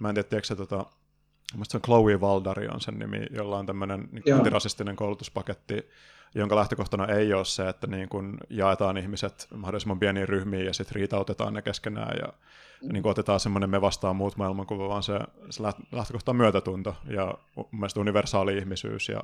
mä 0.00 0.08
en 0.08 0.14
tiedä, 0.14 0.28
tiedätkö 0.28 0.46
se, 0.46 0.56
tota, 0.56 0.86
se 1.62 1.76
on 1.76 1.82
Chloe 1.82 2.20
Valdari 2.20 2.68
on 2.68 2.80
sen 2.80 2.98
nimi, 2.98 3.26
jolla 3.30 3.58
on 3.58 3.66
tämmöinen 3.66 4.08
niin 4.12 4.34
antirasistinen 4.34 4.96
koulutuspaketti, 4.96 5.88
jonka 6.34 6.56
lähtökohtana 6.56 7.06
ei 7.06 7.34
ole 7.34 7.44
se, 7.44 7.68
että 7.68 7.86
niin 7.86 8.08
kuin 8.08 8.36
jaetaan 8.50 8.96
ihmiset 8.96 9.46
mahdollisimman 9.54 9.98
pieniin 9.98 10.28
ryhmiin 10.28 10.66
ja 10.66 10.72
sitten 10.72 10.94
riitautetaan 10.94 11.54
ne 11.54 11.62
keskenään 11.62 12.16
ja 12.22 12.32
mm. 12.82 12.92
niin 12.92 13.06
otetaan 13.06 13.40
semmoinen 13.40 13.70
me 13.70 13.80
vastaan 13.80 14.16
muut 14.16 14.36
maailmankuva, 14.36 14.88
vaan 14.88 15.02
se, 15.02 15.18
se 15.50 15.62
lähtökohta 15.92 16.30
on 16.30 16.36
myötätunto 16.36 16.94
ja 17.10 17.34
mun 17.56 17.68
mielestä 17.72 18.00
universaali 18.00 18.58
ihmisyys 18.58 19.08
ja 19.08 19.20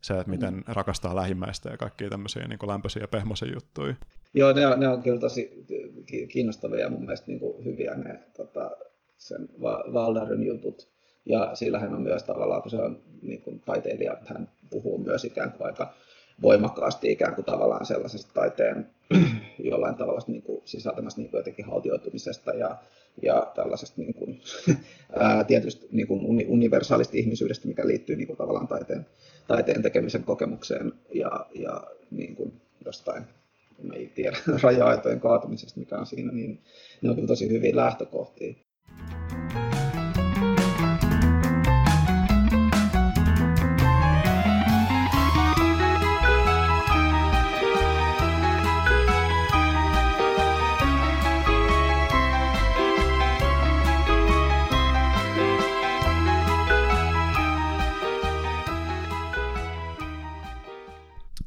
se, 0.00 0.14
että 0.14 0.30
miten 0.30 0.54
mm. 0.54 0.62
rakastaa 0.66 1.16
lähimmäistä 1.16 1.70
ja 1.70 1.76
kaikkia 1.76 2.10
tämmöisiä 2.10 2.48
niin 2.48 2.58
lämpöisiä 2.66 3.02
ja 3.02 3.08
pehmoisia 3.08 3.52
juttuja. 3.54 3.94
Joo, 4.34 4.52
ne 4.52 4.66
on, 4.66 4.80
ne 4.80 4.88
on 4.88 5.02
kyllä 5.02 5.20
tosi 5.20 5.66
kiinnostavia 6.28 6.80
ja 6.80 6.90
mun 6.90 7.00
mielestä 7.00 7.26
niin 7.26 7.40
kuin 7.40 7.64
hyviä 7.64 7.94
ne 7.94 8.20
tota, 8.36 8.70
sen 9.18 9.48
Valdarin 9.92 10.42
jutut. 10.42 10.88
Ja 11.26 11.50
sillä 11.54 11.78
hän 11.78 11.94
on 11.94 12.02
myös 12.02 12.22
tavallaan, 12.22 12.62
kun 12.62 12.70
se 12.70 12.76
on 12.76 13.02
niin 13.22 13.42
kuin 13.42 13.60
taiteilija, 13.60 14.16
hän 14.26 14.48
puhuu 14.70 14.98
myös 14.98 15.24
ikään 15.24 15.52
kuin 15.52 15.66
aika 15.66 15.94
voimakkaasti 16.42 17.12
ikään 17.12 17.34
kuin 17.34 17.44
tavallaan 17.44 17.86
sellaisesta 17.86 18.32
taiteen 18.34 18.90
jollain 19.70 19.94
tavalla 19.94 20.20
niin 20.26 20.42
kuin 20.42 20.62
sisältämästä 20.64 21.20
niin 21.20 21.30
kuin 21.30 21.38
jotenkin 21.38 21.64
haltioitumisesta 21.64 22.50
ja, 22.50 22.76
ja 23.22 23.52
tällaisesta 23.54 24.00
niin 24.00 24.14
kuin, 24.14 24.40
ää, 25.20 25.44
tietysti 25.44 25.88
niin 25.92 26.06
kuin 26.06 26.48
universaalista 26.48 27.16
ihmisyydestä, 27.16 27.68
mikä 27.68 27.86
liittyy 27.86 28.16
niin 28.16 28.26
kuin 28.26 28.36
tavallaan 28.36 28.68
taiteen, 28.68 29.06
taiteen 29.46 29.82
tekemisen 29.82 30.24
kokemukseen 30.24 30.92
ja, 31.14 31.46
ja 31.54 31.84
niin 32.10 32.36
kuin 32.36 32.52
jostain 32.84 33.24
ei 33.94 34.06
tiedä 34.06 34.36
raja-aitojen 34.62 35.20
kaatumisesta, 35.20 35.80
mikä 35.80 35.98
on 35.98 36.06
siinä, 36.06 36.32
niin 36.32 36.62
ne 37.02 37.08
on 37.08 37.14
kyllä 37.14 37.28
tosi 37.28 37.48
hyviä 37.48 37.76
lähtökohtia. 37.76 38.54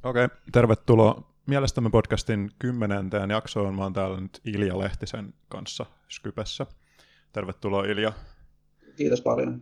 Okei, 0.04 0.28
tervetuloa 0.52 1.24
mielestämme 1.46 1.90
podcastin 1.90 2.52
kymmenenteen 2.60 3.30
jaksoon. 3.30 3.76
Mä 3.76 3.84
oon 3.84 3.94
täällä 3.94 4.22
nyt 4.22 4.42
Ilja 4.46 4.80
Lehtisen 4.80 5.34
kanssa 5.50 5.86
Skypessä. 6.10 6.66
Tervetuloa 7.32 7.86
Ilja. 7.86 8.14
Kiitos 8.96 9.22
paljon. 9.22 9.62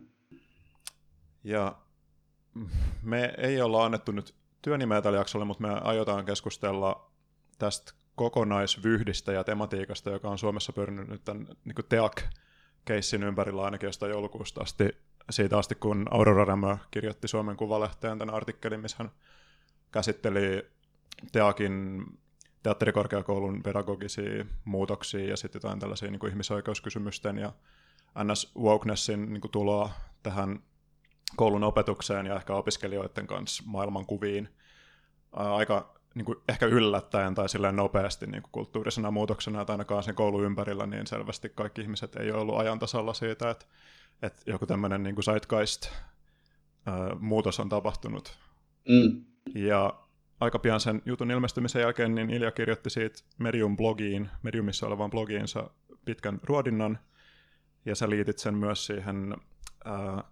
Ja 1.44 1.76
me 3.02 3.34
ei 3.38 3.60
olla 3.60 3.84
annettu 3.84 4.12
nyt 4.12 4.34
työnimeä 4.62 5.02
tällä 5.02 5.18
jaksolla, 5.18 5.44
mutta 5.44 5.62
me 5.62 5.80
aiotaan 5.80 6.24
keskustella 6.24 7.10
tästä 7.58 7.92
kokonaisvyhdistä 8.14 9.32
ja 9.32 9.44
tematiikasta, 9.44 10.10
joka 10.10 10.28
on 10.28 10.38
Suomessa 10.38 10.72
pyörinyt 10.72 11.08
nyt 11.08 11.24
tämän 11.24 11.46
niin 11.64 11.74
TEAC-keissin 11.88 13.22
ympärillä 13.22 13.62
ainakin 13.62 13.86
jostain 13.86 14.10
joulukuusta 14.10 14.60
asti, 14.60 14.88
siitä 15.30 15.58
asti, 15.58 15.74
kun 15.74 16.06
Aurora 16.10 16.44
Rämö 16.44 16.76
kirjoitti 16.90 17.28
Suomen 17.28 17.56
Kuvalehteen 17.56 18.18
tämän 18.18 18.34
artikkelin, 18.34 18.80
missä 18.80 18.96
hän 18.98 19.10
käsitteli 19.92 20.70
Teakin 21.32 22.04
teatterikorkeakoulun 22.62 23.62
pedagogisia 23.62 24.44
muutoksia 24.64 25.30
ja 25.30 25.36
sitten 25.36 25.58
jotain 25.58 25.78
tällaisia 25.78 26.10
niin 26.10 26.20
kuin 26.20 26.30
ihmisoikeuskysymysten 26.30 27.38
ja 27.38 27.52
NS 28.24 28.52
Wokenessin 28.56 29.32
niin 29.32 29.40
kuin 29.40 29.52
tuloa 29.52 29.90
tähän 30.22 30.62
koulun 31.36 31.64
opetukseen 31.64 32.26
ja 32.26 32.36
ehkä 32.36 32.54
opiskelijoiden 32.54 33.26
kanssa 33.26 33.62
maailmankuviin 33.66 34.48
aika 35.32 36.00
niin 36.14 36.24
kuin 36.24 36.38
ehkä 36.48 36.66
yllättäen 36.66 37.34
tai 37.34 37.48
silleen 37.48 37.76
nopeasti 37.76 38.26
niin 38.26 38.42
kuin 38.42 38.52
kulttuurisena 38.52 39.10
muutoksena, 39.10 39.60
että 39.60 39.72
ainakaan 39.72 40.02
sen 40.02 40.14
koulun 40.14 40.44
ympärillä, 40.44 40.86
niin 40.86 41.06
selvästi 41.06 41.48
kaikki 41.48 41.80
ihmiset 41.80 42.16
ei 42.16 42.30
ole 42.30 42.40
ollut 42.40 42.58
ajan 42.58 42.78
tasalla 42.78 43.14
siitä, 43.14 43.50
että, 43.50 43.66
että 44.22 44.42
joku 44.46 44.66
tämmöinen 44.66 45.02
niin 45.02 45.14
kuin 45.14 45.24
zeitgeist 45.24 45.90
muutos 47.20 47.60
on 47.60 47.68
tapahtunut. 47.68 48.38
Mm. 48.88 49.24
Ja 49.54 50.00
aika 50.40 50.58
pian 50.58 50.80
sen 50.80 51.02
jutun 51.06 51.30
ilmestymisen 51.30 51.82
jälkeen 51.82 52.14
niin 52.14 52.30
Ilja 52.30 52.50
kirjoitti 52.50 52.90
siitä 52.90 53.20
Medium-blogiin, 53.38 54.28
Mediumissa 54.42 54.86
olevaan 54.86 55.10
blogiinsa 55.10 55.70
pitkän 56.04 56.40
ruodinnan, 56.42 56.98
ja 57.84 57.94
sä 57.94 58.10
liitit 58.10 58.38
sen 58.38 58.54
myös 58.54 58.86
siihen 58.86 59.36
ää, 59.84 60.24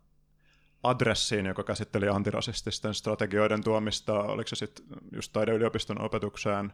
adressiin, 0.82 1.46
joka 1.46 1.64
käsitteli 1.64 2.08
antirasististen 2.08 2.94
strategioiden 2.94 3.64
tuomista, 3.64 4.22
oliko 4.22 4.48
se 4.48 4.56
sitten 4.56 4.84
just 5.12 5.32
taideyliopiston 5.32 6.00
opetukseen, 6.00 6.72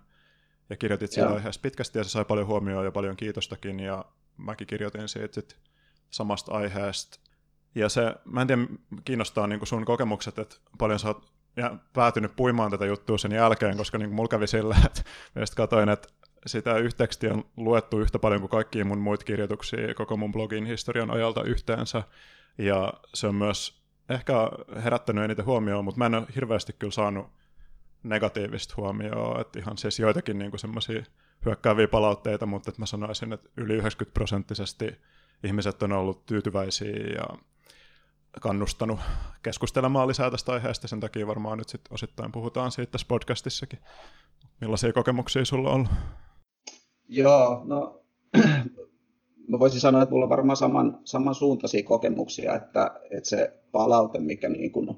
ja 0.70 0.76
kirjoitit 0.76 1.12
siitä 1.12 1.28
aiheesta 1.28 1.62
pitkästi, 1.62 1.98
ja 1.98 2.04
se 2.04 2.10
sai 2.10 2.24
paljon 2.24 2.46
huomioon 2.46 2.84
ja 2.84 2.92
paljon 2.92 3.16
kiitostakin, 3.16 3.80
ja 3.80 4.04
mäkin 4.36 4.66
kirjoitin 4.66 5.08
siitä 5.08 5.34
sit 5.34 5.56
samasta 6.10 6.52
aiheesta. 6.52 7.20
Ja 7.74 7.88
se, 7.88 8.14
mä 8.24 8.40
en 8.40 8.46
tiedä, 8.46 8.62
kiinnostaa 9.04 9.46
niin 9.46 9.66
sun 9.66 9.84
kokemukset, 9.84 10.38
että 10.38 10.56
paljon 10.78 10.98
sä 10.98 11.08
oot 11.08 11.33
ja 11.56 11.76
päätynyt 11.92 12.36
puimaan 12.36 12.70
tätä 12.70 12.86
juttua 12.86 13.18
sen 13.18 13.32
jälkeen, 13.32 13.76
koska 13.76 13.98
niin 13.98 14.12
mulla 14.12 14.28
kävi 14.28 14.46
sillä, 14.46 14.76
että 14.86 15.02
myös 15.34 15.50
katsoin, 15.50 15.88
että 15.88 16.08
sitä 16.46 16.76
yhteekstiä 16.76 17.34
on 17.34 17.44
luettu 17.56 18.00
yhtä 18.00 18.18
paljon 18.18 18.40
kuin 18.40 18.50
kaikkia 18.50 18.84
mun 18.84 18.98
muita 18.98 19.24
kirjoituksia 19.24 19.94
koko 19.94 20.16
mun 20.16 20.32
blogin 20.32 20.66
historian 20.66 21.10
ajalta 21.10 21.42
yhteensä, 21.42 22.02
ja 22.58 22.92
se 23.14 23.26
on 23.26 23.34
myös 23.34 23.82
ehkä 24.08 24.32
herättänyt 24.84 25.24
eniten 25.24 25.44
huomioon, 25.44 25.84
mutta 25.84 25.98
mä 25.98 26.06
en 26.06 26.14
ole 26.14 26.26
hirveästi 26.34 26.72
kyllä 26.72 26.92
saanut 26.92 27.26
negatiivista 28.02 28.74
huomioon, 28.76 29.40
että 29.40 29.58
ihan 29.58 29.78
siis 29.78 29.98
joitakin 29.98 30.38
niin 30.38 30.58
semmoisia 30.58 31.02
hyökkääviä 31.44 31.88
palautteita, 31.88 32.46
mutta 32.46 32.70
että 32.70 32.82
mä 32.82 32.86
sanoisin, 32.86 33.32
että 33.32 33.48
yli 33.56 33.74
90 33.74 34.14
prosenttisesti 34.14 34.96
ihmiset 35.44 35.82
on 35.82 35.92
ollut 35.92 36.26
tyytyväisiä 36.26 36.96
ja 36.96 37.26
kannustanut 38.40 39.00
keskustelemaan 39.42 40.08
lisää 40.08 40.30
tästä 40.30 40.52
aiheesta, 40.52 40.88
sen 40.88 41.00
takia 41.00 41.26
varmaan 41.26 41.58
nyt 41.58 41.68
sitten 41.68 41.94
osittain 41.94 42.32
puhutaan 42.32 42.72
siitä 42.72 42.90
tässä 42.90 43.06
podcastissakin. 43.08 43.78
Millaisia 44.60 44.92
kokemuksia 44.92 45.44
sulla 45.44 45.70
on? 45.70 45.88
Joo, 47.08 47.62
no 47.64 48.00
mä 49.50 49.58
voisin 49.58 49.80
sanoa, 49.80 50.02
että 50.02 50.10
mulla 50.12 50.24
on 50.24 50.30
varmaan 50.30 50.56
saman, 50.56 50.98
samansuuntaisia 51.04 51.82
kokemuksia, 51.82 52.54
että, 52.54 53.00
että 53.10 53.28
se 53.28 53.60
palaute, 53.72 54.18
mikä 54.18 54.48
niin 54.48 54.72
kuin 54.72 54.88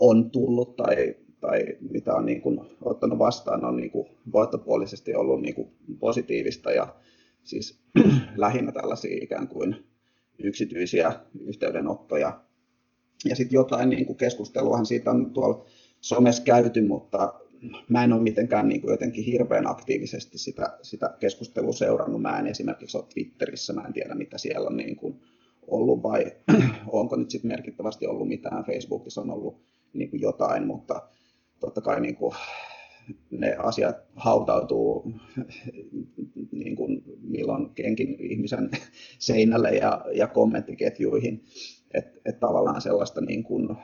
on 0.00 0.30
tullut 0.30 0.76
tai, 0.76 1.14
tai 1.40 1.64
mitä 1.90 2.14
on 2.14 2.26
niin 2.26 2.40
kuin 2.40 2.60
ottanut 2.82 3.18
vastaan, 3.18 3.64
on 3.64 3.76
niin 3.76 3.90
kuin 3.90 4.08
voittopuolisesti 4.32 5.14
ollut 5.14 5.42
niin 5.42 5.54
kuin 5.54 5.72
positiivista 6.00 6.70
ja 6.70 6.94
siis 7.42 7.82
lähinnä 8.36 8.72
tällaisia 8.72 9.18
ikään 9.24 9.48
kuin 9.48 9.86
yksityisiä 10.38 11.12
yhteydenottoja 11.40 12.40
ja 13.24 13.36
sitten 13.36 13.56
jotain 13.56 13.90
niin 13.90 14.06
kuin 14.06 14.16
keskusteluahan 14.16 14.86
siitä 14.86 15.10
on 15.10 15.30
tuolla 15.32 15.64
somessa 16.00 16.42
käyty, 16.42 16.82
mutta 16.82 17.34
mä 17.88 18.04
en 18.04 18.12
ole 18.12 18.22
mitenkään 18.22 18.68
niin 18.68 18.80
kuin 18.80 18.90
jotenkin 18.90 19.24
hirveän 19.24 19.70
aktiivisesti 19.70 20.38
sitä, 20.38 20.78
sitä 20.82 21.16
keskustelua 21.20 21.72
seurannut. 21.72 22.22
Mä 22.22 22.38
en 22.38 22.46
esimerkiksi 22.46 22.98
ole 22.98 23.06
Twitterissä, 23.14 23.72
mä 23.72 23.84
en 23.86 23.92
tiedä 23.92 24.14
mitä 24.14 24.38
siellä 24.38 24.68
on 24.68 24.76
niin 24.76 24.96
kuin 24.96 25.20
ollut 25.66 26.02
vai 26.02 26.32
onko 26.92 27.16
nyt 27.16 27.30
sitten 27.30 27.48
merkittävästi 27.48 28.06
ollut 28.06 28.28
mitään. 28.28 28.64
Facebookissa 28.64 29.20
on 29.20 29.30
ollut 29.30 29.62
niin 29.92 30.10
kuin 30.10 30.20
jotain, 30.20 30.66
mutta 30.66 31.08
totta 31.60 31.80
kai 31.80 32.00
niin 32.00 32.16
kuin 32.16 32.34
ne 33.30 33.56
asiat 33.58 33.96
hautautuu 34.16 35.12
niin 36.52 36.76
kuin 36.76 37.02
milloin 37.20 37.70
kenkin 37.74 38.16
ihmisen 38.20 38.70
seinälle 39.18 39.70
ja, 39.70 40.04
ja 40.14 40.26
kommenttiketjuihin. 40.26 41.44
Että 41.94 42.20
et 42.24 42.40
tavallaan 42.40 42.80
sellaista 42.80 43.20
niin 43.20 43.44
kuin 43.44 43.76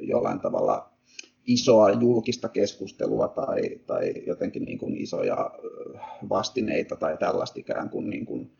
jollain 0.00 0.40
tavalla 0.40 0.92
isoa 1.46 1.90
julkista 1.90 2.48
keskustelua 2.48 3.28
tai, 3.28 3.80
tai 3.86 4.14
jotenkin 4.26 4.64
niin 4.64 4.78
kuin 4.78 4.96
isoja 4.96 5.50
vastineita 6.28 6.96
tai 6.96 7.16
tällaista 7.16 7.60
ikään 7.60 7.90
kuin, 7.90 8.10
niin 8.10 8.26
kuin 8.26 8.50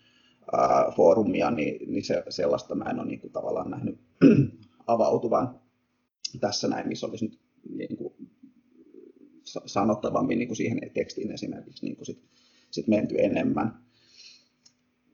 ää, 0.52 0.92
foorumia, 0.96 1.50
niin, 1.50 1.92
niin 1.92 2.04
se, 2.04 2.22
sellaista 2.28 2.75
mä 2.75 2.90
en 2.90 2.98
ole 2.98 3.06
niin 3.06 3.20
kuin 3.20 3.32
tavallaan 3.32 3.70
nähnyt 3.70 3.98
avautuvan 4.86 5.60
tässä 6.40 6.69
näin, 6.69 6.88
missä 6.88 7.06
olisi 7.06 7.25
nyt 7.25 7.38
niin 7.70 7.96
kuin 7.96 8.14
sanottavammin 9.66 10.38
niin 10.38 10.48
kuin 10.48 10.56
siihen 10.56 10.90
tekstiin 10.94 11.32
esimerkiksi 11.32 11.86
niin 11.86 11.96
kuin 11.96 12.06
sit, 12.06 12.22
sit 12.70 12.88
menty 12.88 13.14
enemmän. 13.19 13.78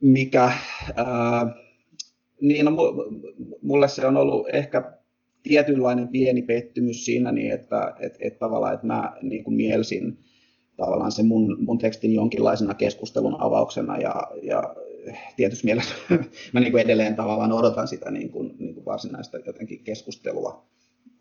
Mikä 0.01 0.51
ää, 0.95 1.64
niin, 2.41 2.65
no, 2.65 2.71
mulle 3.61 3.87
se 3.87 4.07
on 4.07 4.17
ollut 4.17 4.47
ehkä 4.53 4.91
tietynlainen 5.43 6.07
pieni 6.07 6.41
pettymys 6.41 7.05
siinä, 7.05 7.31
niin 7.31 7.51
että 7.51 7.93
et, 7.99 8.17
et 8.19 8.39
tavallaan, 8.39 8.73
että 8.73 8.87
mä 8.87 9.17
niin 9.21 9.43
kuin 9.43 9.55
mielsin 9.55 10.17
tavallaan 10.77 11.11
se 11.11 11.23
mun, 11.23 11.57
mun 11.59 11.77
tekstin 11.77 12.13
jonkinlaisena 12.13 12.73
keskustelun 12.73 13.41
avauksena 13.41 13.97
ja, 13.97 14.27
ja 14.43 14.75
tietysti 15.35 15.65
mielessä 15.65 15.95
mä 16.53 16.59
niin 16.59 16.71
kuin 16.71 16.81
edelleen 16.81 17.15
tavallaan 17.15 17.51
odotan 17.51 17.87
sitä 17.87 18.11
niin 18.11 18.29
kuin, 18.29 18.55
niin 18.59 18.73
kuin 18.73 18.85
varsinaista 18.85 19.37
jotenkin 19.45 19.83
keskustelua, 19.83 20.65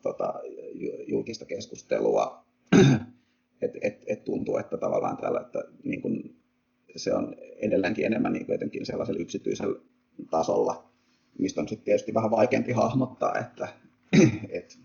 tota, 0.02 0.34
julkista 1.06 1.44
keskustelua, 1.44 2.44
että 3.62 3.78
et, 3.82 4.04
et 4.06 4.24
tuntuu, 4.24 4.56
että 4.56 4.76
tavallaan 4.76 5.16
täällä, 5.16 5.40
että 5.40 5.64
niin 5.84 6.02
kuin 6.02 6.36
se 6.96 7.14
on 7.14 7.36
edelleenkin 7.56 8.04
enemmän 8.04 8.32
niin 8.32 8.46
kuin 8.46 8.54
jotenkin 8.54 8.86
sellaisella 8.86 9.20
yksityisellä 9.20 9.80
tasolla, 10.30 10.93
mistä 11.38 11.60
on 11.60 11.68
sitten 11.68 11.84
tietysti 11.84 12.14
vähän 12.14 12.30
vaikeampi 12.30 12.72
hahmottaa, 12.72 13.38
että 13.38 13.68
et, 14.48 14.78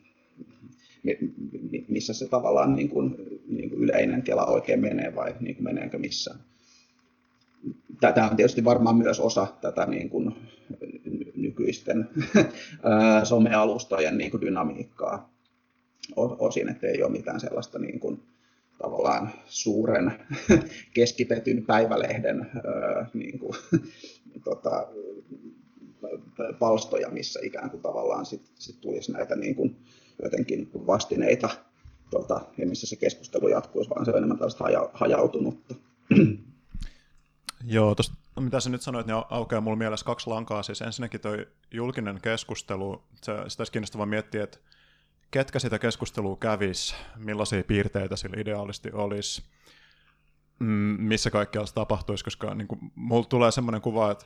missä 1.87 2.13
se 2.13 2.27
tavallaan 2.27 2.75
niin 2.75 2.89
kuin, 2.89 3.15
niin 3.47 3.69
kuin 3.69 3.83
yleinen 3.83 4.21
kela 4.21 4.45
oikein 4.45 4.79
menee 4.79 5.15
vai 5.15 5.35
niin 5.39 5.55
kuin 5.55 5.63
meneekö 5.63 5.97
missään. 5.97 6.39
Tätä 8.01 8.25
on 8.25 8.35
tietysti 8.35 8.63
varmaan 8.63 8.95
myös 8.95 9.19
osa 9.19 9.47
tätä 9.61 9.85
niin 9.85 10.09
kuin 10.09 10.35
nykyisten 11.35 12.09
somealustojen 13.29 14.17
niin 14.17 14.31
kuin 14.31 14.41
dynamiikkaa 14.41 15.33
osin, 16.15 16.69
että 16.69 16.87
ei 16.87 17.03
ole 17.03 17.11
mitään 17.11 17.39
sellaista 17.39 17.79
niin 17.79 17.99
kuin, 17.99 18.21
tavallaan 18.77 19.29
suuren 19.45 20.13
keskitetyn 20.93 21.65
päivälehden 21.65 22.51
niin 23.13 23.39
kuin, 23.39 23.53
tota, 24.43 24.87
palstoja, 26.59 27.09
missä 27.09 27.39
ikään 27.43 27.69
kuin 27.69 27.81
tavallaan 27.81 28.25
sit, 28.25 28.51
sit 28.55 28.81
tulisi 28.81 29.11
näitä 29.11 29.35
niin 29.35 29.55
kuin 29.55 29.75
jotenkin 30.23 30.71
vastineita, 30.73 31.49
tota, 32.09 32.41
ja 32.57 32.67
missä 32.67 32.87
se 32.87 32.95
keskustelu 32.95 33.47
jatkuisi, 33.47 33.89
vaan 33.89 34.05
se 34.05 34.11
on 34.11 34.17
enemmän 34.17 34.37
tällaista 34.37 34.63
haja, 34.63 34.89
hajautunutta. 34.93 35.75
Joo, 37.65 37.95
tosta, 37.95 38.15
mitä 38.39 38.59
sä 38.59 38.69
nyt 38.69 38.81
sanoit, 38.81 39.07
niin 39.07 39.23
aukeaa 39.29 39.61
mulla 39.61 39.77
mielessä 39.77 40.05
kaksi 40.05 40.27
lankaa. 40.27 40.63
Siis 40.63 40.81
ensinnäkin 40.81 41.21
toi 41.21 41.47
julkinen 41.71 42.19
keskustelu, 42.21 43.03
se, 43.23 43.33
sitä 43.47 43.61
olisi 43.61 43.71
kiinnostavaa 43.71 44.05
miettiä, 44.05 44.43
että 44.43 44.57
ketkä 45.31 45.59
sitä 45.59 45.79
keskustelua 45.79 46.37
kävis, 46.37 46.95
millaisia 47.17 47.63
piirteitä 47.63 48.15
sillä 48.15 48.41
ideaalisti 48.41 48.91
olisi, 48.91 49.43
mm, 50.59 50.95
missä 50.99 51.31
kaikkialla 51.31 51.67
se 51.67 51.73
tapahtuisi, 51.73 52.23
koska 52.23 52.55
niin 52.55 52.67
kuin, 52.67 52.79
mulla 52.95 53.25
tulee 53.25 53.51
semmoinen 53.51 53.81
kuva, 53.81 54.11
että 54.11 54.25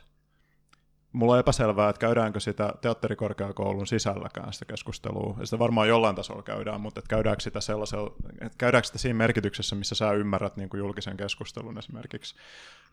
mulla 1.13 1.33
on 1.33 1.39
epäselvää, 1.39 1.89
että 1.89 1.99
käydäänkö 1.99 2.39
sitä 2.39 2.73
teatterikorkeakoulun 2.81 3.87
sisälläkään 3.87 4.53
sitä 4.53 4.65
keskustelua. 4.65 5.35
Ja 5.39 5.45
sitä 5.45 5.59
varmaan 5.59 5.87
jollain 5.87 6.15
tasolla 6.15 6.43
käydään, 6.43 6.81
mutta 6.81 6.99
että 6.99 7.09
käydäänkö 7.09 7.43
sitä 7.43 7.61
sellaisella, 7.61 8.15
että 8.41 8.57
käydäänkö 8.57 8.87
sitä 8.87 8.97
siinä 8.97 9.17
merkityksessä, 9.17 9.75
missä 9.75 9.95
sä 9.95 10.11
ymmärrät 10.11 10.57
niin 10.57 10.69
kuin 10.69 10.79
julkisen 10.79 11.17
keskustelun 11.17 11.77
esimerkiksi. 11.77 12.35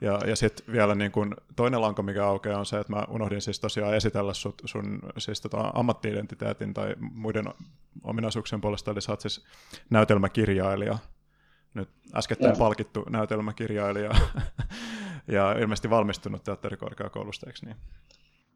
Ja, 0.00 0.20
ja 0.26 0.36
sitten 0.36 0.72
vielä 0.72 0.94
niin 0.94 1.12
kuin 1.12 1.34
toinen 1.56 1.80
lanko, 1.80 2.02
mikä 2.02 2.26
aukeaa, 2.26 2.58
on 2.58 2.66
se, 2.66 2.78
että 2.78 2.92
mä 2.92 3.04
unohdin 3.08 3.40
siis 3.40 3.60
tosiaan 3.60 3.94
esitellä 3.94 4.34
sut, 4.34 4.62
sun 4.64 5.00
siis 5.18 5.40
tota 5.40 5.70
ammattiidentiteetin 5.74 6.74
tai 6.74 6.94
muiden 7.00 7.44
ominaisuuksien 8.02 8.60
puolesta, 8.60 8.90
eli 8.90 9.00
sä 9.00 9.12
oot 9.12 9.20
siis 9.20 9.44
näytelmäkirjailija, 9.90 10.98
nyt 11.74 11.88
äskettäin 12.14 12.56
palkittu 12.58 13.06
näytelmäkirjailija 13.10 14.10
ja 15.30 15.52
ilmeisesti 15.52 15.90
valmistunut 15.90 16.44
teatterikorkeakoulusta, 16.44 17.46
eikö 17.46 17.58
niin? 17.64 17.76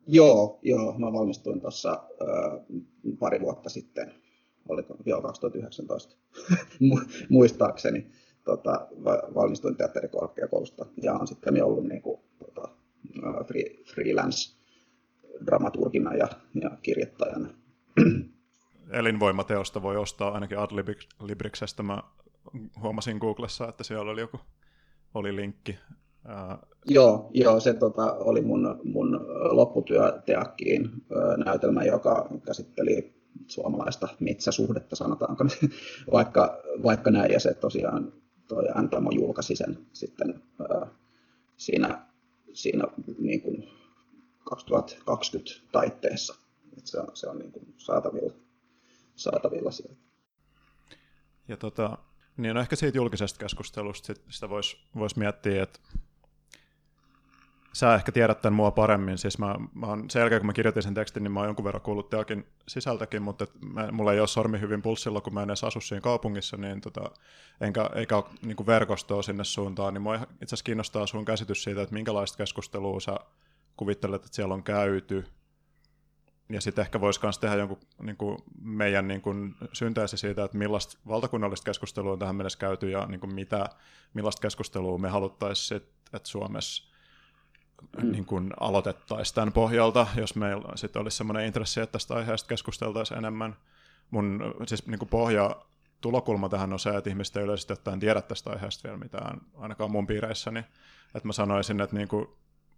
Joo, 0.07 0.59
joo, 0.63 0.99
mä 0.99 1.13
valmistuin 1.13 1.61
tuossa 1.61 1.91
äh, 1.93 2.61
pari 3.19 3.41
vuotta 3.41 3.69
sitten, 3.69 4.15
oliko 4.69 4.97
joo 5.07 5.23
2019 5.23 6.17
muistaakseni, 7.29 8.07
tota, 8.45 8.89
valmistuin 9.35 9.77
teatterikorkeakoulusta 9.77 10.87
ja 11.03 11.15
on 11.15 11.27
sitten 11.27 11.65
ollut 11.65 11.85
niin 11.85 12.03
kuin, 12.03 12.21
tota, 12.39 12.69
free, 13.47 13.85
freelance 13.95 14.57
dramaturgina 15.47 16.15
ja, 16.15 16.29
ja 16.63 16.71
kirjoittajana. 16.83 17.49
Elinvoimateosta 18.91 19.83
voi 19.83 19.97
ostaa 19.97 20.31
ainakin 20.33 20.59
Adlibriksestä. 20.59 21.83
Mä 21.83 22.03
huomasin 22.81 23.19
Googlessa, 23.19 23.69
että 23.69 23.85
siellä 23.85 24.11
oli 24.11 24.21
joku 24.21 24.41
oli 25.15 25.37
linkki 25.37 25.79
Uh, 26.25 26.69
joo, 26.87 27.31
joo, 27.35 27.61
se 27.61 27.75
tota, 27.75 28.13
oli 28.13 28.43
mun, 28.43 28.81
mun 28.85 29.27
lopputyö 29.51 30.23
Teakkiin 30.27 30.91
näytelmä, 31.45 31.85
joka 31.85 32.29
käsitteli 32.47 33.15
suomalaista 33.47 34.09
metsäsuhdetta, 34.21 34.97
sanotaanko, 34.97 35.45
vaikka, 36.13 36.59
vaikka 36.83 37.11
näin, 37.11 37.33
ja 37.33 37.41
se 37.41 37.55
tosiaan 37.55 38.13
toi 38.49 38.65
Antamo 38.75 39.11
julkaisi 39.11 39.57
sen 39.57 39.79
sitten 39.93 40.43
uh, 40.61 40.89
siinä, 41.57 42.07
siinä 42.53 42.85
niin 43.19 43.41
kuin 43.41 43.69
2020 44.45 45.51
taitteessa. 45.73 46.35
Et 46.79 46.87
se 46.87 47.01
on, 47.01 47.09
se 47.15 47.29
on 47.29 47.39
niin 47.39 47.53
kuin 47.53 47.75
saatavilla, 47.77 48.33
saatavilla 49.17 49.71
sieltä. 49.71 50.01
Ja 51.49 51.57
tota, 51.57 51.99
niin 52.37 52.55
no 52.55 52.61
ehkä 52.61 52.77
siitä 52.77 52.99
julkisesta 52.99 53.39
keskustelusta 53.39 54.15
sitä 54.29 54.49
voisi 54.49 54.77
vois 54.99 55.17
miettiä, 55.17 55.63
että 55.63 55.81
sä 57.75 57.95
ehkä 57.95 58.13
tiedät 58.13 58.41
tämän 58.41 58.57
mua 58.57 58.71
paremmin. 58.71 59.19
Siis 59.19 59.39
mä, 59.39 59.55
mä 59.75 59.87
oon, 59.87 60.11
sen 60.11 60.21
jälkeen, 60.21 60.41
kun 60.41 60.47
mä 60.47 60.53
kirjoitin 60.53 60.83
sen 60.83 60.95
tekstin, 60.95 61.23
niin 61.23 61.33
mä 61.33 61.41
oon 61.41 61.49
jonkun 61.49 61.65
verran 61.65 61.81
kuullut 61.81 62.11
teakin 62.11 62.47
sisältäkin, 62.69 63.23
mutta 63.23 63.47
mä, 63.73 63.93
mulla 63.93 64.13
ei 64.13 64.21
ole 64.21 64.29
sormi 64.29 64.61
hyvin 64.61 64.83
pulssilla, 64.83 65.21
kun 65.21 65.35
mä 65.35 65.43
en 65.43 65.51
edes 65.51 65.65
asu 65.65 65.81
siinä 65.81 66.01
kaupungissa, 66.01 66.57
niin 66.57 66.81
tota, 66.81 67.11
enkä, 67.61 67.91
eikä 67.95 68.17
ole 68.17 68.25
niin 68.43 68.67
verkostoa 68.67 69.23
sinne 69.23 69.45
suuntaan, 69.45 69.95
niin 69.95 70.03
mua 70.03 70.15
itse 70.15 70.27
asiassa 70.45 70.65
kiinnostaa 70.65 71.07
sun 71.07 71.25
käsitys 71.25 71.65
siitä, 71.65 71.83
että 71.83 71.95
minkälaista 71.95 72.37
keskustelua 72.37 73.01
sä 73.01 73.17
kuvittelet, 73.77 74.25
että 74.25 74.37
siellä 74.37 74.55
on 74.55 74.63
käyty, 74.63 75.25
ja 76.49 76.61
sitten 76.61 76.83
ehkä 76.83 77.01
voisi 77.01 77.21
myös 77.23 77.39
tehdä 77.39 77.57
jonkun 77.57 77.81
niin 78.03 78.17
kuin 78.17 78.39
meidän 78.61 79.09
niin 79.09 79.21
kuin 79.21 79.55
synteesi 79.73 80.17
siitä, 80.17 80.45
että 80.45 80.59
millaista 80.59 80.99
valtakunnallista 81.09 81.65
keskustelua 81.65 82.13
on 82.13 82.19
tähän 82.19 82.37
mennessä 82.37 82.59
käyty 82.59 82.91
ja 82.91 83.07
niin 83.07 83.21
kuin 83.21 83.35
mitä, 83.35 83.69
millaista 84.15 84.41
keskustelua 84.41 84.99
me 84.99 85.09
haluttaisiin, 85.09 85.81
että 86.13 86.29
Suomessa. 86.29 86.94
Niin 88.03 88.25
kuin 88.25 88.51
aloitettaisiin 88.61 89.35
tämän 89.35 89.53
pohjalta, 89.53 90.07
jos 90.17 90.37
meillä 90.37 90.69
sitten 90.75 91.03
olisi 91.03 91.17
sellainen 91.17 91.47
intressi, 91.47 91.81
että 91.81 91.93
tästä 91.93 92.15
aiheesta 92.15 92.49
keskusteltaisiin 92.49 93.19
enemmän. 93.19 93.57
Mun 94.11 94.55
siis 94.67 94.87
niin 94.87 94.99
kuin 94.99 95.09
pohja 95.09 95.57
tulokulma 96.01 96.49
tähän 96.49 96.73
on 96.73 96.79
se, 96.79 96.97
että 96.97 97.11
ihmiset 97.11 97.37
ei 97.37 97.45
yleisesti 97.45 97.73
ottaen 97.73 98.01
tiedä 98.01 98.23
tästä 98.23 98.51
aiheesta 98.51 98.89
vielä 98.89 98.99
mitään, 98.99 99.41
ainakaan 99.55 99.91
mun 99.91 100.07
piireissäni. 100.07 100.61
Että 101.15 101.29
mä 101.29 101.33
sanoisin, 101.33 101.81
että 101.81 101.97
niin 101.97 102.09
kuin 102.09 102.29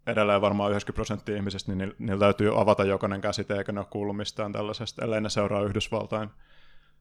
edelleen 0.07 0.41
varmaan 0.41 0.71
90 0.71 0.97
prosenttia 0.97 1.37
ihmisistä, 1.37 1.73
niin 1.73 1.95
niillä 1.99 2.21
täytyy 2.21 2.61
avata 2.61 2.85
jokainen 2.85 3.21
käsite, 3.21 3.59
eikä 3.59 3.73
ne 3.73 3.81
ole 3.81 3.87
kuullut 3.91 4.17
mistään 4.17 4.53
tällaisesta, 4.53 5.05
ellei 5.05 5.21
ne 5.21 5.29
seuraa 5.29 5.63
Yhdysvaltain 5.63 6.31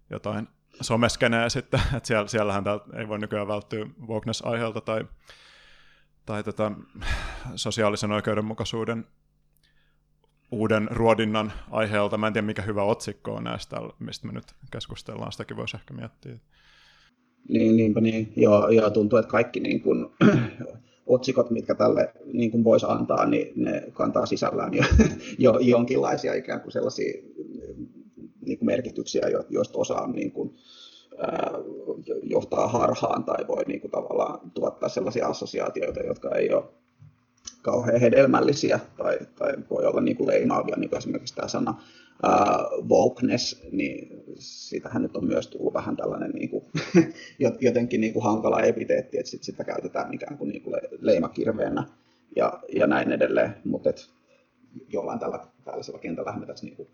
jotain 0.10 0.48
someskeneä 0.82 1.50
sitten, 1.50 1.82
että 1.98 2.08
siellä, 2.08 2.28
siellähän 2.28 2.64
ei 2.98 3.08
voi 3.08 3.20
nykyään 3.20 3.48
välttyä 3.48 3.86
wokeness-aiheelta 4.08 4.82
tai 4.82 5.06
tai 6.26 6.44
tätä 6.44 6.72
sosiaalisen 7.56 8.12
oikeudenmukaisuuden 8.12 9.06
uuden 10.52 10.88
ruodinnan 10.92 11.54
aiheelta. 11.72 12.18
Mä 12.18 12.28
en 12.28 12.34
tiedä, 12.34 12.46
mikä 12.46 12.62
hyvä 12.62 12.84
otsikko 12.84 13.34
on 13.34 13.44
näistä, 13.44 13.78
mistä 14.00 14.28
me 14.28 14.34
nyt 14.34 14.46
keskustellaan. 14.72 15.32
Sitäkin 15.32 15.58
voisi 15.58 15.78
ehkä 15.78 15.94
miettiä. 15.94 16.36
Niin, 17.50 17.78
niinpä 17.78 18.02
niin. 18.02 18.34
Joo, 18.36 18.70
joo 18.70 18.90
tuntuu, 18.90 19.20
että 19.20 19.32
kaikki 19.32 19.60
niin 19.60 19.82
kuin, 19.82 20.06
otsikot, 21.06 21.52
mitkä 21.52 21.76
tälle 21.76 22.14
niin 22.34 22.52
kuin 22.52 22.64
voisi 22.64 22.86
antaa, 22.90 23.26
niin 23.26 23.52
ne 23.56 23.84
kantaa 23.94 24.26
sisällään 24.26 24.74
jo, 24.74 24.84
jo 25.40 25.60
jonkinlaisia 25.60 26.34
ikään 26.34 26.62
kuin 26.62 26.72
sellaisia 26.72 27.14
niin 28.46 28.58
kuin 28.58 28.66
merkityksiä, 28.66 29.22
joista 29.50 29.78
osa 29.78 29.96
on 29.96 30.12
niin 30.12 30.32
kuin, 30.32 30.56
johtaa 32.24 32.68
harhaan 32.68 33.24
tai 33.24 33.48
voi 33.48 33.64
niin 33.68 33.82
kuin 33.82 33.92
tavallaan 33.92 34.52
tuottaa 34.54 34.90
sellaisia 34.90 35.28
assosiaatioita, 35.28 36.00
jotka 36.00 36.36
ei 36.36 36.54
ole 36.54 36.64
kauhean 37.62 38.00
hedelmällisiä 38.00 38.80
tai, 38.98 39.20
tai 39.36 39.54
voi 39.70 39.86
olla 39.86 40.02
niin 40.02 40.18
kuin 40.18 40.28
leimaavia, 40.28 40.76
niin 40.76 40.90
kuin 40.90 40.98
esimerkiksi 40.98 41.36
tämä 41.36 41.48
sana 41.48 41.82
uh, 42.24 42.88
wokeness, 42.90 43.64
niin 43.72 44.24
siitähän 44.40 45.02
nyt 45.02 45.16
on 45.16 45.26
myös 45.26 45.48
tullut 45.48 45.74
vähän 45.74 45.98
tällainen 45.98 46.32
niin 46.32 46.50
kuin, 46.50 46.64
jotenkin 47.62 48.02
niin 48.02 48.14
kuin 48.14 48.24
hankala 48.24 48.62
epiteetti, 48.62 49.18
että 49.20 49.32
sit 49.32 49.44
sitä 49.44 49.64
käytetään 49.64 50.14
ikään 50.14 50.38
kuin, 50.38 50.50
niin 50.50 50.62
kuin 50.62 50.76
leimakirveenä 51.00 51.84
ja, 52.36 52.60
ja 52.76 52.88
näin 52.88 53.12
edelleen, 53.12 53.56
mutta 53.66 53.90
jollain 54.90 55.20
tällä, 55.20 55.40
tällaisella 55.64 56.00
kentällä 56.00 56.40
me 56.40 56.46
tässä 56.46 56.66
niin 56.66 56.76
kuin, 56.76 56.90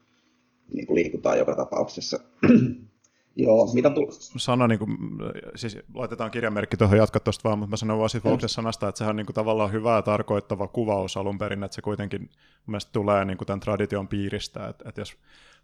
niin 0.73 0.87
kuin 0.87 0.95
liikutaan 0.95 1.39
joka 1.39 1.55
tapauksessa. 1.55 2.19
Joo, 3.35 3.73
mitä 3.73 3.89
tuli? 3.89 4.07
Sana, 4.37 4.67
niin 4.67 4.79
kuin, 4.79 4.97
siis 5.55 5.77
laitetaan 5.93 6.31
kirjamerkki 6.31 6.77
tuohon 6.77 6.97
jatkaa 6.97 7.19
tuosta 7.19 7.49
vaan, 7.49 7.59
mutta 7.59 7.69
mä 7.69 7.77
sanon 7.77 7.97
vaan 7.97 8.09
siitä 8.09 8.29
mm. 8.29 8.37
sanasta, 8.45 8.87
että 8.87 8.97
sehän 8.97 9.09
on 9.09 9.15
niin 9.15 9.25
kuin, 9.25 9.33
tavallaan 9.33 9.71
hyvää 9.71 10.01
tarkoittava 10.01 10.67
kuvaus 10.67 11.17
alun 11.17 11.37
perin, 11.37 11.63
että 11.63 11.75
se 11.75 11.81
kuitenkin 11.81 12.29
mielestäni 12.67 12.93
tulee 12.93 13.25
niin 13.25 13.37
kuin, 13.37 13.45
tämän 13.45 13.59
tradition 13.59 14.07
piiristä, 14.07 14.67
että, 14.67 14.89
että 14.89 15.01
jos 15.01 15.17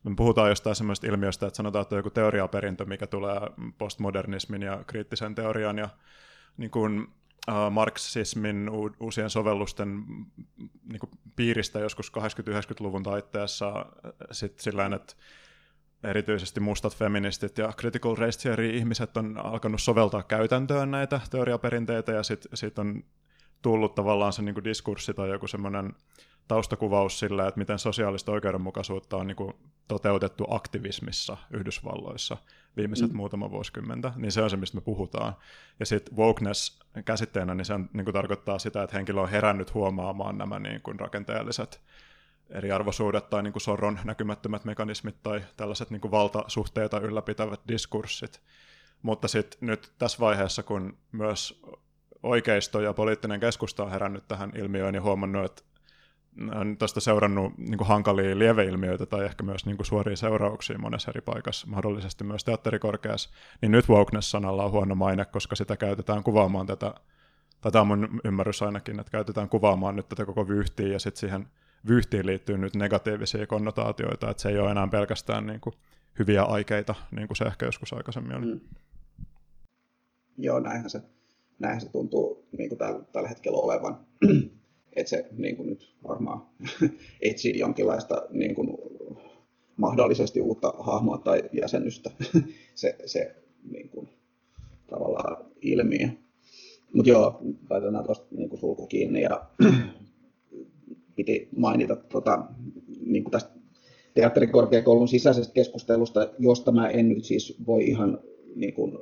me 0.04 0.16
puhutaan 0.16 0.50
jostain 0.50 0.76
sellaisesta 0.76 1.08
ilmiöstä, 1.08 1.48
että 1.48 1.58
sanotaan, 1.58 1.82
että 1.82 1.96
on 1.96 2.00
joku 2.00 2.10
teoriaperintö, 2.10 2.86
mikä 2.86 3.08
tulee 3.08 3.40
postmodernismin 3.78 4.62
ja 4.62 4.84
kriittisen 4.88 5.36
teorian 5.36 5.78
ja 5.78 5.90
niin 6.58 6.72
kuin, 6.72 7.08
uh, 7.48 7.72
marksismin 7.72 8.70
u- 8.70 8.96
uusien 9.00 9.30
sovellusten 9.30 10.06
niin 10.90 11.00
kuin, 11.00 11.10
piiristä 11.36 11.80
joskus 11.80 12.12
80-90-luvun 12.18 13.04
taitteessa 13.04 13.86
sit 14.32 14.60
sillä 14.60 14.86
että 14.96 15.14
erityisesti 16.04 16.60
mustat 16.60 16.96
feministit 16.96 17.58
ja 17.58 17.74
critical 17.80 18.16
race 18.16 18.40
theory 18.40 18.70
ihmiset 18.70 19.18
on 19.18 19.38
alkanut 19.38 19.82
soveltaa 19.82 20.24
käytäntöön 20.24 20.92
näitä 20.92 21.20
teoriaperinteitä 21.30 22.12
ja 22.12 22.24
sitten 22.24 22.58
sit 22.58 22.80
on 22.80 23.04
tullut 23.62 23.96
tavallaan 23.96 24.34
se 24.34 24.42
niin 24.42 24.64
diskurssi 24.64 25.14
tai 25.14 25.30
joku 25.30 25.48
semmoinen 25.48 25.94
taustakuvaus 26.48 27.20
sillä, 27.20 27.48
että 27.48 27.58
miten 27.58 27.80
sosiaalista 27.80 28.32
oikeudenmukaisuutta 28.32 29.18
on 29.18 29.28
niin 29.28 29.36
kuin 29.36 29.54
toteutettu 29.88 30.46
aktivismissa 30.50 31.38
Yhdysvalloissa 31.52 32.38
viimeiset 32.78 33.12
mm. 33.12 33.18
muutama 33.18 33.52
vuosikymmentä, 33.52 34.14
niin 34.16 34.32
se 34.32 34.42
on 34.42 34.50
se, 34.50 34.58
mistä 34.58 34.78
me 34.78 34.82
puhutaan. 34.82 35.34
Ja 35.80 35.86
sitten 35.86 36.18
wokeness 36.18 36.80
käsitteenä, 37.06 37.56
niin 37.56 37.66
se 37.66 37.74
on, 37.74 37.90
niin 37.94 38.06
kuin 38.06 38.14
tarkoittaa 38.14 38.60
sitä, 38.60 38.84
että 38.84 38.98
henkilö 38.98 39.22
on 39.22 39.30
herännyt 39.30 39.74
huomaamaan 39.74 40.38
nämä 40.38 40.60
niin 40.60 40.82
kuin 40.82 41.00
rakenteelliset 41.00 41.82
eriarvoisuudet 42.50 43.30
tai 43.30 43.44
niin 43.44 43.54
kuin 43.54 43.62
sorron 43.62 44.00
näkymättömät 44.04 44.66
mekanismit 44.66 45.24
tai 45.24 45.42
tällaiset 45.58 45.90
niin 45.90 46.02
kuin 46.02 46.12
valtasuhteita 46.12 47.00
ylläpitävät 47.00 47.60
diskurssit. 47.68 48.42
Mutta 49.02 49.28
sitten 49.28 49.68
nyt 49.68 49.92
tässä 49.98 50.20
vaiheessa, 50.20 50.64
kun 50.64 50.98
myös 51.12 51.62
oikeisto 52.24 52.82
ja 52.82 52.94
poliittinen 52.94 53.40
keskusta 53.40 53.84
on 53.84 53.92
herännyt 53.92 54.28
tähän 54.28 54.52
ilmiöön 54.56 54.96
ja 54.96 55.02
huomannut, 55.02 55.46
että 55.46 55.64
on 56.56 56.78
tästä 56.78 57.00
seurannut 57.00 57.58
niin 57.58 57.78
kuin 57.78 57.88
hankalia 57.88 58.40
lieveilmiöitä 58.40 59.06
tai 59.06 59.26
ehkä 59.26 59.44
myös 59.44 59.66
niin 59.66 59.78
kuin 59.78 59.86
suoria 59.88 60.16
seurauksia 60.16 60.78
monessa 60.78 61.12
eri 61.12 61.22
paikassa, 61.22 61.68
mahdollisesti 61.68 62.24
myös 62.24 62.44
teatterikorkeassa, 62.44 63.30
niin 63.62 63.72
nyt 63.72 63.90
wokeness-sanalla 63.90 64.64
on 64.64 64.72
huono 64.72 64.96
maine, 64.96 65.26
koska 65.26 65.56
sitä 65.56 65.78
käytetään 65.78 66.24
kuvaamaan 66.24 66.68
tätä, 66.68 66.94
tai 67.62 67.72
tämä 67.72 67.82
on 67.82 67.88
mun 67.88 68.22
ymmärrys 68.24 68.62
ainakin, 68.62 69.00
että 69.00 69.12
käytetään 69.12 69.50
kuvaamaan 69.50 69.96
nyt 69.96 70.10
tätä 70.10 70.26
koko 70.26 70.48
vyyhtiä 70.48 70.88
ja 70.88 71.00
sitten 71.00 71.20
siihen 71.20 71.48
vyyhtiin 71.88 72.26
liittyy 72.26 72.58
nyt 72.58 72.76
negatiivisia 72.76 73.48
konnotaatioita, 73.48 74.30
että 74.30 74.44
se 74.44 74.50
ei 74.50 74.60
ole 74.60 74.72
enää 74.72 74.88
pelkästään 74.88 75.48
niin 75.48 75.62
kuin 75.62 75.74
hyviä 76.20 76.44
aikeita, 76.44 76.96
niin 77.12 77.28
kuin 77.28 77.38
se 77.38 77.46
ehkä 77.46 77.66
joskus 77.66 77.94
aikaisemmin 77.94 78.38
oli. 78.38 78.46
Mm. 78.46 78.60
Joo, 80.38 80.60
näinhän 80.60 80.90
se, 80.90 81.02
näinhän 81.60 81.82
se 81.82 81.90
tuntuu 81.90 82.48
niin 82.58 82.70
kuin 82.70 82.80
tällä, 82.80 83.04
tällä 83.12 83.30
hetkellä 83.30 83.58
olevan. 83.58 84.00
että 84.96 85.10
se 85.10 85.28
niin 85.38 85.56
kuin 85.56 85.70
nyt 85.70 85.96
varmaan 86.08 86.46
etsii 87.22 87.60
jonkinlaista 87.60 88.22
niin 88.30 88.56
kuin, 88.56 88.78
mahdollisesti 89.78 90.42
uutta 90.42 90.74
hahmoa 90.80 91.18
tai 91.18 91.44
jäsenystä 91.54 92.12
se, 92.76 92.96
se 93.06 93.36
niin 93.72 93.90
kuin, 93.90 94.10
tavallaan 94.90 95.46
ilmiö. 95.62 96.08
Mutta 96.94 97.10
joo, 97.10 97.42
laitetaan 97.70 98.04
tuosta 98.04 98.26
niin 98.32 98.60
sulku 98.60 98.88
kiinni 98.88 99.22
ja 99.22 99.46
piti 101.18 101.48
mainita 101.58 101.96
tota, 101.96 102.44
niin 103.06 103.24
kuin 103.24 103.32
tästä 103.32 103.50
teatterikorkeakoulun 104.14 105.08
sisäisestä 105.08 105.54
keskustelusta, 105.54 106.30
josta 106.40 106.72
mä 106.72 106.90
en 106.90 107.10
nyt 107.10 107.24
siis 107.24 107.56
voi 107.68 107.84
ihan 107.86 108.20
niin 108.56 108.74
kuin, 108.74 108.98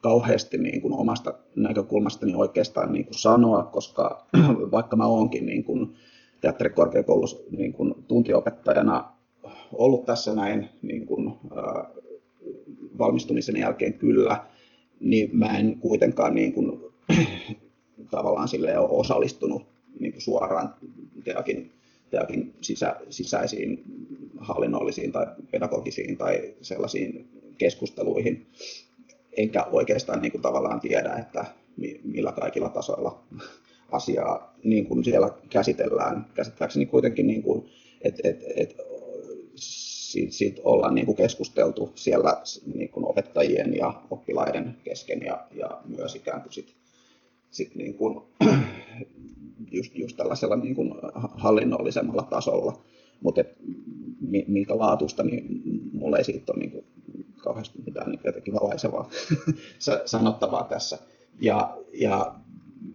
kauheasti 0.00 0.58
niin 0.58 0.80
kuin 0.80 0.94
omasta 0.94 1.34
näkökulmastani 1.54 2.34
oikeastaan 2.34 2.92
niin 2.92 3.04
kuin 3.04 3.18
sanoa, 3.18 3.62
koska 3.62 4.26
vaikka 4.76 4.96
mä 4.96 5.06
oonkin 5.06 5.46
niin 5.46 5.64
kuin 5.64 5.94
teatterikorkeakoulussa 6.40 7.36
niin 7.50 7.72
kuin 7.72 7.94
tuntiopettajana 8.08 9.12
ollut 9.72 10.04
tässä 10.04 10.34
näin 10.34 10.68
niin 10.82 11.06
kuin, 11.06 11.28
äh, 11.28 11.86
valmistumisen 12.98 13.56
jälkeen 13.56 13.94
kyllä, 13.94 14.44
niin 15.00 15.30
mä 15.32 15.58
en 15.58 15.78
kuitenkaan 15.80 16.34
niin 16.34 16.52
kuin, 16.52 16.80
tavallaan 18.10 18.48
sille 18.48 18.78
ole 18.78 18.88
osallistunut 18.90 19.62
niin 20.00 20.12
kuin 20.12 20.22
suoraan 20.22 20.74
teakin, 21.26 21.72
teakin 22.10 22.54
sisä, 22.60 22.96
sisäisiin 23.10 23.82
hallinnollisiin 24.38 25.12
tai 25.12 25.26
pedagogisiin 25.50 26.16
tai 26.16 26.54
sellaisiin 26.62 27.28
keskusteluihin 27.58 28.46
enkä 29.36 29.64
oikeastaan 29.64 30.22
niin 30.22 30.32
kuin 30.32 30.42
tavallaan 30.42 30.80
tiedä, 30.80 31.14
että 31.14 31.44
millä 32.04 32.32
kaikilla 32.32 32.68
tasoilla 32.68 33.22
asiaa 33.92 34.54
niin 34.64 34.86
kuin 34.86 35.04
siellä 35.04 35.30
käsitellään. 35.50 36.26
Käsittääkseni 36.34 36.86
kuitenkin, 36.86 37.26
niin 37.26 37.42
kuin, 37.42 37.66
että 38.02 38.28
et, 38.28 38.44
et, 38.56 38.76
siitä, 39.54 40.32
siitä 40.32 40.60
ollaan 40.64 40.94
niin 40.94 41.06
kuin 41.06 41.16
keskusteltu 41.16 41.92
siellä 41.94 42.42
niin 42.74 42.88
kuin 42.88 43.06
opettajien 43.06 43.76
ja 43.76 44.02
oppilaiden 44.10 44.76
kesken 44.84 45.22
ja, 45.22 45.46
ja 45.54 45.80
myös 45.96 46.14
ikään 46.14 46.42
kuin 46.42 46.52
sit, 46.52 46.74
sit 47.50 47.74
niin 47.74 47.94
kuin, 47.94 48.22
just, 49.76 49.94
just 49.94 50.16
tällaisella 50.16 50.56
niin 50.56 50.74
kuin 50.74 50.94
hallinnollisemmalla 51.34 52.22
tasolla. 52.22 52.82
Mutta 53.20 53.44
minkä 54.46 54.78
laatusta, 54.78 55.22
niin 55.22 55.62
mulla 55.92 56.18
ei 56.18 56.24
siitä 56.24 56.52
ole 56.52 56.58
niin 56.58 56.70
kuin 56.70 56.84
kauheasti 57.36 57.78
mitään 57.86 58.10
niin 58.10 58.20
jotenkin 58.24 58.54
valaisevaa 58.54 59.10
sanottavaa 60.04 60.64
tässä. 60.64 60.98
Ja, 61.40 61.76
ja 61.92 62.34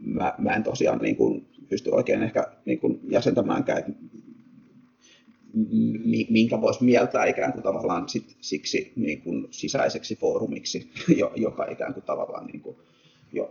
mä, 0.01 0.33
mä 0.37 0.55
en 0.55 0.63
tosiaan 0.63 0.99
niin 0.99 1.15
kuin 1.15 1.47
pysty 1.69 1.89
oikein 1.89 2.23
ehkä 2.23 2.47
niin 2.65 2.79
kuin 2.79 2.99
jäsentämäänkään, 3.09 3.79
että 3.79 3.91
minkä 6.29 6.61
voisi 6.61 6.83
mieltää 6.83 7.25
ikään 7.25 7.53
kuin 7.53 7.63
tavallaan 7.63 8.09
sit, 8.09 8.35
siksi 8.41 8.93
niin 8.95 9.21
kuin 9.21 9.47
sisäiseksi 9.51 10.15
foorumiksi, 10.15 10.91
joka 11.35 11.65
ikään 11.65 11.93
kuin 11.93 12.03
tavallaan, 12.03 12.45
niin 12.45 12.61
kuin, 12.61 12.77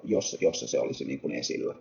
jossa, 0.04 0.36
jossa 0.40 0.66
se 0.66 0.80
olisi 0.80 1.04
niin 1.04 1.20
kuin 1.20 1.34
esillä. 1.34 1.74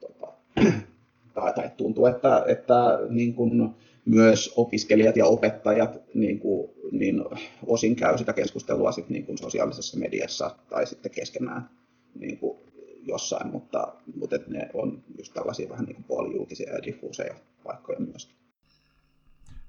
Tota, 0.00 0.32
tai, 1.34 1.52
tai 1.54 1.70
tuntuu, 1.76 2.06
että, 2.06 2.44
että 2.48 2.98
niin 3.08 3.34
kuin, 3.34 3.74
myös 4.06 4.54
opiskelijat 4.56 5.16
ja 5.16 5.26
opettajat 5.26 6.00
niin 6.14 6.40
kuin, 6.40 6.70
niin 6.92 7.24
osin 7.66 7.96
käy 7.96 8.18
sitä 8.18 8.32
keskustelua 8.32 8.92
sit, 8.92 9.08
niin 9.08 9.26
kuin 9.26 9.38
sosiaalisessa 9.38 9.98
mediassa 9.98 10.56
tai 10.68 10.86
sitten 10.86 11.12
keskenään 11.12 11.70
niin 12.14 12.38
kuin 12.38 12.58
jossain, 13.02 13.50
mutta, 13.52 13.92
mutta 14.20 14.36
ne 14.46 14.70
on 14.74 15.02
just 15.18 15.34
tällaisia 15.34 15.68
vähän 15.68 15.84
niin 15.84 15.94
kuin 15.94 16.04
puolijulkisia 16.04 16.72
ja 16.72 16.82
diffuuseja 16.82 17.34
paikkoja 17.64 18.00
myöskin. 18.00 18.36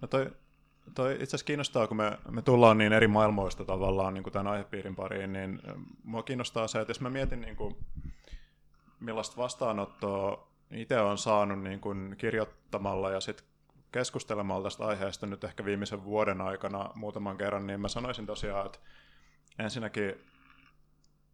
No 0.01 0.07
toi, 0.07 0.31
toi 0.95 1.13
itse 1.13 1.23
asiassa 1.23 1.45
kiinnostaa, 1.45 1.87
kun 1.87 1.97
me, 1.97 2.17
me 2.31 2.41
tullaan 2.41 2.77
niin 2.77 2.93
eri 2.93 3.07
maailmoista 3.07 3.65
tavallaan 3.65 4.13
niin 4.13 4.23
kuin 4.23 4.33
tämän 4.33 4.47
aihepiirin 4.47 4.95
pariin, 4.95 5.33
niin 5.33 5.61
mua 6.03 6.23
kiinnostaa 6.23 6.67
se, 6.67 6.81
että 6.81 6.91
jos 6.91 7.01
mä 7.01 7.09
mietin 7.09 7.41
niin 7.41 7.55
kuin, 7.55 7.75
millaista 8.99 9.37
vastaanottoa 9.37 10.46
itse 10.71 10.99
on 10.99 11.17
saanut 11.17 11.63
niin 11.63 11.79
kuin 11.79 12.15
kirjoittamalla 12.17 13.11
ja 13.11 13.21
sitten 13.21 13.47
keskustelemalla 13.91 14.63
tästä 14.63 14.85
aiheesta 14.85 15.25
nyt 15.25 15.43
ehkä 15.43 15.65
viimeisen 15.65 16.03
vuoden 16.03 16.41
aikana 16.41 16.89
muutaman 16.95 17.37
kerran, 17.37 17.67
niin 17.67 17.81
mä 17.81 17.87
sanoisin 17.87 18.25
tosiaan, 18.25 18.65
että 18.65 18.79
ensinnäkin 19.59 20.15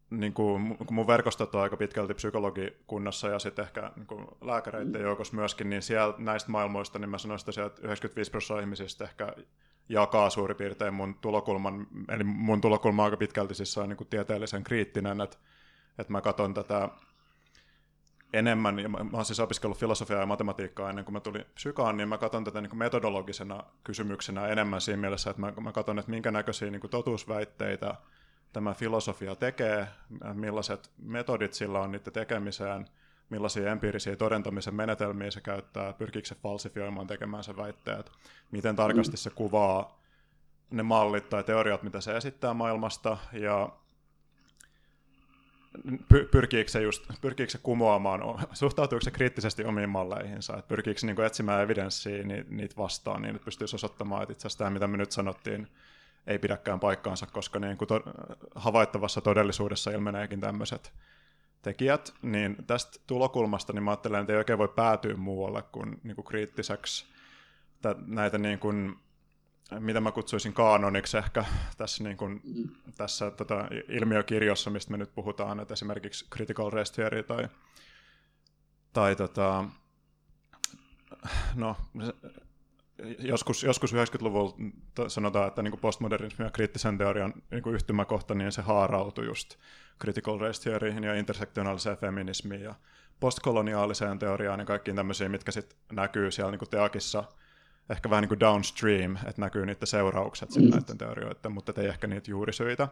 niin 0.09 0.33
kuin, 0.33 0.77
kun 0.77 0.93
mun 0.93 1.07
verkostot 1.07 1.55
on 1.55 1.61
aika 1.61 1.77
pitkälti 1.77 2.13
psykologikunnassa 2.13 3.27
ja 3.29 3.39
sitten 3.39 3.65
ehkä 3.65 3.91
niin 3.95 4.07
kuin 4.07 4.27
lääkäreiden 4.41 5.01
mm. 5.01 5.01
joukossa 5.01 5.35
myöskin, 5.35 5.69
niin 5.69 5.81
siellä 5.81 6.13
näistä 6.17 6.51
maailmoista, 6.51 6.99
niin 6.99 7.09
mä 7.09 7.17
sanoisin 7.17 7.45
tosiaan, 7.45 7.67
että 7.67 7.81
95 7.81 8.31
prosenttia 8.31 8.61
ihmisistä 8.61 9.03
ehkä 9.03 9.33
jakaa 9.89 10.29
suurin 10.29 10.57
piirtein 10.57 10.93
mun 10.93 11.15
tulokulman, 11.21 11.87
eli 12.09 12.23
mun 12.23 12.61
tulokulma 12.61 13.03
aika 13.03 13.17
pitkälti 13.17 13.55
siis 13.55 13.77
on 13.77 13.89
niin 13.89 13.97
kuin 13.97 14.07
tieteellisen 14.07 14.63
kriittinen, 14.63 15.21
että, 15.21 15.37
että 15.97 16.11
mä 16.11 16.21
katson 16.21 16.53
tätä 16.53 16.89
enemmän, 18.33 18.79
ja 18.79 18.89
mä, 18.89 18.97
mä 19.03 19.09
oon 19.13 19.25
siis 19.25 19.39
opiskellut 19.39 19.77
filosofiaa 19.77 20.19
ja 20.19 20.25
matematiikkaa 20.25 20.89
ennen 20.89 21.05
kuin 21.05 21.13
mä 21.13 21.19
tulin 21.19 21.45
psykaan, 21.53 21.97
niin 21.97 22.09
mä 22.09 22.17
katson 22.17 22.43
tätä 22.43 22.61
niin 22.61 22.69
kuin 22.69 22.79
metodologisena 22.79 23.63
kysymyksenä 23.83 24.47
enemmän 24.47 24.81
siinä 24.81 25.01
mielessä, 25.01 25.29
että 25.29 25.41
mä, 25.41 25.53
mä 25.61 25.71
katson, 25.71 25.99
että 25.99 26.11
minkä 26.11 26.31
näköisiä 26.31 26.71
niin 26.71 26.81
kuin 26.81 26.91
totuusväitteitä 26.91 27.95
tämä 28.53 28.73
filosofia 28.73 29.35
tekee, 29.35 29.87
millaiset 30.33 30.91
metodit 30.97 31.53
sillä 31.53 31.79
on 31.79 31.91
niiden 31.91 32.13
tekemiseen, 32.13 32.85
millaisia 33.29 33.71
empiirisiä 33.71 34.15
todentamisen 34.15 34.75
menetelmiä 34.75 35.31
se 35.31 35.41
käyttää, 35.41 35.93
pyrkiikö 35.93 36.27
se 36.27 36.35
falsifioimaan 36.35 37.07
tekemäänsä 37.07 37.57
väitteet, 37.57 38.11
miten 38.51 38.75
tarkasti 38.75 39.17
se 39.17 39.29
kuvaa 39.29 39.99
ne 40.71 40.83
mallit 40.83 41.29
tai 41.29 41.43
teoriat, 41.43 41.83
mitä 41.83 42.01
se 42.01 42.17
esittää 42.17 42.53
maailmasta, 42.53 43.17
ja 43.33 43.69
pyrkiikö 46.31 46.71
se, 46.71 46.81
just, 46.81 47.03
pyrkiikö 47.21 47.51
se 47.51 47.59
kumoamaan, 47.63 48.21
suhtautuuko 48.53 49.01
se 49.01 49.11
kriittisesti 49.11 49.65
omiin 49.65 49.89
malleihinsa, 49.89 50.57
että 50.57 50.67
pyrkiikö 50.67 50.99
se 50.99 51.07
niin 51.07 51.15
kuin 51.15 51.25
etsimään 51.25 51.61
evidenssiä 51.61 52.23
niitä 52.49 52.75
vastaan, 52.77 53.21
niin 53.21 53.35
että 53.35 53.45
pystyisi 53.45 53.75
osoittamaan, 53.75 54.23
että 54.23 54.33
itse 54.33 54.47
asiassa 54.47 54.57
tämä, 54.57 54.69
mitä 54.69 54.87
me 54.87 54.97
nyt 54.97 55.11
sanottiin, 55.11 55.67
ei 56.27 56.39
pidäkään 56.39 56.79
paikkaansa, 56.79 57.25
koska 57.25 57.59
niin 57.59 57.77
kuin 57.77 57.87
to- 57.87 58.03
havaittavassa 58.55 59.21
todellisuudessa 59.21 59.91
ilmeneekin 59.91 60.39
tämmöiset 60.39 60.93
tekijät, 61.61 62.13
niin 62.21 62.55
tästä 62.67 62.99
tulokulmasta 63.07 63.73
niin 63.73 63.83
mä 63.83 63.91
ajattelen, 63.91 64.21
että 64.21 64.33
ei 64.33 64.37
oikein 64.37 64.59
voi 64.59 64.67
päätyä 64.67 65.15
muualle 65.15 65.61
kuin, 65.61 65.99
niin 66.03 66.15
kuin 66.15 66.25
kriittiseksi 66.25 67.05
näitä 68.07 68.37
niin 68.37 68.59
kuin 68.59 68.95
mitä 69.79 70.01
mä 70.01 70.11
kutsuisin 70.11 70.53
kaanoniksi 70.53 71.17
ehkä 71.17 71.45
tässä, 71.77 72.03
niin 72.03 72.17
kuin, 72.17 72.41
mm. 72.43 72.69
tässä 72.97 73.31
tota, 73.31 73.67
ilmiökirjossa, 73.89 74.69
mistä 74.69 74.91
me 74.91 74.97
nyt 74.97 75.15
puhutaan, 75.15 75.59
että 75.59 75.73
esimerkiksi 75.73 76.25
Critical 76.29 76.69
Race 76.69 76.93
Theory 76.93 77.23
tai, 77.23 77.47
tai 78.93 79.15
tota, 79.15 79.65
no, 81.55 81.75
joskus, 83.19 83.63
joskus 83.63 83.93
90-luvulla 83.93 84.55
sanotaan, 85.07 85.47
että 85.47 85.61
niin 85.61 85.79
postmodernismi 85.79 86.45
ja 86.45 86.51
kriittisen 86.51 86.97
teorian 86.97 87.33
niin 87.51 87.73
yhtymäkohta, 87.73 88.35
niin 88.35 88.51
se 88.51 88.61
haarautui 88.61 89.25
just 89.25 89.55
critical 90.01 90.39
race 90.39 90.61
theoryihin 90.61 91.03
ja 91.03 91.15
intersektionaaliseen 91.15 91.97
feminismiin 91.97 92.61
ja 92.61 92.75
postkoloniaaliseen 93.19 94.19
teoriaan 94.19 94.59
ja 94.59 94.65
kaikkiin 94.65 94.95
tämmöisiin, 94.95 95.31
mitkä 95.31 95.51
sitten 95.51 95.77
näkyy 95.91 96.31
siellä 96.31 96.51
niin 96.51 96.69
teakissa 96.69 97.23
ehkä 97.89 98.09
vähän 98.09 98.21
niin 98.21 98.29
kuin 98.29 98.39
downstream, 98.39 99.15
että 99.15 99.41
näkyy 99.41 99.65
niiden 99.65 99.87
seuraukset 99.87 100.55
mm. 100.55 100.69
näiden 100.69 100.97
teorioiden, 100.97 101.51
mutta 101.51 101.81
ei 101.81 101.87
ehkä 101.87 102.07
niitä 102.07 102.31
juurisyitä. 102.31 102.87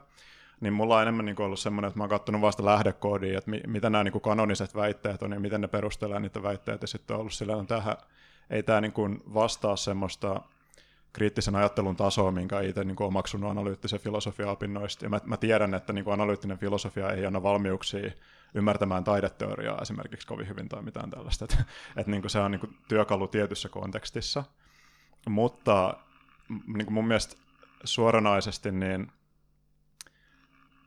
Niin 0.61 0.73
mulla 0.73 0.95
on 0.95 1.01
enemmän 1.01 1.25
niin 1.25 1.35
kuin 1.35 1.45
ollut 1.45 1.59
semmoinen, 1.59 1.87
että 1.87 1.99
mä 1.99 2.03
oon 2.03 2.09
katsonut 2.09 2.41
vasta 2.41 2.65
lähdekoodia, 2.65 3.37
että 3.37 3.49
mi- 3.49 3.63
mitä 3.67 3.89
nämä 3.89 4.03
niin 4.03 4.11
kuin 4.11 4.21
kanoniset 4.21 4.75
väitteet 4.75 5.23
on 5.23 5.31
ja 5.31 5.39
miten 5.39 5.61
ne 5.61 5.67
perustelee 5.67 6.19
niitä 6.19 6.43
väitteitä, 6.43 6.83
ja 6.83 6.87
sitten 6.87 7.13
on 7.13 7.19
ollut 7.19 7.33
sillä, 7.33 7.53
että 7.53 7.75
tähän 7.75 7.97
ei 8.49 8.63
tämä 8.63 8.81
niin 8.81 8.91
kuin 8.91 9.23
vastaa 9.33 9.75
semmoista 9.75 10.41
kriittisen 11.13 11.55
ajattelun 11.55 11.95
tasoa, 11.95 12.31
minkä 12.31 12.61
itse 12.61 12.83
niin 12.83 13.01
omaksunut 13.01 13.51
analyyttisen 13.51 13.99
filosofia-opinnoista. 13.99 15.05
Ja 15.05 15.09
mä, 15.09 15.19
mä 15.25 15.37
tiedän, 15.37 15.73
että 15.73 15.93
niin 15.93 16.03
kuin 16.03 16.13
analyyttinen 16.13 16.57
filosofia 16.57 17.11
ei 17.11 17.25
anna 17.25 17.43
valmiuksia 17.43 18.11
ymmärtämään 18.53 19.03
taideteoriaa 19.03 19.81
esimerkiksi 19.81 20.27
kovin 20.27 20.47
hyvin 20.47 20.69
tai 20.69 20.81
mitään 20.81 21.09
tällaista. 21.09 21.45
Että 21.45 21.63
et 21.97 22.07
niin 22.07 22.21
kuin 22.21 22.31
se 22.31 22.39
on 22.39 22.51
niin 22.51 22.59
kuin 22.59 22.77
työkalu 22.87 23.27
tietyssä 23.27 23.69
kontekstissa. 23.69 24.43
Mutta 25.29 25.97
niin 26.67 26.85
kuin 26.85 26.93
mun 26.93 27.07
mielestä 27.07 27.35
suoranaisesti 27.83 28.71
niin 28.71 29.11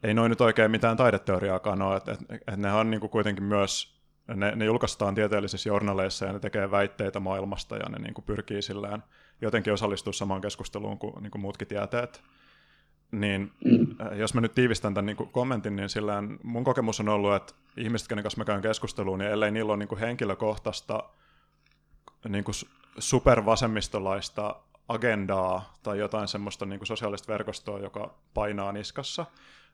ei 0.03 0.15
noin 0.15 0.31
nyt 0.31 0.41
oikein 0.41 0.71
mitään 0.71 0.97
taideteoriaakaan 0.97 1.83
ole, 1.83 1.97
että 1.97 2.13
et, 2.13 2.43
et 2.47 2.57
ne 2.57 2.73
on 2.73 2.91
niin 2.91 3.01
kuin 3.01 3.11
kuitenkin 3.11 3.45
myös 3.45 3.95
ne, 4.35 4.53
ne 4.57 4.65
julkaistaan 4.65 5.15
tieteellisissä 5.15 5.69
journaleissa 5.69 6.27
ja 6.27 6.33
ne 6.33 6.39
tekee 6.39 6.71
väitteitä 6.71 7.21
maailmasta 7.21 7.77
ja 7.77 7.89
ne 7.89 7.99
niin 7.99 8.15
kuin 8.15 8.25
pyrkii 8.25 8.63
sillään 8.63 9.05
jotenkin 9.41 9.73
osallistua 9.73 10.13
samaan 10.13 10.41
keskusteluun 10.41 10.99
kuin, 10.99 11.23
niin 11.23 11.31
kuin 11.31 11.43
muutkin 11.43 11.69
tieteet. 11.69 12.23
Niin. 13.13 13.53
Äh, 14.01 14.19
jos 14.19 14.35
mä 14.35 14.41
nyt 14.41 14.55
tiivistän 14.55 14.95
tämän 14.95 15.07
niin 15.07 15.17
kuin 15.17 15.31
kommentin, 15.31 15.77
niin 15.77 15.89
sillään 15.89 16.39
mun 16.43 16.65
kokemus 16.65 17.01
on 17.01 17.09
ollut, 17.09 17.35
että 17.35 17.55
ihmiset, 17.77 18.09
kenen 18.09 18.25
kanssa 18.25 18.41
mä 18.41 18.45
käyn 18.45 18.63
keskusteluun, 18.63 19.19
niin 19.19 19.31
ellei 19.31 19.51
niillä 19.51 19.73
ole 19.73 19.79
niin 19.79 19.89
kuin 19.89 19.99
henkilökohtaista 19.99 21.03
niin 22.29 22.45
kuin 22.45 22.55
supervasemmistolaista 22.99 24.57
agendaa 24.89 25.75
tai 25.83 25.99
jotain 25.99 26.29
semmoista 26.29 26.67
niin 26.67 26.79
kuin 26.79 26.87
sosiaalista 26.87 27.33
verkostoa, 27.33 27.79
joka 27.79 28.15
painaa 28.35 28.73
niskassa, 28.73 29.27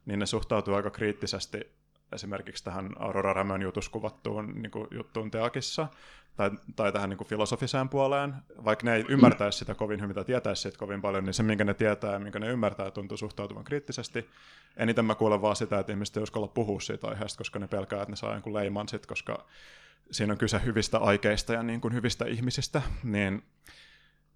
niin 0.07 0.19
ne 0.19 0.27
suhtautuu 0.27 0.75
aika 0.75 0.91
kriittisesti 0.91 1.73
esimerkiksi 2.13 2.65
tähän 2.65 2.91
Aurora 2.99 3.33
Rämön 3.33 3.63
jutus 3.63 3.89
kuvattuun 3.89 4.63
niin 4.63 4.71
kuin 4.71 4.89
juttuun 4.91 5.31
Teakissa, 5.31 5.89
tai, 6.41 6.51
tai 6.77 6.93
tähän 6.93 7.11
niin 7.11 7.19
kuin 7.19 7.29
filosofiseen 7.29 7.89
puoleen, 7.89 8.35
vaikka 8.65 8.85
ne 8.85 8.95
ei 8.95 9.05
ymmärtäisi 9.09 9.59
sitä 9.59 9.75
kovin 9.75 10.01
hyvin 10.01 10.15
tai 10.15 10.25
tietäisi 10.25 10.63
siitä 10.63 10.79
kovin 10.79 11.03
paljon, 11.03 11.25
niin 11.25 11.35
se, 11.35 11.43
minkä 11.43 11.65
ne 11.65 11.75
tietää 11.75 12.13
ja 12.13 12.19
minkä 12.19 12.39
ne 12.39 12.49
ymmärtää, 12.49 12.91
tuntuu 12.91 13.17
suhtautuvan 13.17 13.65
kriittisesti. 13.65 14.31
Eniten 14.77 15.05
mä 15.05 15.15
kuulen 15.15 15.43
vaan 15.43 15.57
sitä, 15.57 15.79
että 15.79 15.93
ihmiset 15.93 16.17
ei 16.17 16.23
uskalla 16.23 16.49
puhua 16.49 16.81
siitä 16.81 17.09
aiheesta, 17.09 17.39
koska 17.39 17.59
ne 17.59 17.69
pelkää, 17.69 18.03
että 18.03 18.13
ne 18.13 18.17
saa 18.17 18.33
jonkun 18.33 18.55
leiman 18.55 18.89
sit, 18.89 19.07
koska 19.07 19.47
siinä 20.11 20.33
on 20.33 20.39
kyse 20.39 20.61
hyvistä 20.65 20.99
aikeista 20.99 21.53
ja 21.53 21.63
niin 21.63 21.81
kuin 21.81 21.95
hyvistä 21.95 22.25
ihmisistä, 22.25 22.83
niin 23.03 23.43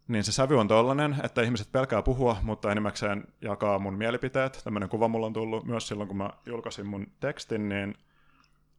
niin 0.08 0.24
se 0.24 0.32
sävy 0.32 0.60
on 0.60 0.68
tollainen, 0.68 1.16
että 1.22 1.42
ihmiset 1.42 1.72
pelkää 1.72 2.02
puhua, 2.02 2.36
mutta 2.42 2.72
enimmäkseen 2.72 3.24
jakaa 3.40 3.78
mun 3.78 3.94
mielipiteet. 3.94 4.60
Tämmöinen 4.64 4.88
kuva 4.88 5.08
mulla 5.08 5.26
on 5.26 5.32
tullut 5.32 5.64
myös 5.64 5.88
silloin, 5.88 6.08
kun 6.08 6.16
mä 6.16 6.30
julkaisin 6.46 6.86
mun 6.86 7.06
tekstin, 7.20 7.68
niin 7.68 7.94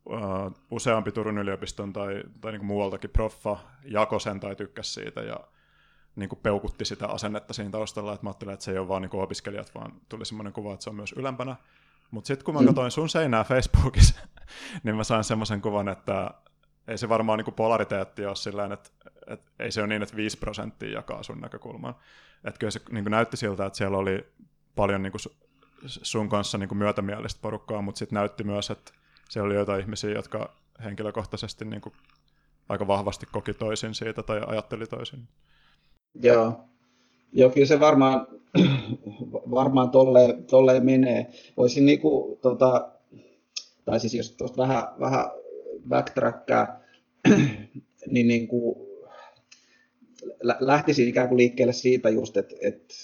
uh, 0.05 0.51
useampi 0.71 1.11
Turun 1.11 1.37
yliopiston 1.37 1.93
tai, 1.93 2.23
tai 2.41 2.51
niin 2.51 2.59
kuin 2.59 2.67
muualtakin 2.67 3.09
proffa 3.09 3.57
jakoi 3.83 4.21
sen 4.21 4.39
tai 4.39 4.55
tykkäsi 4.55 4.93
siitä 4.93 5.21
ja 5.21 5.39
niin 6.15 6.29
kuin 6.29 6.39
peukutti 6.43 6.85
sitä 6.85 7.07
asennetta 7.07 7.53
siinä 7.53 7.71
taustalla, 7.71 8.13
että 8.13 8.25
mä 8.25 8.29
ajattelin, 8.29 8.53
että 8.53 8.65
se 8.65 8.71
ei 8.71 8.77
ole 8.77 8.87
vaan 8.87 9.01
niin 9.01 9.09
kuin 9.09 9.23
opiskelijat, 9.23 9.75
vaan 9.75 9.93
tuli 10.09 10.25
semmoinen 10.25 10.53
kuva, 10.53 10.73
että 10.73 10.83
se 10.83 10.89
on 10.89 10.95
myös 10.95 11.13
ylempänä. 11.17 11.55
Mutta 12.11 12.27
sitten 12.27 12.45
kun 12.45 12.53
mä 12.53 12.59
mm. 12.59 12.65
katsoin 12.65 12.91
sun 12.91 13.09
seinää 13.09 13.43
Facebookissa, 13.43 14.21
niin 14.83 14.95
mä 14.95 15.03
sain 15.03 15.23
semmoisen 15.23 15.61
kuvan, 15.61 15.89
että 15.89 16.31
ei 16.87 16.97
se 16.97 17.09
varmaan 17.09 17.37
niin 17.37 17.45
kuin 17.45 17.55
polariteetti 17.55 18.25
ole 18.25 18.35
sillä 18.35 18.65
että 18.73 18.89
et 19.27 19.51
ei 19.59 19.71
se 19.71 19.81
ole 19.81 19.87
niin, 19.87 20.03
että 20.03 20.15
5 20.15 20.37
prosenttia 20.37 20.89
jakaa 20.89 21.23
sun 21.23 21.41
näkökulmaan. 21.41 21.95
Että 22.43 22.59
kyllä 22.59 22.71
se 22.71 22.81
niin 22.91 23.03
kuin 23.03 23.11
näytti 23.11 23.37
siltä, 23.37 23.65
että 23.65 23.77
siellä 23.77 23.97
oli 23.97 24.25
paljon 24.75 25.03
niin 25.03 25.11
kuin 25.11 25.21
sun 25.85 26.29
kanssa 26.29 26.57
niin 26.57 26.69
kuin 26.69 26.77
myötämielistä 26.77 27.41
porukkaa, 27.41 27.81
mutta 27.81 27.99
sitten 27.99 28.15
näytti 28.15 28.43
myös, 28.43 28.69
että 28.69 28.91
siellä 29.29 29.45
oli 29.45 29.55
joitain 29.55 29.81
ihmisiä, 29.81 30.11
jotka 30.11 30.55
henkilökohtaisesti 30.83 31.65
niin 31.65 31.81
kuin 31.81 31.93
aika 32.69 32.87
vahvasti 32.87 33.25
koki 33.31 33.53
toisin 33.53 33.95
siitä 33.95 34.23
tai 34.23 34.41
ajatteli 34.47 34.85
toisin. 34.85 35.27
Joo, 36.23 36.65
Joo 37.33 37.49
kyllä 37.49 37.67
se 37.67 37.79
varmaan, 37.79 38.27
varmaan 39.59 39.89
tolleen, 39.89 40.45
tolleen 40.45 40.85
menee. 40.85 41.27
Voisin 41.57 41.85
niin 41.85 41.99
kuin, 41.99 42.37
tota, 42.39 42.91
tai 43.85 43.99
siis 43.99 44.13
jos 44.13 44.31
tuosta 44.31 44.61
vähän, 44.61 44.83
vähän 44.99 45.25
backtrackaa, 45.89 46.79
niin, 48.07 48.27
niin 48.27 48.47
kuin, 48.47 48.75
lähtisin 50.59 51.07
ikään 51.07 51.27
kuin 51.27 51.37
liikkeelle 51.37 51.73
siitä 51.73 52.09
just, 52.09 52.37
että, 52.37 52.55
että 52.61 52.95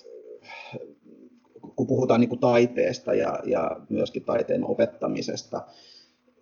kun 1.75 1.87
puhutaan 1.87 2.19
niin 2.19 2.29
kuin 2.29 2.39
taiteesta 2.39 3.13
ja, 3.13 3.39
ja 3.45 3.77
myöskin 3.89 4.25
taiteen 4.25 4.65
opettamisesta 4.65 5.61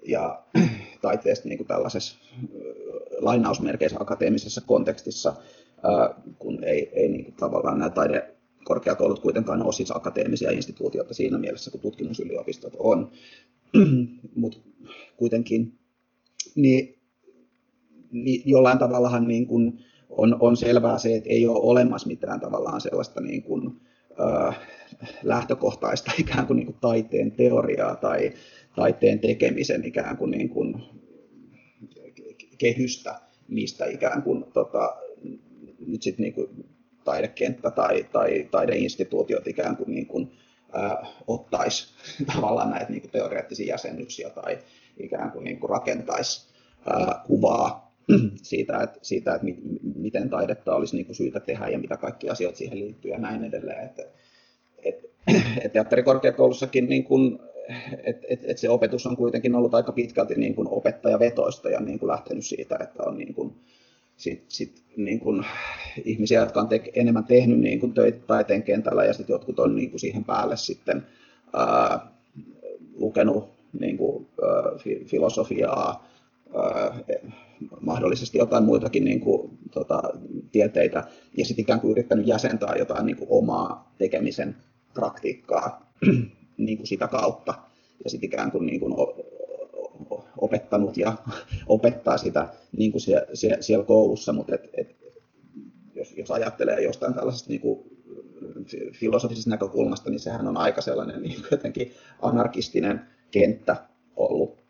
ja 0.07 0.43
taiteesta 1.01 1.49
niin 1.49 1.57
kuin 1.57 1.67
tällaisessa 1.67 2.17
lainausmerkeissä 3.19 3.97
akateemisessa 3.99 4.61
kontekstissa, 4.61 5.35
kun 6.39 6.63
ei, 6.63 6.89
ei 6.93 7.07
niin 7.09 7.25
kuin 7.25 7.35
tavallaan 7.35 7.79
nämä 7.79 7.89
taidekorkeakoulut 7.89 9.19
kuitenkaan 9.19 9.63
ole 9.63 9.73
siis 9.73 9.91
akateemisia 9.95 10.51
instituutioita 10.51 11.13
siinä 11.13 11.37
mielessä, 11.37 11.71
kun 11.71 11.79
tutkimusyliopistot 11.79 12.73
on, 12.79 13.11
mutta 14.35 14.57
kuitenkin, 15.17 15.79
niin, 16.55 16.99
niin 18.11 18.41
jollain 18.45 18.77
tavallahan 18.77 19.27
niin 19.27 19.47
kuin, 19.47 19.79
on, 20.09 20.37
on 20.39 20.57
selvää 20.57 20.97
se, 20.97 21.15
että 21.15 21.29
ei 21.29 21.47
ole 21.47 21.59
olemassa 21.61 22.07
mitään 22.07 22.39
tavallaan 22.39 22.81
sellaista 22.81 23.21
niin 23.21 23.43
kuin, 23.43 23.81
äh, 24.21 24.59
lähtökohtaista 25.23 26.11
ikään 26.17 26.47
kuin, 26.47 26.57
niin 26.57 26.65
kuin 26.65 26.77
taiteen 26.81 27.31
teoriaa 27.31 27.95
tai 27.95 28.33
taiteen 28.79 29.19
tekemisen 29.19 29.85
ikään 29.85 30.17
kuin, 30.17 30.31
niin 30.31 30.49
kuin 30.49 30.83
kehystä, 32.57 33.19
mistä 33.47 33.85
ikään 33.85 34.21
kuin 34.21 34.45
tota, 34.53 34.97
nyt 35.87 36.01
sit 36.01 36.17
niin 36.17 36.33
kuin 36.33 36.47
taidekenttä 37.03 37.71
tai, 37.71 38.05
tai 38.11 38.47
taideinstituutiot 38.51 39.47
ikään 39.47 39.77
kuin, 39.77 39.91
niin 39.91 40.07
kuin 40.07 40.31
äh, 40.77 41.13
ottaisi 41.27 41.93
tavallaan 42.35 42.69
näitä 42.69 42.91
niin 42.91 43.01
kuin 43.01 43.11
teoreettisia 43.11 43.73
jäsennyksiä 43.73 44.29
tai 44.29 44.59
ikään 44.97 45.31
kuin, 45.31 45.43
niin 45.43 45.59
kuin 45.59 45.69
rakentaisi 45.69 46.47
äh, 46.91 47.23
kuvaa 47.27 47.95
siitä, 48.51 48.81
että, 48.83 48.99
siitä, 49.01 49.35
että 49.35 49.47
miten 49.95 50.29
taidetta 50.29 50.75
olisi 50.75 50.95
niin 50.95 51.05
kuin 51.05 51.15
syytä 51.15 51.39
tehdä 51.39 51.67
ja 51.67 51.79
mitä 51.79 51.97
kaikki 51.97 52.29
asiat 52.29 52.55
siihen 52.55 52.79
liittyy 52.79 53.11
ja 53.11 53.17
näin 53.17 53.43
edelleen. 53.43 53.85
Että, 53.85 54.03
et, 54.83 55.11
et 55.65 55.73
teatterikorkeakoulussakin 55.73 56.89
niin 56.89 57.03
kuin, 57.03 57.39
et, 58.03 58.25
et, 58.29 58.39
et 58.43 58.57
se 58.57 58.69
opetus 58.69 59.07
on 59.07 59.17
kuitenkin 59.17 59.55
ollut 59.55 59.73
aika 59.73 59.91
pitkälti 59.91 60.35
niin 60.35 60.55
kuin 60.55 60.67
opettajavetoista 60.71 61.69
ja 61.69 61.79
niin 61.79 61.99
kuin 61.99 62.07
lähtenyt 62.07 62.45
siitä, 62.45 62.77
että 62.81 63.03
on 63.03 63.17
niin 63.17 63.33
kuin, 63.33 63.53
sit, 64.17 64.43
sit, 64.47 64.83
niin 64.97 65.19
kuin 65.19 65.45
ihmisiä, 66.05 66.39
jotka 66.39 66.61
on 66.61 66.67
te, 66.67 66.83
enemmän 66.93 67.25
tehnyt 67.25 67.59
niin 67.59 67.79
kuin 67.79 67.93
töitä 67.93 68.19
taiteen 68.27 68.63
kentällä 68.63 69.05
ja 69.05 69.13
sitten 69.13 69.33
jotkut 69.33 69.59
on 69.59 69.75
niin 69.75 69.89
kuin 69.89 69.99
siihen 69.99 70.23
päälle 70.23 70.57
sitten 70.57 71.05
ää, 71.53 72.11
lukenut 72.95 73.49
niin 73.79 73.97
kuin, 73.97 74.27
ää, 74.43 74.71
filosofiaa, 75.05 76.09
mahdollisesti 77.81 78.37
jotain 78.37 78.63
muitakin 78.63 79.03
niin 79.03 79.19
kuin, 79.19 79.49
tota, 79.71 80.01
tieteitä, 80.51 81.03
ja 81.37 81.45
sitten 81.45 81.63
ikään 81.63 81.79
kuin 81.79 81.91
yrittänyt 81.91 82.27
jäsentää 82.27 82.75
jotain 82.75 83.05
niin 83.05 83.17
kuin, 83.17 83.27
omaa 83.31 83.93
tekemisen 83.97 84.55
praktiikkaa 84.93 85.91
niin 86.65 86.77
kuin 86.77 86.87
sitä 86.87 87.07
kautta, 87.07 87.53
ja 88.03 88.09
sitten 88.09 88.27
ikään 88.27 88.51
kuin, 88.51 88.65
niin 88.65 88.79
kuin 88.79 88.93
opettanut 90.37 90.97
ja 90.97 91.13
opettaa 91.67 92.17
sitä 92.17 92.47
niin 92.77 92.91
kuin 92.91 93.01
siellä, 93.01 93.61
siellä 93.61 93.85
koulussa, 93.85 94.33
mutta 94.33 94.55
et, 94.55 94.69
et, 94.73 94.95
jos, 95.95 96.13
jos 96.17 96.31
ajattelee 96.31 96.81
jostain 96.81 97.13
tällaisesta 97.13 97.49
niin 97.49 97.61
kuin 97.61 97.79
filosofisesta 98.93 99.49
näkökulmasta, 99.49 100.09
niin 100.09 100.19
sehän 100.19 100.47
on 100.47 100.57
aika 100.57 100.81
sellainen 100.81 101.21
niin 101.21 101.43
jotenkin 101.51 101.91
anarkistinen 102.21 103.01
kenttä 103.31 103.75
ollut 104.15 104.63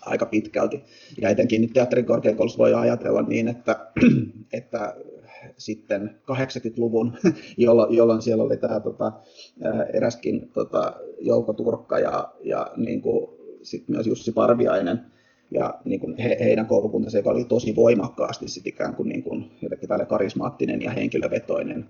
aika 0.00 0.26
pitkälti. 0.26 0.84
Ja 1.20 1.28
etenkin 1.28 1.60
nyt 1.60 1.72
teatterikorkeakoulussa 1.72 2.58
voi 2.58 2.74
ajatella 2.74 3.22
niin, 3.22 3.48
että, 3.48 3.92
että 4.52 4.96
sitten 5.56 6.16
80-luvun, 6.22 7.12
jolloin, 7.56 7.96
jolloin 7.96 8.22
siellä 8.22 8.44
oli 8.44 8.56
tämä 8.56 8.80
tota, 8.80 9.12
eräskin 9.92 10.50
tota, 10.52 10.92
Jouko 11.20 11.52
Turkka 11.52 11.98
ja, 11.98 12.32
ja 12.44 12.72
niin 12.76 13.02
kuin, 13.02 13.28
sit 13.62 13.88
myös 13.88 14.06
Jussi 14.06 14.32
Parviainen, 14.32 15.00
ja 15.50 15.74
niin 15.84 16.00
kuin 16.00 16.16
he, 16.18 16.36
heidän 16.40 16.66
koulukuntansa, 16.66 17.18
joka 17.18 17.30
oli 17.30 17.44
tosi 17.44 17.76
voimakkaasti 17.76 18.48
sit 18.48 18.66
ikään 18.66 18.94
kuin, 18.94 19.08
niin 19.08 19.22
kuin 19.22 19.50
jotenkin 19.62 19.88
karismaattinen 20.08 20.82
ja 20.82 20.90
henkilövetoinen, 20.90 21.86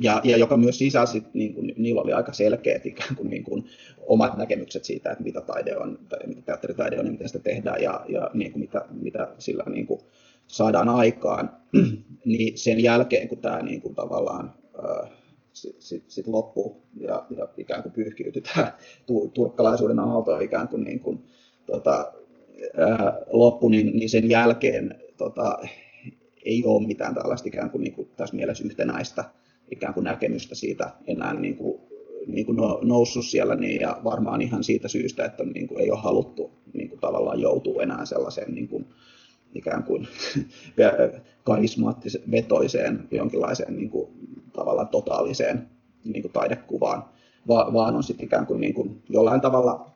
ja, 0.00 0.20
ja 0.24 0.36
joka 0.36 0.56
myös 0.56 0.78
sisälsi, 0.78 1.22
niin 1.32 1.54
kuin, 1.54 1.74
niillä 1.76 2.00
oli 2.00 2.12
aika 2.12 2.32
selkeät 2.32 2.86
ikään 2.86 3.16
kuin, 3.16 3.30
niin 3.30 3.44
kuin 3.44 3.64
omat 4.06 4.36
näkemykset 4.36 4.84
siitä, 4.84 5.10
että 5.10 5.24
mitä 5.24 5.40
taide 5.40 5.76
on, 5.76 5.98
tai 6.08 6.18
mitä 6.26 6.42
teatteritaide 6.42 6.98
on 7.00 7.06
ja 7.06 7.12
miten 7.12 7.28
sitä 7.28 7.38
tehdään, 7.38 7.82
ja, 7.82 8.04
ja 8.08 8.30
niin 8.34 8.52
kuin 8.52 8.60
mitä, 8.60 8.84
mitä 9.00 9.28
sillä 9.38 9.64
niin 9.66 9.86
kuin 9.86 10.00
saadaan 10.46 10.88
aikaan, 10.88 11.50
niin 12.24 12.58
sen 12.58 12.82
jälkeen, 12.82 13.28
kun 13.28 13.38
tämä 13.38 13.62
niin 13.62 13.80
kuin 13.80 13.94
tavallaan 13.94 14.54
sitten 15.52 15.82
sit, 15.82 16.04
sit 16.08 16.26
loppu 16.26 16.82
ja, 17.00 17.26
ja 17.36 17.48
ikään 17.56 17.82
kuin 17.82 17.92
pyyhkiytyi 17.92 18.42
tämä 18.42 18.72
turkkalaisuuden 19.34 19.98
aalto 19.98 20.38
ikään 20.38 20.68
kuin, 20.68 20.84
niin 20.84 21.00
kuin 21.00 21.24
tota, 21.66 22.12
loppu, 23.32 23.68
niin, 23.68 23.96
niin 23.96 24.10
sen 24.10 24.30
jälkeen 24.30 24.94
tota, 25.16 25.58
ei 26.44 26.62
ole 26.64 26.86
mitään 26.86 27.14
tällaista 27.14 27.48
ikään 27.48 27.70
kuin, 27.70 27.82
niin 27.82 27.92
kuin 27.92 28.08
tässä 28.16 28.36
mielessä 28.36 28.64
yhtenäistä 28.64 29.24
ikään 29.70 29.94
kuin 29.94 30.04
näkemystä 30.04 30.54
siitä 30.54 30.90
enää 31.06 31.34
niin 31.34 31.56
kuin, 31.56 31.80
niin 32.26 32.46
kuin 32.46 32.56
no, 32.56 32.80
noussut 32.82 33.24
siellä, 33.24 33.54
niin, 33.54 33.80
ja 33.80 34.00
varmaan 34.04 34.42
ihan 34.42 34.64
siitä 34.64 34.88
syystä, 34.88 35.24
että 35.24 35.44
niin 35.44 35.68
kuin 35.68 35.80
ei 35.80 35.90
ole 35.90 36.00
haluttu 36.02 36.50
niin 36.72 36.88
kuin 36.88 37.00
tavallaan 37.00 37.40
joutua 37.40 37.82
enää 37.82 38.04
sellaiseen 38.04 38.54
niin 38.54 38.68
kuin, 38.68 38.86
ikään 39.54 39.82
kuin 39.82 40.08
karismaattiseen, 41.44 42.30
vetoiseen, 42.30 43.08
jonkinlaiseen 43.10 43.76
niin 43.76 43.90
kuin, 43.90 44.10
tavallaan 44.52 44.88
totaaliseen 44.88 45.68
niin 46.04 46.22
kuin 46.22 46.32
taidekuvaan, 46.32 47.04
Va, 47.48 47.70
vaan 47.72 47.96
on 47.96 48.02
sitten 48.02 48.26
ikään 48.26 48.46
kuin, 48.46 48.60
niin 48.60 48.74
kuin 48.74 49.02
jollain 49.08 49.40
tavalla 49.40 49.90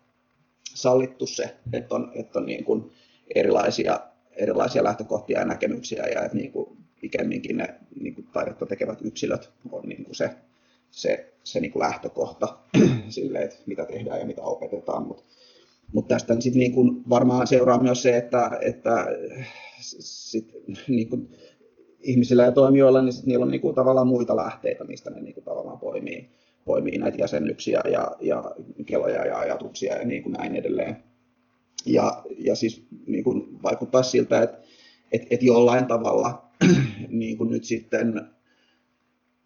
sallittu 0.75 1.27
se, 1.27 1.57
että 1.73 1.95
on, 1.95 2.13
että 2.15 2.39
on 2.39 2.47
niin 2.47 2.65
kuin 2.65 2.91
erilaisia, 3.35 4.01
erilaisia 4.33 4.85
lähtökohtia 4.85 5.39
ja 5.39 5.45
näkemyksiä 5.45 6.07
ja 6.07 6.23
että 6.23 6.37
niin 6.37 6.53
kuin 6.53 6.77
pikemminkin 7.01 7.57
ne 7.57 7.75
niin 8.01 8.15
kuin 8.15 8.27
taidetta 8.33 8.67
tekevät 8.67 8.99
yksilöt 9.03 9.51
on 9.73 9.83
niin 9.89 10.05
kuin 10.05 10.15
se, 10.15 10.31
se, 10.91 11.33
se 11.45 11.61
niin 11.61 11.73
kuin 11.73 11.81
lähtökohta 11.81 12.59
sille, 13.09 13.39
että 13.39 13.57
mitä 13.67 13.85
tehdään 13.85 14.21
ja 14.21 14.27
mitä 14.27 14.43
opetetaan. 14.43 15.07
Mutta 15.07 15.23
mut 15.93 16.09
tästä 16.09 16.41
sit 16.41 16.55
niin 16.55 16.73
kuin 16.73 17.03
varmaan 17.09 17.47
seuraa 17.47 17.83
myös 17.83 18.03
se, 18.03 18.17
että, 18.17 18.59
että 18.61 19.07
sit 19.81 20.53
niin 20.89 21.09
kuin 21.09 21.29
ihmisillä 22.03 22.43
ja 22.43 22.53
toimijoilla, 22.53 23.03
niin 23.03 23.13
sit 23.13 23.27
niillä 23.27 23.45
on 23.45 23.51
niin 23.51 23.61
kuin 23.61 23.75
tavallaan 23.75 24.07
muita 24.07 24.37
lähteitä, 24.37 24.85
mistä 24.85 25.11
ne 25.11 25.21
niin 25.21 25.35
kuin 25.35 25.45
tavallaan 25.45 25.79
poimii, 25.79 26.31
poimii 26.65 26.99
näitä 26.99 27.19
jäsennyksiä 27.19 27.81
ja, 27.93 28.11
ja 28.21 28.45
keloja 28.87 29.27
ja 29.27 29.39
ajatuksia 29.39 29.97
ja 29.97 30.05
niin 30.05 30.23
kuin 30.23 30.33
näin 30.33 30.57
edelleen. 30.57 30.97
Ja, 31.87 32.23
ja 32.39 32.55
siis 32.55 32.87
niin 33.07 33.25
kuin 33.25 33.63
vaikuttaa 33.63 34.03
siltä, 34.03 34.43
että, 34.43 34.59
että, 35.13 35.27
että 35.31 35.47
jollain 35.47 35.87
tavalla 35.87 36.51
niin 37.09 37.39
kuin 37.39 37.51
nyt 37.51 37.65
sitten 37.65 38.21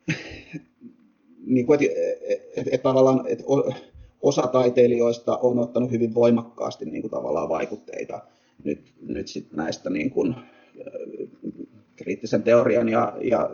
niin 1.55 1.67
kuin, 1.67 1.81
että, 1.83 2.01
että, 2.57 2.71
että 2.71 2.83
tavallaan 2.83 3.25
että 3.27 3.45
osa 4.25 4.43
taiteilijoista 4.43 5.37
on 5.37 5.59
ottanut 5.59 5.91
hyvin 5.91 6.15
voimakkaasti 6.15 6.85
niin 6.85 7.03
kuin 7.03 7.11
tavallaan 7.11 7.49
vaikutteita 7.49 8.21
nyt, 8.65 8.93
nyt 9.07 9.29
sit 9.29 9.53
näistä 9.53 9.91
niin 9.91 10.11
kuin, 10.11 10.35
kriittisen 11.97 12.43
teorian 12.43 12.89
ja, 12.89 13.13
ja 13.21 13.51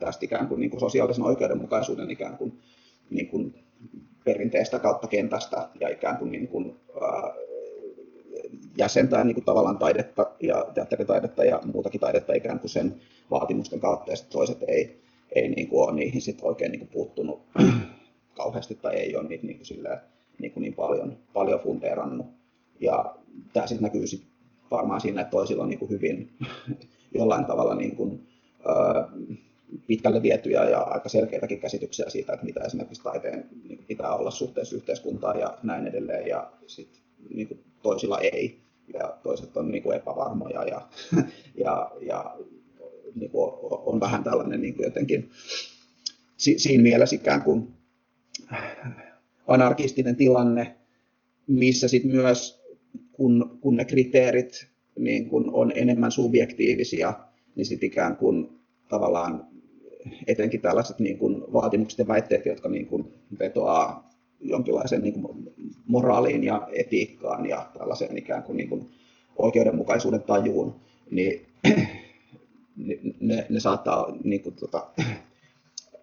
tästä 0.00 0.24
ikään 0.24 0.48
kuin, 0.48 0.60
niin 0.60 0.70
kuin 0.70 0.80
sosiaalisen 0.80 1.24
oikeudenmukaisuuden 1.24 2.10
ikään 2.10 2.36
kuin, 2.36 2.52
niin 3.10 3.28
kuin 3.28 3.54
perinteistä 4.24 4.78
kautta 4.78 5.06
kentästä 5.06 5.68
ja 5.80 5.88
ikään 5.88 6.16
kuin, 6.16 6.32
niin 6.32 6.48
kuin 6.48 6.76
ää, 7.00 7.34
jäsentää 8.76 9.24
niin 9.24 9.34
kuin 9.34 9.44
tavallaan 9.44 9.78
taidetta 9.78 10.30
ja 10.40 10.66
teatteritaidetta 10.74 11.44
ja 11.44 11.60
muutakin 11.72 12.00
taidetta 12.00 12.34
ikään 12.34 12.60
kuin 12.60 12.70
sen 12.70 12.94
vaatimusten 13.30 13.80
kautta 13.80 14.10
ja 14.10 14.16
toiset 14.30 14.58
ei, 14.68 15.00
ei 15.34 15.48
niin 15.48 15.68
kuin 15.68 15.88
ole 15.88 15.94
niihin 15.94 16.22
sit 16.22 16.38
oikein 16.42 16.72
niin 16.72 16.80
kuin 16.80 16.90
puuttunut 16.92 17.42
kauheasti 18.38 18.74
tai 18.74 18.94
ei 18.94 19.16
ole 19.16 19.28
niitä 19.28 19.46
niin 19.46 19.56
kuin 19.56 19.66
silleen, 19.66 19.98
niin, 20.38 20.52
kuin 20.52 20.62
niin 20.62 20.74
paljon, 20.74 21.18
paljon 21.32 21.60
fundeerannut. 21.60 22.26
Ja 22.80 23.14
tämä 23.52 23.66
sitten 23.66 23.82
näkyy 23.82 24.06
sit 24.06 24.22
varmaan 24.70 25.00
siinä, 25.00 25.20
että 25.20 25.30
toisilla 25.30 25.62
on 25.62 25.68
niin 25.68 25.78
kuin 25.78 25.90
hyvin 25.90 26.30
jollain 27.18 27.44
tavalla 27.44 27.74
niin 27.74 27.96
kuin, 27.96 28.28
ö, 28.66 29.04
pitkälle 29.86 30.22
vietyjä 30.22 30.64
ja 30.64 30.80
aika 30.80 31.08
selkeitäkin 31.08 31.60
käsityksiä 31.60 32.10
siitä, 32.10 32.32
että 32.32 32.46
mitä 32.46 32.60
esimerkiksi 32.60 33.02
taiteen 33.02 33.48
niin 33.68 33.84
pitää 33.88 34.14
olla 34.14 34.30
suhteessa 34.30 34.76
yhteiskuntaan 34.76 35.40
ja 35.40 35.58
näin 35.62 35.86
edelleen, 35.86 36.26
ja 36.26 36.50
sit, 36.66 37.02
niin 37.34 37.48
kuin 37.48 37.60
toisilla 37.82 38.18
ei, 38.18 38.58
ja 38.94 39.16
toiset 39.22 39.56
on 39.56 39.70
niin 39.70 39.82
kuin 39.82 39.96
epävarmoja, 39.96 40.64
ja, 40.64 40.88
ja, 41.64 41.90
ja 42.00 42.36
niin 43.14 43.30
kuin 43.30 43.52
on 43.62 44.00
vähän 44.00 44.24
tällainen 44.24 44.60
niin 44.60 44.74
kuin 44.74 44.84
jotenkin 44.84 45.30
siinä 46.36 46.82
mielessä 46.82 47.16
ikään 47.16 47.42
kuin 47.42 47.77
anarkistinen 49.46 50.16
tilanne, 50.16 50.76
missä 51.46 51.88
sitten 51.88 52.10
myös 52.10 52.62
kun, 53.12 53.58
kun 53.60 53.76
ne 53.76 53.84
kriteerit 53.84 54.68
niin 54.98 55.28
kun 55.28 55.50
on 55.52 55.72
enemmän 55.74 56.12
subjektiivisia, 56.12 57.14
niin 57.56 57.66
sitten 57.66 57.86
ikään 57.86 58.16
kuin 58.16 58.48
tavallaan 58.88 59.46
etenkin 60.26 60.60
tällaiset 60.60 60.98
niin 60.98 61.18
kuin 61.18 61.44
vaatimukset 61.52 61.98
ja 61.98 62.08
väitteet, 62.08 62.46
jotka 62.46 62.68
niin 62.68 62.86
kuin 62.86 63.12
vetoaa 63.38 64.10
jonkinlaiseen 64.40 65.02
niin 65.02 65.22
kuin 65.22 65.52
moraaliin 65.86 66.44
ja 66.44 66.68
etiikkaan 66.72 67.46
ja 67.46 67.70
tällaiseen 67.78 68.18
ikään 68.18 68.42
kuin, 68.42 68.56
niin 68.56 68.68
kuin 68.68 68.88
oikeudenmukaisuuden 69.36 70.22
tajuun, 70.22 70.74
niin 71.10 71.46
ne, 73.20 73.46
ne 73.48 73.60
saattaa 73.60 74.16
niin 74.24 74.42
kuin, 74.42 74.54
tota, 74.54 74.86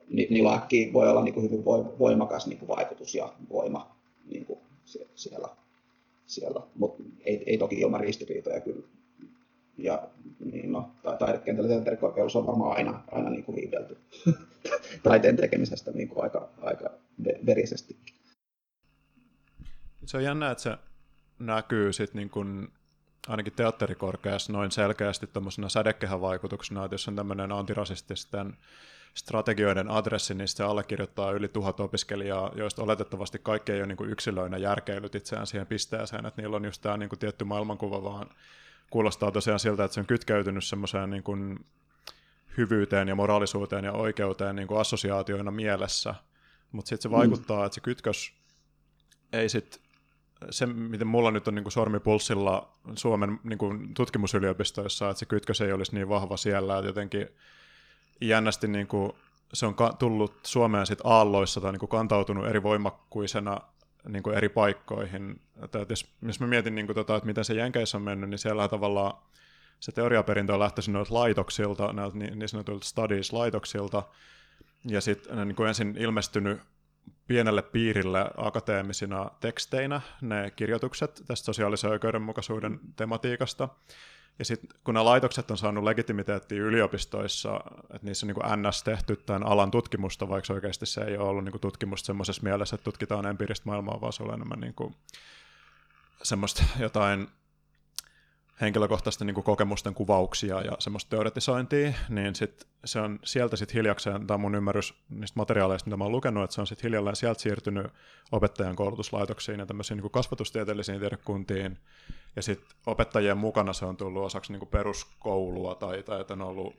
niillä 0.10 0.54
äkkiä 0.54 0.94
voi 0.94 1.10
olla 1.10 1.24
niin 1.24 1.34
kuin 1.34 1.44
hyvin 1.44 1.66
voimakas 2.00 2.48
niin 2.48 2.60
kuin 2.60 2.70
vaikutus 2.70 3.16
ja 3.16 3.34
voima 3.50 3.96
niin 4.26 4.46
kuin 4.46 4.60
siellä, 5.16 5.50
siellä. 6.26 6.62
mutta 6.76 7.04
ei, 7.26 7.44
ei 7.46 7.58
toki 7.58 7.76
ilman 7.76 8.00
ristiriitoja 8.00 8.62
kyllä. 8.62 8.88
Ja 9.78 10.08
niin 10.40 10.72
no, 10.72 10.92
taidekentällä 11.20 11.70
teatterikorkeudessa 11.70 12.40
on 12.40 12.48
varmaan 12.48 12.78
aina, 12.78 13.04
aina 13.12 13.30
niin 13.30 13.44
kuin 13.44 13.58
riidelty 13.58 13.98
taiteen 15.04 15.36
tekemisestä 15.36 15.92
niin 15.92 16.08
kuin 16.10 16.24
aika, 16.24 16.50
aika 16.62 16.90
verisestikin. 17.46 18.16
Se 20.06 20.18
on 20.18 20.24
jännä, 20.24 20.52
että 20.52 20.62
se 20.62 20.78
näkyy 21.40 21.94
sitten 21.94 22.20
niin 22.20 22.30
kuin 22.30 22.68
ainakin 23.28 23.54
teatterikorkeassa 23.54 24.54
noin 24.54 24.72
selkeästi 24.72 25.28
tuommoisena 25.28 25.70
sädekehän 25.70 26.22
vaikutuksena, 26.22 26.86
että 26.86 26.94
jos 26.94 27.08
on 27.08 27.16
tämmöinen 27.16 27.52
antirasististen 27.52 28.58
strategioiden 29.16 29.92
adressi, 29.92 30.34
niin 30.34 30.48
se 30.48 30.64
allekirjoittaa 30.64 31.32
yli 31.32 31.48
tuhat 31.48 31.80
opiskelijaa, 31.80 32.52
joista 32.56 32.84
oletettavasti 32.84 33.40
kaikki 33.40 33.72
ei 33.72 33.80
ole 33.80 33.88
niin 33.88 33.98
kuin 33.98 34.10
yksilöinä 34.10 34.58
järkeilyt 34.58 35.16
itseään 35.16 35.48
siihen 35.48 35.68
pisteeseen, 35.68 36.26
että 36.26 36.42
niillä 36.42 36.56
on 36.56 36.66
just 36.66 36.82
tämä 36.82 36.98
niin 36.98 37.10
kuin 37.10 37.20
tietty 37.20 37.46
maailmankuva, 37.46 38.04
vaan 38.04 38.30
kuulostaa 38.90 39.32
tosiaan 39.32 39.60
siltä, 39.60 39.84
että 39.84 39.94
se 39.94 40.00
on 40.00 40.06
kytkeytynyt 40.06 40.64
semmoiseen 40.64 41.10
niin 41.10 41.24
kuin 41.24 41.66
hyvyyteen 42.58 43.08
ja 43.08 43.16
moraalisuuteen 43.16 43.86
ja 43.86 43.92
oikeuteen 43.92 44.56
niin 44.56 44.68
kuin 44.68 44.80
assosiaatioina 44.80 45.52
mielessä, 45.52 46.16
mutta 46.72 46.90
sitten 46.90 47.04
se 47.04 47.10
mm. 47.10 47.16
vaikuttaa, 47.16 47.60
mm. 47.60 47.66
että 47.66 47.76
se 47.76 47.82
kytkös 47.82 48.34
ei 49.34 49.50
sitten 49.50 49.82
se, 50.50 50.66
miten 50.66 51.08
mulla 51.08 51.32
nyt 51.32 51.48
on 51.48 51.56
niin 51.56 51.64
kuin 51.64 51.72
sormipulssilla 51.72 52.72
Suomen 52.96 53.40
niin 53.44 53.58
kuin 53.58 53.94
tutkimusyliopistoissa, 53.94 55.10
että 55.10 55.20
se 55.20 55.26
kytkös 55.26 55.62
ei 55.62 55.72
olisi 55.72 55.96
niin 55.96 56.10
vahva 56.10 56.38
siellä, 56.38 56.78
että 56.78 56.90
jotenkin 56.90 57.28
jännästi 58.22 58.68
niin 58.68 58.88
kuin, 58.88 59.12
se 59.54 59.66
on 59.66 59.76
tullut 60.00 60.40
Suomeen 60.44 60.86
sit 60.86 61.00
aalloissa 61.04 61.62
tai 61.62 61.72
niin 61.72 61.80
kuin 61.80 61.90
kantautunut 61.90 62.48
eri 62.48 62.64
voimakkuisena 62.64 63.62
niin 64.08 64.24
kuin 64.24 64.38
eri 64.38 64.50
paikkoihin. 64.50 65.42
Että 65.64 65.86
jos, 65.90 66.16
jos 66.22 66.40
mä 66.40 66.48
mietin, 66.48 66.76
niin 66.76 66.86
kuin, 66.86 66.96
tota, 66.96 67.16
että 67.16 67.28
miten 67.28 67.46
se 67.46 67.54
Jenkeissä 67.54 67.98
on 67.98 68.02
mennyt, 68.02 68.30
niin 68.30 68.40
siellä 68.40 68.68
tavallaan 68.68 69.14
se 69.80 69.92
teoriaperintö 69.92 70.54
on 70.54 70.60
lähtöisin 70.60 70.94
noilta 70.94 71.14
laitoksilta, 71.14 71.94
näiltä 71.94 72.18
niin, 72.18 72.40
niin 72.40 72.50
sanotuilta 72.50 72.86
studies-laitoksilta, 72.86 74.04
ja 74.86 75.02
sitten 75.02 75.48
niin 75.48 75.56
kuin 75.56 75.68
ensin 75.68 75.96
ilmestynyt 75.98 76.62
pienelle 77.28 77.62
piirille 77.62 78.32
akateemisina 78.38 79.32
teksteinä 79.40 80.02
ne 80.22 80.52
kirjoitukset 80.56 81.24
tästä 81.28 81.46
sosiaalisen 81.46 81.92
oikeudenmukaisuuden 81.92 82.80
tematiikasta. 82.96 83.70
Ja 84.40 84.46
sitten 84.46 84.70
kun 84.84 84.94
nämä 84.94 85.06
laitokset 85.06 85.52
on 85.52 85.58
saanut 85.58 85.84
legitimiteettiä 85.84 86.58
yliopistoissa, 86.58 87.60
että 87.94 88.08
niissä 88.08 88.26
on 88.26 88.34
niin 88.34 88.70
NS 88.70 88.84
tehty 88.84 89.16
tämän 89.16 89.44
alan 89.44 89.72
tutkimusta, 89.72 90.30
vaikka 90.30 90.54
oikeasti 90.54 90.86
se 90.86 91.02
ei 91.02 91.18
ole 91.18 91.30
ollut 91.30 91.44
niin 91.44 91.60
tutkimusta 91.62 92.06
semmoisessa 92.06 92.44
mielessä, 92.44 92.76
että 92.76 92.84
tutkitaan 92.84 93.26
empiiristä 93.26 93.66
maailmaa, 93.66 94.02
vaan 94.02 94.14
se 94.14 94.24
on 94.24 94.34
enemmän 94.34 94.60
niin 94.60 94.74
kuin 94.74 94.96
semmoista 96.24 96.64
jotain 96.80 97.28
henkilökohtaisten 98.62 99.28
niin 99.28 99.44
kokemusten 99.44 99.94
kuvauksia 99.94 100.62
ja 100.62 100.72
semmoista 100.80 101.10
teoretisointia, 101.10 101.94
niin 102.10 102.36
sit 102.36 102.68
se 102.86 103.00
on 103.00 103.20
sieltä 103.24 103.56
sitten 103.56 103.74
hiljakseen, 103.74 104.28
tämä 104.28 104.38
mun 104.38 104.56
ymmärrys 104.56 104.94
niistä 105.10 105.40
materiaaleista, 105.40 105.88
mitä 105.90 105.98
mä 105.98 106.04
oon 106.04 106.12
lukenut, 106.12 106.44
että 106.44 106.54
se 106.54 106.62
on 106.62 106.68
sitten 106.68 106.84
hiljalleen 106.84 107.16
sieltä 107.16 107.42
siirtynyt 107.42 107.88
opettajan 108.32 108.76
koulutuslaitoksiin 108.76 109.60
ja 109.60 109.66
tämmöisiin 109.66 109.98
niin 109.98 110.12
kasvatustieteellisiin 110.12 111.00
tiedekuntiin, 111.00 111.78
ja 112.36 112.42
sitten 112.42 112.78
opettajien 112.86 113.38
mukana 113.38 113.74
se 113.74 113.86
on 113.86 113.98
tullut 113.98 114.24
osaksi 114.24 114.54
niin 114.54 114.68
peruskoulua, 114.68 115.76
tai, 115.76 116.04
tai 116.04 116.22
että 116.22 116.34
on 116.34 116.42
ollut 116.42 116.76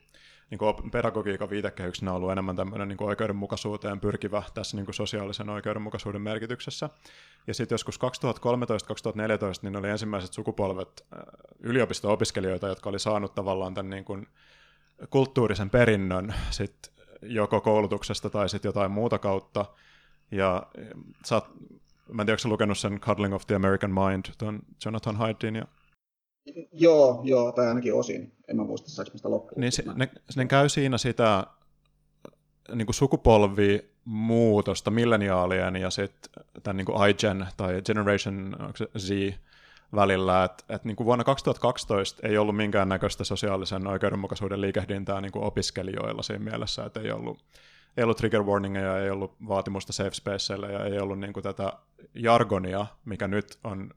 niin 0.51 0.90
pedagogiikan 0.92 1.51
viitekehyksenä 1.51 2.12
ollut 2.12 2.33
enemmän 2.33 2.57
tämmöinen 2.57 2.88
niin 2.88 3.03
oikeudenmukaisuuteen 3.03 4.01
pyrkivä 4.01 4.42
tässä 4.55 4.77
niin 4.77 4.95
sosiaalisen 4.95 5.51
oikeudenmukaisuuden 5.51 6.23
merkityksessä. 6.23 6.90
Ja 7.47 7.55
sitten 7.55 7.75
joskus 7.75 7.99
2013-2014 7.99 7.99
niin 9.62 9.77
oli 9.77 9.88
ensimmäiset 9.88 10.33
sukupolvet 10.33 11.07
äh, 11.12 11.21
yliopisto-opiskelijoita, 11.61 12.69
jotka 12.69 12.90
oli 12.90 12.99
saanut 12.99 13.35
tavallaan 13.35 13.75
tämän 13.75 13.90
niin 13.90 14.05
kuin 14.05 14.27
kulttuurisen 15.11 15.71
perinnön 15.71 16.35
sit 16.51 16.92
joko 17.23 17.61
koulutuksesta 17.61 18.31
tai 18.31 18.49
sitten 18.49 18.69
jotain 18.69 18.90
muuta 18.90 19.19
kautta. 19.19 19.64
Ja 20.31 20.66
äh, 20.79 20.87
sä 21.25 21.35
oot, 21.35 21.47
mä 22.12 22.23
en 22.23 22.27
tiedä, 22.27 22.38
onko 22.45 22.49
lukenut 22.49 22.79
sen 22.79 23.01
Cuddling 23.01 23.35
of 23.35 23.47
the 23.47 23.55
American 23.55 23.90
Mind, 23.90 24.25
tuon 24.38 24.59
Jonathan 24.85 25.16
Haidin 25.16 25.57
ja 25.57 25.66
Joo, 26.73 27.21
joo, 27.25 27.53
tai 27.53 27.66
ainakin 27.66 27.95
osin. 27.95 28.33
En 28.49 28.57
mä 28.57 28.64
muista, 28.64 28.90
saanko 28.90 29.16
sitä 29.16 29.31
loppuun. 29.31 29.61
Niin 29.61 29.73
se, 29.73 29.85
ne, 29.95 30.11
ne 30.37 30.47
käy 30.47 30.69
siinä 30.69 30.99
sitä 30.99 31.47
niin 32.75 32.87
kuin 32.87 32.95
sukupolvimuutosta 32.95 34.90
milleniaalien 34.90 35.77
ja 35.77 35.90
sitten 35.90 36.45
tämän 36.62 36.77
niin 36.77 36.85
kuin 36.85 37.11
iGen 37.11 37.47
tai 37.57 37.83
Generation 37.83 38.57
Z 38.99 39.11
välillä, 39.95 40.45
että 40.45 40.64
et 40.75 40.85
niin 40.85 40.97
kuin 40.97 41.05
vuonna 41.05 41.25
2012 41.25 42.27
ei 42.27 42.38
ollut 42.38 42.57
minkäännäköistä 42.57 43.25
sosiaalisen 43.25 43.87
oikeudenmukaisuuden 43.87 44.61
liikehdintää 44.61 45.21
niin 45.21 45.33
kuin 45.33 45.45
opiskelijoilla 45.45 46.23
siinä 46.23 46.45
mielessä, 46.45 46.85
että 46.85 47.01
ei 47.01 47.11
ollut, 47.11 47.45
ei 47.97 48.05
ollut 48.05 48.17
trigger 48.17 48.43
warningeja, 48.43 48.99
ei 48.99 49.11
ollut 49.11 49.37
vaatimusta 49.49 49.93
safe 49.93 50.15
spaceille 50.15 50.73
ja 50.73 50.85
ei 50.85 50.99
ollut 50.99 51.19
niin 51.19 51.33
kuin 51.33 51.45
tätä 51.45 51.73
jargonia, 52.15 52.87
mikä 53.05 53.29
nyt 53.29 53.59
on 53.65 53.91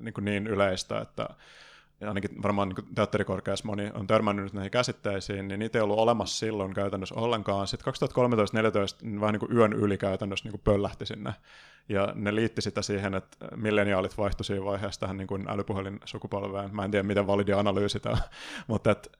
niin, 0.00 0.14
kuin 0.14 0.24
niin 0.24 0.46
yleistä, 0.46 1.00
että 1.00 1.28
ainakin 2.00 2.42
varmaan 2.42 2.68
niin 2.68 2.94
teatterikorkeassa 2.94 3.66
moni 3.66 3.90
on 3.94 4.06
törmännyt 4.06 4.52
näihin 4.52 4.70
käsitteisiin, 4.70 5.48
niin 5.48 5.58
niitä 5.58 5.78
ei 5.78 5.82
ollut 5.82 5.98
olemassa 5.98 6.38
silloin 6.38 6.74
käytännössä 6.74 7.14
ollenkaan. 7.14 7.66
Sitten 7.66 7.94
2013-2014 7.94 7.96
niin 9.02 9.20
vähän 9.20 9.32
niin 9.32 9.40
kuin 9.40 9.56
yön 9.56 9.72
yli 9.72 9.98
käytännössä 9.98 10.44
niin 10.44 10.52
kuin 10.52 10.60
pöllähti 10.64 11.06
sinne. 11.06 11.34
Ja 11.88 12.12
ne 12.14 12.34
liitti 12.34 12.62
sitä 12.62 12.82
siihen, 12.82 13.14
että 13.14 13.36
milleniaalit 13.56 14.18
vaihtui 14.18 14.44
siinä 14.44 14.64
vaiheessa 14.64 15.00
tähän 15.00 15.16
niin 15.16 15.48
älypuhelin 15.48 16.00
sukupolveen. 16.04 16.74
Mä 16.76 16.84
en 16.84 16.90
tiedä, 16.90 17.02
miten 17.02 17.26
validi 17.26 17.52
analyysi 17.52 18.00
tämä, 18.00 18.18
mutta 18.68 18.90
et, 18.90 19.18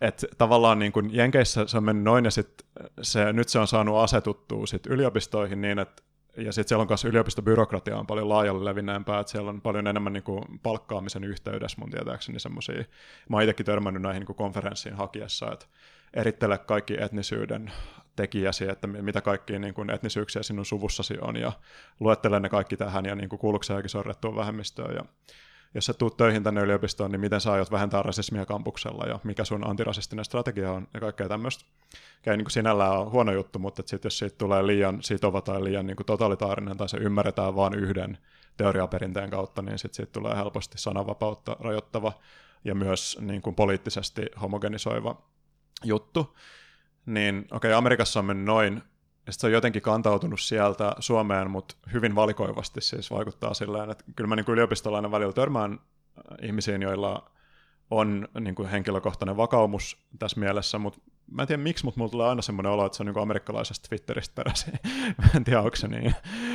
et 0.00 0.24
tavallaan 0.38 0.78
niin 0.78 0.92
kuin 0.92 1.14
Jenkeissä 1.14 1.66
se 1.66 1.76
on 1.76 1.84
mennyt 1.84 2.04
noin, 2.04 2.24
ja 2.24 2.30
sit 2.30 2.66
se, 3.02 3.32
nyt 3.32 3.48
se 3.48 3.58
on 3.58 3.66
saanut 3.66 3.98
asetuttua 3.98 4.66
sit 4.66 4.86
yliopistoihin 4.86 5.60
niin, 5.60 5.78
että 5.78 6.02
ja 6.36 6.52
sitten 6.52 6.68
siellä 6.68 6.82
on 6.82 6.88
myös 6.88 7.04
yliopistobyrokratia 7.04 7.98
on 7.98 8.06
paljon 8.06 8.28
laajalle 8.28 8.64
levinneempää, 8.64 9.20
että 9.20 9.30
siellä 9.30 9.50
on 9.50 9.60
paljon 9.60 9.86
enemmän 9.86 10.12
niin 10.12 10.22
kuin 10.22 10.44
palkkaamisen 10.62 11.24
yhteydessä 11.24 11.80
mun 11.80 11.90
tietääkseni 11.90 12.40
semmoisia. 12.40 12.84
Mä 13.28 13.36
oon 13.36 13.42
itsekin 13.42 13.66
törmännyt 13.66 14.02
näihin 14.02 14.20
niin 14.20 14.26
kuin 14.26 14.36
konferenssiin 14.36 14.94
hakiessa, 14.94 15.52
että 15.52 15.66
erittele 16.14 16.58
kaikki 16.58 16.96
etnisyyden 17.00 17.72
tekijäsi, 18.16 18.68
että 18.68 18.86
mitä 18.86 19.20
kaikkia 19.20 19.58
niin 19.58 19.74
kuin 19.74 19.90
etnisyyksiä 19.90 20.42
sinun 20.42 20.66
suvussasi 20.66 21.14
on, 21.20 21.36
ja 21.36 21.52
luettele 22.00 22.40
ne 22.40 22.48
kaikki 22.48 22.76
tähän, 22.76 23.06
ja 23.06 23.14
niin 23.14 23.28
kuin 23.28 23.40
sorrettuun 23.86 24.36
vähemmistöön, 24.36 24.94
ja 24.94 25.04
jos 25.74 25.86
sä 25.86 25.94
tuut 25.94 26.16
töihin 26.16 26.42
tänne 26.42 26.60
yliopistoon, 26.60 27.10
niin 27.10 27.20
miten 27.20 27.40
sä 27.40 27.52
aiot 27.52 27.70
vähentää 27.70 28.02
rasismia 28.02 28.46
kampuksella 28.46 29.04
ja 29.06 29.18
mikä 29.24 29.44
sun 29.44 29.66
antirasistinen 29.66 30.24
strategia 30.24 30.72
on 30.72 30.88
ja 30.94 31.00
kaikkea 31.00 31.28
tämmöistä. 31.28 31.64
Mikä 32.16 32.36
niin 32.36 32.50
sinällään 32.50 32.98
on 32.98 33.10
huono 33.10 33.32
juttu, 33.32 33.58
mutta 33.58 33.82
sit 33.86 34.04
jos 34.04 34.18
siitä 34.18 34.38
tulee 34.38 34.66
liian 34.66 35.02
sitova 35.02 35.40
tai 35.40 35.64
liian 35.64 35.86
niin 35.86 35.96
kuin 35.96 36.06
totalitaarinen 36.06 36.76
tai 36.76 36.88
se 36.88 36.96
ymmärretään 36.96 37.56
vain 37.56 37.74
yhden 37.74 38.18
teoriaperinteen 38.56 39.30
kautta, 39.30 39.62
niin 39.62 39.78
sit 39.78 39.94
siitä 39.94 40.12
tulee 40.12 40.36
helposti 40.36 40.78
sananvapautta 40.78 41.56
rajoittava 41.60 42.12
ja 42.64 42.74
myös 42.74 43.18
niin 43.20 43.42
kuin 43.42 43.56
poliittisesti 43.56 44.26
homogenisoiva 44.42 45.22
juttu. 45.84 46.36
Niin 47.06 47.38
okei, 47.38 47.70
okay, 47.70 47.72
Amerikassa 47.72 48.20
on 48.20 48.26
mennyt 48.26 48.46
noin, 48.46 48.82
ja 49.26 49.32
se 49.32 49.46
on 49.46 49.52
jotenkin 49.52 49.82
kantautunut 49.82 50.40
sieltä 50.40 50.92
Suomeen, 50.98 51.50
mutta 51.50 51.74
hyvin 51.92 52.14
valikoivasti 52.14 52.80
siis 52.80 53.10
vaikuttaa 53.10 53.54
sillä 53.54 53.84
että 53.90 54.04
kyllä 54.16 54.28
mä 54.28 54.36
niin 54.36 54.46
yliopistolainen 54.48 55.10
välillä 55.10 55.32
törmään 55.32 55.72
äh, 55.72 56.46
ihmisiin, 56.48 56.82
joilla 56.82 57.30
on 57.90 58.28
niin 58.40 58.54
kuin 58.54 58.68
henkilökohtainen 58.68 59.36
vakaumus 59.36 60.06
tässä 60.18 60.40
mielessä, 60.40 60.78
mutta 60.78 61.00
mä 61.30 61.42
en 61.42 61.48
tiedä 61.48 61.62
miksi, 61.62 61.84
mutta 61.84 62.00
mulla 62.00 62.10
tulee 62.10 62.28
aina 62.28 62.42
semmoinen 62.42 62.72
olo, 62.72 62.86
että 62.86 62.96
se 62.96 63.02
on 63.02 63.06
niin 63.06 63.22
amerikkalaisesta 63.22 63.88
Twitteristä 63.88 64.34
peräisin. 64.34 64.72
mä 65.22 65.28
en 65.36 65.44
tiedä, 65.44 65.60
onko 65.60 65.76
se 65.76 65.88
niin. 65.88 66.14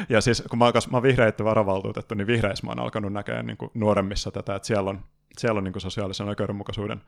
Ja 0.10 0.22
siis 0.22 0.44
kun 0.50 0.60
mä 0.60 0.66
oon, 0.66 0.74
mä 0.92 0.98
oon 0.98 1.04
vihreitten 1.04 1.46
varavaltuutettu, 1.46 2.16
niin 2.16 2.28
vihreissä 2.28 2.66
mä 2.66 2.72
oon 2.72 2.80
alkanut 2.80 3.14
näkemään 3.14 3.46
niin 3.46 3.58
kuin 3.58 3.72
nuoremmissa 3.74 4.32
tätä, 4.32 4.56
että 4.56 4.68
siellä 4.68 4.90
on, 4.90 5.02
siellä 5.38 5.58
on 5.58 5.64
niin 5.64 5.74
kuin 5.74 5.82
sosiaalisen 5.82 6.28
oikeudenmukaisuuden 6.28 7.02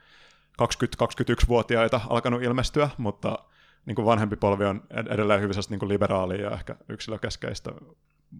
20-21-vuotiaita 0.62 2.02
alkanut 2.10 2.44
ilmestyä, 2.44 2.90
mutta 2.98 3.40
niin 3.86 3.96
kuin 3.96 4.06
vanhempi 4.06 4.36
polvi 4.36 4.66
on 4.66 4.84
edelleen 5.14 5.42
hyvin 5.42 5.56
niin 5.70 5.80
kuin 5.80 5.90
liberaalia 5.90 6.42
ja 6.42 6.52
ehkä 6.52 6.76
yksilökeskeistä 6.90 7.72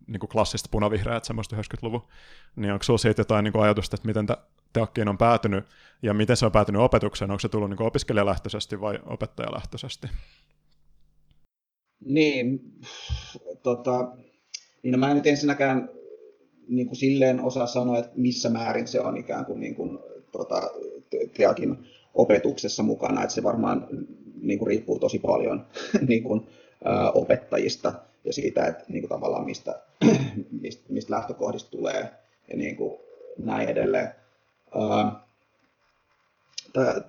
niin 0.08 0.20
kuin 0.20 0.30
klassista 0.30 0.70
punavihreät 0.72 1.24
semmoista 1.24 1.56
90-luvun, 1.56 2.08
niin 2.56 2.74
onko 2.74 2.84
sinulla 2.84 2.98
siitä 2.98 3.22
jotain 3.22 3.44
niin 3.44 3.52
kuin 3.52 3.64
ajatusta, 3.64 3.96
että 3.96 4.08
miten 4.08 4.28
teokkiin 4.74 5.08
on 5.08 5.18
päätynyt 5.18 5.66
ja 6.02 6.14
miten 6.14 6.38
se 6.38 6.46
on 6.46 6.52
päätynyt 6.52 6.82
opetukseen? 6.82 7.32
Onko 7.32 7.40
se 7.40 7.50
tullut 7.50 7.70
niin 7.70 7.78
kuin 7.78 7.88
opiskelijalähtöisesti 7.88 8.82
vai 8.82 9.00
opettajalähtöisesti? 9.06 10.08
Niin, 12.06 12.62
tota, 13.64 14.12
niin 14.84 14.92
no 14.92 14.98
mä 14.98 15.10
en 15.10 15.16
nyt 15.16 15.28
ensinnäkään 15.28 15.90
niin 16.68 16.88
kuin 16.88 16.98
silleen 16.98 17.40
osaa 17.40 17.68
sanoa, 17.68 17.98
että 17.98 18.12
missä 18.16 18.50
määrin 18.50 18.88
se 18.88 19.02
on 19.02 19.18
ikään 19.18 19.46
kuin, 19.46 19.60
niin 19.60 19.76
kuin 19.76 20.00
tota, 20.32 20.72
teakin 21.38 21.78
opetuksessa 22.14 22.84
mukana, 22.84 23.24
että 23.24 23.36
se 23.36 23.44
varmaan 23.44 23.88
niin 24.44 24.60
kuin 24.60 24.68
riippuu 24.68 25.00
tosi 25.00 25.20
paljon 25.20 25.66
niin 26.08 26.24
kuin, 26.24 26.48
ää, 26.84 27.12
opettajista 27.12 27.94
ja 28.24 28.34
siitä, 28.34 28.66
että 28.66 28.84
niin 28.88 29.02
kuin 29.02 29.10
tavallaan 29.10 29.46
mistä, 29.46 29.82
mistä, 30.62 30.84
mistä 30.90 31.14
lähtökohdista 31.14 31.72
tulee 31.72 32.10
ja 32.50 32.58
niin 32.58 32.76
kuin 32.76 33.00
näin 33.38 33.70
edelleen. 33.70 34.10
Ää, 34.76 35.24
tää, 36.74 37.02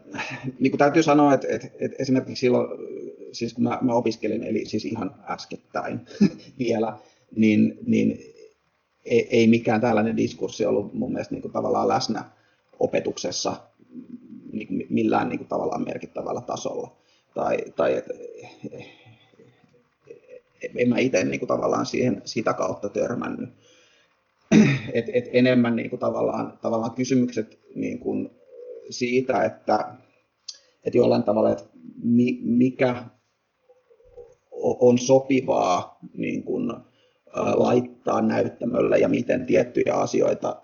niin 0.60 0.70
kuin 0.70 0.78
täytyy 0.78 1.02
sanoa, 1.02 1.34
että, 1.34 1.46
että, 1.50 1.68
että 1.80 1.96
esimerkiksi 2.02 2.40
silloin, 2.40 2.68
siis 3.32 3.54
kun 3.54 3.64
mä, 3.64 3.78
mä 3.82 3.94
opiskelin, 3.94 4.44
eli 4.44 4.64
siis 4.64 4.84
ihan 4.84 5.14
äskettäin 5.28 6.00
vielä, 6.58 6.98
niin, 7.36 7.78
niin 7.86 8.34
ei, 9.04 9.28
ei 9.30 9.46
mikään 9.46 9.80
tällainen 9.80 10.16
diskurssi 10.16 10.66
ollut 10.66 10.94
mun 10.94 11.12
mielestä 11.12 11.34
niin 11.34 11.42
kuin 11.42 11.52
tavallaan 11.52 11.88
läsnä 11.88 12.24
opetuksessa 12.80 13.56
niin 14.52 14.86
millään 14.90 15.28
niin 15.28 15.38
kuin 15.38 15.48
tavallaan 15.48 15.84
merkittävällä 15.84 16.40
tasolla 16.40 16.96
tai, 17.34 17.58
tai 17.76 17.94
et, 17.96 18.06
en 20.76 20.88
mä 20.88 20.98
itse 20.98 21.24
niin 21.24 21.40
kuin 21.40 21.48
tavallaan 21.48 21.86
siihen 21.86 22.22
sitä 22.24 22.52
kautta 22.52 22.88
törmännyt. 22.88 23.48
Et, 24.92 25.04
et 25.12 25.24
enemmän 25.32 25.76
niin 25.76 25.90
kuin 25.90 26.00
tavallaan, 26.00 26.58
tavallaan 26.62 26.94
kysymykset 26.94 27.58
niin 27.74 27.98
kuin 27.98 28.30
siitä, 28.90 29.44
että, 29.44 29.94
että 30.84 30.98
jollain 30.98 31.22
tavalla, 31.22 31.52
että 31.52 31.64
mi, 32.02 32.38
mikä 32.42 33.04
on 34.60 34.98
sopivaa 34.98 35.98
niin 36.16 36.42
kuin, 36.42 36.72
laittaa 37.54 38.22
näyttämölle 38.22 38.98
ja 38.98 39.08
miten 39.08 39.46
tiettyjä 39.46 39.94
asioita 39.94 40.62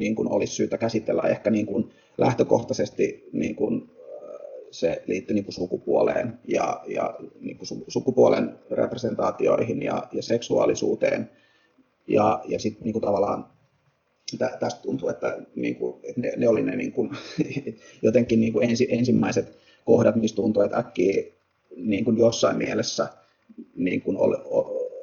niin 0.00 0.14
kuin 0.14 0.28
olisi 0.28 0.54
syytä 0.54 0.78
käsitellä 0.78 1.22
ehkä 1.22 1.50
niin 1.50 1.66
kuin 1.66 1.90
lähtökohtaisesti 2.18 3.28
niin 3.32 3.54
kuin 3.54 3.90
se 4.72 5.02
liittyy 5.06 5.34
niin 5.34 5.44
kuin 5.44 5.54
sukupuoleen 5.54 6.38
ja, 6.48 6.80
ja 6.86 7.14
niin 7.40 7.58
kuin 7.58 7.68
sukupuolen 7.88 8.58
representaatioihin 8.70 9.82
ja, 9.82 10.08
ja 10.12 10.22
seksuaalisuuteen. 10.22 11.30
Ja, 12.08 12.40
ja 12.48 12.58
sitten 12.58 12.84
niin 12.84 12.92
kuin 12.92 13.02
tavallaan 13.02 13.46
tä, 14.38 14.56
tästä 14.60 14.82
tuntuu, 14.82 15.08
että, 15.08 15.38
niin 15.54 15.76
kuin, 15.76 16.00
että 16.02 16.20
ne, 16.20 16.32
ne 16.36 16.48
oli 16.48 16.62
ne 16.62 16.76
niin 16.76 16.92
kuin, 16.92 17.10
jotenkin 18.02 18.40
niin 18.40 18.52
kuin 18.52 18.70
ensi, 18.70 18.86
ensimmäiset 18.90 19.58
kohdat, 19.84 20.16
mistä 20.16 20.36
tuntuu, 20.36 20.62
että 20.62 20.78
äkkiä 20.78 21.22
niin 21.76 22.04
kuin 22.04 22.18
jossain 22.18 22.56
mielessä 22.56 23.08
niin 23.74 24.02
kuin 24.02 24.16
oli, 24.16 24.36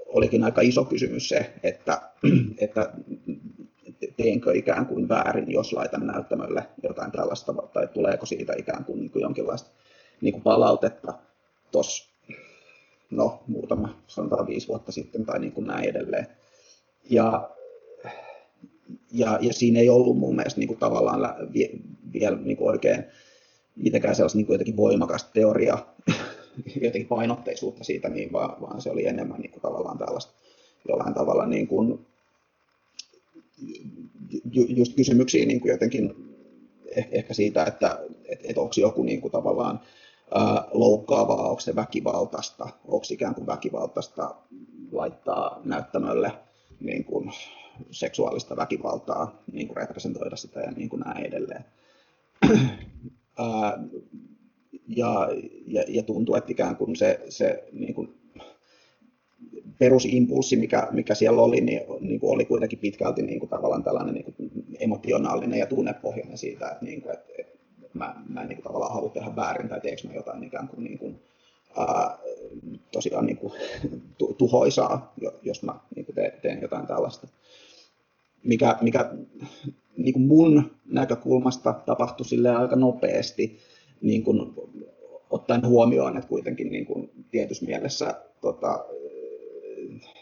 olikin 0.07 0.43
aika 0.43 0.61
iso 0.61 0.85
kysymys 0.85 1.29
se, 1.29 1.53
että, 1.63 2.01
että 2.61 2.93
teenkö 4.17 4.53
ikään 4.53 4.85
kuin 4.85 5.09
väärin, 5.09 5.51
jos 5.51 5.73
laitan 5.73 6.07
näyttämölle 6.07 6.65
jotain 6.83 7.11
tällaista, 7.11 7.53
tai 7.73 7.87
tuleeko 7.87 8.25
siitä 8.25 8.53
ikään 8.57 8.85
kuin, 8.85 8.99
niin 8.99 9.11
kuin 9.11 9.21
jonkinlaista 9.21 9.69
niin 10.21 10.31
kuin 10.31 10.43
palautetta 10.43 11.13
tuossa 11.71 12.09
no, 13.11 13.43
muutama, 13.47 14.01
sanotaan 14.07 14.47
viisi 14.47 14.67
vuotta 14.67 14.91
sitten 14.91 15.25
tai 15.25 15.39
niin 15.39 15.51
kuin 15.51 15.67
näin 15.67 15.89
edelleen. 15.89 16.27
Ja, 17.09 17.49
ja, 19.11 19.39
ja 19.41 19.53
siinä 19.53 19.79
ei 19.79 19.89
ollut 19.89 20.17
mun 20.17 20.35
mielestä 20.35 20.59
niin 20.59 20.67
kuin 20.67 20.79
tavallaan 20.79 21.35
vielä 22.13 22.37
niin 22.37 22.57
kuin 22.57 22.69
oikein 22.69 23.03
mitenkään 23.75 24.15
sellaista 24.15 24.37
niin 24.37 24.45
kuin 24.45 24.53
jotenkin 24.53 24.77
voimakasta 24.77 25.29
teoria, 25.33 25.77
jotenkin 26.81 27.07
painotteisuutta 27.07 27.83
siitä, 27.83 28.09
niin 28.09 28.31
vaan, 28.31 28.61
vaan 28.61 28.81
se 28.81 28.91
oli 28.91 29.05
enemmän 29.05 29.41
niin 29.41 29.51
kuin 29.51 29.61
tavallaan 29.61 29.97
tällaista 29.97 30.31
jollain 30.87 31.13
tavalla 31.13 31.45
niin 31.45 31.67
kuin, 31.67 32.05
just 34.53 34.95
kysymyksiä 34.95 35.45
niin 35.45 35.59
kuin 35.59 35.71
jotenkin 35.71 36.15
ehkä 37.11 37.33
siitä, 37.33 37.63
että 37.63 37.99
et, 38.29 38.39
et 38.43 38.57
onko 38.57 38.73
joku 38.77 39.03
niin 39.03 39.21
kuin 39.21 39.31
tavallaan 39.31 39.79
ää, 40.35 40.63
loukkaavaa, 40.71 41.49
onko 41.49 41.59
se 41.59 41.75
väkivaltaista, 41.75 42.69
onko 42.85 43.05
ikään 43.11 43.35
kuin 43.35 43.47
väkivaltaista 43.47 44.35
laittaa 44.91 45.61
näyttämölle 45.65 46.31
niin 46.79 47.03
kuin 47.03 47.31
seksuaalista 47.91 48.55
väkivaltaa, 48.55 49.43
niin 49.51 49.67
kuin 49.67 49.77
representoida 49.77 50.35
sitä 50.35 50.59
ja 50.59 50.71
niin 50.71 50.89
kuin 50.89 50.99
näin 50.99 51.25
edelleen. 51.25 51.65
Ää, 53.37 53.83
ja, 54.87 55.29
ja, 55.67 55.83
ja 55.87 56.03
tuntuu, 56.03 56.35
että 56.35 56.51
ikään 56.51 56.75
kuin 56.75 56.95
se, 56.95 57.19
se 57.29 57.63
niin 57.71 57.93
kuin 57.93 58.18
perusimpulssi, 59.79 60.55
mikä, 60.55 60.87
mikä 60.91 61.15
siellä 61.15 61.41
oli, 61.41 61.61
niin, 61.61 61.81
niin 61.99 62.19
kuin 62.19 62.33
oli 62.33 62.45
kuitenkin 62.45 62.79
pitkälti 62.79 63.21
niin 63.21 63.39
kuin 63.39 63.49
tavallaan 63.49 63.83
tällainen 63.83 64.13
niin 64.13 64.25
kuin 64.25 64.35
emotionaalinen 64.79 65.59
ja 65.59 65.65
tunnepohjainen 65.65 66.37
siitä, 66.37 66.69
että, 66.69 66.85
niin 66.85 67.01
kuin, 67.01 67.13
että, 67.13 67.33
että 67.39 67.57
mä, 67.93 68.15
mä 68.29 68.41
en 68.41 68.47
niin 68.47 68.57
kuin 68.57 68.63
tavallaan 68.63 68.93
halua 68.93 69.09
tehdä 69.09 69.35
väärin 69.35 69.69
tai 69.69 69.81
teekö 69.81 70.07
mä 70.07 70.13
jotain 70.13 70.43
ikään 70.43 70.67
kuin, 70.67 70.83
niin 70.83 70.97
kuin 70.97 71.19
ää, 71.77 72.17
tosiaan 72.91 73.25
niin 73.25 73.37
kuin, 73.37 73.53
tuhoisaa, 74.37 75.13
jos 75.41 75.63
mä 75.63 75.75
niin 75.95 76.05
kuin 76.05 76.15
teen, 76.15 76.33
teen 76.41 76.61
jotain 76.61 76.87
tällaista. 76.87 77.27
Mikä, 78.43 78.77
mikä 78.81 79.11
niin 79.97 80.13
kuin 80.13 80.27
mun 80.27 80.71
näkökulmasta 80.85 81.73
tapahtui 81.85 82.25
sille 82.25 82.49
aika 82.49 82.75
nopeasti, 82.75 83.59
niin 84.01 84.23
kuin, 84.23 84.53
ottaen 85.29 85.65
huomioon, 85.65 86.17
että 86.17 86.29
kuitenkin 86.29 86.71
niin 86.71 86.85
kuin, 86.85 87.09
tietyssä 87.31 87.65
mielessä 87.65 88.15
tota, 88.41 88.85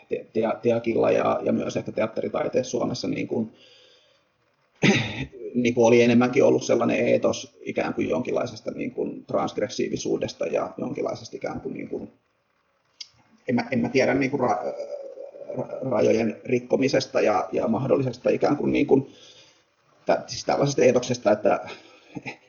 te, 0.09 0.25
te, 0.33 0.41
teakilla 0.61 1.11
ja, 1.11 1.39
ja 1.43 1.51
myös 1.51 1.77
ehkä 1.77 1.91
teatteritaiteessa 1.91 2.71
Suomessa 2.71 3.07
niin 3.07 3.27
kuin, 3.27 3.51
niin 5.55 5.73
kuin 5.73 5.85
oli 5.85 6.01
enemmänkin 6.01 6.43
ollut 6.43 6.63
sellainen 6.63 7.07
eetos 7.07 7.57
ikään 7.61 7.93
kuin 7.93 8.09
jonkinlaisesta 8.09 8.71
niin 8.71 8.91
kuin 8.91 9.25
transgressiivisuudesta 9.25 10.45
ja 10.45 10.73
jonkinlaisesta 10.77 11.37
ikään 11.37 11.61
kuin, 11.61 11.73
niin 11.73 11.89
kuin 11.89 12.11
en, 13.47 13.55
mä, 13.55 13.67
en 13.71 13.79
mä 13.79 13.89
tiedä 13.89 14.13
niin 14.13 14.31
kuin 14.31 14.39
ra, 14.39 14.57
rajojen 15.91 16.41
rikkomisesta 16.45 17.21
ja, 17.21 17.49
ja 17.51 17.67
mahdollisesta 17.67 18.29
ikään 18.29 18.57
kuin, 18.57 18.71
niin 18.71 18.87
kuin 18.87 19.07
tä, 20.05 20.23
siis 20.27 20.45
tällaisesta 20.45 20.81
eetoksesta, 20.81 21.31
että, 21.31 21.69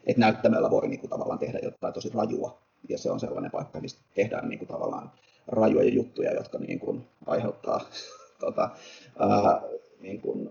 että 0.07 0.21
näyttämällä 0.21 0.71
voi 0.71 0.89
niin 0.89 1.01
kuin 1.01 1.11
tavallaan 1.11 1.39
tehdä 1.39 1.59
jotain 1.63 1.95
tosi 1.95 2.11
rajua. 2.15 2.59
Ja 2.89 2.99
se 2.99 3.11
on 3.11 3.21
sellainen 3.21 3.51
paikka, 3.51 3.81
mistä 3.81 4.01
tehdään 4.15 4.49
niin 4.49 4.59
kuin 4.59 4.69
tavallaan 4.69 5.13
rajuja 5.49 5.89
juttuja, 5.89 6.35
jotka 6.35 6.59
niin 6.59 6.79
kuin 6.79 7.01
aiheuttaa 7.27 7.89
tota, 8.41 8.71
ää, 9.19 9.63
niin 10.01 10.21
kuin, 10.21 10.51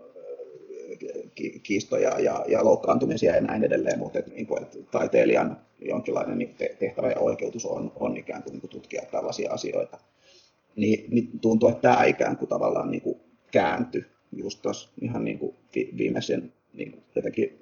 kiistoja 1.64 2.20
ja, 2.20 2.46
ja 2.48 2.66
loukkaantumisia 2.66 3.36
ja 3.36 3.42
näin 3.42 3.64
edelleen, 3.64 4.00
mutta 4.00 4.20
että, 4.20 4.32
niin 4.32 4.48
kuin, 4.48 4.64
että 4.64 4.78
taiteilijan 4.92 5.58
jonkinlainen 5.82 6.38
niin 6.38 6.56
tehtävä 6.80 7.10
ja 7.10 7.20
oikeutus 7.20 7.66
on, 7.66 7.92
on 7.96 8.18
ikään 8.18 8.44
kuin, 8.44 8.52
niin 8.52 8.62
kuin 8.62 8.72
tutkia 8.72 9.02
tällaisia 9.12 9.54
asioita. 9.54 9.98
Niin, 10.76 11.06
niin 11.10 11.40
tuntuu, 11.40 11.70
että 11.70 11.82
tämä 11.82 12.04
ikään 12.04 12.38
kuin 12.38 12.50
tavallaan 12.50 12.92
niin 12.92 13.02
kuin 13.02 13.20
kääntyi 13.52 14.06
just 14.32 14.62
tuossa 14.62 14.90
ihan 15.02 15.26
niin 15.26 15.40
kuin 15.40 15.56
viimeisen 15.98 16.54
niin 16.74 16.92
kuin 16.92 17.04
jotenkin 17.16 17.60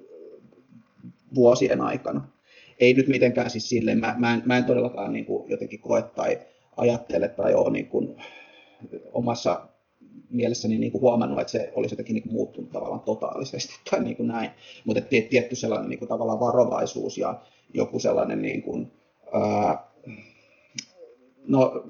vuosien 1.34 1.80
aikana. 1.80 2.28
Ei 2.80 2.94
nyt 2.94 3.08
mitenkään 3.08 3.50
siis 3.50 3.68
silleen, 3.68 3.98
mä, 3.98 4.14
mä, 4.18 4.34
en, 4.34 4.42
mä 4.44 4.56
en 4.56 4.64
todellakaan 4.64 5.12
niin 5.12 5.24
kuin 5.24 5.50
jotenkin 5.50 5.80
koe 5.80 6.02
tai 6.02 6.38
ajattele 6.76 7.28
tai 7.28 7.54
ole 7.54 7.70
niin 7.70 7.86
kuin 7.86 8.16
omassa 9.12 9.68
mielessäni 10.30 10.78
niin 10.78 10.92
kuin 10.92 11.02
huomannut, 11.02 11.40
että 11.40 11.50
se 11.50 11.72
olisi 11.74 11.92
jotenkin 11.92 12.14
niin 12.14 12.22
kuin 12.22 12.32
muuttunut 12.32 12.72
tavallaan 12.72 13.00
totaalisesti 13.00 13.74
tai 13.90 14.04
niin 14.04 14.16
kuin 14.16 14.28
näin. 14.28 14.50
Mutta 14.84 15.02
tietty 15.30 15.56
sellainen 15.56 15.88
niin 15.88 15.98
kuin 15.98 16.08
tavallaan 16.08 16.40
varovaisuus 16.40 17.18
ja 17.18 17.40
joku 17.74 17.98
sellainen 17.98 18.42
niin 18.42 18.62
kuin, 18.62 18.92
ää, 19.32 19.90
no, 21.46 21.84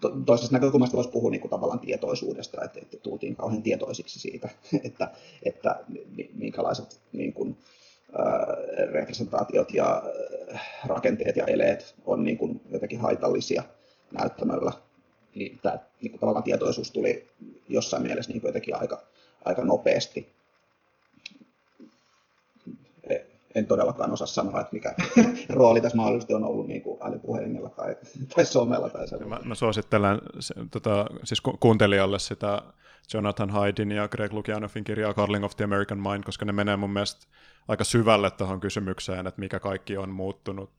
to, 0.00 0.10
toisesta 0.26 0.56
näkökulmasta 0.56 0.96
voisi 0.96 1.10
puhua 1.10 1.30
niin 1.30 1.40
kuin 1.40 1.50
tavallaan 1.50 1.80
tietoisuudesta, 1.80 2.64
että, 2.64 2.80
että 2.82 2.96
tultiin 2.96 3.36
kauhean 3.36 3.62
tietoisiksi 3.62 4.20
siitä, 4.20 4.48
että, 4.84 5.10
että 5.42 5.84
minkälaiset 6.34 7.00
niin 7.12 7.32
kuin, 7.32 7.56
representaatiot 8.92 9.74
ja 9.74 10.02
rakenteet 10.86 11.36
ja 11.36 11.44
eleet 11.44 11.94
on 12.06 12.24
niin 12.24 12.38
kuin 12.38 12.60
jotenkin 12.70 13.00
haitallisia 13.00 13.62
näyttämällä 14.12 14.72
niin 15.34 15.58
tämä 15.62 15.78
niin 16.00 16.10
kuin 16.10 16.20
tavallaan 16.20 16.44
tietoisuus 16.44 16.90
tuli 16.90 17.28
jossain 17.68 18.02
mielessä 18.02 18.32
niin 18.32 18.42
jotenkin 18.44 18.76
aika, 18.76 19.02
aika 19.44 19.64
nopeasti. 19.64 20.32
E, 23.10 23.16
en 23.54 23.66
todellakaan 23.66 24.12
osaa 24.12 24.26
sanoa, 24.26 24.60
että 24.60 24.72
mikä 24.72 24.94
rooli 25.48 25.80
tässä 25.80 25.96
mahdollisesti 25.96 26.34
on 26.34 26.44
ollut 26.44 26.66
niin 26.66 26.82
kuin 26.82 26.98
älypuhelimella 27.02 27.68
tai, 27.68 27.96
tai 28.34 28.46
somella. 28.46 28.90
Tai 28.90 29.06
mä, 29.26 29.40
mä 29.44 29.54
suosittelen 29.54 30.20
se, 30.40 30.54
tota, 30.70 31.06
siis 31.24 31.40
ku, 31.40 31.56
kuuntelijalle 31.60 32.18
sitä 32.18 32.62
Jonathan 33.14 33.50
Haidin 33.50 33.92
ja 33.92 34.08
Greg 34.08 34.32
Lukianoffin 34.32 34.84
kirjaa 34.84 35.14
Carling 35.14 35.44
of 35.44 35.56
the 35.56 35.64
American 35.64 35.98
Mind, 35.98 36.24
koska 36.24 36.44
ne 36.44 36.52
menee 36.52 36.76
mun 36.76 36.90
mielestä 36.90 37.26
aika 37.68 37.84
syvälle 37.84 38.30
tuohon 38.30 38.60
kysymykseen, 38.60 39.26
että 39.26 39.40
mikä 39.40 39.60
kaikki 39.60 39.96
on 39.96 40.10
muuttunut 40.10 40.70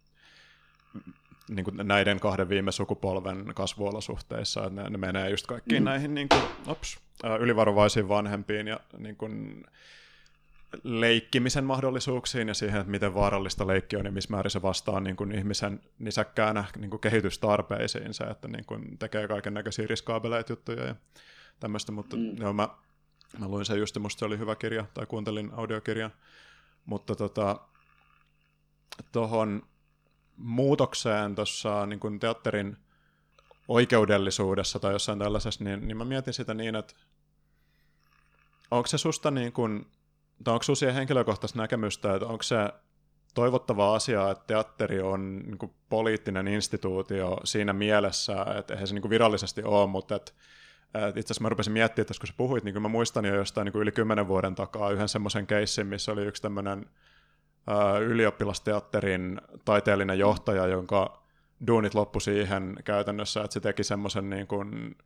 niin 1.49 1.63
kuin 1.63 1.77
näiden 1.83 2.19
kahden 2.19 2.49
viime 2.49 2.71
sukupolven 2.71 3.51
kasvuolosuhteissa, 3.55 4.65
että 4.65 4.81
ne, 4.81 4.89
ne 4.89 4.97
menee 4.97 5.29
just 5.29 5.47
kaikkiin 5.47 5.83
mm. 5.83 5.85
näihin 5.85 6.13
niin 6.13 6.29
kuin, 6.29 6.41
ops, 6.67 6.99
ylivarovaisiin 7.39 8.09
vanhempiin 8.09 8.67
ja 8.67 8.79
niin 8.97 9.15
kuin, 9.15 9.63
leikkimisen 10.83 11.63
mahdollisuuksiin 11.63 12.47
ja 12.47 12.53
siihen, 12.53 12.79
että 12.79 12.91
miten 12.91 13.13
vaarallista 13.13 13.67
leikki 13.67 13.95
on 13.95 14.05
ja 14.05 14.11
missä 14.11 14.31
määrin 14.31 14.51
se 14.51 14.61
vastaa 14.61 14.99
niin 14.99 15.15
kuin 15.15 15.31
ihmisen 15.31 15.81
nisäkkäänä 15.99 16.63
niin 16.77 16.89
kuin 16.89 16.99
kehitystarpeisiin, 16.99 18.13
se, 18.13 18.23
että 18.23 18.47
niin 18.47 18.65
kuin 18.65 18.97
tekee 18.97 19.27
kaiken 19.27 19.53
näköisiä 19.53 19.87
riskaabeleita 19.87 20.51
juttuja 20.51 20.85
ja 20.85 20.95
tämmöistä, 21.59 21.91
mutta 21.91 22.15
mm. 22.15 22.37
joo, 22.37 22.53
mä, 22.53 22.69
mä 23.39 23.47
luin 23.47 23.65
sen 23.65 23.79
just, 23.79 23.97
musta 23.97 24.19
se 24.19 24.25
oli 24.25 24.37
hyvä 24.37 24.55
kirja, 24.55 24.85
tai 24.93 25.05
kuuntelin 25.05 25.51
audiokirjan, 25.53 26.11
mutta 26.85 27.15
tota, 27.15 27.59
tuohon 29.11 29.63
muutokseen 30.39 31.35
tuossa 31.35 31.85
niin 31.85 32.19
teatterin 32.19 32.77
oikeudellisuudessa 33.67 34.79
tai 34.79 34.93
jossain 34.93 35.19
tällaisessa, 35.19 35.63
niin, 35.63 35.87
niin 35.87 35.97
mä 35.97 36.05
mietin 36.05 36.33
sitä 36.33 36.53
niin, 36.53 36.75
että 36.75 36.93
onko 38.71 38.87
se 38.87 38.97
susta 38.97 39.31
niin 39.31 39.53
kuin, 39.53 39.87
tai 40.43 40.53
onko 40.53 40.63
sinulla 40.63 40.93
henkilökohtaista 40.93 41.59
näkemystä, 41.59 42.15
että 42.15 42.27
onko 42.27 42.43
se 42.43 42.57
toivottava 43.33 43.95
asia, 43.95 44.31
että 44.31 44.43
teatteri 44.47 45.01
on 45.01 45.39
niin 45.39 45.57
kuin 45.57 45.73
poliittinen 45.89 46.47
instituutio 46.47 47.37
siinä 47.43 47.73
mielessä, 47.73 48.45
että 48.59 48.73
eihän 48.73 48.87
se 48.87 48.93
niin 48.93 49.01
kuin 49.01 49.09
virallisesti 49.09 49.63
ole, 49.63 49.87
mutta 49.87 50.15
että 50.15 50.31
itse 51.07 51.19
asiassa 51.19 51.41
mä 51.41 51.49
rupesin 51.49 51.73
miettimään, 51.73 52.03
että 52.03 52.19
kun 52.19 52.27
sä 52.27 52.33
puhuit, 52.37 52.63
niin 52.63 52.81
mä 52.81 52.87
muistan 52.87 53.25
jo 53.25 53.35
jostain 53.35 53.65
niin 53.65 53.73
kuin 53.73 53.81
yli 53.81 53.91
kymmenen 53.91 54.27
vuoden 54.27 54.55
takaa 54.55 54.91
yhden 54.91 55.09
semmoisen 55.09 55.47
keissin, 55.47 55.87
missä 55.87 56.11
oli 56.11 56.25
yksi 56.25 56.41
tämmöinen 56.41 56.85
ylioppilasteatterin 58.01 59.41
taiteellinen 59.65 60.19
johtaja, 60.19 60.67
jonka 60.67 61.23
duunit 61.67 61.93
loppu 61.93 62.19
siihen 62.19 62.75
käytännössä, 62.83 63.43
että 63.43 63.53
se 63.53 63.59
teki 63.59 63.83
semmoisen 63.83 64.29
niin 64.29 64.47
kuin, 64.47 64.97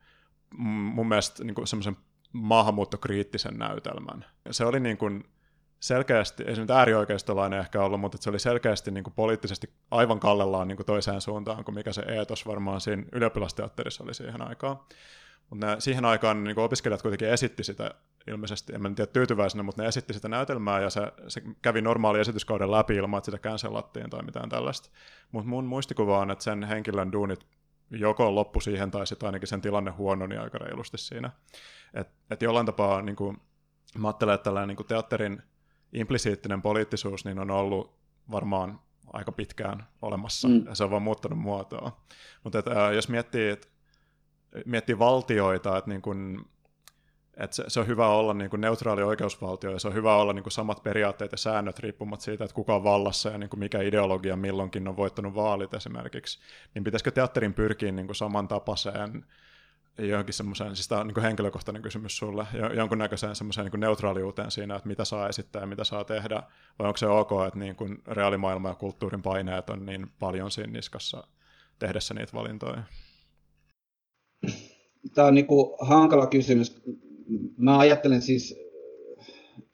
mun 0.58 1.08
mielestä 1.08 1.44
niin 1.44 1.54
kuin 1.54 1.66
semmoisen 1.66 1.96
maahanmuuttokriittisen 2.32 3.58
näytelmän. 3.58 4.24
Se 4.50 4.64
oli 4.64 4.80
niin 4.80 4.96
kuin 4.96 5.24
selkeästi, 5.80 6.42
ei 6.42 6.54
se 6.54 6.60
nyt 6.60 6.70
äärioikeistolainen 6.70 7.60
ehkä 7.60 7.82
ollut, 7.82 8.00
mutta 8.00 8.18
se 8.20 8.30
oli 8.30 8.38
selkeästi 8.38 8.90
niin 8.90 9.04
kuin 9.04 9.14
poliittisesti 9.14 9.70
aivan 9.90 10.20
kallellaan 10.20 10.68
niin 10.68 10.76
kuin 10.76 10.86
toiseen 10.86 11.20
suuntaan 11.20 11.64
kuin 11.64 11.74
mikä 11.74 11.92
se 11.92 12.02
eetos 12.02 12.46
varmaan 12.46 12.80
siinä 12.80 13.04
ylioppilasteatterissa 13.12 14.04
oli 14.04 14.14
siihen 14.14 14.48
aikaan. 14.48 14.78
Mutta 15.50 15.80
siihen 15.80 16.04
aikaan 16.04 16.44
niin 16.44 16.58
opiskelijat 16.58 17.02
kuitenkin 17.02 17.28
esitti 17.28 17.64
sitä 17.64 17.90
ilmeisesti, 18.26 18.74
en 18.74 18.94
tiedä 18.94 19.10
tyytyväisenä, 19.12 19.62
mutta 19.62 19.82
ne 19.82 19.88
esitti 19.88 20.14
sitä 20.14 20.28
näytelmää 20.28 20.80
ja 20.80 20.90
se, 20.90 21.00
se 21.28 21.42
kävi 21.62 21.80
normaali 21.80 22.20
esityskauden 22.20 22.70
läpi 22.70 22.96
ilman, 22.96 23.18
että 23.18 23.24
sitä 23.24 23.48
cancelattiin 23.48 24.10
tai 24.10 24.22
mitään 24.22 24.48
tällaista. 24.48 24.90
Mutta 25.32 25.48
mun 25.48 25.64
muistikuva 25.64 26.18
on, 26.18 26.30
että 26.30 26.44
sen 26.44 26.64
henkilön 26.64 27.12
duunit 27.12 27.46
joko 27.90 28.34
loppu 28.34 28.60
siihen 28.60 28.90
tai 28.90 29.06
sitten 29.06 29.26
ainakin 29.26 29.48
sen 29.48 29.60
tilanne 29.60 29.90
huononi 29.90 30.36
aika 30.36 30.58
reilusti 30.58 30.98
siinä. 30.98 31.30
Että 31.94 32.14
et 32.30 32.42
jollain 32.42 32.66
tapaa 32.66 33.02
niin 33.02 33.16
kuin, 33.16 33.36
mä 33.98 34.08
ajattelen, 34.08 34.34
että 34.34 34.44
tällainen 34.44 34.76
niin 34.76 34.86
teatterin 34.86 35.42
implisiittinen 35.92 36.62
poliittisuus 36.62 37.24
niin 37.24 37.38
on 37.38 37.50
ollut 37.50 37.98
varmaan 38.30 38.80
aika 39.12 39.32
pitkään 39.32 39.86
olemassa, 40.02 40.48
mm. 40.48 40.66
ja 40.66 40.74
se 40.74 40.84
on 40.84 40.90
vaan 40.90 41.02
muuttanut 41.02 41.38
muotoa. 41.38 42.04
Mutta 42.44 42.62
jos 42.94 43.08
miettii, 43.08 43.50
että 43.50 43.68
miettii 44.66 44.98
valtioita, 44.98 45.78
että 45.78 45.90
niin 45.90 46.02
kun, 46.02 46.46
että 47.36 47.56
se, 47.56 47.64
se 47.68 47.80
on 47.80 47.86
hyvä 47.86 48.08
olla 48.08 48.34
niin 48.34 48.50
kuin 48.50 48.60
neutraali 48.60 49.02
oikeusvaltio 49.02 49.70
ja 49.70 49.78
se 49.78 49.88
on 49.88 49.94
hyvä 49.94 50.16
olla 50.16 50.32
niin 50.32 50.42
kuin 50.42 50.52
samat 50.52 50.82
periaatteet 50.82 51.32
ja 51.32 51.38
säännöt 51.38 51.78
riippumatta 51.78 52.24
siitä, 52.24 52.44
että 52.44 52.54
kuka 52.54 52.74
on 52.74 52.84
vallassa 52.84 53.30
ja 53.30 53.38
niin 53.38 53.50
kuin 53.50 53.60
mikä 53.60 53.80
ideologia 53.80 54.36
milloinkin 54.36 54.88
on 54.88 54.96
voittanut 54.96 55.34
vaalit 55.34 55.74
esimerkiksi. 55.74 56.38
Niin 56.74 56.84
pitäisikö 56.84 57.10
teatterin 57.10 57.54
pyrkiä 57.54 57.92
niin 57.92 58.06
kuin 58.06 58.16
samantapaiseen 58.16 59.24
johonkin 59.98 60.34
semmoiseen, 60.34 60.76
siis 60.76 60.88
tämä 60.88 61.00
on 61.00 61.06
niin 61.06 61.14
kuin 61.14 61.24
henkilökohtainen 61.24 61.82
kysymys 61.82 62.16
sulle, 62.16 62.46
jonkunnäköiseen 62.76 63.36
semmoiseen 63.36 63.66
niin 63.66 63.80
neutraaliuteen 63.80 64.50
siinä, 64.50 64.76
että 64.76 64.88
mitä 64.88 65.04
saa 65.04 65.28
esittää 65.28 65.60
ja 65.60 65.66
mitä 65.66 65.84
saa 65.84 66.04
tehdä, 66.04 66.42
vai 66.78 66.86
onko 66.86 66.96
se 66.96 67.06
ok, 67.06 67.30
että 67.46 67.58
niin 67.58 67.76
kuin 67.76 68.02
reaalimaailma 68.06 68.68
ja 68.68 68.74
kulttuurin 68.74 69.22
paineet 69.22 69.70
on 69.70 69.86
niin 69.86 70.12
paljon 70.18 70.50
siinä 70.50 70.72
niskassa 70.72 71.26
tehdessä 71.78 72.14
niitä 72.14 72.32
valintoja? 72.32 72.82
Tämä 75.14 75.28
on 75.28 75.34
niin 75.34 75.46
kuin 75.46 75.74
hankala 75.80 76.26
kysymys. 76.26 76.82
Mä 77.56 77.78
ajattelen 77.78 78.22
siis 78.22 78.64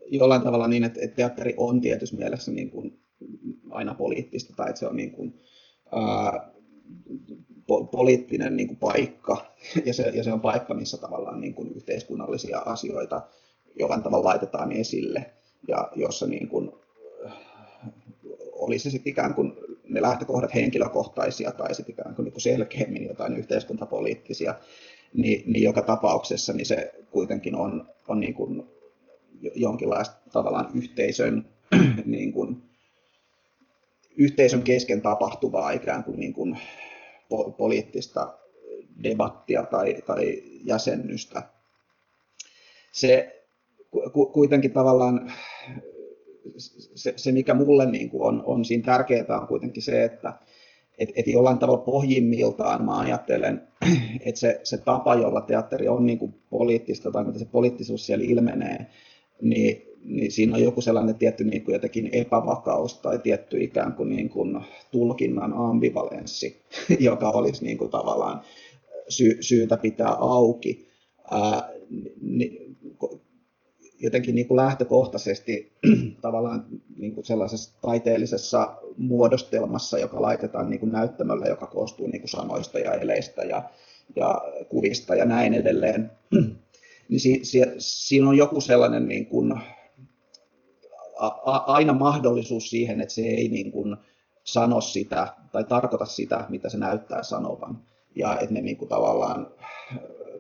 jollain 0.06 0.42
tavalla 0.42 0.68
niin, 0.68 0.84
että, 0.84 1.00
teatteri 1.08 1.54
on 1.56 1.80
tietyssä 1.80 2.16
mielessä 2.16 2.52
niin 2.52 2.70
kuin 2.70 3.00
aina 3.70 3.94
poliittista, 3.94 4.54
tai 4.56 4.68
että 4.68 4.78
se 4.78 4.86
on 4.86 4.96
niin 4.96 5.12
kuin, 5.12 5.40
ää, 5.92 6.50
po- 7.60 7.86
poliittinen 7.90 8.56
niin 8.56 8.66
kuin 8.68 8.78
paikka, 8.78 9.54
ja 9.86 9.94
se, 9.94 10.02
ja 10.14 10.24
se 10.24 10.32
on 10.32 10.40
paikka, 10.40 10.74
missä 10.74 10.96
tavallaan 10.96 11.40
niin 11.40 11.54
kuin 11.54 11.72
yhteiskunnallisia 11.76 12.58
asioita 12.58 13.22
jollain 13.78 14.02
tavalla 14.02 14.28
laitetaan 14.28 14.72
esille, 14.72 15.30
ja 15.68 15.92
jossa 15.96 16.26
niin 16.26 16.48
kuin, 16.48 16.72
olisi 18.52 18.90
sitten 18.90 19.10
ikään 19.10 19.34
kuin 19.34 19.52
ne 19.88 20.02
lähtökohdat 20.02 20.54
henkilökohtaisia 20.54 21.52
tai 21.52 21.74
sitten 21.74 21.92
ikään 21.92 22.14
kuin, 22.14 22.32
kuin 22.32 22.40
selkeämmin 22.40 23.06
jotain 23.06 23.36
yhteiskuntapoliittisia, 23.36 24.54
niin, 25.14 25.52
niin 25.52 25.62
joka 25.62 25.82
tapauksessa 25.82 26.52
niin 26.52 26.66
se 26.66 26.94
kuitenkin 27.10 27.54
on, 27.54 27.88
on 28.08 28.20
niin 28.20 28.34
kuin 28.34 28.62
jonkinlaista 29.54 30.16
tavallaan 30.32 30.70
yhteisön, 30.74 31.46
niin 32.04 32.32
kuin, 32.32 32.62
yhteisön 34.16 34.62
kesken 34.62 35.02
tapahtuvaa 35.02 35.70
ikään 35.70 36.04
kuin, 36.04 36.20
niin 36.20 36.32
kuin 36.32 36.58
po- 37.34 37.52
poliittista 37.52 38.38
debattia 39.02 39.62
tai, 39.62 40.02
tai 40.06 40.42
jäsennystä. 40.64 41.42
Se 42.92 43.42
ku, 44.12 44.26
kuitenkin 44.26 44.72
tavallaan 44.72 45.32
se, 46.94 47.12
se, 47.16 47.32
mikä 47.32 47.54
mulle 47.54 47.90
niin 47.90 48.10
kuin 48.10 48.22
on, 48.22 48.42
on 48.46 48.64
siinä 48.64 48.84
tärkeää, 48.84 49.40
on 49.40 49.46
kuitenkin 49.46 49.82
se, 49.82 50.04
että 50.04 50.32
et, 51.00 51.12
et 51.16 51.26
jollain 51.26 51.58
tavalla 51.58 51.84
pohjimmiltaan 51.84 52.84
mä 52.84 52.98
ajattelen, 52.98 53.62
että 54.26 54.40
se, 54.40 54.60
se 54.62 54.78
tapa, 54.78 55.14
jolla 55.14 55.40
teatteri 55.40 55.88
on 55.88 56.06
niin 56.06 56.18
kuin 56.18 56.34
poliittista 56.50 57.10
tai 57.10 57.24
mitä 57.24 57.38
se 57.38 57.44
poliittisuus 57.44 58.06
siellä 58.06 58.24
ilmenee, 58.24 58.86
niin, 59.42 59.82
niin 60.04 60.32
siinä 60.32 60.56
on 60.56 60.62
joku 60.62 60.80
sellainen 60.80 61.14
tietty 61.14 61.44
niin 61.44 61.64
kuin 61.64 61.72
jotenkin 61.72 62.10
epävakaus 62.12 62.98
tai 62.98 63.18
tietty 63.18 63.62
ikään 63.62 63.92
kuin, 63.92 64.08
niin 64.08 64.28
kuin 64.28 64.60
tulkinnan 64.92 65.52
ambivalenssi, 65.52 66.62
joka 67.00 67.30
olisi 67.30 67.64
niin 67.64 67.78
kuin 67.78 67.90
tavallaan 67.90 68.40
sy, 69.08 69.36
syytä 69.40 69.76
pitää 69.76 70.12
auki. 70.12 70.88
Ää, 71.30 71.70
niin, 72.20 72.69
jotenkin 74.00 74.34
niin 74.34 74.48
kuin 74.48 74.56
lähtökohtaisesti 74.56 75.72
tavallaan 76.22 76.64
niin 76.96 77.14
kuin 77.14 77.24
sellaisessa 77.24 77.74
taiteellisessa 77.80 78.76
muodostelmassa, 78.96 79.98
joka 79.98 80.22
laitetaan 80.22 80.70
niin 80.70 80.80
kuin 80.80 80.92
näyttämölle, 80.92 81.48
joka 81.48 81.66
koostuu 81.66 82.06
niin 82.06 82.20
kuin 82.20 82.30
sanoista 82.30 82.78
ja 82.78 82.94
eleistä 82.94 83.42
ja, 83.42 83.62
ja 84.16 84.42
kuvista 84.68 85.14
ja 85.14 85.24
näin 85.24 85.54
edelleen, 85.54 86.10
niin 87.08 87.20
si, 87.20 87.40
si, 87.42 87.60
siinä 87.78 88.28
on 88.28 88.36
joku 88.36 88.60
sellainen 88.60 89.08
niin 89.08 89.26
kuin, 89.26 89.52
a, 91.18 91.26
a, 91.26 91.56
aina 91.56 91.92
mahdollisuus 91.92 92.70
siihen, 92.70 93.00
että 93.00 93.14
se 93.14 93.22
ei 93.22 93.48
niin 93.48 93.72
kuin 93.72 93.96
sano 94.44 94.80
sitä 94.80 95.34
tai 95.52 95.64
tarkoita 95.64 96.06
sitä, 96.06 96.44
mitä 96.48 96.68
se 96.68 96.78
näyttää 96.78 97.22
sanovan. 97.22 97.78
Ja 98.14 98.38
että 98.38 98.54
ne 98.54 98.60
niin 98.60 98.76
kuin 98.76 98.88
tavallaan 98.88 99.46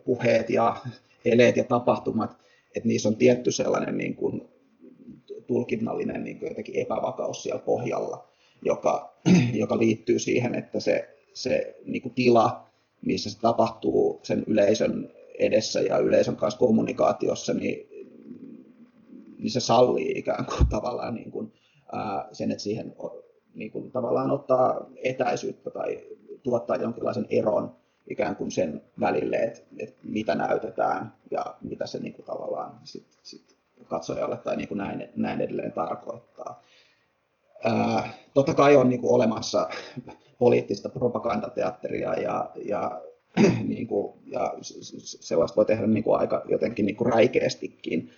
puheet 0.04 0.50
ja 0.50 0.76
eleet 1.24 1.56
ja 1.56 1.64
tapahtumat 1.64 2.36
että 2.76 2.88
niissä 2.88 3.08
on 3.08 3.16
tietty 3.16 3.52
sellainen 3.52 3.98
niin 3.98 4.16
kuin 4.16 4.48
tulkinnallinen 5.46 6.24
niin 6.24 6.38
kuin 6.38 6.48
jotenkin 6.48 6.78
epävakaus 6.78 7.42
siellä 7.42 7.62
pohjalla, 7.62 8.28
joka, 8.64 9.14
joka 9.62 9.78
liittyy 9.78 10.18
siihen, 10.18 10.54
että 10.54 10.80
se, 10.80 11.16
se 11.32 11.76
niin 11.84 12.02
kuin 12.02 12.14
tila, 12.14 12.66
missä 13.06 13.30
se 13.30 13.40
tapahtuu 13.40 14.20
sen 14.22 14.44
yleisön 14.46 15.12
edessä 15.38 15.80
ja 15.80 15.98
yleisön 15.98 16.36
kanssa 16.36 16.58
kommunikaatiossa, 16.58 17.54
niin, 17.54 17.88
niin 19.38 19.50
se 19.50 19.60
sallii 19.60 20.12
ikään 20.18 20.46
kuin 20.46 20.68
tavallaan 20.76 21.14
niin 21.14 21.30
kuin, 21.30 21.52
ää, 21.92 22.28
sen, 22.32 22.50
että 22.50 22.62
siihen 22.62 22.94
niin 23.54 23.70
kuin, 23.70 23.90
tavallaan 23.90 24.30
ottaa 24.30 24.90
etäisyyttä 25.04 25.70
tai 25.70 26.00
tuottaa 26.42 26.76
jonkinlaisen 26.76 27.26
eron 27.30 27.76
ikään 28.10 28.36
kuin 28.36 28.50
sen 28.50 28.82
välille, 29.00 29.36
että, 29.36 29.60
että 29.78 30.00
mitä 30.02 30.34
näytetään 30.34 31.12
ja 31.30 31.56
mitä 31.62 31.86
se 31.86 31.98
niin 31.98 32.12
kuin 32.12 32.26
tavallaan 32.26 32.80
sit, 32.84 33.06
sit 33.22 33.56
katsojalle 33.88 34.36
tai 34.36 34.56
niin 34.56 34.68
kuin 34.68 34.78
näin, 34.78 35.08
näin 35.16 35.40
edelleen 35.40 35.72
tarkoittaa. 35.72 36.62
Ää, 37.64 38.12
totta 38.34 38.54
kai 38.54 38.76
on 38.76 38.88
niin 38.88 39.00
kuin 39.00 39.14
olemassa 39.14 39.68
poliittista 40.38 40.88
propagandateatteria 40.88 42.14
ja, 42.14 42.50
ja, 42.64 43.00
niin 43.68 43.86
kuin, 43.86 44.14
ja 44.26 44.54
sellaista 45.20 45.56
voi 45.56 45.66
tehdä 45.66 45.86
niin 45.86 46.04
kuin 46.04 46.20
aika 46.20 46.42
jotenkin 46.48 46.86
niin 46.86 46.96
kuin 46.96 47.12
räikeästikin, 47.12 48.10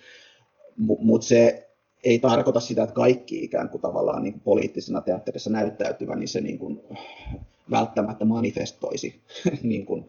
mutta 0.77 1.27
se 1.27 1.69
ei 2.03 2.19
tarkoita 2.19 2.59
sitä, 2.59 2.83
että 2.83 2.95
kaikki 2.95 3.43
ikään 3.43 3.69
kuin 3.69 3.81
tavallaan 3.81 4.23
niin 4.23 4.33
kuin 4.33 4.43
poliittisena 4.43 5.01
teatterissa 5.01 5.49
näyttäytyvä, 5.49 6.15
niin 6.15 6.27
se 6.27 6.41
niin 6.41 6.59
kuin 6.59 6.81
välttämättä 7.71 8.25
manifestoisi 8.25 9.21
niin 9.63 9.85
kuin, 9.85 10.05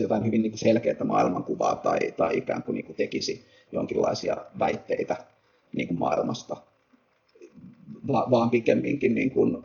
jotain 0.00 0.24
hyvin 0.24 0.42
niin 0.42 0.52
kuin 0.52 0.58
selkeää 0.58 1.04
maailmankuvaa 1.04 1.76
tai, 1.76 1.98
tai 2.16 2.38
ikään 2.38 2.62
kuin, 2.62 2.74
niin 2.74 2.84
kuin 2.84 2.96
tekisi 2.96 3.44
jonkinlaisia 3.72 4.36
väitteitä 4.58 5.16
niin 5.72 5.88
kuin 5.88 5.98
maailmasta, 5.98 6.56
Va, 8.08 8.26
vaan 8.30 8.50
pikemminkin 8.50 9.14
niin 9.14 9.30
kuin, 9.30 9.58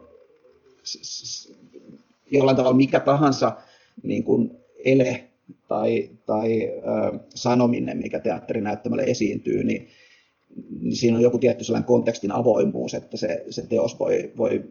jollain 2.32 2.58
tavalla 2.58 2.78
mikä 2.78 3.00
tahansa 3.00 3.58
niin 4.04 4.24
kuin 4.24 4.52
ele 4.86 5.24
tai, 5.68 6.10
tai 6.26 6.68
ö, 6.68 7.20
sanominen, 7.36 7.98
mikä 7.98 8.20
teatterinäyttämällä 8.20 9.04
esiintyy, 9.04 9.64
niin, 9.64 9.88
niin 10.82 10.96
siinä 10.96 11.18
on 11.18 11.24
joku 11.24 11.38
tietty 11.38 11.64
sellainen 11.64 11.88
kontekstin 11.88 12.32
avoimuus, 12.32 12.94
että 12.94 13.18
se, 13.18 13.46
se 13.50 13.68
teos 13.68 14.00
voi, 14.00 14.32
voi 14.38 14.64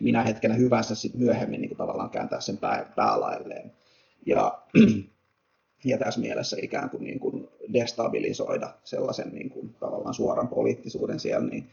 minä 0.00 0.22
hetkenä 0.22 0.54
hyvänsä 0.54 0.94
sit 0.94 1.14
myöhemmin 1.14 1.60
niin 1.60 1.68
kuin 1.68 1.78
tavallaan 1.78 2.10
kääntää 2.10 2.40
sen 2.40 2.56
pää, 2.58 2.92
päälailleen. 2.96 3.72
Ja, 4.26 4.58
ja 5.84 5.98
tässä 5.98 6.20
mielessä 6.20 6.56
ikään 6.62 6.90
kuin, 6.90 7.04
niin 7.04 7.20
kuin 7.20 7.48
destabilisoida 7.72 8.74
sellaisen 8.84 9.28
niin 9.32 9.50
kuin, 9.50 9.74
tavallaan 9.80 10.14
suoran 10.14 10.48
poliittisuuden 10.48 11.20
siellä. 11.20 11.48
Niin. 11.48 11.66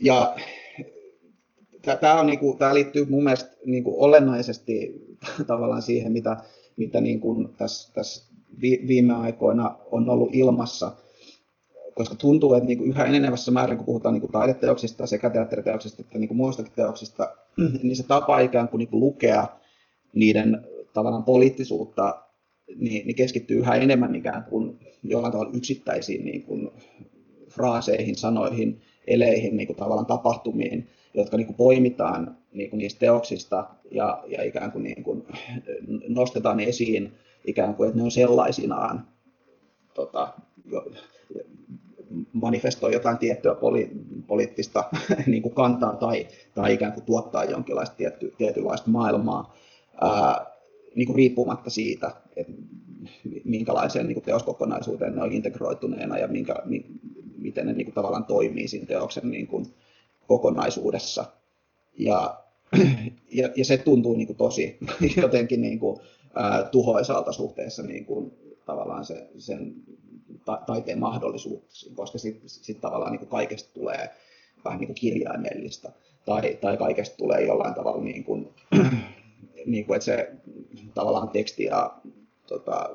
Ja 0.00 0.36
tämä, 2.00 2.20
on, 2.20 2.26
niin 2.26 2.38
kuin, 2.38 2.58
tämä 2.58 2.74
liittyy 2.74 3.04
mun 3.04 3.24
mielestä 3.24 3.56
niin 3.64 3.84
kuin 3.84 3.96
olennaisesti 3.98 4.94
tavallaan 5.46 5.82
siihen, 5.82 6.12
mitä, 6.12 6.36
mitä 6.76 7.00
niin 7.00 7.20
kuin 7.20 7.48
tässä, 7.58 7.92
tässä 7.92 8.32
viime 8.60 9.14
aikoina 9.14 9.76
on 9.90 10.10
ollut 10.10 10.30
ilmassa– 10.32 10.92
koska 11.96 12.14
tuntuu, 12.14 12.54
että 12.54 12.66
niin 12.66 12.78
kuin 12.78 12.90
yhä 12.90 13.04
enenevässä 13.04 13.50
määrin, 13.50 13.76
kun 13.76 13.86
puhutaan 13.86 14.12
niin 14.12 14.20
kuin 14.20 14.32
taideteoksista, 14.32 15.06
sekä 15.06 15.30
teatteriteoksista 15.30 16.02
että 16.02 16.18
niin 16.18 16.28
kuin 16.28 16.38
muistakin 16.38 16.72
teoksista, 16.76 17.36
niin 17.82 17.96
se 17.96 18.02
tapa 18.02 18.38
ikään 18.38 18.68
kuin, 18.68 18.78
niin 18.78 18.88
kuin 18.88 19.00
lukea 19.00 19.46
niiden 20.14 20.66
tavallaan 20.92 21.24
poliittisuutta 21.24 22.22
niin, 22.76 23.06
niin 23.06 23.16
keskittyy 23.16 23.58
yhä 23.58 23.74
enemmän 23.74 24.14
ikään 24.14 24.44
kuin 24.44 24.78
jollain 25.02 25.32
tavalla 25.32 25.52
yksittäisiin 25.54 26.24
niin 26.24 26.42
kuin 26.42 26.70
fraaseihin, 27.50 28.16
sanoihin, 28.16 28.80
eleihin, 29.06 29.56
niin 29.56 29.66
kuin 29.66 29.76
tavallaan 29.76 30.06
tapahtumiin, 30.06 30.88
jotka 31.14 31.36
niin 31.36 31.46
kuin 31.46 31.56
poimitaan 31.56 32.36
niin 32.52 32.70
kuin 32.70 32.78
niistä 32.78 33.00
teoksista 33.00 33.68
ja, 33.90 34.24
ja 34.28 34.42
ikään 34.42 34.72
kuin, 34.72 34.82
niin 34.82 35.04
kuin 35.04 35.26
nostetaan 36.08 36.60
esiin 36.60 37.12
ikään 37.46 37.74
kuin, 37.74 37.86
että 37.88 37.98
ne 37.98 38.04
on 38.04 38.10
sellaisinaan 38.10 39.06
tota, 39.94 40.32
manifestoi 42.32 42.92
jotain 42.92 43.18
tiettyä 43.18 43.54
poli, 43.54 43.90
poliittista 44.26 44.84
niin 45.26 45.42
kuin 45.42 45.54
kantaa 45.54 45.96
tai, 45.96 46.26
tai 46.54 46.74
ikään 46.74 46.92
kuin 46.92 47.04
tuottaa 47.04 47.44
jonkinlaista 47.44 47.96
tietty, 47.96 48.34
tietynlaista 48.38 48.90
maailmaa 48.90 49.54
ää, 50.00 50.46
niin 50.94 51.06
kuin 51.06 51.16
riippumatta 51.16 51.70
siitä, 51.70 52.10
että 52.36 52.52
minkälaiseen 53.44 54.06
niin 54.06 54.14
kuin 54.14 54.24
teoskokonaisuuteen 54.24 55.14
ne 55.14 55.22
on 55.22 55.32
integroituneena 55.32 56.18
ja 56.18 56.28
minkä, 56.28 56.54
mi, 56.64 56.86
miten 57.38 57.66
ne 57.66 57.72
niin 57.72 57.84
kuin 57.84 57.94
tavallaan 57.94 58.24
toimii 58.24 58.68
siinä 58.68 58.86
teoksen 58.86 59.30
niin 59.30 59.46
kuin 59.46 59.66
kokonaisuudessa. 60.26 61.24
Ja, 61.98 62.36
ja, 63.32 63.48
ja 63.56 63.64
se 63.64 63.76
tuntuu 63.76 64.16
niin 64.16 64.26
kuin 64.26 64.36
tosi 64.36 64.78
jotenkin 65.22 65.62
niin 65.62 65.78
kuin, 65.78 66.00
ää, 66.34 66.62
tuhoisalta 66.62 67.32
suhteessa 67.32 67.82
niin 67.82 68.04
kuin, 68.04 68.32
tavallaan 68.66 69.04
se, 69.04 69.28
sen 69.38 69.74
ta- 70.46 70.62
taiteen 70.66 70.98
mahdollisuuksiin, 70.98 71.94
koska 71.94 72.18
sitten 72.18 72.48
sit 72.48 72.80
tavallaan 72.80 73.12
niin 73.12 73.18
kuin 73.18 73.28
kaikesta 73.28 73.74
tulee 73.74 74.10
vähän 74.64 74.78
niin 74.78 74.88
kuin 74.88 74.94
kirjaimellista 74.94 75.92
tai, 76.26 76.58
tai 76.60 76.76
kaikesta 76.76 77.16
tulee 77.16 77.46
jollain 77.46 77.74
tavalla 77.74 78.02
niin 78.02 78.24
kuin, 78.24 78.54
niin 79.66 79.86
kuin, 79.86 79.96
että 79.96 80.04
se 80.04 80.32
tavallaan 80.94 81.28
teksti 81.28 81.64
ja 81.64 81.96
tota, 82.46 82.90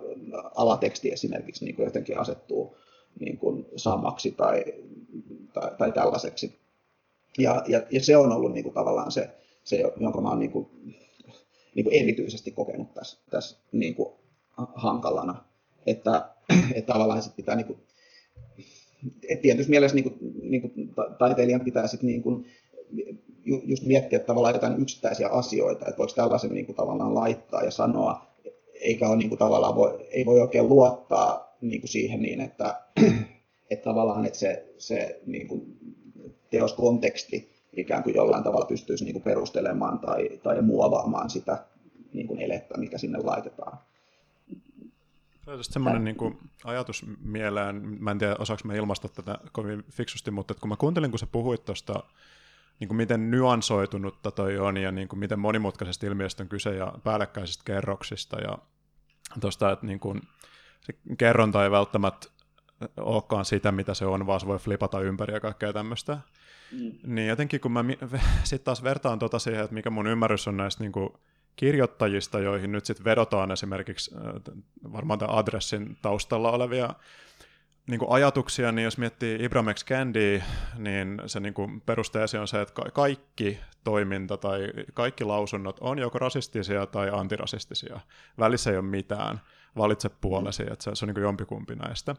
alateksti 0.55 1.11
esimerkiksi 1.11 1.65
niin 1.65 1.75
kuin 1.75 1.85
jotenkin 1.85 2.17
asettuu 2.17 2.77
niin 3.19 3.37
kuin 3.37 3.65
samaksi 3.75 4.31
tai, 4.31 4.63
tai, 5.53 5.71
tai 5.77 5.91
tällaiseksi. 5.91 6.59
Ja, 7.37 7.63
ja, 7.67 7.81
ja 7.91 8.03
se 8.03 8.17
on 8.17 8.31
ollut 8.31 8.53
niin 8.53 8.63
kuin 8.63 8.73
tavallaan 8.73 9.11
se, 9.11 9.29
se 9.63 9.83
jonka 9.99 10.21
mä 10.21 10.29
oon 10.29 10.39
niin 10.39 10.51
kuin, 10.51 10.67
niin 11.75 11.83
kuin 11.83 11.95
erityisesti 11.95 12.51
kokenut 12.51 12.93
tässä, 12.93 13.17
tässä 13.29 13.57
niin 13.71 13.95
kuin 13.95 14.13
hankalana. 14.75 15.50
Että, 15.85 16.29
että 16.75 16.93
tavallaan 16.93 17.23
sit 17.23 17.35
pitää 17.35 17.55
niin 17.55 17.67
kuin, 17.67 17.79
et 19.29 19.41
tietysti 19.41 19.69
mielessä 19.69 19.95
niin 19.95 20.03
kuin, 20.03 20.17
niin 20.41 20.61
kuin 20.61 20.93
taiteilijan 21.19 21.61
pitää 21.61 21.87
sit 21.87 22.03
niin 22.03 22.23
kuin, 22.23 22.45
just 23.45 23.85
miettiä 23.85 24.19
tavallaan 24.19 24.55
jotain 24.55 24.81
yksittäisiä 24.81 25.27
asioita, 25.27 25.85
että 25.85 25.97
voiko 25.97 26.13
tällaisen 26.15 26.53
niin 26.53 26.65
kuin, 26.65 26.75
tavallaan 26.75 27.15
laittaa 27.15 27.63
ja 27.63 27.71
sanoa, 27.71 28.27
eikä 28.73 29.09
ole 29.09 29.17
niin 29.17 29.29
kuin, 29.29 29.39
tavallaan 29.39 29.75
voi, 29.75 30.07
ei 30.11 30.25
voi 30.25 30.41
oikein 30.41 30.69
luottaa 30.69 31.55
niin 31.61 31.81
kuin 31.81 31.89
siihen 31.89 32.21
niin, 32.21 32.41
että, 32.41 32.81
että 33.71 33.83
tavallaan 33.83 34.25
että 34.25 34.39
se, 34.39 34.73
se 34.77 35.21
niin 35.25 35.47
kuin, 35.47 35.77
teoskonteksti 36.49 37.51
ikään 37.77 38.03
kuin 38.03 38.15
jollain 38.15 38.43
tavalla 38.43 38.65
pystyisi 38.65 39.03
niin 39.03 39.13
kuin 39.13 39.23
perustelemaan 39.23 39.99
tai, 39.99 40.39
tai 40.43 40.61
muovaamaan 40.61 41.29
sitä 41.29 41.57
niin 42.13 42.27
kuin 42.27 42.41
elettä, 42.41 42.77
mikä 42.77 42.97
sinne 42.97 43.19
laitetaan. 43.23 43.77
Tästä 45.57 45.73
semmoinen 45.73 46.03
niin 46.03 46.15
kuin, 46.15 46.37
ajatus 46.63 47.05
mieleen, 47.19 47.97
mä 47.99 48.11
en 48.11 48.17
tiedä 48.17 48.35
osaako 48.39 48.61
mä 48.65 48.73
ilmaista 48.73 49.09
tätä 49.09 49.37
kovin 49.51 49.83
fiksusti, 49.91 50.31
mutta 50.31 50.53
kun 50.53 50.69
mä 50.69 50.75
kuuntelin, 50.75 51.09
kun 51.09 51.19
sä 51.19 51.27
puhuit 51.27 51.65
tuosta, 51.65 52.03
niin 52.79 52.87
kuin 52.87 52.97
miten 52.97 53.31
nyansoitunutta 53.31 54.31
toi 54.31 54.57
on 54.57 54.77
ja 54.77 54.91
niin 54.91 55.07
kuin 55.07 55.19
miten 55.19 55.39
monimutkaisesta 55.39 56.05
ilmiöstä 56.05 56.43
on 56.43 56.49
kyse 56.49 56.75
ja 56.75 56.93
päällekkäisistä 57.03 57.63
kerroksista 57.65 58.39
ja 58.39 58.57
tuosta, 59.41 59.71
että 59.71 59.85
niin 59.85 59.99
kuin, 59.99 60.21
se 60.81 60.93
kerronta 61.17 61.63
ei 61.63 61.71
välttämättä 61.71 62.27
olekaan 62.97 63.45
sitä, 63.45 63.71
mitä 63.71 63.93
se 63.93 64.05
on, 64.05 64.27
vaan 64.27 64.39
se 64.39 64.47
voi 64.47 64.59
flipata 64.59 64.99
ympäri 64.99 65.33
ja 65.33 65.39
kaikkea 65.39 65.73
tämmöistä. 65.73 66.17
Mm. 66.71 67.15
Niin 67.15 67.27
jotenkin 67.27 67.61
kun 67.61 67.71
mä 67.71 67.85
sitten 68.43 68.65
taas 68.65 68.83
vertaan 68.83 69.19
tota 69.19 69.39
siihen, 69.39 69.63
että 69.63 69.73
mikä 69.73 69.89
mun 69.89 70.07
ymmärrys 70.07 70.47
on 70.47 70.57
näistä 70.57 70.83
niin 70.83 70.91
kuin 70.91 71.09
kirjoittajista, 71.55 72.39
joihin 72.39 72.71
nyt 72.71 72.85
sitten 72.85 73.05
vedotaan 73.05 73.51
esimerkiksi 73.51 74.15
varmaan 74.91 75.19
tämän 75.19 75.35
adressin 75.35 75.97
taustalla 76.01 76.51
olevia 76.51 76.89
niin 77.87 77.99
kuin 77.99 78.11
ajatuksia, 78.11 78.71
niin 78.71 78.83
jos 78.83 78.97
miettii 78.97 79.37
Ibram 79.41 79.65
X. 79.73 79.85
Candy, 79.85 80.41
niin 80.77 81.21
se 81.25 81.39
niin 81.39 81.53
kuin 81.53 81.81
perusteesi 81.81 82.37
on 82.37 82.47
se, 82.47 82.61
että 82.61 82.81
kaikki 82.93 83.59
toiminta 83.83 84.37
tai 84.37 84.67
kaikki 84.93 85.23
lausunnot 85.23 85.79
on 85.79 85.99
joko 85.99 86.19
rasistisia 86.19 86.85
tai 86.85 87.09
antirasistisia. 87.13 87.99
Välissä 88.39 88.71
ei 88.71 88.77
ole 88.77 88.85
mitään. 88.85 89.41
Valitse 89.77 90.09
puolesi, 90.09 90.63
että 90.63 90.83
se, 90.83 90.91
se 90.93 91.05
on 91.05 91.07
niin 91.07 91.15
kuin 91.15 91.23
jompikumpi 91.23 91.75
näistä. 91.75 92.15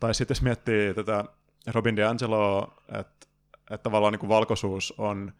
Tai 0.00 0.14
sitten 0.14 0.34
jos 0.34 0.42
miettii 0.42 0.94
tätä 0.94 1.24
Robin 1.66 1.96
DiAngelo, 1.96 2.74
että, 2.88 3.26
että 3.70 3.82
tavallaan 3.82 4.12
niin 4.12 4.20
kuin 4.20 4.30
valkoisuus 4.30 4.94
on 4.98 5.32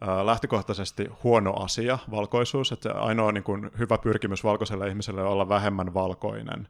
lähtökohtaisesti 0.00 1.08
huono 1.24 1.52
asia, 1.52 1.98
valkoisuus, 2.10 2.72
että 2.72 2.92
ainoa 2.92 3.32
niin 3.32 3.44
kuin, 3.44 3.70
hyvä 3.78 3.98
pyrkimys 3.98 4.44
valkoiselle 4.44 4.88
ihmiselle 4.88 5.22
on 5.22 5.28
olla 5.28 5.48
vähemmän 5.48 5.94
valkoinen. 5.94 6.68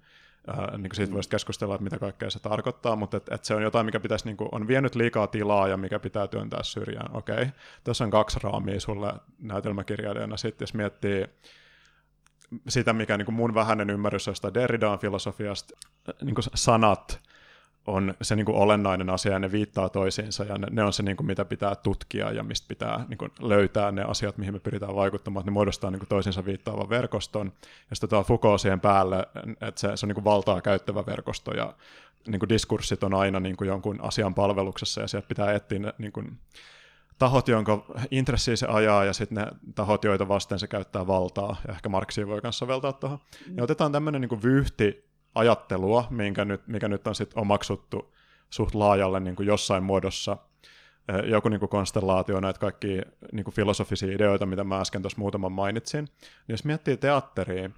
niin 0.72 0.89
kuin 0.89 0.95
siitä 0.95 1.12
voisi 1.12 1.29
keskustella, 1.29 1.74
että 1.74 1.85
mitä 1.85 1.99
kaikkea 1.99 2.31
se 2.31 2.39
tarkoittaa, 2.39 2.97
mutta 2.97 3.16
et, 3.16 3.29
et 3.31 3.45
se 3.45 3.55
on 3.55 3.62
jotain, 3.62 3.87
mikä 3.87 4.01
pitäisi, 4.01 4.24
niin 4.24 4.37
kuin, 4.37 4.49
on 4.53 4.68
vienyt 4.68 4.95
liikaa 4.95 5.26
tilaa 5.26 5.68
ja 5.68 5.76
mikä 5.76 5.99
pitää 5.99 6.26
työntää 6.26 6.62
syrjään. 6.62 7.16
Okei, 7.16 7.35
okay. 7.35 7.49
tässä 7.85 8.05
on 8.05 8.11
kaksi 8.11 8.39
raamia 8.43 8.81
sulle 8.81 9.12
näytelmäkirjailijana. 9.39 10.37
Sitten 10.37 10.62
jos 10.62 10.74
miettii 10.74 11.26
sitä, 12.68 12.93
mikä 12.93 13.16
niin 13.16 13.26
kuin 13.26 13.35
mun 13.35 13.55
vähäinen 13.55 13.91
ymmärrys 13.91 14.26
jostain 14.26 14.55
Derridaan 14.55 14.99
filosofiasta, 14.99 15.74
niin 16.22 16.35
kuin 16.35 16.45
sanat 16.55 17.28
on 17.89 18.14
se 18.22 18.36
niin 18.36 18.47
kuin 18.47 18.57
olennainen 18.57 19.11
asia 19.11 19.32
ja 19.32 19.39
ne 19.39 19.53
viittaa 19.53 19.89
toisiinsa 19.89 20.45
ja 20.45 20.59
ne, 20.59 20.66
ne 20.70 20.82
on 20.82 20.93
se, 20.93 21.03
niin 21.03 21.16
kuin, 21.16 21.26
mitä 21.26 21.45
pitää 21.45 21.74
tutkia 21.74 22.32
ja 22.32 22.43
mistä 22.43 22.68
pitää 22.68 23.05
niin 23.09 23.18
kuin, 23.18 23.30
löytää 23.41 23.93
ne 23.93 24.03
asiat, 24.03 24.39
mihin 24.39 24.55
me 24.55 24.61
pyritään 24.61 24.95
vaikuttamaan, 24.95 25.41
että 25.41 25.51
ne 25.51 25.53
muodostaa 25.53 25.91
niin 25.91 26.01
kuin, 26.01 26.09
toisiinsa 26.09 26.45
viittaavan 26.45 26.89
verkoston. 26.89 27.53
Ja 27.91 27.97
sitten 27.97 28.11
tuo 28.11 28.22
Foucault 28.22 28.61
siihen 28.61 28.80
päälle, 28.80 29.26
että 29.61 29.80
se, 29.80 29.97
se 29.97 30.07
on 30.07 30.09
niin 30.09 30.14
kuin, 30.14 30.24
valtaa 30.24 30.61
käyttävä 30.61 31.07
verkosto 31.07 31.55
ja 31.55 31.74
niin 32.26 32.41
kuin, 32.41 32.49
diskurssit 32.49 33.05
on 33.05 33.14
aina 33.14 33.41
niin 33.41 33.57
kuin, 33.57 33.68
jonkun 33.68 34.01
asian 34.01 34.34
palveluksessa 34.34 35.01
ja 35.01 35.09
sieltä 35.09 35.28
pitää 35.28 35.53
etsiä 35.53 35.78
ne, 35.78 35.95
niin 35.99 36.12
kuin, 36.12 36.39
tahot, 37.18 37.49
jonka 37.49 37.84
intressiä 38.11 38.57
se 38.57 38.66
ajaa, 38.66 39.05
ja 39.05 39.12
sitten 39.12 39.39
ne 39.39 39.47
tahot, 39.74 40.05
joita 40.05 40.28
vasten 40.28 40.59
se 40.59 40.66
käyttää 40.66 41.07
valtaa, 41.07 41.57
ja 41.68 41.74
ehkä 41.74 41.89
Marksia 41.89 42.26
voi 42.26 42.41
myös 42.43 42.59
soveltaa 42.59 42.93
tuohon. 42.93 43.18
Ja 43.57 43.64
otetaan 43.64 43.93
tämmöinen 43.93 44.20
niin 44.20 44.43
vyyhti 44.43 45.07
ajattelua, 45.39 46.07
minkä 46.11 46.45
nyt, 46.45 46.66
mikä 46.66 46.89
nyt 46.89 47.07
on 47.07 47.14
sitten 47.14 47.39
omaksuttu 47.39 48.14
suht 48.51 48.74
laajalle 48.74 49.20
niin 49.20 49.36
kuin 49.36 49.47
jossain 49.47 49.82
muodossa, 49.82 50.36
joku 51.24 51.49
niin 51.49 51.61
kuin 51.61 51.70
konstellaatio, 51.70 52.41
näitä 52.41 52.61
kaikki 52.61 53.01
niin 53.32 53.45
kuin 53.45 53.55
filosofisia 53.55 54.14
ideoita, 54.14 54.47
mitä 54.47 54.64
mä 54.64 54.80
äsken 54.80 55.03
tuossa 55.03 55.18
muutaman 55.18 55.53
mainitsin. 55.53 56.05
Niin 56.05 56.55
jos 56.55 56.64
miettii 56.64 56.97
teatteria, 56.97 57.70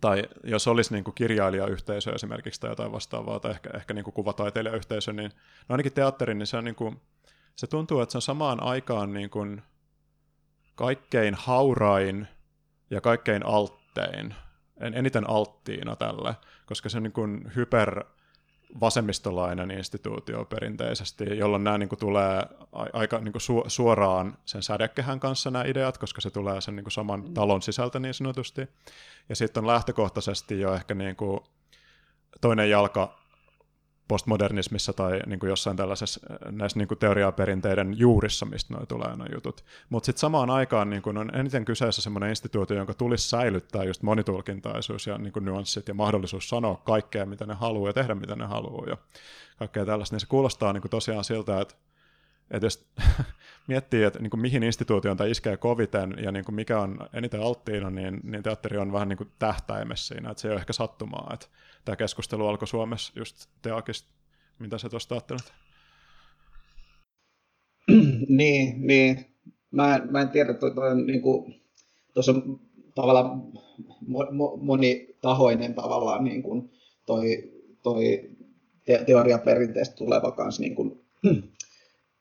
tai 0.00 0.22
jos 0.44 0.68
olisi 0.68 0.94
niin 0.94 1.04
kuin 1.04 1.14
kirjailijayhteisö 1.14 2.12
esimerkiksi 2.12 2.60
tai 2.60 2.70
jotain 2.70 2.92
vastaavaa, 2.92 3.40
tai 3.40 3.50
ehkä, 3.50 3.70
ehkä 3.74 3.94
niin 3.94 4.04
kuin 4.04 4.14
kuvataiteilijayhteisö, 4.14 5.12
niin 5.12 5.30
no 5.68 5.72
ainakin 5.72 5.92
teatteri, 5.92 6.34
niin 6.34 6.46
se, 6.46 6.56
on 6.56 6.64
niin 6.64 6.74
kuin, 6.74 7.00
se 7.56 7.66
tuntuu, 7.66 8.00
että 8.00 8.12
se 8.12 8.18
on 8.18 8.22
samaan 8.22 8.62
aikaan 8.62 9.12
niin 9.12 9.30
kuin 9.30 9.62
kaikkein 10.74 11.34
haurain 11.34 12.28
ja 12.90 13.00
kaikkein 13.00 13.46
alttein, 13.46 14.34
eniten 14.80 15.30
alttiina 15.30 15.96
tälle, 15.96 16.34
koska 16.66 16.88
se 16.88 16.96
on 16.96 17.02
niin 17.02 17.12
kuin 17.12 17.52
hyper 17.56 18.04
vasemmistolainen 18.80 19.70
instituutio 19.70 20.44
perinteisesti, 20.44 21.38
jolloin 21.38 21.64
nämä 21.64 21.78
niin 21.78 21.88
kuin 21.88 21.98
tulee 21.98 22.42
aika 22.92 23.18
niin 23.18 23.32
kuin 23.32 23.42
su- 23.42 23.68
suoraan 23.68 24.38
sen 24.44 24.62
sädekehän 24.62 25.20
kanssa 25.20 25.50
nämä 25.50 25.64
ideat, 25.64 25.98
koska 25.98 26.20
se 26.20 26.30
tulee 26.30 26.60
sen 26.60 26.76
niin 26.76 26.84
kuin 26.84 26.92
saman 26.92 27.24
mm. 27.24 27.34
talon 27.34 27.62
sisältä 27.62 27.98
niin 27.98 28.14
sanotusti. 28.14 28.68
Ja 29.28 29.36
sitten 29.36 29.60
on 29.60 29.66
lähtökohtaisesti 29.66 30.60
jo 30.60 30.74
ehkä 30.74 30.94
niin 30.94 31.16
kuin 31.16 31.40
toinen 32.40 32.70
jalka 32.70 33.19
postmodernismissa 34.10 34.92
tai 34.92 35.20
niin 35.26 35.38
kuin 35.38 35.50
jossain 35.50 35.76
tällaisessa 35.76 36.20
näissä 36.50 36.78
niin 36.78 36.88
kuin 36.88 36.98
teoriaperinteiden 36.98 37.98
juurissa, 37.98 38.46
mistä 38.46 38.74
noi 38.74 38.86
tulee 38.86 39.16
nuo 39.16 39.26
jutut. 39.34 39.64
Mutta 39.90 40.06
sitten 40.06 40.20
samaan 40.20 40.50
aikaan 40.50 40.90
niin 40.90 41.02
kuin 41.02 41.16
on 41.16 41.36
eniten 41.36 41.64
kyseessä 41.64 42.02
sellainen 42.02 42.30
instituutio, 42.30 42.76
jonka 42.76 42.94
tulisi 42.94 43.28
säilyttää 43.28 43.84
just 43.84 44.02
monitulkintaisuus 44.02 45.06
ja 45.06 45.18
niin 45.18 45.32
kuin 45.32 45.44
nyanssit 45.44 45.88
ja 45.88 45.94
mahdollisuus 45.94 46.48
sanoa 46.48 46.80
kaikkea, 46.84 47.26
mitä 47.26 47.46
ne 47.46 47.54
haluaa 47.54 47.88
ja 47.88 47.92
tehdä, 47.92 48.14
mitä 48.14 48.36
ne 48.36 48.46
haluaa 48.46 48.86
ja 48.88 48.96
kaikkea 49.58 49.86
tällaista. 49.86 50.14
Niin 50.14 50.20
se 50.20 50.26
kuulostaa 50.26 50.72
niin 50.72 50.82
kuin 50.82 50.90
tosiaan 50.90 51.24
siltä, 51.24 51.60
että 51.60 51.74
että 52.50 52.66
jos 52.66 52.88
miettii, 53.68 54.02
että 54.02 54.18
niin 54.18 54.30
kuin 54.30 54.40
mihin 54.40 54.62
instituutioon 54.62 55.16
tämä 55.16 55.30
iskee 55.30 55.56
koviten 55.56 56.14
ja 56.22 56.32
niin 56.32 56.44
kuin 56.44 56.54
mikä 56.54 56.80
on 56.80 56.98
eniten 57.12 57.40
alttiina, 57.40 57.90
niin, 57.90 58.20
niin 58.22 58.42
teatteri 58.42 58.78
on 58.78 58.92
vähän 58.92 59.08
niin 59.08 59.16
kuin 59.16 59.30
tähtäimessä 59.38 60.14
siinä, 60.14 60.30
että 60.30 60.40
se 60.40 60.48
ei 60.48 60.52
ole 60.52 60.60
ehkä 60.60 60.72
sattumaa, 60.72 61.30
että 61.34 61.46
tämä 61.84 61.96
keskustelu 61.96 62.46
alkoi 62.46 62.68
Suomessa 62.68 63.12
just 63.16 63.46
Teakista. 63.62 64.08
Mitä 64.58 64.78
sä 64.78 64.88
tuosta 64.88 65.14
ajattelet? 65.14 65.52
niin, 68.28 68.86
niin. 68.86 69.26
Mä, 69.70 70.00
mä 70.10 70.20
en 70.20 70.28
tiedä, 70.28 70.54
toi, 70.54 70.74
toi, 70.74 71.02
niin 71.02 71.22
kuin, 71.22 71.62
tuossa 72.14 72.32
on 72.32 72.60
tavallaan 72.94 73.42
mo, 74.06 74.26
mo, 74.30 74.56
monitahoinen 74.56 75.74
tavallaan 75.74 76.24
niin 76.24 76.42
kuin 76.42 76.70
toi, 77.06 77.52
toi 77.82 78.30
te, 78.84 79.04
teoriaperinteestä 79.06 79.96
tuleva 79.96 80.30
kanssa 80.30 80.62
niin 80.62 80.74
kuin, 80.74 81.00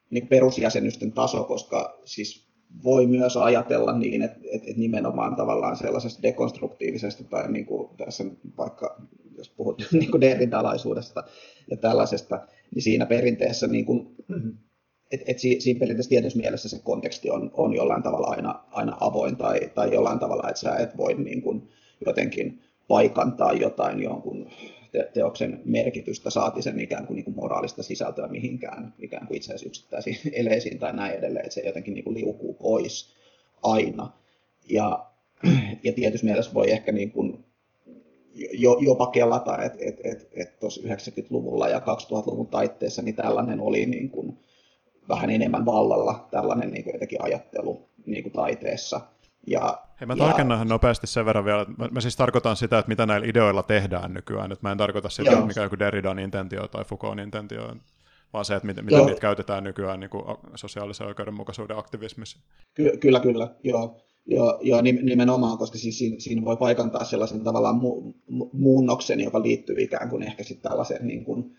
niin 0.10 0.28
perusjäsenysten 0.28 1.12
taso, 1.12 1.44
koska 1.44 2.00
siis 2.06 2.50
voi 2.84 3.08
myös 3.08 3.38
ajatella 3.38 3.98
niin, 3.98 4.22
että, 4.22 4.40
että, 4.52 4.68
nimenomaan 4.78 5.36
tavallaan 5.36 5.76
sellaisesta 5.76 6.22
dekonstruktiivisesta 6.22 7.24
tai 7.24 7.52
niin 7.52 7.66
kuin 7.66 7.98
tässä 7.98 8.24
vaikka 8.58 9.02
jos 9.38 9.50
puhut 9.50 9.88
niin 9.92 10.12
kuin 10.12 10.24
ja 11.70 11.78
tällaisesta, 11.78 12.48
niin 12.76 12.84
siinä 12.84 13.06
perinteessä 13.06 13.68
niin 13.68 13.86
kuin, 13.86 14.16
et, 15.12 15.22
et 15.28 15.40
siinä 15.40 15.80
perinteessä 15.80 16.10
tietyssä 16.10 16.40
mielessä 16.40 16.70
se 16.70 16.80
konteksti 16.84 17.30
on, 17.30 17.52
on 17.54 17.74
jollain 17.74 18.04
tavalla 18.04 18.28
aina, 18.28 18.64
aina 18.72 18.98
avoin 19.00 19.36
tai, 19.36 19.60
tai 19.76 19.94
jollain 19.94 20.20
tavalla, 20.20 20.50
että 20.50 20.62
sä 20.62 20.76
et 20.76 20.98
voi 20.98 21.14
niin 21.14 21.42
kuin 21.42 21.70
jotenkin 22.06 22.62
paikantaa 22.88 23.54
jotain 23.54 24.04
jonkun 24.04 24.50
te- 24.92 25.10
teoksen 25.14 25.62
merkitystä, 25.66 26.30
saati 26.30 26.62
sen 26.62 26.80
ikään 26.80 27.08
kuin, 27.08 27.16
niin 27.16 27.26
kuin 27.26 27.36
moraalista 27.36 27.84
sisältöä 27.84 28.28
mihinkään 28.28 28.94
ikään 29.00 29.28
kuin 29.28 29.38
itse 29.38 29.52
asiassa 29.52 29.68
yksittäisiin 29.68 30.18
eleisiin 30.42 30.80
tai 30.80 30.94
näin 30.94 31.14
edelleen, 31.18 31.46
että 31.46 31.54
se 31.54 31.62
jotenkin 31.62 31.94
niin 31.94 32.04
kuin 32.04 32.14
liukuu 32.14 32.54
pois 32.54 33.16
aina. 33.64 34.12
Ja, 34.70 35.06
ja 35.84 35.94
tietyssä 35.94 36.26
mielessä 36.26 36.54
voi 36.54 36.72
ehkä 36.72 36.92
niin 36.92 37.12
kuin 37.12 37.46
jo, 38.54 38.78
jopa 38.82 39.08
kelata, 39.08 39.64
että 39.64 39.78
et, 39.82 40.00
et, 40.04 40.30
et 40.36 40.60
tuossa 40.60 40.82
90-luvulla 40.82 41.70
ja 41.70 41.80
2000-luvun 41.80 42.48
taitteessa 42.48 43.02
niin 43.02 43.16
tällainen 43.16 43.62
oli 43.62 43.86
niin 43.86 44.10
kuin 44.10 44.38
vähän 45.10 45.30
enemmän 45.30 45.66
vallalla, 45.66 46.28
tällainen 46.32 46.72
niin 46.72 46.84
kuin 46.84 46.94
jotenkin 46.94 47.24
ajattelu 47.24 47.90
niin 48.06 48.24
kuin 48.24 48.34
taiteessa. 48.34 49.02
Ja, 49.50 49.82
Hei, 50.00 50.06
mä 50.06 50.16
tarkennan 50.16 50.68
nopeasti 50.68 51.08
sen 51.08 51.26
verran 51.26 51.46
vielä, 51.46 51.62
että 51.62 51.74
mä, 51.78 51.88
mä 51.92 52.02
siis 52.02 52.16
tarkoitan 52.16 52.56
sitä, 52.56 52.80
että 52.80 52.90
mitä 52.90 53.06
näillä 53.06 53.28
ideoilla 53.28 53.64
tehdään 53.64 54.14
nykyään, 54.14 54.52
että 54.52 54.68
mä 54.68 54.72
en 54.72 54.78
tarkoita 54.78 55.10
sitä, 55.10 55.32
Joo. 55.32 55.46
mikä 55.46 55.64
joku 55.64 55.80
Derridan 55.80 56.20
intentio 56.20 56.68
tai 56.68 56.86
Foucaultin 56.86 57.24
intentio, 57.24 57.76
vaan 58.34 58.46
se, 58.46 58.56
että 58.56 58.68
miten, 58.68 58.86
miten 58.86 59.06
niitä 59.06 59.22
käytetään 59.22 59.64
nykyään 59.64 60.00
niin 60.00 60.10
kuin 60.10 60.24
sosiaalisen 60.56 61.08
oikeudenmukaisuuden 61.08 61.78
aktivismissa. 61.78 62.40
Ky- 62.74 62.98
kyllä, 62.98 63.20
kyllä, 63.20 63.56
joo. 63.64 64.02
Joo, 64.26 64.60
joo, 64.62 64.82
nimenomaan, 64.82 65.58
koska 65.58 65.78
siis 65.78 65.98
siinä, 65.98 66.16
siinä 66.20 66.46
voi 66.46 66.58
paikantaa 66.58 67.04
sellaisen 67.04 67.44
tavallaan 67.44 67.76
mu, 67.76 68.14
mu, 68.30 68.50
muunnoksen, 68.54 69.20
joka 69.20 69.42
liittyy 69.42 69.76
ikään 69.80 70.10
kuin 70.10 70.24
ehkä 70.24 70.44
sitten 70.44 70.70
tällaiseen, 70.70 71.08
niin 71.08 71.26
kuin, 71.26 71.56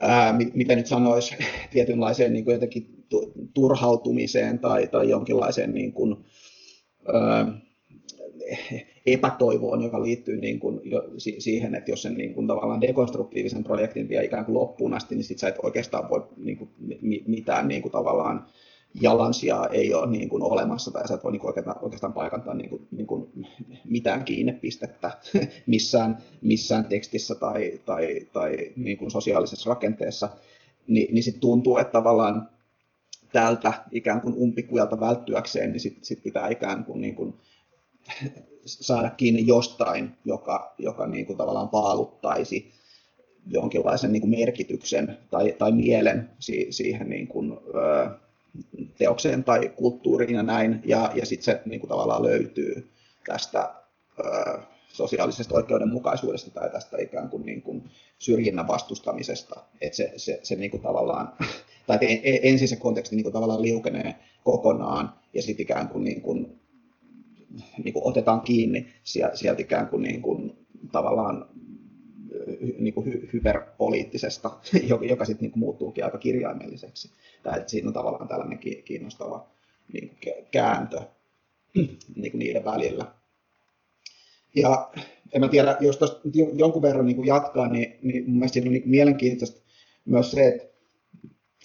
ää, 0.00 0.38
miten 0.54 0.76
nyt 0.78 0.86
sanoisi, 0.86 1.36
tietynlaiseen 1.72 2.32
niin 2.32 2.44
kuin 2.44 2.52
jotenkin 2.52 3.06
turhautumiseen 3.54 4.58
tai, 4.58 4.86
tai 4.86 5.10
jonkinlaiseen 5.10 5.74
niin 5.74 5.92
kuin, 5.92 6.24
epätoivoon, 9.06 9.82
joka 9.82 10.02
liittyy 10.02 10.36
niin 10.36 10.60
kuin 10.60 10.80
jo 10.84 11.04
siihen, 11.38 11.74
että 11.74 11.90
jos 11.90 12.02
sen 12.02 12.14
niin 12.14 12.34
kuin 12.34 12.46
tavallaan 12.46 12.80
dekonstruktiivisen 12.80 13.64
projektin 13.64 14.08
vie 14.08 14.24
ikään 14.24 14.44
kuin 14.44 14.54
loppuun 14.54 14.94
asti, 14.94 15.14
niin 15.14 15.24
sit 15.24 15.38
sä 15.38 15.48
et 15.48 15.56
oikeastaan 15.62 16.10
voi 16.10 16.26
niin 16.36 16.56
kuin 16.56 16.70
mitään 17.26 17.68
niin 17.68 17.82
kuin 17.82 17.92
tavallaan 17.92 18.46
jalansijaa 19.00 19.68
ei 19.68 19.94
ole 19.94 20.06
niin 20.06 20.28
kuin 20.28 20.42
olemassa, 20.42 20.90
tai 20.90 21.08
sä 21.08 21.14
et 21.14 21.24
voi 21.24 21.32
niin 21.32 21.40
kuin 21.40 21.48
oikeastaan, 21.48 21.76
oikeastaan 21.82 22.12
paikantaa 22.12 22.54
niin 22.54 22.70
kuin, 22.70 22.88
niin 22.90 23.06
kuin 23.06 23.30
mitään 23.84 24.24
kiinnepistettä 24.24 25.10
missään, 25.66 26.18
missään 26.42 26.84
tekstissä 26.84 27.34
tai, 27.34 27.80
tai, 27.84 28.20
tai 28.32 28.72
niin 28.76 28.98
kuin 28.98 29.10
sosiaalisessa 29.10 29.70
rakenteessa, 29.70 30.28
niin, 30.86 31.14
niin 31.14 31.22
sitten 31.22 31.40
tuntuu, 31.40 31.78
että 31.78 31.92
tavallaan 31.92 32.48
tältä 33.36 33.72
ikään 33.92 34.20
kuin 34.20 34.34
umpikujalta 34.34 35.00
välttyäkseen, 35.00 35.72
niin 35.72 35.80
sitten 35.80 36.04
sit 36.04 36.22
pitää 36.22 36.48
ikään 36.48 36.84
kuin, 36.84 37.00
niin 37.00 37.14
kuin 37.14 37.34
saada 38.66 39.10
kiinni 39.10 39.46
jostain, 39.46 40.10
joka, 40.24 40.74
joka 40.78 41.06
niin 41.06 41.26
kuin 41.26 41.36
tavallaan 41.36 41.68
paaluttaisi 41.68 42.72
jonkinlaisen 43.46 44.12
niin 44.12 44.20
kuin 44.20 44.30
merkityksen 44.30 45.18
tai, 45.30 45.54
tai 45.58 45.72
mielen 45.72 46.30
si, 46.38 46.66
siihen 46.70 47.10
niin 47.10 47.28
kuin, 47.28 47.52
ö, 47.52 48.10
teokseen 48.98 49.44
tai 49.44 49.72
kulttuuriin 49.76 50.34
ja 50.34 50.42
näin, 50.42 50.80
ja, 50.84 51.10
ja 51.14 51.26
sitten 51.26 51.44
se 51.44 51.62
niin 51.66 51.80
kuin 51.80 51.88
tavallaan 51.88 52.22
löytyy 52.22 52.90
tästä 53.26 53.74
ö, 54.18 54.58
sosiaalisesta 54.92 55.54
oikeudenmukaisuudesta 55.54 56.50
tai 56.50 56.70
tästä 56.70 56.96
ikään 57.00 57.28
kuin, 57.28 57.46
niin 57.46 57.62
kuin 57.62 57.90
syrjinnän 58.18 58.68
vastustamisesta, 58.68 59.62
että 59.80 59.96
se, 59.96 60.12
se, 60.16 60.40
se 60.42 60.56
niin 60.56 60.70
kuin 60.70 60.82
tavallaan, 60.82 61.32
tai 61.86 61.98
ensin 62.22 62.68
se 62.68 62.76
konteksti 62.76 63.16
niin 63.16 63.24
kuin 63.24 63.32
tavallaan 63.32 63.62
liukenee 63.62 64.14
kokonaan, 64.44 65.12
ja 65.34 65.42
sitten 65.42 65.62
ikään 65.62 65.88
kuin, 65.88 66.04
niin 66.04 66.20
kuin 66.20 66.60
niin 67.84 67.92
kuin 67.92 68.06
otetaan 68.06 68.40
kiinni 68.40 68.86
sieltä 69.04 69.62
ikään 69.62 69.88
kuin, 69.88 70.02
niin 70.02 70.22
kuin 70.22 70.52
tavallaan 70.92 71.48
niin 72.78 72.94
kuin 72.94 73.06
hy- 73.06 73.32
hyperpoliittisesta, 73.32 74.50
joka 75.08 75.24
sitten 75.24 75.48
niin 75.48 75.58
muuttuukin 75.58 76.04
aika 76.04 76.18
kirjaimelliseksi. 76.18 77.10
Tai 77.42 77.58
että 77.58 77.70
siinä 77.70 77.88
on 77.88 77.94
tavallaan 77.94 78.28
tällainen 78.28 78.58
kiinnostava 78.84 79.46
niin 79.92 80.08
kuin 80.08 80.18
kääntö 80.50 81.00
niin 82.16 82.30
kuin 82.30 82.38
niiden 82.38 82.64
välillä. 82.64 83.06
Ja 84.54 84.90
en 85.32 85.40
mä 85.40 85.48
tiedä, 85.48 85.76
jos 85.80 85.96
tuosta 85.96 86.20
jonkun 86.54 86.82
verran 86.82 87.06
niin 87.06 87.16
kuin 87.16 87.26
jatkaa, 87.26 87.68
niin, 87.68 87.98
niin 88.02 88.24
mun 88.24 88.38
mielestä 88.38 88.52
siinä 88.52 88.68
on 88.68 88.72
niin 88.72 88.90
mielenkiintoista 88.90 89.60
myös 90.04 90.30
se, 90.30 90.48
että, 90.48 90.75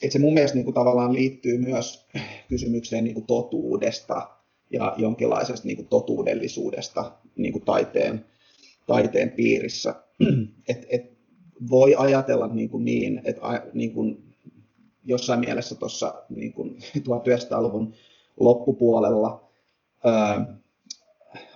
että 0.01 0.13
se 0.13 0.19
mun 0.19 0.33
mielestä 0.33 0.55
niin 0.55 0.65
kuin 0.65 0.75
tavallaan 0.75 1.13
liittyy 1.13 1.57
myös 1.57 2.07
kysymykseen 2.47 3.03
niin 3.03 3.13
kuin 3.13 3.25
totuudesta 3.25 4.29
ja 4.69 4.95
jonkinlaisesta 4.97 5.67
niin 5.67 5.77
kuin 5.77 5.87
totuudellisuudesta 5.87 7.11
niin 7.35 7.51
kuin 7.51 7.65
taiteen, 7.65 8.25
taiteen 8.87 9.31
piirissä. 9.31 9.95
Et, 10.69 10.85
et 10.89 11.11
voi 11.69 11.95
ajatella 11.97 12.47
niin, 12.47 12.69
kuin 12.69 12.85
niin 12.85 13.21
että 13.25 13.41
niin 13.73 13.93
kuin 13.93 14.23
jossain 15.05 15.39
mielessä 15.39 15.75
tuossa 15.75 16.13
niin 16.29 16.53
1900-luvun 16.97 17.93
loppupuolella, 18.39 19.49
ää, 20.05 20.57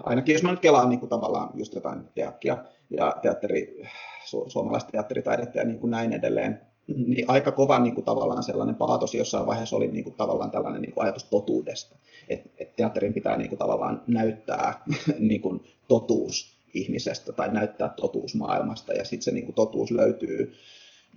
ainakin 0.03 0.33
jos 0.33 0.43
mä 0.43 0.51
nyt 0.51 0.59
kelaan 0.59 0.89
niin 0.89 0.99
kuin 0.99 1.09
tavallaan 1.09 1.49
just 1.53 1.73
jotain 1.73 1.99
teakkia 2.15 2.57
ja 2.89 3.15
teatteri, 3.21 3.83
su, 4.25 4.45
suomalaista 4.47 4.91
teatteritaidetta 4.91 5.57
ja 5.57 5.65
niin 5.65 5.79
kuin 5.79 5.91
näin 5.91 6.13
edelleen, 6.13 6.61
niin 6.87 7.29
aika 7.29 7.51
kova 7.51 7.79
niin 7.79 7.95
kuin 7.95 8.05
tavallaan 8.05 8.43
sellainen 8.43 8.75
paatos 8.75 9.13
jossain 9.13 9.45
vaiheessa 9.45 9.75
oli 9.75 9.87
niin 9.87 10.03
kuin 10.03 10.15
tavallaan 10.15 10.51
tällainen 10.51 10.81
niin 10.81 10.93
kuin 10.93 11.03
ajatus 11.03 11.23
totuudesta. 11.23 11.95
Että 12.29 12.49
et 12.57 12.75
teatterin 12.75 13.13
pitää 13.13 13.37
niin 13.37 13.49
kuin 13.49 13.59
tavallaan 13.59 14.01
näyttää 14.07 14.83
niin 15.19 15.41
kuin 15.41 15.63
totuus 15.87 16.55
ihmisestä 16.73 17.31
tai 17.31 17.53
näyttää 17.53 17.89
totuus 17.89 18.35
maailmasta 18.35 18.93
ja 18.93 19.05
sitten 19.05 19.23
se 19.23 19.31
niin 19.31 19.45
kuin 19.45 19.55
totuus 19.55 19.91
löytyy 19.91 20.53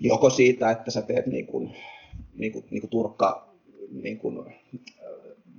joko 0.01 0.31
siitä, 0.31 0.71
että 0.71 0.91
sä 0.91 1.03
teet 1.03 1.27
niin 1.27 1.47
kuin, 1.47 1.77
niin 2.35 2.53
kuin, 2.53 2.65
niin 2.71 2.81
kuin 2.81 2.91
turkka 2.91 3.49
niin 4.03 4.19
kuin, 4.19 4.55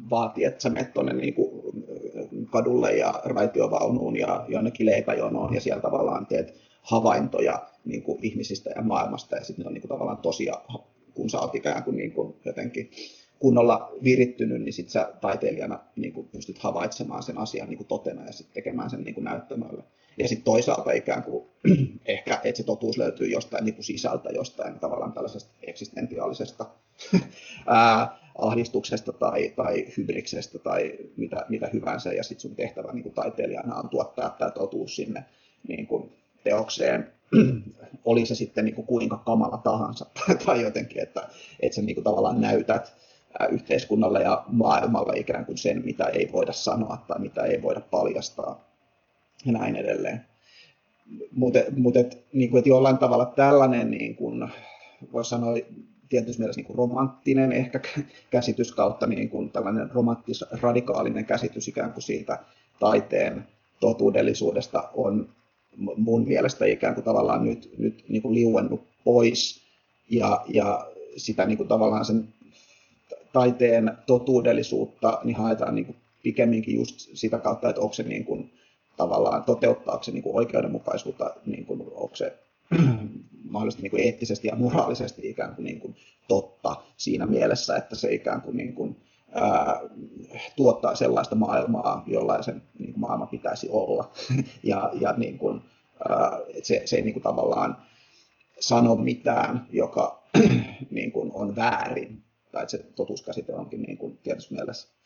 vaatii, 0.10 0.44
että 0.44 0.62
sä 0.62 0.70
menet 0.70 0.94
tuonne 0.94 1.14
niin 1.14 1.36
kadulle 2.52 2.92
ja 2.92 3.22
raitiovaunuun 3.26 4.18
ja 4.18 4.46
jonnekin 4.48 4.86
leipäjonoon 4.86 5.54
ja 5.54 5.62
siellä 5.62 5.82
tavallaan 5.82 6.26
teet 6.26 6.54
havaintoja 6.82 7.69
niin 7.86 8.04
kuin 8.04 8.20
ihmisistä 8.22 8.70
ja 8.76 8.82
maailmasta 8.82 9.36
ja 9.36 9.44
sitten 9.44 9.64
ne 9.64 9.68
on 9.68 9.74
niin 9.74 9.82
kuin 9.82 9.90
tavallaan 9.90 10.18
tosia, 10.18 10.62
kun 11.14 11.30
sä 11.30 11.40
oot 11.40 11.56
ikään 11.56 11.84
kuin, 11.84 11.98
niin 11.98 12.12
kuin 12.12 12.36
jotenkin 12.46 12.92
kunnolla 13.40 13.92
virittynyt, 14.04 14.62
niin 14.62 14.74
sitten 14.74 14.92
sä 14.92 15.14
taiteilijana 15.22 15.80
niin 15.96 16.14
kuin 16.14 16.28
pystyt 16.28 16.60
havaitsemaan 16.60 17.24
sen 17.24 17.38
asian 17.38 17.70
niin 17.70 17.78
kuin 17.78 17.88
totena 17.88 18.26
ja 18.26 18.32
sitten 18.32 18.54
tekemään 18.54 18.90
sen 18.90 19.04
niin 19.04 19.16
kuin 19.16 19.24
näyttämölle. 19.24 19.84
Ja 20.18 20.28
sitten 20.28 20.44
toisaalta 20.44 20.92
ikään 20.92 21.24
kuin 21.24 21.46
ehkä, 22.06 22.42
että 22.44 22.58
se 22.58 22.64
totuus 22.64 22.98
löytyy 22.98 23.28
jostain 23.28 23.66
niin 23.66 23.76
kuin 23.76 23.86
sisältä, 23.86 24.30
jostain 24.30 24.80
tavallaan 24.80 25.14
tällaisesta 25.14 25.52
eksistentiaalisesta 25.62 26.66
ahdistuksesta 28.38 29.14
tai, 29.14 29.54
tai 29.56 29.86
hybriksestä 29.98 30.60
tai 30.60 30.98
mitä, 31.18 31.46
mitä 31.50 31.70
hyvänsä. 31.74 32.14
Ja 32.14 32.24
sitten 32.24 32.42
sun 32.42 32.56
tehtävä 32.56 32.94
niin 32.94 33.04
kuin 33.04 33.16
taiteilijana 33.16 33.76
on 33.76 33.90
tuottaa 33.90 34.30
tämä 34.30 34.52
totuus 34.52 34.96
sinne 34.96 35.26
niin 35.68 35.88
kuin 35.88 36.12
teokseen, 36.50 37.12
oli 38.06 38.26
se 38.26 38.36
sitten 38.36 38.66
niin 38.66 38.76
kuin 38.76 38.88
kuinka 38.88 39.18
kamala 39.18 39.58
tahansa 39.58 40.06
tai 40.46 40.62
jotenkin, 40.62 41.04
että, 41.04 41.28
että 41.60 41.76
sä 41.76 41.82
niin 41.82 41.96
kuin 41.96 42.04
tavallaan 42.04 42.42
näytät 42.42 42.94
yhteiskunnalle 43.52 44.22
ja 44.22 44.44
maailmalle 44.48 45.20
ikään 45.20 45.46
kuin 45.46 45.58
sen, 45.58 45.86
mitä 45.86 46.06
ei 46.06 46.30
voida 46.32 46.52
sanoa 46.52 47.04
tai 47.08 47.20
mitä 47.20 47.44
ei 47.44 47.62
voida 47.62 47.82
paljastaa 47.82 48.70
ja 49.46 49.52
näin 49.52 49.76
edelleen. 49.76 50.26
Mutta 51.32 51.60
mut 51.78 51.98
et, 51.98 52.26
niin 52.34 52.50
kuin, 52.50 52.60
et 52.60 52.66
jollain 52.66 52.98
tavalla 52.98 53.26
tällainen, 53.26 53.92
niin 53.92 54.16
kuin, 54.16 54.50
voisi 55.14 55.30
sanoa 55.30 55.54
tietysti 56.10 56.42
mielessä 56.42 56.60
niin 56.60 56.68
kuin 56.68 56.78
romanttinen 56.78 57.52
ehkä 57.52 57.80
käsitys 58.32 58.72
kautta 58.72 59.08
niin 59.08 59.30
kuin 59.30 59.52
tällainen 59.52 59.92
romanttis, 59.92 60.46
radikaalinen 60.62 61.26
käsitys 61.26 61.68
ikään 61.68 61.94
kuin 61.94 62.04
siitä 62.04 62.40
taiteen 62.80 63.48
totuudellisuudesta 63.80 64.90
on 64.94 65.30
mun 65.98 66.28
mielestä 66.28 66.66
ikään 66.66 66.94
kuin 66.94 67.06
tavallaan 67.06 67.46
nyt, 67.46 67.74
nyt 67.78 68.04
niin 68.10 68.22
kuin 68.22 68.36
liuennut 68.36 68.82
pois 69.04 69.62
ja, 70.10 70.46
ja 70.48 70.88
sitä 71.18 71.46
niin 71.46 71.58
kuin 71.58 71.70
tavallaan 71.70 72.06
sen 72.06 72.28
taiteen 73.34 73.92
totuudellisuutta 74.06 75.22
niin 75.24 75.36
haetaan 75.36 75.76
niin 75.76 75.86
kuin 75.86 75.96
pikemminkin 76.24 76.76
just 76.76 77.10
sitä 77.14 77.38
kautta, 77.38 77.70
että 77.70 77.82
onko 77.82 77.94
se 77.94 78.04
niin 78.04 78.26
kuin, 78.26 78.54
tavallaan 78.98 79.44
toteuttaako 79.44 80.04
se 80.04 80.12
niin 80.12 80.24
kuin 80.24 80.36
oikeudenmukaisuutta, 80.36 81.36
niin 81.46 81.66
kuin, 81.66 81.82
onko 81.82 82.16
se 82.16 82.38
mahdollisesti 83.50 83.82
niin 83.82 83.92
kuin 83.92 84.04
eettisesti 84.04 84.48
ja 84.48 84.56
moraalisesti 84.56 85.30
ikään 85.30 85.56
kuin, 85.56 85.66
niin 85.66 85.80
kuin 85.80 85.96
totta 86.28 86.76
siinä 86.98 87.26
mielessä, 87.26 87.76
että 87.76 87.96
se 87.96 88.14
ikään 88.14 88.42
kuin, 88.42 88.58
niin 88.58 88.74
kuin 88.74 88.96
ää, 89.32 89.80
tuottaa 90.56 90.96
sellaista 90.96 91.36
maailmaa, 91.36 92.04
jollaisen 92.08 92.62
niin 92.80 92.94
kuin 92.94 93.02
maailma 93.02 93.26
pitäisi 93.26 93.70
olla. 93.70 94.12
ja 94.64 94.92
ja 94.94 95.14
niin 95.18 95.38
kuin, 95.38 95.62
ää, 96.10 96.40
se, 96.64 96.82
se 96.86 96.96
ei 96.96 97.02
niin 97.02 97.14
kuin 97.14 97.24
tavallaan 97.24 97.78
sano 98.60 98.96
mitään, 98.96 99.68
joka 99.72 100.24
niin 100.90 101.12
kuin 101.12 101.32
on 101.34 101.56
väärin, 101.56 102.24
tai 102.52 102.64
että 102.64 102.72
se 102.72 102.84
totuuskäsite 102.96 103.54
onkin 103.54 103.82
niin 103.82 103.98
kuin 103.98 104.18
tietysti 104.18 104.54
mielessä 104.54 105.00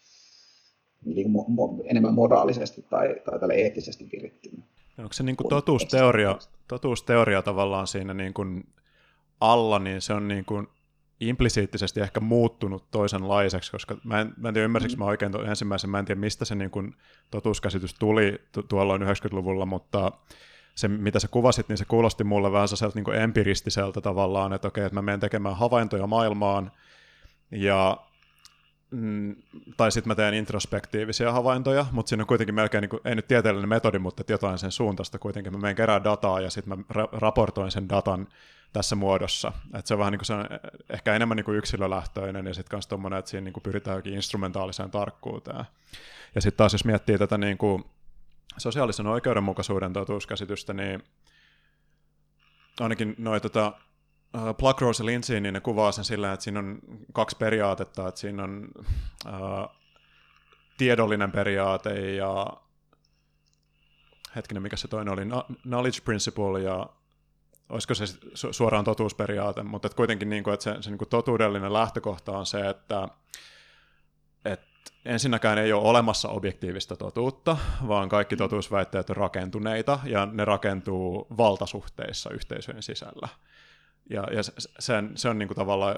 niin 1.06 1.32
kuin 1.32 1.46
mo- 1.46 1.86
enemmän 1.90 2.14
moraalisesti 2.14 2.86
tai, 2.90 3.16
tai 3.26 3.40
tälle 3.40 3.54
eettisesti 3.54 4.10
virittynyt. 4.12 4.66
Onko 4.98 5.14
se 5.14 5.24
niin 5.24 5.36
kuin 5.36 5.50
totuusteoria, 5.50 6.40
totuusteoria 6.68 7.42
tavallaan 7.42 7.88
siinä 7.88 8.14
niin 8.14 8.34
kuin 8.34 8.64
alla, 9.40 9.80
niin 9.80 10.02
se 10.02 10.14
on 10.14 10.28
niin 10.28 10.46
kuin 10.46 10.68
implisiittisesti 11.30 12.02
ehkä 12.02 12.20
muuttunut 12.20 12.92
toisenlaiseksi, 12.92 13.72
koska 13.72 13.98
mä 14.04 14.22
en, 14.22 14.34
mä 14.38 14.48
en 14.48 14.54
tiedä 14.54 14.66
ymmärsikö 14.66 14.98
mä 14.98 15.06
oikein 15.06 15.36
ensimmäisen, 15.50 15.90
mä 15.90 16.00
en 16.00 16.06
tiedä 16.06 16.20
mistä 16.20 16.46
se 16.46 16.56
niin 16.56 16.72
kuin 16.72 16.96
totuuskäsitys 17.32 17.94
tuli 17.94 18.42
tu- 18.52 18.64
tuolloin 18.64 19.02
90-luvulla, 19.02 19.66
mutta 19.66 20.12
se, 20.76 20.88
mitä 20.88 21.20
sä 21.20 21.28
kuvasit, 21.28 21.70
niin 21.70 21.78
se 21.78 21.86
kuulosti 21.86 22.24
mulle 22.24 22.52
vähän 22.52 22.68
sellaiselta 22.68 23.00
niin 23.00 23.22
empiristiseltä 23.22 24.02
tavallaan, 24.02 24.54
että 24.54 24.68
okei, 24.68 24.86
että 24.86 24.96
mä 24.96 25.02
menen 25.02 25.20
tekemään 25.20 25.56
havaintoja 25.58 26.08
maailmaan, 26.08 26.72
ja 27.52 27.98
mm, 28.94 29.36
tai 29.78 29.92
sitten 29.92 30.08
mä 30.08 30.16
teen 30.16 30.34
introspektiivisia 30.34 31.32
havaintoja, 31.32 31.86
mutta 31.92 32.10
siinä 32.10 32.24
on 32.24 32.28
kuitenkin 32.28 32.56
melkein, 32.56 32.82
niin 32.82 32.90
kuin, 32.90 33.02
ei 33.06 33.16
nyt 33.16 33.28
tieteellinen 33.28 33.70
metodi, 33.70 34.00
mutta 34.00 34.24
jotain 34.30 34.58
sen 34.58 34.72
suuntaista 34.72 35.20
kuitenkin. 35.20 35.54
Mä 35.54 35.60
menen 35.60 35.76
kerää 35.76 36.04
dataa 36.04 36.40
ja 36.40 36.50
sitten 36.50 36.80
mä 36.80 36.84
ra- 36.94 37.10
raportoin 37.12 37.72
sen 37.72 37.90
datan 37.90 38.28
tässä 38.74 38.96
muodossa. 38.96 39.52
Et 39.74 39.88
se 39.88 39.94
on 39.94 39.98
vähän 39.98 40.12
niin 40.12 40.20
kuin 40.20 40.26
se 40.26 40.34
on 40.34 40.46
ehkä 40.90 41.16
enemmän 41.16 41.36
niin 41.36 41.46
kuin 41.46 41.58
yksilölähtöinen 41.58 42.48
ja 42.48 42.54
sitten 42.54 42.78
myös 42.78 42.88
tuommoinen, 42.88 43.20
että 43.20 43.32
siinä 43.32 43.44
niin 43.44 43.54
kuin 43.54 43.64
pyritään 43.64 43.96
jokin 43.96 44.14
instrumentaaliseen 44.14 44.92
tarkkuuteen. 44.92 45.66
Ja 46.36 46.42
sitten 46.42 46.58
taas 46.58 46.74
jos 46.74 46.86
miettii 46.86 47.18
tätä 47.18 47.38
niin 47.38 47.58
kuin 47.58 47.84
sosiaalisen 48.58 49.08
oikeudenmukaisuuden 49.08 49.94
totuuskäsitystä, 49.94 50.74
niin 50.74 51.04
ainakin 52.80 53.16
noin 53.18 53.42
tota, 53.42 53.74
uh, 54.34 54.56
Pluckrose 54.58 55.04
ja 55.04 55.06
Lindsay, 55.06 55.40
niin 55.40 55.54
ne 55.54 55.60
kuvaa 55.60 55.92
sen 55.92 56.06
sillä, 56.06 56.34
että 56.34 56.44
siinä 56.44 56.60
on 56.60 56.80
kaksi 57.14 57.38
periaatetta, 57.38 58.08
että 58.08 58.22
siinä 58.22 58.44
on 58.44 58.68
uh, 59.28 59.70
tiedollinen 60.78 61.32
periaate 61.32 62.16
ja 62.16 62.48
hetkinen, 64.36 64.64
mikä 64.64 64.76
se 64.76 64.88
toinen 64.88 65.14
oli, 65.14 65.22
knowledge 65.62 66.02
principle 66.06 66.62
ja 66.62 66.90
olisiko 67.70 67.94
se 67.94 68.06
suoraan 68.52 68.86
totuusperiaate, 68.86 69.64
mutta 69.64 69.86
että 69.86 69.96
kuitenkin 69.96 70.30
niin 70.30 70.44
kuin, 70.44 70.54
että 70.54 70.64
se, 70.64 70.76
se 70.82 70.90
niin 70.90 70.98
kuin 70.98 71.10
totuudellinen 71.10 71.74
lähtökohta 71.74 72.38
on 72.38 72.46
se, 72.46 72.70
että, 72.70 73.08
että 74.46 74.92
ensinnäkään 75.06 75.58
ei 75.58 75.74
ole 75.74 75.90
olemassa 75.90 76.30
objektiivista 76.30 76.96
totuutta, 76.96 77.58
vaan 77.88 78.10
kaikki 78.10 78.36
totuusväitteet 78.36 79.10
on 79.10 79.16
rakentuneita 79.18 80.00
ja 80.04 80.26
ne 80.26 80.46
rakentuu 80.46 81.28
valtasuhteissa 81.38 82.30
yhteisöjen 82.30 82.84
sisällä. 82.84 83.28
Ja, 84.10 84.28
ja 84.32 84.42
sen, 84.80 85.12
se 85.16 85.30
on 85.30 85.40
niin 85.40 85.48
kuin 85.48 85.56
tavallaan, 85.56 85.96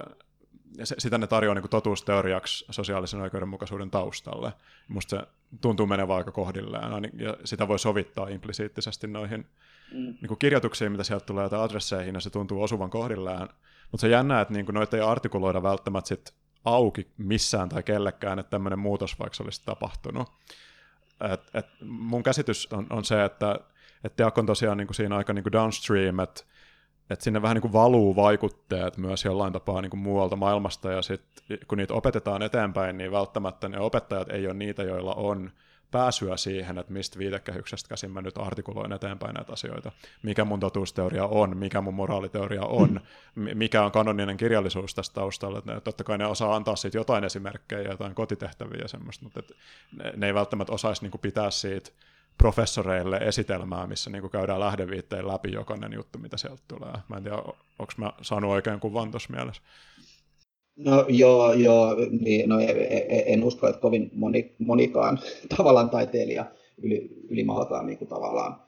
ja 0.78 0.86
sitä 0.86 1.18
ne 1.18 1.26
tarjoaa 1.26 1.54
niin 1.54 1.62
kuin 1.62 1.70
totuusteoriaksi 1.70 2.64
sosiaalisen 2.70 3.20
oikeudenmukaisuuden 3.20 3.90
taustalle. 3.90 4.52
Musta 4.88 5.16
se 5.16 5.26
tuntuu 5.60 5.86
menevän 5.86 6.16
aika 6.16 6.32
kohdilleen, 6.32 7.10
ja 7.18 7.36
sitä 7.44 7.68
voi 7.68 7.78
sovittaa 7.78 8.28
implisiittisesti 8.28 9.06
noihin 9.06 9.46
mm. 9.92 9.98
niin 9.98 10.28
kuin 10.28 10.38
kirjoituksiin, 10.38 10.92
mitä 10.92 11.04
sieltä 11.04 11.26
tulee, 11.26 11.48
tai 11.48 11.60
adresseihin, 11.60 12.14
ja 12.14 12.20
se 12.20 12.30
tuntuu 12.30 12.62
osuvan 12.62 12.90
kohdilleen. 12.90 13.48
Mutta 13.90 14.00
se 14.00 14.08
jännää, 14.08 14.40
että 14.40 14.54
niin 14.54 14.66
kuin 14.66 14.74
noita 14.74 14.96
ei 14.96 15.02
artikuloida 15.02 15.62
välttämättä 15.62 16.08
sit 16.08 16.34
auki 16.64 17.06
missään 17.18 17.68
tai 17.68 17.82
kellekään, 17.82 18.38
että 18.38 18.50
tämmöinen 18.50 18.78
muutos 18.78 19.18
vaikka 19.18 19.44
olisi 19.44 19.62
tapahtunut. 19.64 20.32
Et, 21.32 21.40
et 21.54 21.66
mun 21.80 22.22
käsitys 22.22 22.72
on, 22.72 22.86
on 22.90 23.04
se, 23.04 23.24
että 23.24 23.60
et 24.04 24.16
Teak 24.16 24.38
on 24.38 24.46
tosiaan 24.46 24.78
niin 24.78 24.86
kuin 24.86 24.94
siinä 24.94 25.16
aika 25.16 25.32
niin 25.32 25.42
kuin 25.42 25.52
downstream, 25.52 26.18
että 26.18 26.44
että 27.10 27.24
sinne 27.24 27.42
vähän 27.42 27.54
niin 27.54 27.62
kuin 27.62 27.72
valuu 27.72 28.16
vaikutteet 28.16 28.96
myös 28.96 29.24
jollain 29.24 29.52
tapaa 29.52 29.82
niin 29.82 29.90
kuin 29.90 30.00
muualta 30.00 30.36
maailmasta, 30.36 30.92
ja 30.92 31.02
sitten 31.02 31.58
kun 31.68 31.78
niitä 31.78 31.94
opetetaan 31.94 32.42
eteenpäin, 32.42 32.98
niin 32.98 33.12
välttämättä 33.12 33.68
ne 33.68 33.78
opettajat 33.78 34.30
ei 34.30 34.46
ole 34.46 34.54
niitä, 34.54 34.82
joilla 34.82 35.14
on 35.14 35.50
pääsyä 35.90 36.36
siihen, 36.36 36.78
että 36.78 36.92
mistä 36.92 37.18
viitekehyksestä 37.18 37.88
käsin 37.88 38.10
mä 38.10 38.22
nyt 38.22 38.38
artikuloin 38.38 38.92
eteenpäin 38.92 39.34
näitä 39.34 39.52
asioita. 39.52 39.92
Mikä 40.22 40.44
mun 40.44 40.60
totuusteoria 40.60 41.26
on, 41.26 41.56
mikä 41.56 41.80
mun 41.80 41.94
moraaliteoria 41.94 42.62
on, 42.62 43.00
mikä 43.34 43.82
on 43.82 43.92
kanoninen 43.92 44.36
kirjallisuus 44.36 44.94
tästä 44.94 45.14
taustalla. 45.14 45.58
Että 45.58 45.80
totta 45.80 46.04
kai 46.04 46.18
ne 46.18 46.26
osaa 46.26 46.56
antaa 46.56 46.76
siitä 46.76 46.98
jotain 46.98 47.24
esimerkkejä, 47.24 47.90
jotain 47.90 48.14
kotitehtäviä 48.14 48.80
ja 48.82 48.88
semmoista, 48.88 49.24
mutta 49.24 49.40
ne, 49.96 50.12
ne 50.16 50.26
ei 50.26 50.34
välttämättä 50.34 50.72
osaisi 50.72 51.02
niin 51.02 51.20
pitää 51.22 51.50
siitä 51.50 51.90
professoreille 52.38 53.16
esitelmää, 53.16 53.86
missä 53.86 54.10
niin 54.10 54.30
käydään 54.30 54.60
lähdeviitteen 54.60 55.28
läpi 55.28 55.52
jokainen 55.52 55.92
juttu, 55.92 56.18
mitä 56.18 56.36
sieltä 56.36 56.62
tulee. 56.68 56.92
Mä 57.08 57.16
en 57.16 57.22
tiedä, 57.22 57.36
onko 57.78 57.92
mä 57.96 58.12
saanut 58.22 58.50
oikein 58.50 58.80
kuvan 58.80 59.10
tuossa 59.10 59.32
mielessä. 59.32 59.62
No 60.76 61.04
joo, 61.08 61.52
joo 61.52 61.96
niin, 62.20 62.48
no, 62.48 62.56
en 63.26 63.44
usko, 63.44 63.68
että 63.68 63.80
kovin 63.80 64.10
moni, 64.14 64.54
monikaan 64.58 65.18
tavallaan 65.56 65.90
taiteilija 65.90 66.44
yli, 66.82 67.10
ylimalkaan 67.28 67.86
niin 67.86 67.98
kuin 67.98 68.08
tavallaan 68.08 68.62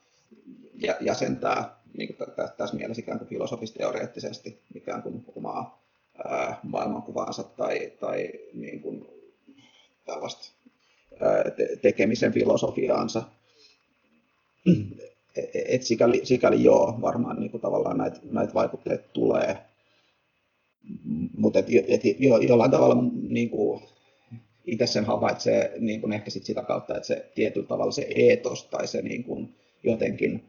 jäsentää 1.00 1.78
niin 1.98 2.16
kuin 2.16 2.30
tässä 2.56 2.76
mielessä 2.76 3.00
ikään 3.00 3.18
kuin 3.18 3.28
filosofis-teoreettisesti 3.28 4.62
ikään 4.74 5.02
kuin 5.02 5.24
omaa 5.36 5.82
ää, 6.24 6.60
maailmankuvaansa 6.62 7.42
tai, 7.42 7.92
tai 8.00 8.30
niin 8.54 8.80
kuin 8.80 9.06
tällaista 10.04 10.52
tekemisen 11.82 12.32
filosofiaansa. 12.32 13.22
Et, 15.36 15.50
et 15.54 15.82
sikäli, 15.82 16.20
sikäli 16.24 16.64
joo, 16.64 16.98
varmaan 17.00 17.40
niin 17.40 17.50
kuin 17.50 17.60
tavallaan 17.60 17.98
näitä, 17.98 18.20
näitä 18.30 18.54
vaikutteita 18.54 19.08
tulee. 19.12 19.58
Mutta 21.38 21.58
et, 21.58 21.66
et, 21.88 22.20
jo, 22.20 22.36
jollain 22.36 22.70
tavalla 22.70 23.04
niin 23.28 23.50
kuin, 23.50 23.82
itse 24.66 24.86
sen 24.86 25.04
havaitsee 25.04 25.72
niin 25.78 26.00
kuin 26.00 26.12
ehkä 26.12 26.30
sit 26.30 26.44
sitä 26.44 26.62
kautta, 26.62 26.96
että 26.96 27.06
se 27.06 27.30
tietyllä 27.34 27.66
tavalla 27.66 27.92
se 27.92 28.06
eetos 28.14 28.64
tai 28.64 28.86
se 28.86 29.02
niin 29.02 29.24
kuin, 29.24 29.54
jotenkin, 29.82 30.44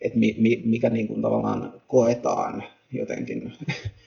että 0.00 0.18
mi, 0.18 0.36
mi, 0.38 0.62
mikä 0.64 0.90
niin 0.90 1.08
kuin, 1.08 1.22
tavallaan 1.22 1.82
koetaan 1.86 2.62
jotenkin 2.92 3.52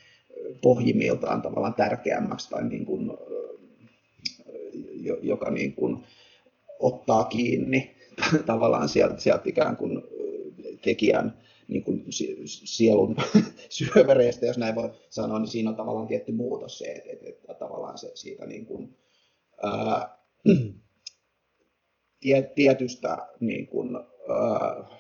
pohjimmiltaan 0.62 1.42
tavallaan 1.42 1.74
tärkeämmäksi 1.74 2.50
tai 2.50 2.70
niin 2.70 2.86
kuin, 2.86 3.12
joka 5.22 5.52
niin 5.52 5.74
kuin, 5.74 6.04
ottaa 6.80 7.24
kiinni 7.24 7.99
tavallaan 8.46 8.90
sieltä, 8.90 9.18
sieltä 9.18 9.44
ikään 9.46 9.78
kuin 9.78 10.02
tekijän 10.84 11.38
niin 11.68 11.84
kuin 11.84 12.06
sielun 12.48 13.16
syövereistä, 13.70 14.46
jos 14.46 14.58
näin 14.58 14.76
voi 14.76 14.92
sanoa, 15.10 15.40
niin 15.40 15.48
siinä 15.48 15.70
on 15.70 15.76
tavallaan 15.76 16.08
tietty 16.08 16.32
muutos 16.32 16.78
se, 16.78 16.86
että, 16.86 17.10
että, 17.12 17.30
että 17.30 17.54
tavallaan 17.54 17.98
se 17.98 18.12
siitä 18.14 18.46
niin 18.46 18.66
kuin, 18.66 18.98
ää, 19.64 20.18
tietystä 22.56 23.28
niin 23.40 23.68
kuin, 23.68 23.96
ää, 23.96 25.00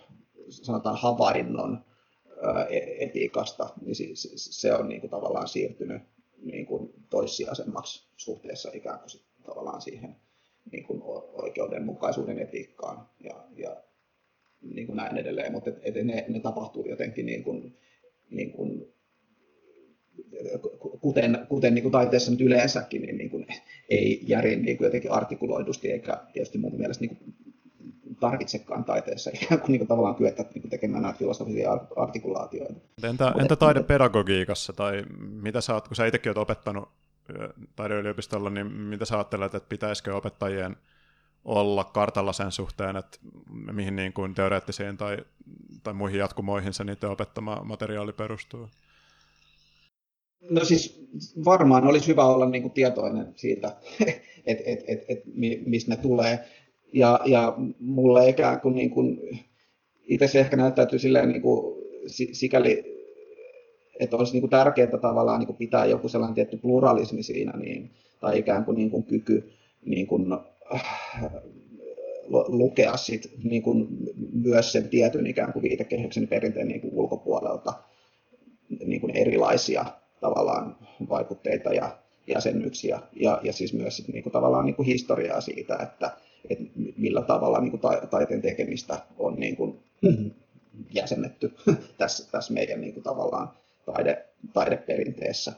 sanotaan 0.49 0.97
havainnon 0.97 1.85
ää, 2.41 2.65
e-, 2.65 3.05
etiikasta, 3.05 3.69
niin 3.81 3.95
se, 3.95 4.05
se 4.35 4.73
on 4.73 4.89
niin 4.89 5.01
kuin 5.01 5.11
tavallaan 5.11 5.47
siirtynyt 5.47 6.01
niin 6.41 6.65
kuin 6.65 6.93
toissijaisemmaksi 7.09 8.07
suhteessa 8.17 8.69
ikään 8.73 8.99
kuin 8.99 9.09
tavallaan 9.43 9.81
siihen 9.81 10.15
niin 10.71 10.83
kuin 10.83 11.01
oikeudenmukaisuuden 11.33 12.39
etiikkaan 12.39 13.09
ja, 13.19 13.43
ja 13.55 13.83
niin 14.61 14.87
kuin 14.87 14.97
näin 14.97 15.17
edelleen, 15.17 15.51
mutta 15.51 15.69
et, 15.69 15.97
et 15.97 16.05
ne, 16.05 16.25
ne 16.27 16.39
tapahtuu 16.39 16.85
jotenkin 16.89 17.25
niin 17.25 17.43
kuin, 17.43 17.77
niin 18.29 18.51
kuin, 18.51 18.93
kuten, 21.01 21.45
kuten 21.49 21.73
niin 21.73 21.83
kuin 21.83 21.91
taiteessa 21.91 22.31
nyt 22.31 22.41
yleensäkin, 22.41 23.01
niin, 23.01 23.17
niin 23.17 23.29
kuin, 23.29 23.47
ei 23.89 24.19
järin 24.27 24.61
niin 24.61 24.77
kuin 24.77 24.85
jotenkin 24.85 25.11
artikuloidusti, 25.11 25.91
eikä 25.91 26.17
tietysti 26.33 26.57
mun 26.57 26.77
mielestä 26.77 27.05
niin 27.05 27.17
kuin, 27.17 27.33
tarvitsekaan 28.19 28.83
taiteessa 28.83 29.31
ikään 29.33 29.61
kuin, 29.61 29.71
niin 29.71 29.79
kuin 29.79 29.87
tavallaan 29.87 30.15
kyetä 30.15 30.45
niin 30.53 30.61
kuin 30.61 30.69
tekemään 30.69 31.03
näitä 31.03 31.19
filosofisia 31.19 31.71
artikulaatioita. 31.95 32.79
Entä, 33.03 33.33
entä 33.39 33.55
taidepedagogiikassa, 33.55 34.73
tai 34.73 35.03
mitä 35.19 35.61
sä 35.61 35.73
oot, 35.73 35.87
kun 35.87 35.95
sä 35.95 36.05
itsekin 36.05 36.29
oot 36.29 36.37
opettanut 36.37 36.89
taideyliopistolla, 37.75 38.49
niin 38.49 38.71
mitä 38.71 39.05
sä 39.05 39.15
ajattelet, 39.15 39.55
että 39.55 39.69
pitäisikö 39.69 40.15
opettajien 40.15 40.75
olla 41.45 41.83
kartalla 41.83 42.33
sen 42.33 42.51
suhteen, 42.51 42.95
että 42.95 43.17
mihin 43.71 43.95
niin 43.95 44.13
kuin 44.13 44.35
teoreettisiin 44.35 44.97
tai, 44.97 45.17
tai 45.83 45.93
muihin 45.93 46.19
jatkumoihin 46.19 46.73
se 46.73 46.83
niiden 46.83 47.09
opettama 47.09 47.61
materiaali 47.63 48.13
perustuu? 48.13 48.67
No 50.49 50.65
siis 50.65 51.09
varmaan 51.45 51.87
olisi 51.87 52.07
hyvä 52.07 52.25
olla 52.25 52.49
niin 52.49 52.61
kuin 52.61 52.73
tietoinen 52.73 53.33
siitä, 53.35 53.67
että 54.45 54.63
et, 54.65 54.79
et, 54.87 54.99
et, 55.07 55.19
mistä 55.65 55.91
ne 55.91 55.97
tulee. 55.97 56.39
Ja, 56.93 57.19
ja 57.25 57.53
mulle 57.79 58.29
ikään 58.29 58.61
kuin, 58.61 58.75
niin 58.75 58.89
kuin 58.89 59.19
itse 60.03 60.27
se 60.27 60.39
ehkä 60.39 60.57
näyttäytyy 60.57 60.99
silleen 60.99 61.29
niin 61.29 61.41
kuin, 61.41 61.75
sikäli, 62.31 62.98
että 63.99 64.15
olisi 64.15 64.33
niin 64.33 64.41
kuin 64.41 64.49
tärkeää 64.49 64.97
tavallaan 65.01 65.39
niin 65.39 65.47
kuin 65.47 65.57
pitää 65.57 65.85
joku 65.85 66.09
sellainen 66.09 66.35
tietty 66.35 66.57
pluralismi 66.57 67.23
siinä, 67.23 67.51
niin, 67.57 67.91
tai 68.19 68.39
ikään 68.39 68.65
kuin, 68.65 68.77
niin 68.77 68.89
kuin 68.89 69.03
kyky 69.03 69.51
niin 69.85 70.07
kuin, 70.07 70.25
lukea 72.47 72.97
sit, 72.97 73.31
niin 73.43 73.63
kuin 73.63 73.87
myös 74.33 74.71
sen 74.71 74.89
tietyn 74.89 75.27
ikään 75.27 75.53
kuin 75.53 75.63
viitekehyksen 75.63 76.27
perinteen 76.27 76.67
niin 76.67 76.81
kuin 76.81 76.93
ulkopuolelta 76.93 77.73
niin 78.85 79.01
kuin 79.01 79.15
erilaisia 79.15 79.85
tavallaan 80.21 80.75
vaikutteita 81.09 81.73
ja 81.73 81.97
jäsennyksiä. 82.27 82.99
Ja, 83.15 83.39
ja 83.43 83.53
siis 83.53 83.73
myös 83.73 83.97
sit, 83.97 84.07
niin 84.07 84.23
kuin, 84.23 84.33
tavallaan 84.33 84.65
niin 84.65 84.75
kuin 84.75 84.85
historiaa 84.85 85.41
siitä, 85.41 85.77
että, 85.81 86.11
että 86.49 86.63
millä 86.97 87.21
tavalla 87.21 87.61
niin 87.61 87.71
kuin 87.71 87.81
ta, 87.81 88.07
taiteen 88.09 88.41
tekemistä 88.41 88.99
on 89.17 89.35
niin 89.35 89.55
kuin, 89.55 89.79
jäsennetty 90.93 91.53
tässä, 91.97 92.31
tässä 92.31 92.53
meidän 92.53 92.81
niin 92.81 92.93
kuin, 92.93 93.03
tavallaan 93.03 93.51
taide, 93.93 94.25
taideperinteessä. 94.53 95.53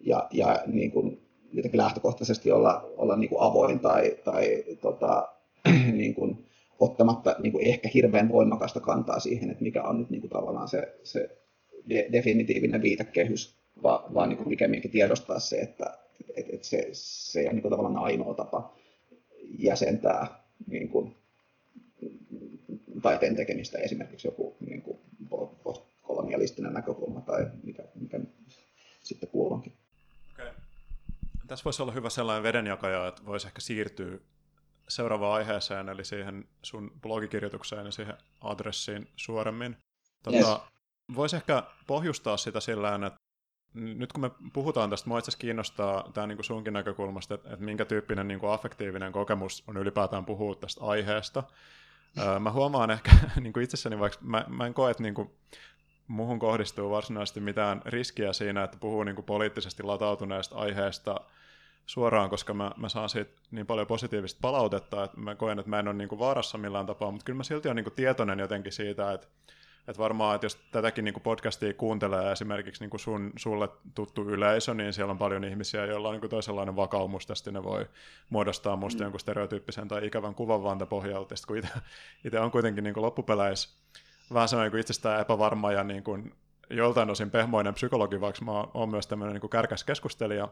Ja, 0.00 0.28
ja 0.30 0.62
niin 0.66 0.90
kuin, 0.90 1.20
jotenkin 1.52 1.78
lähtökohtaisesti 1.78 2.52
olla, 2.52 2.90
olla 2.96 3.16
niin 3.16 3.28
kuin 3.28 3.42
avoin 3.42 3.80
tai, 3.80 4.16
tai 4.24 4.64
tota, 4.80 5.28
niin 5.92 6.14
kuin 6.14 6.46
ottamatta 6.80 7.36
niin 7.38 7.52
kuin 7.52 7.66
ehkä 7.66 7.88
hirveän 7.94 8.28
voimakasta 8.28 8.80
kantaa 8.80 9.20
siihen, 9.20 9.50
että 9.50 9.62
mikä 9.62 9.82
on 9.82 9.98
nyt 9.98 10.10
niin 10.10 10.20
kuin 10.20 10.30
tavallaan 10.30 10.68
se, 10.68 10.94
se 11.04 11.30
de, 11.88 12.08
definitiivinen 12.12 12.82
viitekehys, 12.82 13.54
vaan, 13.82 14.14
vaan 14.14 14.28
niin 14.28 14.36
kuin 14.36 14.48
pikemminkin 14.48 14.90
tiedostaa 14.90 15.38
se, 15.38 15.56
että 15.56 15.98
et, 16.36 16.46
et 16.52 16.64
se, 16.64 16.88
se 16.92 17.48
on 17.48 17.54
niin 17.54 17.62
kuin 17.62 17.70
tavallaan 17.70 18.04
ainoa 18.04 18.34
tapa 18.34 18.76
jäsentää 19.58 20.26
niin 20.66 20.88
kuin, 20.88 21.14
taiteen 23.02 23.36
tekemistä 23.36 23.78
esimerkiksi 23.78 24.28
joku 24.28 24.56
niin 24.60 24.82
kuin 24.82 24.98
postkolonialistinen 26.00 26.72
näkökulma 26.72 27.20
tai 27.20 27.46
mikä, 27.62 27.82
mikä 27.94 28.20
sitten 29.00 29.28
kuulonkin. 29.28 29.72
Okay. 30.32 30.50
Tässä 31.46 31.64
voisi 31.64 31.82
olla 31.82 31.92
hyvä 31.92 32.10
sellainen 32.10 32.42
vedenjakaja, 32.42 33.06
että 33.06 33.26
voisi 33.26 33.46
ehkä 33.46 33.60
siirtyä 33.60 34.18
seuraavaan 34.88 35.34
aiheeseen, 35.34 35.88
eli 35.88 36.04
siihen 36.04 36.48
sun 36.62 36.92
blogikirjoitukseen 37.02 37.86
ja 37.86 37.92
siihen 37.92 38.14
adressiin 38.40 39.08
suoremmin. 39.16 39.76
Tota, 40.22 40.36
yes. 40.36 40.46
Voisi 41.14 41.36
ehkä 41.36 41.62
pohjustaa 41.86 42.36
sitä 42.36 42.60
sillä 42.60 42.94
että 42.94 43.20
nyt 43.74 44.12
kun 44.12 44.20
me 44.20 44.30
puhutaan 44.52 44.90
tästä, 44.90 45.08
mua 45.08 45.18
itse 45.18 45.38
kiinnostaa 45.38 46.10
tämä 46.14 46.26
niin 46.26 46.44
sunkin 46.44 46.72
näkökulmasta, 46.72 47.34
että, 47.34 47.48
että 47.52 47.64
minkä 47.64 47.84
tyyppinen 47.84 48.28
niin 48.28 48.40
kuin 48.40 48.52
affektiivinen 48.52 49.12
kokemus 49.12 49.64
on 49.66 49.76
ylipäätään 49.76 50.24
puhua 50.24 50.54
tästä 50.54 50.84
aiheesta. 50.84 51.42
mä 52.40 52.52
huomaan 52.52 52.90
ehkä 52.90 53.10
niin 53.40 53.52
kuin 53.52 53.64
itsessäni, 53.64 53.98
vaikka 53.98 54.18
mä, 54.22 54.44
mä 54.48 54.66
en 54.66 54.74
koe, 54.74 54.90
että 54.90 55.02
niin 55.02 55.14
kuin, 55.14 55.30
muuhun 56.10 56.38
kohdistuu 56.38 56.90
varsinaisesti 56.90 57.40
mitään 57.40 57.82
riskiä 57.86 58.32
siinä, 58.32 58.64
että 58.64 58.76
puhuu 58.80 59.04
niin 59.04 59.14
kuin 59.14 59.24
poliittisesti 59.24 59.82
latautuneesta 59.82 60.56
aiheesta 60.56 61.20
suoraan, 61.86 62.30
koska 62.30 62.54
mä, 62.54 62.70
mä 62.76 62.88
saan 62.88 63.08
siitä 63.08 63.30
niin 63.50 63.66
paljon 63.66 63.86
positiivista 63.86 64.38
palautetta, 64.42 65.04
että 65.04 65.20
mä 65.20 65.34
koen, 65.34 65.58
että 65.58 65.70
mä 65.70 65.78
en 65.78 65.88
ole 65.88 65.96
niin 65.96 66.08
kuin 66.08 66.18
vaarassa 66.18 66.58
millään 66.58 66.86
tapaa, 66.86 67.10
mutta 67.10 67.24
kyllä 67.24 67.36
mä 67.36 67.42
silti 67.42 67.68
olen 67.68 67.76
niin 67.76 67.84
kuin 67.84 67.94
tietoinen 67.94 68.38
jotenkin 68.38 68.72
siitä, 68.72 69.12
että 69.12 69.26
että 69.88 70.02
varmaan, 70.02 70.34
että 70.34 70.44
jos 70.44 70.58
tätäkin 70.72 71.04
niin 71.04 71.12
kuin 71.12 71.22
podcastia 71.22 71.74
kuuntelee 71.74 72.32
esimerkiksi 72.32 72.82
niin 72.82 72.90
kuin 72.90 73.00
sun, 73.00 73.32
sulle 73.36 73.68
tuttu 73.94 74.22
yleisö, 74.22 74.74
niin 74.74 74.92
siellä 74.92 75.10
on 75.10 75.18
paljon 75.18 75.44
ihmisiä, 75.44 75.86
joilla 75.86 76.08
on 76.08 76.12
niin 76.14 76.20
kuin 76.20 76.30
toisenlainen 76.30 76.76
vakaumus 76.76 77.26
tästä, 77.26 77.50
ne 77.50 77.64
voi 77.64 77.86
muodostaa 78.30 78.76
musta 78.76 78.98
mm. 78.98 79.04
jonkun 79.04 79.20
stereotyyppisen 79.20 79.88
tai 79.88 80.06
ikävän 80.06 80.34
kuvan 80.34 80.62
vaan 80.62 80.88
pohjalta, 80.88 81.34
kun 81.46 81.56
itse 82.24 82.40
on 82.40 82.50
kuitenkin 82.50 82.84
niin 82.84 82.94
kuin 82.94 83.04
loppupeleissä 83.04 83.68
vähän 84.34 84.48
semmoinen 84.48 84.72
niin 84.72 84.80
itsestään 84.80 85.20
epävarma 85.20 85.72
ja 85.72 85.84
niin 85.84 86.02
kuin 86.02 86.34
joltain 86.70 87.10
osin 87.10 87.30
pehmoinen 87.30 87.74
psykologi, 87.74 88.20
vaikka 88.20 88.44
mä 88.44 88.52
oon 88.74 88.90
myös 88.90 89.06
tämmöinen 89.06 89.32
niin 89.34 89.40
kuin 89.40 89.50
kärkäs 89.50 89.84
keskustelija, 89.84 90.48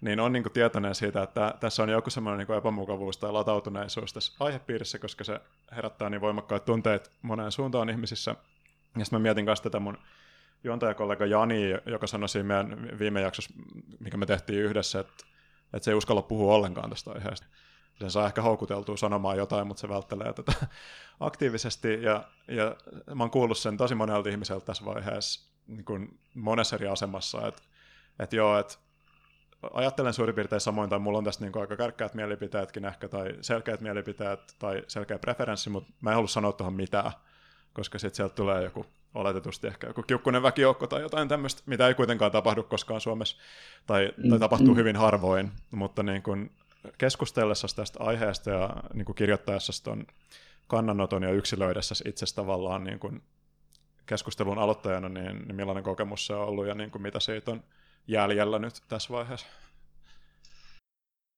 niin 0.00 0.20
on 0.20 0.32
niin 0.32 0.42
kuin 0.42 0.52
tietoinen 0.52 0.94
siitä, 0.94 1.22
että 1.22 1.54
tässä 1.60 1.82
on 1.82 1.88
joku 1.88 2.10
semmoinen 2.10 2.38
niin 2.38 2.46
kuin 2.46 2.58
epämukavuus 2.58 3.18
tai 3.18 3.32
latautuneisuus 3.32 4.12
tässä 4.12 4.32
aihepiirissä, 4.40 4.98
koska 4.98 5.24
se 5.24 5.40
herättää 5.76 6.10
niin 6.10 6.20
voimakkaat 6.20 6.64
tunteet 6.64 7.10
moneen 7.22 7.52
suuntaan 7.52 7.90
ihmisissä. 7.90 8.30
Ja 8.98 9.04
sitten 9.04 9.18
mä 9.18 9.22
mietin 9.22 9.44
myös 9.44 9.60
tätä 9.60 9.80
mun 9.80 9.98
juontajakollega 10.64 11.26
Jani, 11.26 11.70
joka 11.86 12.06
sanoi 12.06 12.28
siinä 12.28 12.46
meidän 12.46 12.98
viime 12.98 13.20
jaksossa, 13.20 13.54
mikä 14.00 14.16
me 14.16 14.26
tehtiin 14.26 14.62
yhdessä, 14.62 15.00
että, 15.00 15.24
että 15.72 15.84
se 15.84 15.90
ei 15.90 15.94
uskalla 15.94 16.22
puhua 16.22 16.54
ollenkaan 16.54 16.90
tästä 16.90 17.10
aiheesta. 17.10 17.46
Sen 18.00 18.10
saa 18.10 18.26
ehkä 18.26 18.42
houkuteltua 18.42 18.96
sanomaan 18.96 19.36
jotain, 19.36 19.66
mutta 19.66 19.80
se 19.80 19.88
välttelee 19.88 20.32
tätä 20.32 20.52
aktiivisesti. 21.20 22.02
Ja, 22.02 22.24
ja 22.48 22.76
mä 23.14 23.22
oon 23.22 23.30
kuullut 23.30 23.58
sen 23.58 23.76
tosi 23.76 23.94
monelta 23.94 24.28
ihmiseltä 24.28 24.64
tässä 24.64 24.84
vaiheessa 24.84 25.50
niin 25.66 25.84
kuin 25.84 26.18
monessa 26.34 26.76
eri 26.76 26.88
asemassa, 26.88 27.48
että, 27.48 27.62
että 28.18 28.36
joo, 28.36 28.58
että 28.58 28.74
ajattelen 29.72 30.14
suurin 30.14 30.34
piirtein 30.34 30.60
samoin, 30.60 30.90
tai 30.90 30.98
mulla 30.98 31.18
on 31.18 31.24
tästä 31.24 31.44
niin 31.44 31.52
kuin 31.52 31.60
aika 31.60 31.76
kärkkäät 31.76 32.14
mielipiteetkin 32.14 32.84
ehkä, 32.84 33.08
tai 33.08 33.34
selkeät 33.40 33.80
mielipiteet, 33.80 34.40
tai 34.58 34.82
selkeä 34.88 35.18
preferenssi, 35.18 35.70
mutta 35.70 35.92
mä 36.00 36.10
en 36.10 36.14
halua 36.14 36.28
sanoa 36.28 36.52
tuohon 36.52 36.74
mitään, 36.74 37.12
koska 37.72 37.98
sitten 37.98 38.16
sieltä 38.16 38.34
tulee 38.34 38.62
joku 38.62 38.86
oletetusti 39.14 39.66
ehkä 39.66 39.86
joku 39.86 40.02
kiukkunen 40.02 40.42
väkijoukko 40.42 40.86
tai 40.86 41.02
jotain 41.02 41.28
tämmöistä, 41.28 41.62
mitä 41.66 41.88
ei 41.88 41.94
kuitenkaan 41.94 42.32
tapahdu 42.32 42.62
koskaan 42.62 43.00
Suomessa, 43.00 43.36
tai, 43.86 44.12
tai 44.16 44.30
mm. 44.30 44.40
tapahtuu 44.40 44.74
hyvin 44.74 44.96
harvoin, 44.96 45.52
mutta 45.70 46.02
niin 46.02 46.22
kuin 46.22 46.50
keskustellessa 46.98 47.66
tästä 47.76 48.04
aiheesta 48.04 48.50
ja 48.50 48.70
niin 48.94 49.04
kuin 49.04 49.16
kirjoittaessa 49.16 49.84
ton 49.84 50.06
kannanoton 50.66 51.22
ja 51.22 51.30
yksilöidessä 51.30 51.94
itse 52.08 52.26
tavallaan 52.34 52.84
niin 52.84 52.98
kuin 52.98 53.22
keskustelun 54.06 54.58
aloittajana, 54.58 55.08
niin, 55.08 55.38
niin 55.38 55.56
millainen 55.56 55.84
kokemus 55.84 56.26
se 56.26 56.34
on 56.34 56.48
ollut 56.48 56.66
ja 56.66 56.74
niin 56.74 56.90
kuin 56.90 57.02
mitä 57.02 57.20
siitä 57.20 57.50
on 57.50 57.62
jäljellä 58.08 58.58
nyt 58.58 58.74
tässä 58.88 59.14
vaiheessa? 59.14 59.46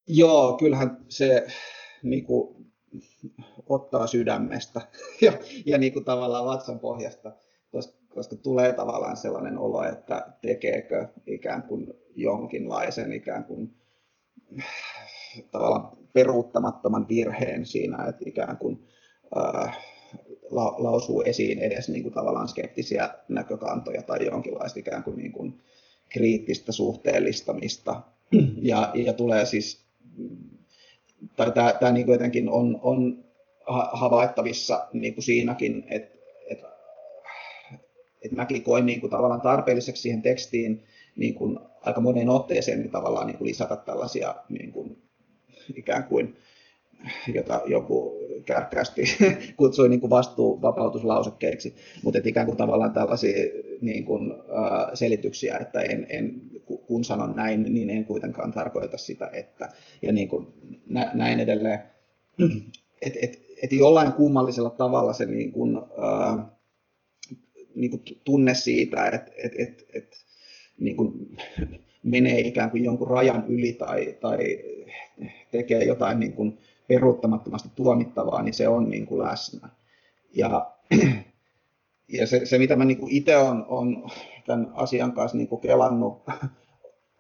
Joo, 0.09 0.57
kyllähän 0.57 0.97
se 1.09 1.47
niin 2.03 2.25
kuin, 2.25 2.67
ottaa 3.69 4.07
sydämestä 4.07 4.81
ja, 5.23 5.33
ja 5.67 5.79
niin 5.79 5.93
kuin 5.93 6.05
tavallaan 6.05 6.47
vatsan 6.47 6.81
pohjasta, 6.81 7.33
koska, 7.73 7.99
koska 8.09 8.37
tulee 8.37 8.73
tavallaan 8.73 9.17
sellainen 9.17 9.59
olo, 9.59 9.85
että 9.85 10.27
tekeekö 10.43 11.09
ikään 11.27 11.63
kuin 11.63 11.95
jonkinlaisen 12.15 13.13
ikään 13.13 13.45
kuin 13.45 13.75
tavallaan 15.51 15.97
peruuttamattoman 16.13 17.09
virheen 17.09 17.67
siinä, 17.67 18.05
että 18.09 18.25
ikään 18.27 18.57
kuin 18.57 18.89
äh, 19.37 19.79
la, 20.51 20.75
lausuu 20.79 21.23
esiin 21.23 21.59
edes 21.59 21.89
niin 21.89 22.03
kuin 22.03 22.15
tavallaan 22.15 22.49
skeptisiä 22.49 23.11
näkökantoja 23.29 24.03
tai 24.03 24.27
jonkinlaista 24.27 24.79
ikään 24.79 25.03
kuin, 25.03 25.17
niin 25.17 25.33
kuin 25.33 25.61
kriittistä 26.09 26.73
suhteellistamista. 26.73 28.03
Ja, 28.63 28.91
ja 28.95 29.13
tulee 29.13 29.47
siis, 29.47 29.85
tai 31.37 31.53
tämä, 31.53 31.73
tämä 31.81 31.93
niin 31.93 32.07
kuin 32.07 32.15
jotenkin 32.15 32.49
on, 32.49 32.79
on 32.83 33.25
havaittavissa 33.93 34.89
niin 34.93 35.15
kuin 35.15 35.25
siinäkin, 35.25 35.85
että, 35.91 36.19
että, 36.51 38.37
mäkin 38.37 38.63
koin 38.63 38.87
niin 38.87 39.01
kuin 39.01 39.11
tavallaan 39.11 39.41
tarpeelliseksi 39.41 40.03
siihen 40.03 40.23
tekstiin 40.23 40.85
niin 41.17 41.35
kuin 41.35 41.59
aika 41.81 42.01
moneen 42.01 42.29
otteeseen 42.29 42.79
niin 42.79 42.91
tavallaan 42.91 43.27
niin 43.27 43.39
kuin 43.39 43.49
lisätä 43.49 43.77
tällaisia 43.77 44.35
niin 44.49 44.73
kuin, 44.73 45.03
ikään 45.75 46.05
kuin 46.05 46.37
jota 47.35 47.63
joku 47.67 48.19
kärkkäästi 48.45 49.03
kutsui 49.57 49.89
niin 49.89 50.01
kuin 50.01 50.11
vastuuvapautuslausekkeiksi, 50.11 51.75
mutta 52.03 52.21
ikään 52.25 52.47
kuin 52.47 52.59
tavallaan 52.59 52.93
tällaisia 52.93 53.45
niin 53.81 54.05
kuin, 54.05 54.33
äh, 54.33 54.91
selityksiä, 54.95 55.59
että 55.59 55.81
en, 55.81 56.07
en, 56.09 56.41
kun 56.87 57.05
sanon 57.05 57.37
näin, 57.37 57.63
niin 57.63 57.91
en 57.91 58.05
kuitenkaan 58.05 58.53
tarkoita 58.53 58.99
sitä, 58.99 59.31
että, 59.33 59.69
ja 60.03 60.13
niin 60.13 60.29
kuin, 60.29 60.47
nä, 60.87 61.11
näin 61.15 61.41
edelleen. 61.41 61.79
Et, 63.03 63.15
et, 63.23 63.43
et 63.63 63.73
jollain 63.73 64.13
kummallisella 64.13 64.71
tavalla 64.71 65.13
se 65.13 65.27
niin 65.27 65.53
kuin, 65.53 65.77
äh, 65.77 66.45
niin 67.75 67.91
kuin 67.91 68.03
tunne 68.25 68.55
siitä, 68.55 69.07
että 69.07 69.33
et, 69.45 69.53
et, 69.59 69.87
et, 69.95 70.17
niin 70.81 70.97
kuin 70.97 71.37
menee 72.03 72.41
ikään 72.41 72.71
kuin 72.71 72.85
jonkun 72.85 73.09
rajan 73.09 73.45
yli 73.49 73.73
tai, 73.73 74.17
tai 74.21 74.39
tekee 75.51 75.85
jotain 75.85 76.21
niin 76.21 76.33
kuin 76.33 76.59
peruuttamattomasti 76.89 77.69
tuomittavaa, 77.75 78.43
niin 78.43 78.55
se 78.55 78.69
on 78.69 78.91
niin 78.91 79.07
kuin 79.07 79.23
läsnä. 79.23 79.69
Ja, 80.35 80.73
ja 82.19 82.27
se, 82.27 82.47
se, 82.47 82.59
mitä 82.59 82.77
mä 82.77 82.85
niin 82.85 83.09
itse 83.09 83.37
olen 83.37 83.65
on 83.69 84.11
tämän 84.47 84.71
asian 84.75 85.13
kanssa 85.13 85.37
niin 85.37 85.49
kuin 85.49 85.61
kelannut, 85.61 86.23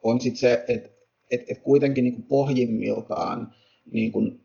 on 0.02 0.20
sit 0.20 0.36
se, 0.36 0.64
että 0.68 0.96
et, 1.30 1.44
et 1.48 1.58
kuitenkin 1.58 2.04
niin 2.04 2.14
kuin 2.14 2.26
pohjimmiltaan 2.26 3.54
niin 3.92 4.12
kuin 4.12 4.40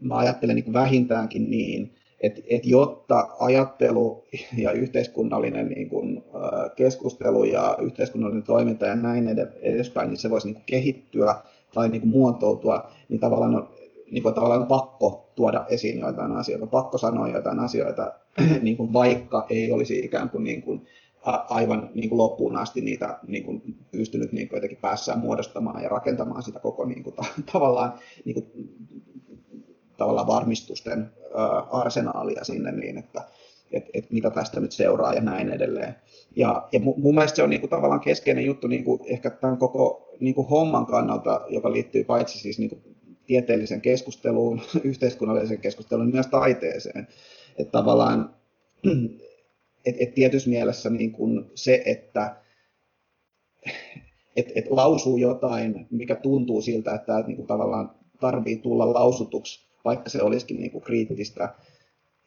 mä 0.00 0.16
ajattelen 0.16 0.56
niin 0.56 0.72
vähintäänkin 0.72 1.50
niin, 1.50 1.94
että 2.26 2.40
et 2.50 2.66
jotta 2.66 3.28
ajattelu 3.40 4.24
ja 4.56 4.72
yhteiskunnallinen 4.72 5.68
niin 5.68 5.88
kuin, 5.88 6.24
keskustelu 6.76 7.44
ja 7.44 7.76
yhteiskunnallinen 7.80 8.42
toiminta 8.42 8.86
ja 8.86 8.96
näin 8.96 9.28
edespäin, 9.62 10.08
niin 10.08 10.18
se 10.18 10.30
voisi 10.30 10.52
niin 10.52 10.62
kehittyä 10.66 11.34
tai 11.74 11.88
niin 11.88 12.08
muotoutua, 12.08 12.90
niin 13.08 13.20
tavallaan 13.20 13.54
on, 13.54 13.68
niin 14.10 14.22
kuin 14.22 14.34
tavallaan 14.34 14.66
pakko 14.66 15.32
tuoda 15.34 15.66
esiin 15.68 15.98
joitain 15.98 16.32
asioita, 16.32 16.66
pakko 16.66 16.98
sanoa 16.98 17.28
joitain 17.28 17.58
asioita, 17.58 18.12
niin 18.62 18.76
kuin 18.76 18.92
vaikka 18.92 19.46
ei 19.50 19.72
olisi 19.72 19.98
ikään 19.98 20.30
kuin, 20.30 20.44
niin 20.44 20.62
kuin 20.62 20.86
aivan 21.48 21.90
niin 21.94 22.08
kuin 22.08 22.18
loppuun 22.18 22.56
asti 22.56 22.80
niitä 22.80 23.18
niin 23.26 23.44
kuin 23.44 23.62
pystynyt 23.90 24.32
niin 24.32 24.48
kuin 24.48 24.56
jotenkin 24.56 24.78
päässään 24.82 25.18
muodostamaan 25.18 25.82
ja 25.82 25.88
rakentamaan 25.88 26.42
sitä 26.42 26.60
koko 26.60 26.84
niin 26.84 27.02
kuin, 27.02 27.14
tavallaan, 27.52 27.92
niin 28.24 28.34
kuin, 28.34 28.46
tavallaan 29.96 30.26
varmistusten 30.26 31.10
arsenaalia 31.70 32.44
sinne 32.44 32.72
niin, 32.72 32.98
että 32.98 33.22
et, 33.72 33.84
et 33.94 34.10
mitä 34.10 34.30
tästä 34.30 34.60
nyt 34.60 34.72
seuraa 34.72 35.14
ja 35.14 35.20
näin 35.20 35.50
edelleen. 35.52 35.94
Ja, 36.36 36.68
ja 36.72 36.80
mun 36.80 37.14
mielestä 37.14 37.36
se 37.36 37.42
on 37.42 37.50
niinku 37.50 37.68
tavallaan 37.68 38.00
keskeinen 38.00 38.44
juttu 38.44 38.66
niinku 38.66 39.00
ehkä 39.06 39.30
tämän 39.30 39.58
koko 39.58 40.10
niinku 40.20 40.42
homman 40.42 40.86
kannalta, 40.86 41.40
joka 41.48 41.72
liittyy 41.72 42.04
paitsi 42.04 42.38
siis 42.38 42.58
niinku 42.58 42.78
tieteellisen 43.26 43.80
keskusteluun, 43.80 44.60
yhteiskunnalliseen 44.84 45.60
keskusteluun, 45.60 46.10
myös 46.12 46.26
taiteeseen. 46.26 47.08
Että 47.58 47.72
tavallaan 47.72 48.34
et, 49.86 49.96
et 50.00 50.14
tietyssä 50.14 50.50
mielessä 50.50 50.90
niin 50.90 51.12
kuin 51.12 51.50
se, 51.54 51.82
että 51.86 52.36
et, 54.36 54.52
et 54.54 54.70
lausuu 54.70 55.16
jotain, 55.16 55.86
mikä 55.90 56.14
tuntuu 56.14 56.62
siltä, 56.62 56.94
että 56.94 57.24
niin 57.26 57.36
kuin 57.36 57.46
tavallaan 57.46 57.90
tarvii 58.20 58.56
tulla 58.56 58.94
lausutuksi, 58.94 59.66
vaikka 59.86 60.10
se 60.10 60.22
olisikin 60.22 60.60
niin 60.60 60.70
kuin 60.70 60.84
kriittistä, 60.84 61.54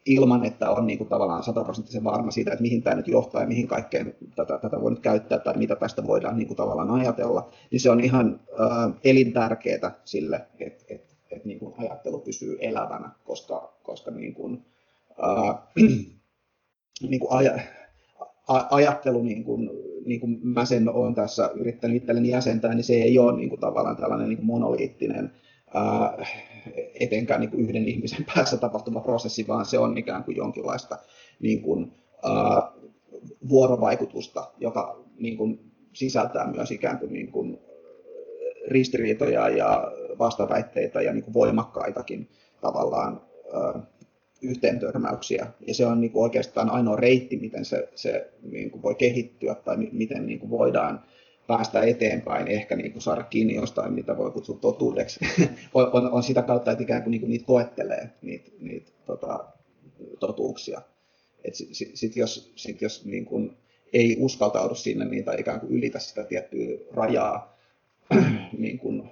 ilman, 0.06 0.44
että 0.44 0.70
on 0.70 0.86
niin 0.86 0.98
kuin 0.98 1.08
tavallaan 1.08 1.42
sataprosenttisen 1.42 2.04
varma 2.04 2.30
siitä, 2.30 2.52
että 2.52 2.62
mihin 2.62 2.82
tämä 2.82 2.96
nyt 2.96 3.08
johtaa 3.08 3.40
ja 3.40 3.46
mihin 3.46 3.68
kaikkeen 3.68 4.14
tätä, 4.36 4.58
tätä 4.58 4.80
voi 4.80 4.90
nyt 4.90 5.00
käyttää 5.00 5.38
tai 5.38 5.56
mitä 5.56 5.76
tästä 5.76 6.06
voidaan 6.06 6.36
niin 6.36 6.46
kuin 6.46 6.56
tavallaan 6.56 6.90
ajatella, 6.90 7.50
niin 7.70 7.80
se 7.80 7.90
on 7.90 8.00
ihan 8.00 8.40
äh, 8.60 8.94
elintärkeää 9.04 10.00
sille, 10.04 10.46
että 10.60 10.84
et, 10.88 11.04
et, 11.30 11.44
niin 11.44 11.58
kuin 11.58 11.74
ajattelu 11.78 12.18
pysyy 12.18 12.58
elävänä, 12.60 13.10
koska, 13.24 13.74
koska 13.82 14.10
niin 14.10 14.34
kuin, 14.34 14.64
äh, 15.10 15.58
niin 17.10 17.20
kuin 17.20 17.32
aja, 17.32 17.58
ajattelu, 18.70 19.22
niin 19.22 19.44
kuin, 19.44 19.70
niin 20.06 20.20
kuin 20.20 20.38
mä 20.42 20.64
sen 20.64 20.88
olen 20.88 21.14
tässä 21.14 21.50
yrittänyt 21.54 21.96
itselleni 21.96 22.28
jäsentää, 22.28 22.74
niin 22.74 22.84
se 22.84 22.94
ei 22.94 23.18
ole 23.18 23.36
niin 23.36 23.48
kuin 23.48 23.60
tavallaan 23.60 23.96
tällainen 23.96 24.28
niin 24.28 24.36
kuin 24.36 24.46
monoliittinen 24.46 25.32
ää, 25.74 26.26
etenkään 27.00 27.40
niin 27.40 27.50
kuin 27.50 27.62
yhden 27.62 27.88
ihmisen 27.88 28.26
päässä 28.34 28.56
tapahtuva 28.56 29.00
prosessi, 29.00 29.48
vaan 29.48 29.66
se 29.66 29.78
on 29.78 29.98
ikään 29.98 30.24
kuin 30.24 30.36
jonkinlaista 30.36 30.98
niin 31.40 31.62
kuin, 31.62 31.92
ää, 32.22 32.72
vuorovaikutusta, 33.48 34.50
joka 34.58 35.04
niin 35.18 35.36
kuin, 35.36 35.60
sisältää 35.92 36.52
myös 36.52 36.70
ikään 36.70 36.98
kuin, 36.98 37.12
niin 37.12 37.32
kuin 37.32 37.58
ristiriitoja 38.68 39.48
ja 39.48 39.92
vastaväitteitä 40.18 41.02
ja 41.02 41.12
niin 41.12 41.24
kuin 41.24 41.34
voimakkaitakin 41.34 42.28
tavallaan 42.60 43.20
ää, 43.54 43.82
yhteentörmäyksiä. 44.42 45.46
Ja 45.66 45.74
se 45.74 45.86
on 45.86 46.00
niin 46.00 46.12
kuin 46.12 46.22
oikeastaan 46.22 46.70
ainoa 46.70 46.96
reitti, 46.96 47.36
miten 47.36 47.64
se, 47.64 47.88
se 47.94 48.30
niin 48.42 48.70
kuin 48.70 48.82
voi 48.82 48.94
kehittyä 48.94 49.54
tai 49.54 49.76
miten 49.92 50.26
niin 50.26 50.38
kuin 50.38 50.50
voidaan 50.50 51.04
päästä 51.50 51.82
eteenpäin, 51.82 52.48
ehkä 52.48 52.76
niin 52.76 52.92
kuin 52.92 53.02
saada 53.02 53.22
kiinni 53.22 53.54
jostain, 53.54 53.92
mitä 53.92 54.16
voi 54.16 54.30
kutsua 54.30 54.58
totuudeksi, 54.60 55.20
on, 55.74 56.12
on, 56.12 56.22
sitä 56.22 56.42
kautta, 56.42 56.70
että 56.72 56.84
ikään 56.84 57.02
kuin, 57.02 57.10
niin 57.10 57.20
kuin 57.20 57.30
niitä 57.30 57.46
koettelee, 57.46 58.10
niitä, 58.22 58.50
niitä 58.60 58.90
tota, 59.06 59.44
totuuksia. 60.20 60.82
Et 61.44 61.54
sit, 61.54 61.68
sit, 61.72 61.90
sit 61.94 62.16
jos, 62.16 62.52
sit 62.56 62.82
jos 62.82 63.04
niin 63.04 63.24
kuin 63.24 63.56
ei 63.92 64.16
uskaltaudu 64.20 64.74
sinne 64.74 65.04
niin, 65.04 65.24
tai 65.24 65.40
ikään 65.40 65.60
kuin 65.60 65.72
ylitä 65.72 65.98
sitä 65.98 66.24
tiettyä 66.24 66.78
rajaa 66.94 67.58
niin 68.58 68.78
kuin 68.78 69.10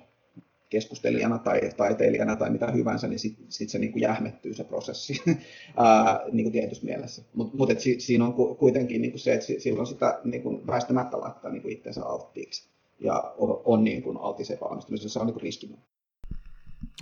keskustelijana 0.71 1.39
tai 1.39 1.61
taiteilijana 1.77 2.37
tai 2.37 2.51
mitä 2.51 2.71
hyvänsä, 2.71 3.09
niin 3.09 3.19
sitten 3.19 3.47
sit 3.49 3.69
se 3.69 3.79
niin 3.79 3.93
kuin 3.93 4.03
jähmettyy 4.03 4.55
se 4.55 4.65
prosessi 4.65 5.23
ää, 5.77 6.21
niin 6.33 6.45
kuin 6.45 6.53
tietyssä 6.53 6.85
mielessä. 6.85 7.23
Mutta 7.35 7.57
mut, 7.57 7.71
si, 7.79 8.01
siinä 8.01 8.25
on 8.25 8.35
kuitenkin 8.57 9.03
niin 9.03 9.13
kuin 9.13 9.21
se, 9.21 9.35
että 9.35 9.47
silloin 9.59 9.87
sitä 9.87 10.21
niin 10.25 10.43
kuin 10.43 10.67
väistämättä 10.67 11.21
laittaa 11.21 11.51
niin 11.51 11.63
kuin 11.63 11.73
itsensä 11.73 12.05
alttiiksi 12.05 12.69
ja 13.01 13.35
on, 13.39 13.63
on 13.65 13.85
niin 13.85 14.03
kuin 14.03 14.17
altis 14.17 14.51
epäonnistumisessa, 14.51 15.09
se 15.09 15.19
on 15.19 15.27
niin 15.27 15.35
kuin 15.35 15.43
riskinen. 15.43 15.79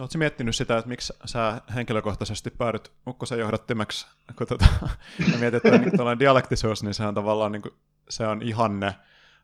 Oletko 0.01 0.19
miettinyt 0.19 0.57
sitä, 0.57 0.79
että 0.79 0.89
miksi 0.89 1.13
sä 1.25 1.61
henkilökohtaisesti 1.75 2.51
päädyt 2.51 2.93
Ukkosen 3.07 3.39
johdattimeksi, 3.39 4.07
kun 4.39 4.47
tota, 4.47 4.67
mietit, 5.41 5.65
että 5.67 5.79
niin, 5.79 6.19
dialektisuus, 6.19 6.83
niin 6.83 6.95
se 6.95 7.07
on 7.07 7.15
tavallaan 7.15 7.53
niin 7.53 7.63
kuin, 7.63 7.75
se 8.09 8.27
on 8.27 8.43
ihanne, 8.43 8.95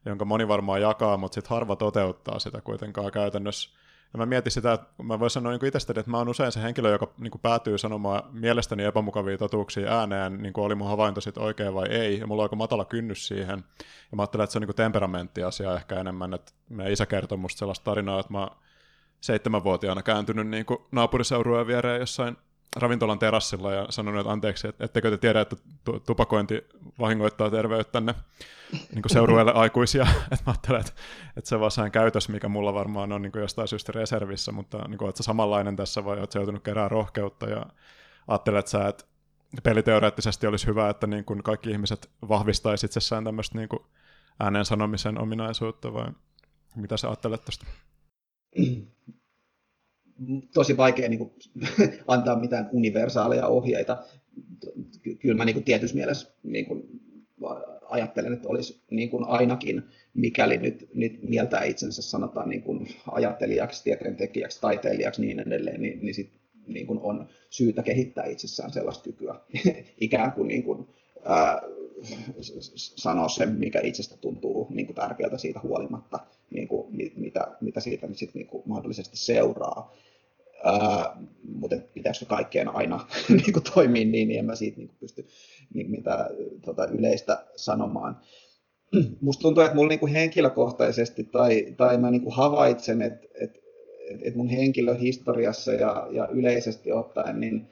jonka 0.07 0.25
moni 0.25 0.49
varmaan 0.49 0.81
jakaa, 0.81 1.17
mutta 1.17 1.35
sitten 1.35 1.51
harva 1.51 1.77
toteuttaa 1.77 2.39
sitä 2.39 2.61
kuitenkaan 2.61 3.13
käytännössä. 3.13 3.71
Ja 4.13 4.19
mä 4.19 4.27
mietin 4.27 4.53
sitä, 4.53 4.73
että 4.73 5.03
mä 5.03 5.21
voin 5.21 5.31
sanoa 5.31 5.53
niin 5.53 5.67
itsestäni, 5.67 6.01
että 6.01 6.11
mä 6.11 6.19
oon 6.19 6.29
usein 6.29 6.53
se 6.53 6.63
henkilö, 6.63 6.91
joka 6.91 7.13
niin 7.19 7.31
kuin 7.31 7.41
päätyy 7.41 7.79
sanomaan 7.79 8.23
mielestäni 8.33 8.85
epämukavia 8.85 9.39
totuuksia 9.39 9.99
ääneen, 9.99 10.43
niin 10.43 10.53
kuin 10.53 10.65
oli 10.65 10.75
mun 10.75 10.89
havainto 10.89 11.21
sitten 11.21 11.43
oikein 11.43 11.75
vai 11.75 11.89
ei, 11.89 12.19
ja 12.19 12.27
mulla 12.27 12.43
on 12.43 12.45
aika 12.45 12.57
matala 12.57 12.85
kynnys 12.85 13.29
siihen. 13.29 13.65
Ja 14.11 14.17
mä 14.17 14.23
ajattelen, 14.23 14.45
että 14.45 14.53
se 14.53 14.59
on 14.59 14.63
niin 14.63 14.77
temperamenttiasia 14.77 15.75
ehkä 15.75 16.01
enemmän, 16.01 16.35
että 16.35 16.53
meidän 16.69 16.93
isä 16.93 17.07
kertoi 17.07 17.39
musta 17.39 17.59
sellaista 17.59 17.85
tarinaa, 17.85 18.21
että 18.21 18.33
mä 18.33 18.49
seitsemänvuotiaana 19.21 20.03
kääntynyt 20.03 20.49
niin 20.49 20.67
kuin 20.67 20.79
naapuriseurueen 20.93 21.67
viereen 21.67 22.01
jossain 22.01 22.37
ravintolan 22.77 23.19
terassilla 23.19 23.73
ja 23.73 23.87
sanonut, 23.91 24.21
että 24.21 24.33
anteeksi, 24.33 24.69
että 24.69 24.85
ettekö 24.85 25.11
te 25.11 25.19
tiedä, 25.19 25.41
että 25.41 25.57
tupakointi 26.07 26.67
vahingoittaa 26.99 27.51
terveyttänne 27.51 28.15
niin 28.73 29.03
seurueelle 29.07 29.53
aikuisia. 29.53 30.07
että 30.33 30.45
mä 30.47 30.53
ajattelen, 30.53 30.81
että, 30.81 30.93
että 31.37 31.49
se 31.49 31.61
vaan 31.61 31.91
käytös, 31.93 32.29
mikä 32.29 32.49
mulla 32.49 32.75
varmaan 32.75 33.13
on 33.13 33.23
niin 33.23 33.33
jostain 33.35 33.69
syystä 33.69 33.93
reservissä, 33.93 34.53
mutta 34.53 34.89
niin 34.89 34.99
kuin, 34.99 35.17
sä 35.17 35.23
samanlainen 35.23 35.77
tässä 35.77 36.05
vai 36.05 36.19
oot 36.19 36.35
joutunut 36.35 36.63
kerää 36.63 36.89
rohkeutta 36.89 37.47
ja 37.47 37.67
ajattelet 38.29 38.67
sä, 38.67 38.89
että 38.89 39.05
peliteoreettisesti 39.63 40.47
olisi 40.47 40.67
hyvä, 40.67 40.91
että 40.91 41.07
niin 41.07 41.25
kuin 41.25 41.43
kaikki 41.43 41.71
ihmiset 41.71 42.11
vahvistaisi 42.29 42.87
itsessään 42.87 43.25
tämmöistä 43.25 43.59
niin 43.59 43.69
kuin 43.69 43.83
ääneen 44.41 44.65
sanomisen 44.65 45.21
ominaisuutta 45.21 45.93
vai 45.93 46.07
mitä 46.77 46.97
sä 46.97 47.09
ajattelet 47.09 47.45
tästä? 47.45 47.67
tosi 50.55 50.77
vaikea 50.77 51.09
niin 51.09 51.19
kuin, 51.19 51.33
antaa 52.09 52.41
mitään 52.41 52.69
universaaleja 52.73 53.47
ohjeita. 53.47 54.05
Kyllä 55.19 55.37
mä 55.37 55.45
niin 55.45 55.55
kuin, 55.55 55.65
tietyssä 55.65 55.97
mielessä 55.97 56.35
niin 56.43 56.67
kuin, 56.67 57.01
ajattelen, 57.93 58.33
että 58.33 58.49
olisi 58.49 58.83
niin 58.91 59.11
kuin 59.11 59.25
ainakin, 59.25 59.83
mikäli 60.15 60.57
nyt, 60.57 60.89
nyt 60.95 61.23
mieltää 61.23 61.65
itsensä 61.65 62.03
sanotaan 62.03 62.49
niin 62.49 62.63
kuin 62.63 62.89
ajattelijaksi, 63.11 63.85
tieteentekijäksi, 63.85 64.61
taiteilijaksi 64.61 65.21
niin 65.21 65.41
edelleen, 65.41 65.83
niin, 65.83 65.99
niin, 66.03 66.15
sit, 66.15 66.31
niin 66.67 66.87
kuin 66.87 66.99
on 67.03 67.29
syytä 67.51 67.83
kehittää 67.83 68.25
itsessään 68.25 68.73
sellaista 68.73 69.05
kykyä. 69.05 69.35
Ikään 70.01 70.33
kuin, 70.33 70.49
niin 70.49 70.63
kuin 70.63 70.89
ää, 71.25 71.63
sanoa 72.77 73.29
sen, 73.29 73.49
mikä 73.49 73.81
itsestä 73.83 74.17
tuntuu 74.17 74.67
niin 74.71 74.87
kuin 74.87 74.97
tärkeältä 74.97 75.39
siitä 75.39 75.61
huolimatta, 75.61 76.19
niin 76.51 76.69
kuin, 76.69 76.87
mitä, 77.17 77.49
mitä 77.61 77.81
siitä 77.81 78.07
nyt 78.07 78.19
sit, 78.19 78.35
niin 78.35 78.47
kuin 78.47 78.63
mahdollisesti 78.67 79.17
seuraa. 79.17 79.95
Ää, 80.65 81.17
mutta 81.55 81.77
pitäisikö 81.95 82.27
kaikkeen 82.27 82.69
aina 82.69 83.07
niin 83.29 83.53
kuin 83.53 83.65
toimii 83.75 84.05
niin, 84.05 84.29
niin 84.29 84.39
en 84.39 84.45
mä 84.45 84.55
siitä 84.55 84.79
niin 84.79 84.89
kuin 84.89 84.99
pysty 85.01 85.27
niin, 85.75 85.91
mitä 85.91 86.31
tota, 86.65 86.87
yleistä 86.87 87.45
sanomaan. 87.57 88.17
Musta 89.21 89.43
tuntuu, 89.43 89.63
että 89.63 89.75
mulla 89.75 89.89
niin 89.89 90.01
kuin 90.01 90.13
henkilökohtaisesti 90.13 91.25
tai, 91.25 91.75
tai 91.77 91.99
mä 91.99 92.11
niin 92.11 92.23
kuin 92.23 92.35
havaitsen, 92.35 93.03
että, 93.03 93.27
että, 93.41 93.59
että 94.23 94.37
mun 94.37 94.49
henkilöhistoriassa 94.49 95.73
ja, 95.73 96.09
ja 96.11 96.29
yleisesti 96.29 96.93
ottaen, 96.93 97.41
niin, 97.41 97.67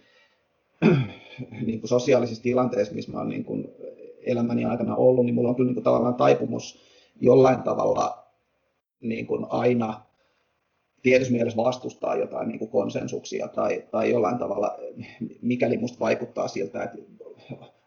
niin 1.67 1.81
kuin 1.81 1.89
sosiaalisissa 1.89 2.43
tilanteissa, 2.43 2.95
missä 2.95 3.13
mä 3.13 3.19
oon 3.19 3.29
niin 3.29 3.45
kuin 3.45 3.69
elämäni 4.27 4.65
aikana 4.65 4.97
ollut, 4.97 5.25
niin 5.25 5.35
mulla 5.35 5.49
on 5.49 5.57
kyllä 5.57 5.69
niin 5.69 5.75
kuin 5.75 5.85
tavallaan 5.85 6.15
taipumus 6.15 6.81
jollain 7.21 7.63
tavalla 7.63 8.27
niin 9.01 9.27
kuin 9.27 9.47
aina 9.49 10.01
tietyssä 11.03 11.33
mielessä 11.33 11.57
vastustaa 11.57 12.17
jotain 12.17 12.49
niin 12.49 12.59
kuin 12.59 12.71
konsensuksia 12.71 13.49
tai, 13.49 13.85
tai 13.91 14.11
jollain 14.11 14.39
tavalla, 14.39 14.79
mikäli 15.43 15.77
musta 15.77 16.01
vaikuttaa 16.01 16.49
siltä, 16.49 16.83
että 16.83 16.99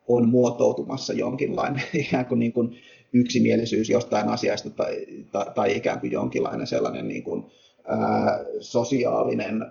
on 0.07 0.29
muotoutumassa 0.29 1.13
jonkinlainen 1.13 1.83
ikään 1.93 2.25
kuin, 2.25 2.39
niin 2.39 2.53
kuin 2.53 2.75
yksimielisyys 3.13 3.89
jostain 3.89 4.29
asiasta 4.29 4.69
tai, 4.69 5.05
tai, 5.31 5.45
tai 5.55 5.77
ikään 5.77 5.99
kuin 5.99 6.11
jonkinlainen 6.11 6.67
sellainen 6.67 7.07
niin 7.07 7.23
kuin, 7.23 7.45
ää, 7.87 8.45
sosiaalinen 8.59 9.65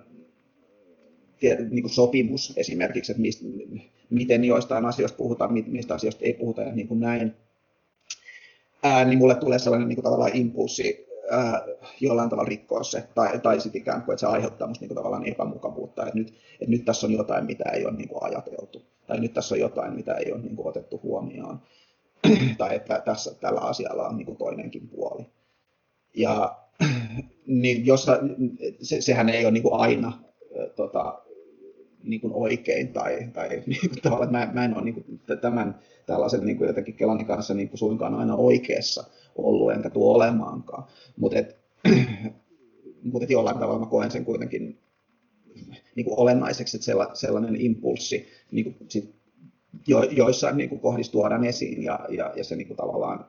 niin 1.71 1.83
kuin 1.83 1.93
sopimus 1.93 2.53
esimerkiksi, 2.57 3.13
että 3.13 3.23
mistä, 3.23 3.45
miten 4.13 4.45
joistain 4.45 4.85
asioista 4.85 5.17
puhutaan, 5.17 5.53
mistä 5.53 5.95
asioista 5.95 6.25
ei 6.25 6.33
puhuta 6.33 6.63
ja 6.63 6.73
niin 6.73 6.89
kuin 6.89 7.01
näin, 7.01 7.35
ää, 8.83 9.05
niin 9.05 9.19
mulle 9.19 9.35
tulee 9.35 9.59
sellainen 9.59 9.89
niin 9.89 9.97
kuin 9.97 10.05
tavallaan 10.05 10.37
impulssi 10.37 11.07
ää, 11.31 11.65
jollain 12.01 12.31
tavalla 12.31 12.49
rikkoa 12.49 12.83
se, 12.83 13.05
tai, 13.15 13.39
tai 13.39 13.61
sitten 13.61 13.83
ikään 13.83 14.03
kuin, 14.03 14.13
että 14.13 14.21
se 14.21 14.27
aiheuttaa 14.27 14.69
musta 14.69 14.85
niin 14.85 14.95
tavallaan 14.95 15.27
epämukavuutta, 15.27 16.07
että 16.07 16.19
nyt, 16.19 16.29
että 16.29 16.71
nyt 16.71 16.85
tässä 16.85 17.07
on 17.07 17.13
jotain, 17.13 17.47
mitä 17.47 17.65
ei 17.65 17.85
ole 17.87 17.97
niin 17.97 18.09
kuin 18.09 18.23
ajateltu, 18.23 18.83
tai 19.07 19.21
nyt 19.21 19.33
tässä 19.33 19.55
on 19.55 19.61
jotain, 19.61 19.95
mitä 19.95 20.15
ei 20.15 20.33
ole 20.33 20.43
niin 20.43 20.57
kuin 20.57 20.69
otettu 20.69 21.01
huomioon, 21.03 21.61
tai 22.59 22.75
että 22.75 23.03
tässä, 23.05 23.35
tällä 23.35 23.61
asialla 23.61 24.09
on 24.09 24.17
niin 24.17 24.27
kuin 24.27 24.39
toinenkin 24.39 24.89
puoli. 24.89 25.27
Ja 26.17 26.59
niin 27.47 27.87
jos, 27.87 28.07
se, 28.83 29.01
sehän 29.01 29.29
ei 29.29 29.45
ole 29.45 29.53
niin 29.53 29.63
kuin 29.63 29.81
aina 29.81 30.19
tota, 30.77 31.23
niin 32.05 32.21
kuin 32.21 32.33
oikein 32.33 32.93
tai, 32.93 33.29
tai 33.33 33.49
niin 33.67 33.81
kuin 33.81 34.03
tavallaan, 34.03 34.33
mä, 34.33 34.51
mä 34.53 34.65
en 34.65 34.77
ole 34.77 34.85
niin 34.85 34.95
kuin 34.95 35.21
tämän 35.41 35.79
tällaisen 36.07 36.47
niin 36.47 36.57
kuin 36.59 36.67
jotenkin 36.67 36.95
Kelani 36.95 37.25
kanssa 37.25 37.55
niin 37.55 37.69
kuin 37.69 37.79
suinkaan 37.79 38.15
aina 38.15 38.37
oikeassa 38.37 39.05
ollut, 39.37 39.73
enkä 39.73 39.91
tuo 39.91 40.15
olemaankaan. 40.15 40.85
Mutta 41.17 41.39
et, 41.39 41.57
mut 43.13 43.23
et 43.23 43.31
jollain 43.31 43.59
tavalla 43.59 43.81
mä 43.81 43.87
koen 43.87 44.11
sen 44.11 44.25
kuitenkin 44.25 44.79
niin 45.97 46.05
kuin 46.05 46.19
olennaiseksi, 46.19 46.77
että 46.77 47.15
sellainen 47.15 47.61
impulssi 47.61 48.29
niin 48.51 48.65
kuin 48.65 48.77
sit 48.89 49.15
jo, 49.87 50.03
joissain 50.03 50.57
niin 50.57 50.69
kuin 50.69 50.81
kohdissa 50.81 51.13
tuodaan 51.13 51.45
esiin 51.45 51.83
ja, 51.83 52.01
ja, 52.09 52.33
ja 52.37 52.45
se 52.45 52.57
niin 52.57 52.67
kuin 52.67 52.77
tavallaan 52.77 53.27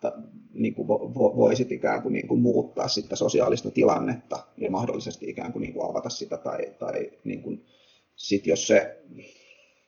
ta, 0.00 0.12
niin 0.58 0.74
kuin 0.74 0.88
vo, 0.88 1.12
vo, 1.14 1.36
voisi 1.36 1.66
ikään 1.70 2.02
kuin, 2.02 2.12
niin 2.12 2.28
kuin 2.28 2.40
muuttaa 2.40 2.88
sitä 2.88 3.16
sosiaalista 3.16 3.70
tilannetta 3.70 4.46
ja 4.56 4.70
mahdollisesti 4.70 5.30
ikään 5.30 5.52
kuin, 5.52 5.60
niin 5.60 5.72
kuin 5.72 5.90
avata 5.90 6.08
sitä 6.08 6.36
tai, 6.36 6.58
tai 6.78 7.10
niin 7.24 7.42
kuin, 7.42 7.64
sit 8.16 8.46
jos 8.46 8.66
se 8.66 9.02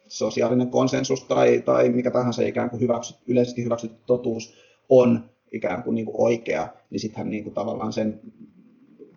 sosiaalinen 0.08 0.70
konsensus 0.70 1.24
tai, 1.24 1.62
tai 1.64 1.88
mikä 1.88 2.10
tahansa 2.10 2.42
ikään 2.42 2.70
kuin 2.70 2.80
hyväksy, 2.80 3.14
yleisesti 3.26 3.64
hyväksytty 3.64 3.98
totuus 4.06 4.54
on 4.88 5.30
ikään 5.52 5.82
kuin, 5.82 5.94
niin 5.94 6.06
kuin 6.06 6.20
oikea, 6.20 6.68
niin 6.90 7.00
sittenhän 7.00 7.30
niin 7.30 7.44
kuin 7.44 7.54
tavallaan 7.54 7.92
sen 7.92 8.20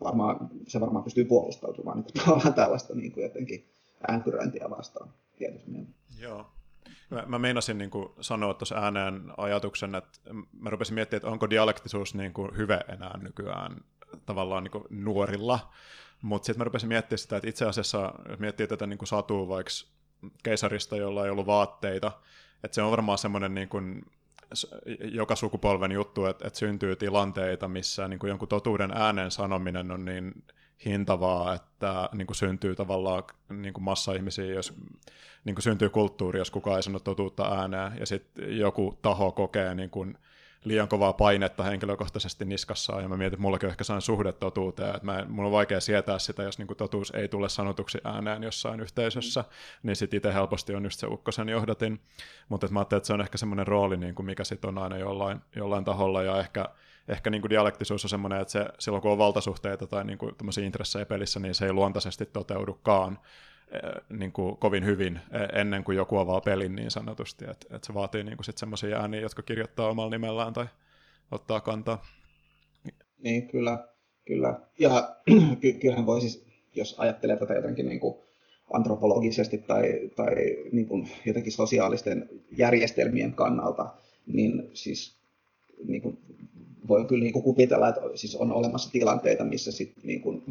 varmaan, 0.04 0.50
se 0.68 0.80
varmaan 0.80 1.04
pystyy 1.04 1.26
puolustautumaan 1.26 1.98
niin 1.98 2.04
kuin 2.04 2.24
tavallaan 2.26 2.54
tällaista 2.54 2.96
niin 2.96 3.12
kuin 3.12 3.24
jotenkin 3.24 3.66
änkyröintiä 4.10 4.70
vastaan 4.70 5.10
tietysti 5.38 5.72
Joo. 6.20 6.46
Mä, 7.10 7.24
mä 7.28 7.40
meinasin 7.40 7.78
niin 7.78 7.90
kuin 7.90 8.10
sanoa 8.22 8.54
tuossa 8.54 8.76
ääneen 8.76 9.24
ajatuksen, 9.38 9.96
että 9.96 10.20
mä 10.60 10.70
rupesin 10.70 10.96
miettimään, 10.96 11.18
että 11.18 11.30
onko 11.30 11.50
dialektisuus 11.50 12.16
niin 12.16 12.34
kuin 12.34 12.58
hyve 12.58 12.80
enää 12.88 13.18
nykyään 13.18 13.76
tavallaan 14.26 14.64
niin 14.64 14.72
kuin 14.72 14.84
nuorilla, 14.90 15.72
mutta 16.22 16.46
sitten 16.46 16.60
mä 16.60 16.64
rupesin 16.64 16.90
miettimään 16.90 17.18
sitä, 17.18 17.38
että 17.38 17.50
itse 17.50 17.66
asiassa, 17.66 18.14
jos 18.30 18.40
miettii 18.40 18.68
tätä 18.68 18.88
niin 18.88 18.98
kuin 18.98 19.08
satua 19.08 19.48
vaikka 19.48 19.72
keisarista, 20.44 20.98
jolla 20.98 21.26
ei 21.26 21.32
ollut 21.32 21.46
vaatteita, 21.46 22.12
että 22.64 22.76
se 22.76 22.82
on 22.82 22.92
varmaan 22.92 23.18
semmoinen 23.18 23.56
niin 23.56 23.70
kuin 23.70 24.06
joka 25.00 25.36
sukupolven 25.36 25.92
juttu, 25.92 26.26
että, 26.26 26.48
että 26.48 26.60
syntyy 26.60 26.96
tilanteita, 26.96 27.68
missä 27.68 28.08
niin 28.08 28.20
kuin 28.20 28.30
jonkun 28.30 28.48
totuuden 28.48 28.92
äänen 28.96 29.32
sanominen 29.32 29.92
on 29.92 30.06
niin 30.06 30.44
hintavaa, 30.86 31.54
että 31.54 32.10
niin 32.14 32.28
kuin 32.28 32.36
syntyy 32.36 32.76
tavallaan 32.76 33.24
niin 33.50 33.74
kuin 33.74 33.84
massa-ihmisiä, 33.84 34.46
jos 34.46 34.74
niin 35.46 35.56
kuin 35.56 35.64
syntyy 35.64 35.90
kulttuuri, 35.90 36.40
jos 36.40 36.52
kukaan 36.52 36.78
ei 36.78 36.84
sano 36.84 37.00
totuutta 37.00 37.58
ääneen, 37.60 37.92
ja 38.00 38.06
sitten 38.06 38.58
joku 38.58 39.00
taho 39.02 39.32
kokee 39.32 39.76
niin 39.76 39.90
kuin, 39.90 40.18
liian 40.64 40.88
kovaa 40.88 41.14
painetta 41.14 41.64
henkilökohtaisesti 41.64 42.46
niskassaan, 42.46 43.04
ja 43.04 43.10
mä 43.10 43.18
mietin, 43.18 43.34
että 43.34 43.42
mullakin 43.42 43.70
ehkä 43.70 43.84
sellainen 43.84 44.02
suhde 44.02 44.32
totuuteen, 44.32 44.96
että 44.96 45.06
mä, 45.06 45.26
mulla 45.30 45.48
on 45.48 45.52
vaikea 45.52 45.80
sietää 45.80 46.20
sitä, 46.20 46.44
jos 46.44 46.58
niin 46.58 46.68
totuus 46.78 47.12
ei 47.12 47.28
tule 47.28 47.50
sanotuksi 47.50 47.98
ääneen 48.04 48.44
jossain 48.44 48.80
yhteisössä, 48.80 49.42
mm. 49.42 49.48
niin 49.84 49.96
sitten 49.96 50.18
itse 50.18 50.34
helposti 50.34 50.76
on 50.76 50.84
just 50.84 51.00
se 51.00 51.08
ukkosen 51.08 51.50
johdatin, 51.50 52.00
mutta 52.50 52.68
mä 52.68 52.80
ajattelin, 52.80 53.00
että 53.00 53.08
se 53.08 53.14
on 53.14 53.22
ehkä 53.22 53.38
semmoinen 53.38 53.68
rooli, 53.68 53.98
niin 53.98 54.16
kuin 54.16 54.26
mikä 54.26 54.44
sitten 54.44 54.68
on 54.68 54.78
aina 54.78 54.98
jollain, 54.98 55.42
jollain 55.56 55.86
taholla, 55.86 56.24
ja 56.24 56.40
ehkä, 56.40 56.70
ehkä 57.08 57.30
niin 57.30 57.42
kuin 57.42 57.50
dialektisuus 57.50 58.06
on 58.06 58.10
semmoinen, 58.10 58.42
että 58.42 58.52
se, 58.52 58.66
silloin 58.80 59.02
kun 59.02 59.12
on 59.12 59.18
valtasuhteita 59.18 59.88
tai 59.88 60.04
niin 60.06 60.18
kuin 60.18 60.36
intressejä 60.64 61.06
pelissä, 61.06 61.40
niin 61.40 61.56
se 61.56 61.66
ei 61.66 61.74
luontaisesti 61.74 62.26
toteudukaan, 62.26 63.20
niin 64.10 64.32
kuin 64.32 64.58
kovin 64.58 64.86
hyvin 64.86 65.20
e, 65.32 65.60
ennen 65.60 65.84
kuin 65.84 65.96
joku 65.96 66.18
avaa 66.18 66.42
pelin 66.42 66.76
niin 66.76 66.92
sanotusti, 66.92 67.46
että 67.50 67.76
et 67.76 67.84
se 67.84 67.94
vaatii 67.94 68.24
niin 68.24 68.38
sitten 68.42 68.60
semmoisia 68.60 69.00
ääniä, 69.00 69.22
jotka 69.22 69.42
kirjoittaa 69.42 69.90
omalla 69.90 70.12
nimellään 70.12 70.54
tai 70.54 70.66
ottaa 71.32 71.62
kantaa. 71.62 72.06
Niin, 73.18 73.48
kyllä. 73.48 73.88
kyllä. 74.26 74.60
Ja 74.80 75.16
ky- 75.62 75.74
kyllähän 75.74 76.06
voi 76.06 76.22
siis, 76.22 76.46
jos 76.76 76.96
ajattelee 77.00 77.38
tätä 77.38 77.54
jotenkin 77.54 77.86
niin 77.86 78.00
kuin 78.00 78.16
antropologisesti 78.74 79.58
tai, 79.58 80.10
tai 80.16 80.36
niin 80.72 80.88
kuin 80.88 81.10
jotenkin 81.26 81.52
sosiaalisten 81.52 82.30
järjestelmien 82.58 83.34
kannalta, 83.34 83.94
niin 84.28 84.70
siis 84.74 85.18
niin 85.88 86.02
kuin 86.02 86.18
voi 86.88 87.06
kyllä 87.06 87.24
niin 87.24 87.34
kuin 87.34 87.44
kuvitella, 87.44 87.90
että 87.90 88.02
siis 88.16 88.36
on 88.36 88.52
olemassa 88.52 88.92
tilanteita, 88.92 89.44
missä 89.44 89.72
sit 89.72 89.94
niin 90.04 90.22
kuin 90.22 90.44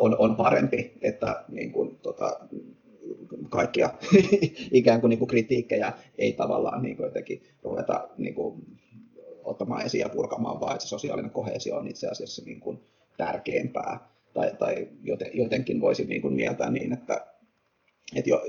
on, 0.00 0.16
on 0.18 0.36
parempi, 0.36 0.92
että 1.02 1.44
niin 1.48 1.72
kuin, 1.72 1.98
tota, 2.02 2.40
kaikkia 3.48 3.90
ikään 4.70 5.00
kuin, 5.00 5.08
niin 5.08 5.18
kuin 5.18 5.28
kritiikkejä 5.28 5.92
ei 6.18 6.32
tavallaan 6.32 6.82
niin 6.82 6.96
kuin 6.96 7.04
jotenkin 7.04 7.42
ruveta 7.62 8.08
niin 8.18 8.34
kuin, 8.34 8.64
ottamaan 9.44 9.86
esiin 9.86 10.00
ja 10.00 10.08
purkamaan, 10.08 10.60
vaan 10.60 10.72
että 10.72 10.84
se 10.84 10.88
sosiaalinen 10.88 11.30
kohesio 11.30 11.76
on 11.76 11.88
itse 11.88 12.08
asiassa 12.08 12.42
niin 12.44 12.60
kuin, 12.60 12.80
tärkeämpää. 13.16 14.08
Tai, 14.34 14.52
tai 14.58 14.88
jotenkin 15.32 15.80
voisi 15.80 16.04
niin 16.04 16.22
kuin 16.22 16.34
mieltää 16.34 16.70
niin, 16.70 16.92
että, 16.92 17.26
että, 18.16 18.30
jo, 18.30 18.42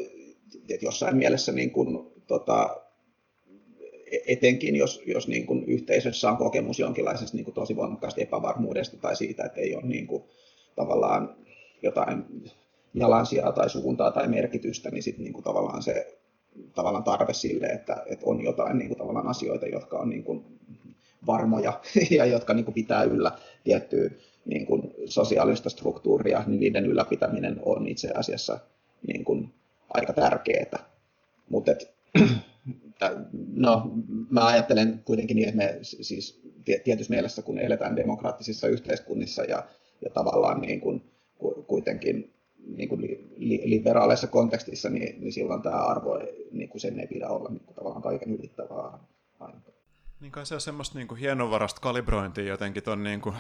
että 0.70 0.86
jossain 0.86 1.18
mielessä 1.18 1.51
niin 1.51 1.72
kuin, 1.72 2.14
tota, 2.28 2.83
etenkin 4.28 4.76
jos, 4.76 5.01
jos 5.05 5.28
niin 5.28 5.45
kuin 5.45 5.64
yhteisössä 5.66 6.32
on 6.32 6.38
kokemus 6.38 6.80
jonkinlaisesta 6.80 7.38
niin 7.38 7.45
kuin 7.45 7.55
tosi 7.55 7.76
voimakkaasti 7.76 8.22
epävarmuudesta 8.22 8.97
tai 8.97 9.16
siitä, 9.16 9.43
että 9.43 9.61
ei 9.61 9.76
ole 9.76 9.86
niin 9.86 10.07
kuin, 10.07 10.24
tavallaan 10.76 11.36
jotain 11.82 12.24
jalansijaa 12.93 13.51
tai 13.51 13.70
suuntaa 13.70 14.11
tai 14.11 14.28
merkitystä, 14.28 14.89
niin 14.89 15.03
sitten 15.03 15.24
niin 15.24 15.43
tavallaan 15.43 15.84
se 15.84 16.18
tavallaan 16.76 17.03
tarve 17.03 17.34
sille, 17.34 17.66
että, 17.66 18.03
että 18.05 18.26
on 18.26 18.43
jotain 18.43 18.78
niin 18.78 18.88
kuin 18.88 18.97
tavallaan 18.97 19.28
asioita, 19.28 19.68
jotka 19.68 19.97
on 19.97 20.09
niin 20.09 20.24
kuin 20.24 20.45
varmoja 21.26 21.82
ja 22.18 22.26
jotka 22.26 22.53
niin 22.53 22.66
kuin 22.66 22.76
pitää 22.76 23.03
yllä 23.03 23.32
tiettyä 23.64 24.09
niin 24.45 24.66
kuin 24.66 24.93
sosiaalista 25.05 25.70
struktuuria, 25.70 26.43
niin 26.47 26.59
niiden 26.59 26.86
ylläpitäminen 26.86 27.59
on 27.66 27.88
itse 27.88 28.11
asiassa 28.16 28.59
niin 29.07 29.26
kuin 29.26 29.53
aika 29.89 30.14
tärkeää. 30.14 30.80
Mutta 31.49 31.72
no, 33.54 33.91
mä 34.30 34.46
ajattelen 34.46 35.02
kuitenkin 35.06 35.36
niin, 35.36 35.50
että 35.50 35.58
me 35.58 35.78
siis 35.82 36.41
tietyssä 36.84 37.14
mielessä, 37.14 37.41
kun 37.41 37.60
eletään 37.60 37.96
demokraattisissa 37.96 38.68
yhteiskunnissa 38.68 39.44
ja 39.44 39.68
ja 40.04 40.10
tavallaan 40.10 40.62
niin 40.62 40.82
kuin, 40.82 41.12
kuitenkin 41.68 42.34
niin 42.78 42.89
kuin 42.89 43.02
li, 43.38 43.62
liberaaleissa 43.66 44.28
kontekstissa, 44.28 44.89
niin, 44.89 45.22
niin 45.22 45.34
silloin 45.34 45.62
tämä 45.62 45.76
arvo, 45.76 46.20
niin 46.52 46.70
kuin 46.70 46.82
sen 46.82 47.00
ei 47.00 47.08
pidä 47.08 47.28
olla 47.28 47.50
niin 47.50 47.66
kuin 47.66 47.76
tavallaan 47.76 48.02
kaiken 48.02 48.32
ylittävää 48.32 49.00
aina. 49.39 49.62
Niin 50.20 50.32
kai 50.32 50.46
se 50.46 50.56
on 50.56 50.62
semmoista 50.62 50.98
niin 50.98 51.08
kuin 51.08 51.20
hienovarasta 51.20 51.82
kalibrointia 51.82 52.44
jotenkin 52.44 52.84
tuon 52.84 53.04
niin 53.04 53.22
kuin 53.22 53.36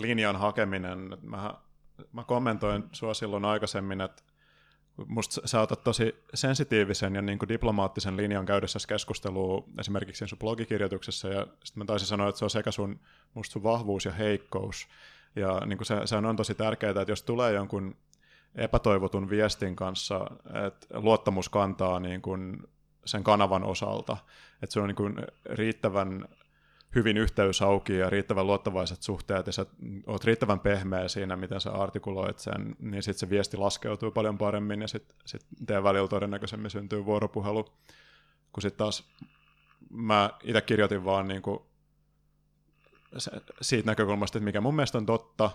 linjan 0.00 0.36
hakeminen. 0.36 1.18
Mä, 1.22 1.54
mä 2.12 2.24
kommentoin 2.24 2.84
sua 2.92 3.14
silloin 3.14 3.44
aikaisemmin, 3.44 4.00
että 4.00 4.22
musta 5.06 5.48
sä 5.48 5.60
otat 5.60 5.84
tosi 5.84 6.24
sensitiivisen 6.34 7.14
ja 7.14 7.22
niin 7.22 7.38
kuin 7.38 7.48
diplomaattisen 7.48 8.16
linjan 8.16 8.46
käydessä 8.46 8.78
keskustelua 8.88 9.64
esimerkiksi 9.78 10.28
sun 10.28 10.38
blogikirjoituksessa, 10.38 11.28
ja 11.28 11.46
sitten 11.64 11.80
mä 11.80 11.84
taisin 11.84 12.08
sanoa, 12.08 12.28
että 12.28 12.38
se 12.38 12.44
on 12.44 12.50
sekä 12.50 12.70
sun, 12.70 13.00
musta 13.34 13.52
sun 13.52 13.62
vahvuus 13.62 14.04
ja 14.04 14.12
heikkous. 14.12 14.88
Ja 15.36 15.60
niin 15.66 15.78
kuin 15.78 15.86
se, 15.86 15.94
se 16.04 16.16
on 16.16 16.36
tosi 16.36 16.54
tärkeää, 16.54 16.90
että 16.90 17.12
jos 17.12 17.22
tulee 17.22 17.52
jonkun 17.52 17.96
epätoivotun 18.54 19.30
viestin 19.30 19.76
kanssa, 19.76 20.26
että 20.66 20.86
luottamus 21.00 21.48
kantaa 21.48 22.00
niin 22.00 22.22
kuin 22.22 22.62
sen 23.04 23.24
kanavan 23.24 23.64
osalta, 23.64 24.16
että 24.62 24.72
se 24.72 24.80
on 24.80 24.88
niin 24.88 24.96
kuin 24.96 25.16
riittävän 25.44 26.28
hyvin 26.94 27.16
yhteys 27.16 27.62
auki 27.62 27.96
ja 27.96 28.10
riittävän 28.10 28.46
luottavaiset 28.46 29.02
suhteet 29.02 29.46
ja 29.46 29.52
sä 29.52 29.66
oot 30.06 30.24
riittävän 30.24 30.60
pehmeä 30.60 31.08
siinä, 31.08 31.36
miten 31.36 31.60
sä 31.60 31.70
artikuloit 31.70 32.38
sen, 32.38 32.76
niin 32.78 33.02
sitten 33.02 33.18
se 33.20 33.30
viesti 33.30 33.56
laskeutuu 33.56 34.10
paljon 34.10 34.38
paremmin 34.38 34.82
ja 34.82 34.88
sitten 34.88 35.16
sit 35.24 35.46
teidän 35.66 35.84
välillä 35.84 36.08
todennäköisemmin 36.08 36.70
syntyy 36.70 37.04
vuoropuhelu. 37.04 37.64
Kun 38.52 38.62
sitten 38.62 38.78
taas 38.78 39.10
mä 39.90 40.30
itse 40.44 40.60
kirjoitin 40.60 41.04
vaan 41.04 41.28
niin 41.28 41.42
kuin 41.42 41.58
siitä 43.60 43.86
näkökulmasta, 43.86 44.38
että 44.38 44.44
mikä 44.44 44.60
mun 44.60 44.74
mielestä 44.74 44.98
on 44.98 45.06
totta, 45.06 45.50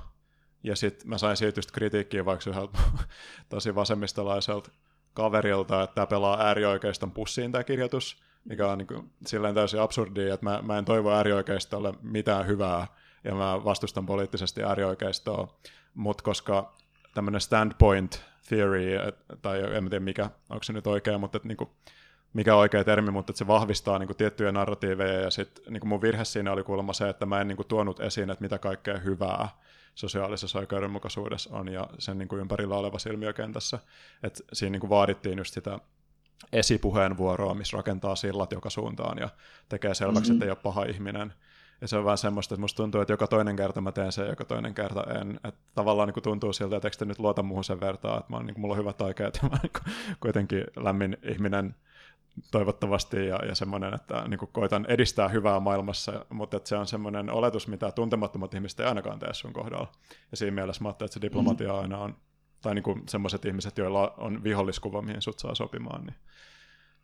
ja 0.63 0.75
sitten 0.75 1.09
mä 1.09 1.17
sain 1.17 1.37
siitä 1.37 1.57
just 1.59 1.71
kritiikkiä 1.71 2.25
vaikka 2.25 2.49
yhdeltä 2.49 2.79
tosi 3.49 3.75
vasemmistolaiselta 3.75 4.71
kaverilta, 5.13 5.83
että 5.83 5.95
tämä 5.95 6.07
pelaa 6.07 6.41
äärioikeiston 6.41 7.11
pussiin 7.11 7.51
tämä 7.51 7.63
kirjoitus, 7.63 8.23
mikä 8.45 8.71
on 8.71 8.77
niin 8.77 8.87
kuin, 8.87 9.11
silleen 9.25 9.55
täysin 9.55 9.81
absurdia, 9.81 10.33
että 10.33 10.45
mä, 10.45 10.59
mä 10.61 10.77
en 10.77 10.85
toivo 10.85 11.11
äärioikeistolle 11.11 11.93
mitään 12.01 12.47
hyvää, 12.47 12.87
ja 13.23 13.35
mä 13.35 13.63
vastustan 13.63 14.05
poliittisesti 14.05 14.63
äärioikeistoa, 14.63 15.57
mutta 15.93 16.23
koska 16.23 16.73
tämmöinen 17.13 17.41
standpoint 17.41 18.25
theory, 18.47 18.97
tai 19.41 19.75
en 19.75 19.89
tiedä 19.89 19.99
mikä, 19.99 20.29
onko 20.49 20.63
se 20.63 20.73
nyt 20.73 20.87
oikea, 20.87 21.17
mutta 21.17 21.37
että 21.37 21.47
niin 21.47 21.57
kuin, 21.57 21.69
mikä 22.33 22.55
oikea 22.55 22.83
termi, 22.83 23.11
mutta 23.11 23.31
että 23.31 23.37
se 23.37 23.47
vahvistaa 23.47 23.99
niin 23.99 24.07
kuin, 24.07 24.17
tiettyjä 24.17 24.51
narratiiveja, 24.51 25.19
ja 25.19 25.29
sitten 25.29 25.73
niin 25.73 25.87
mun 25.87 26.01
virhe 26.01 26.25
siinä 26.25 26.51
oli 26.51 26.63
kuulemma 26.63 26.93
se, 26.93 27.09
että 27.09 27.25
mä 27.25 27.41
en 27.41 27.47
niin 27.47 27.55
kuin, 27.55 27.67
tuonut 27.67 27.99
esiin, 27.99 28.29
että 28.29 28.43
mitä 28.43 28.57
kaikkea 28.57 28.97
hyvää 28.97 29.49
sosiaalisessa 29.95 30.59
oikeudenmukaisuudessa 30.59 31.49
on, 31.57 31.67
ja 31.67 31.87
sen 31.99 32.17
niin 32.17 32.27
kuin, 32.27 32.41
ympärillä 32.41 32.75
olevassa 32.75 33.09
ilmiökentässä, 33.09 33.79
että 34.23 34.43
siinä 34.53 34.71
niin 34.71 34.79
kuin, 34.79 34.89
vaadittiin 34.89 35.37
just 35.37 35.53
sitä 35.53 35.79
esipuheenvuoroa, 36.53 37.53
missä 37.53 37.77
rakentaa 37.77 38.15
sillat 38.15 38.51
joka 38.51 38.69
suuntaan, 38.69 39.17
ja 39.17 39.29
tekee 39.69 39.93
selväksi, 39.93 40.31
mm-hmm. 40.31 40.35
että 40.35 40.45
ei 40.45 40.51
ole 40.51 40.57
paha 40.63 40.83
ihminen, 40.83 41.33
ja 41.81 41.87
se 41.87 41.97
on 41.97 42.05
vähän 42.05 42.17
semmoista, 42.17 42.55
että 42.55 42.61
musta 42.61 42.77
tuntuu, 42.77 43.01
että 43.01 43.13
joka 43.13 43.27
toinen 43.27 43.55
kerta 43.55 43.81
mä 43.81 43.91
teen 43.91 44.11
sen, 44.11 44.27
joka 44.27 44.45
toinen 44.45 44.73
kerta 44.73 45.03
en. 45.21 45.39
Että 45.43 45.59
tavallaan 45.75 46.09
niin 46.09 46.23
tuntuu 46.23 46.53
siltä, 46.53 46.75
että 46.75 46.87
eikö 46.87 46.97
te 46.97 47.05
nyt 47.05 47.19
luota 47.19 47.43
muuhun 47.43 47.63
sen 47.63 47.79
vertaa, 47.79 48.17
että 48.17 48.29
mä 48.29 48.35
oon, 48.35 48.45
niin 48.45 48.53
kuin, 48.53 48.61
mulla 48.61 48.73
on 48.73 48.79
hyvät 48.79 49.01
aikeet 49.01 49.39
ja 49.43 49.49
mä 49.49 49.57
niin 49.63 49.95
kuitenkin 50.19 50.63
lämmin 50.75 51.17
ihminen 51.23 51.75
toivottavasti 52.51 53.27
ja, 53.27 53.45
ja 53.45 53.55
semmoinen, 53.55 53.93
että 53.93 54.27
niin 54.27 54.37
kuin 54.37 54.49
koitan 54.53 54.85
edistää 54.87 55.27
hyvää 55.27 55.59
maailmassa, 55.59 56.25
mutta 56.29 56.57
että 56.57 56.69
se 56.69 56.75
on 56.75 56.87
semmoinen 56.87 57.29
oletus, 57.29 57.67
mitä 57.67 57.91
tuntemattomat 57.91 58.53
ihmiset 58.53 58.79
ei 58.79 58.85
ainakaan 58.85 59.19
tee 59.19 59.33
sun 59.33 59.53
kohdalla. 59.53 59.91
Ja 60.31 60.37
siinä 60.37 60.55
mielessä 60.55 60.83
mä 60.83 60.89
että 60.89 61.07
se 61.07 61.21
diplomatia 61.21 61.67
mm-hmm. 61.67 61.81
aina 61.81 61.97
on, 61.97 62.15
tai 62.65 62.75
niin 62.75 62.83
kuin 62.83 63.01
semmoiset 63.09 63.45
ihmiset, 63.45 63.77
joilla 63.77 64.13
on 64.17 64.43
viholliskuva, 64.43 65.01
mihin 65.01 65.21
sut 65.21 65.39
saa 65.39 65.55
sopimaan, 65.55 66.05
niin 66.05 66.15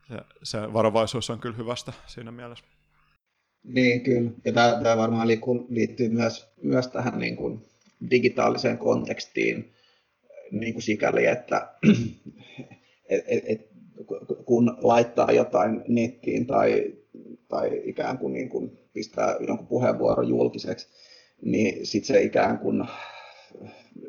se, 0.07 0.15
se 0.43 0.73
varovaisuus 0.73 1.29
on 1.29 1.39
kyllä 1.39 1.57
hyvästä 1.57 1.93
siinä 2.07 2.31
mielessä. 2.31 2.65
Niin, 3.63 4.01
kyllä. 4.01 4.31
Ja 4.45 4.53
tämä 4.53 4.97
varmaan 4.97 5.27
liittyy 5.69 6.09
myös, 6.09 6.53
myös 6.63 6.87
tähän 6.87 7.19
niin 7.19 7.35
kuin 7.35 7.65
digitaaliseen 8.11 8.77
kontekstiin 8.77 9.73
niin 10.51 10.73
kuin 10.73 10.83
sikäli, 10.83 11.25
että 11.25 11.73
et, 13.09 13.23
et, 13.27 13.43
et, 13.47 13.71
kun 14.45 14.77
laittaa 14.81 15.31
jotain 15.31 15.83
nettiin 15.87 16.47
tai, 16.47 16.93
tai 17.47 17.81
ikään 17.83 18.17
kuin, 18.17 18.33
niin 18.33 18.49
kuin 18.49 18.79
pistää 18.93 19.35
jonkun 19.47 19.67
puheenvuoron 19.67 20.29
julkiseksi, 20.29 20.87
niin 21.41 21.85
sitten 21.85 22.15
se 22.15 22.21
ikään 22.21 22.59
kuin 22.59 22.83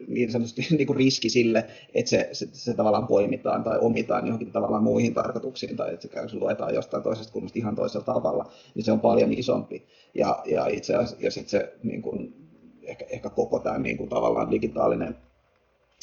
niin 0.08 0.32
sanotusti 0.32 0.66
niin 0.76 0.86
kuin 0.86 0.96
riski 0.96 1.28
sille, 1.28 1.64
että 1.94 2.10
se, 2.10 2.28
se, 2.32 2.48
se, 2.52 2.74
tavallaan 2.74 3.06
poimitaan 3.06 3.64
tai 3.64 3.78
omitaan 3.80 4.26
johonkin 4.26 4.52
tavallaan 4.52 4.82
muihin 4.82 5.14
tarkoituksiin 5.14 5.76
tai 5.76 5.94
että 5.94 6.28
se 6.28 6.36
luetaan 6.36 6.74
jostain 6.74 7.02
toisesta 7.02 7.32
kulmasta 7.32 7.58
ihan 7.58 7.76
toisella 7.76 8.04
tavalla, 8.04 8.52
niin 8.74 8.84
se 8.84 8.92
on 8.92 9.00
paljon 9.00 9.32
isompi. 9.32 9.86
Ja, 10.14 10.42
ja 10.46 10.66
itse 10.66 10.94
asiassa 10.94 11.16
ja 11.20 11.30
sit 11.30 11.48
se 11.48 11.72
niin 11.82 12.02
kuin, 12.02 12.34
ehkä, 12.82 13.06
ehkä 13.10 13.30
koko 13.30 13.58
tämä 13.58 13.78
niin 13.78 13.96
kuin, 13.96 14.08
tavallaan 14.08 14.50
digitaalinen 14.50 15.16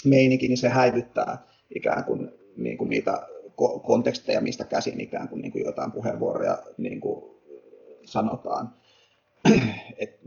meininki, 0.06 0.48
niin 0.48 0.58
se 0.58 0.70
häivyttää 0.70 1.48
ikään 1.76 2.04
kuin, 2.04 2.32
niin 2.58 2.78
kuin 2.78 2.90
niitä 2.90 3.28
konteksteja, 3.84 4.42
mistä 4.42 4.64
käsin 4.64 5.02
ikään 5.02 5.30
kuin, 5.30 5.42
niin 5.42 5.52
kuin 5.52 5.66
jotain 5.66 5.92
puheenvuoroja 5.92 6.58
niin 6.78 7.02
kuin 7.02 7.24
sanotaan. 8.06 8.74
Et 9.98 10.20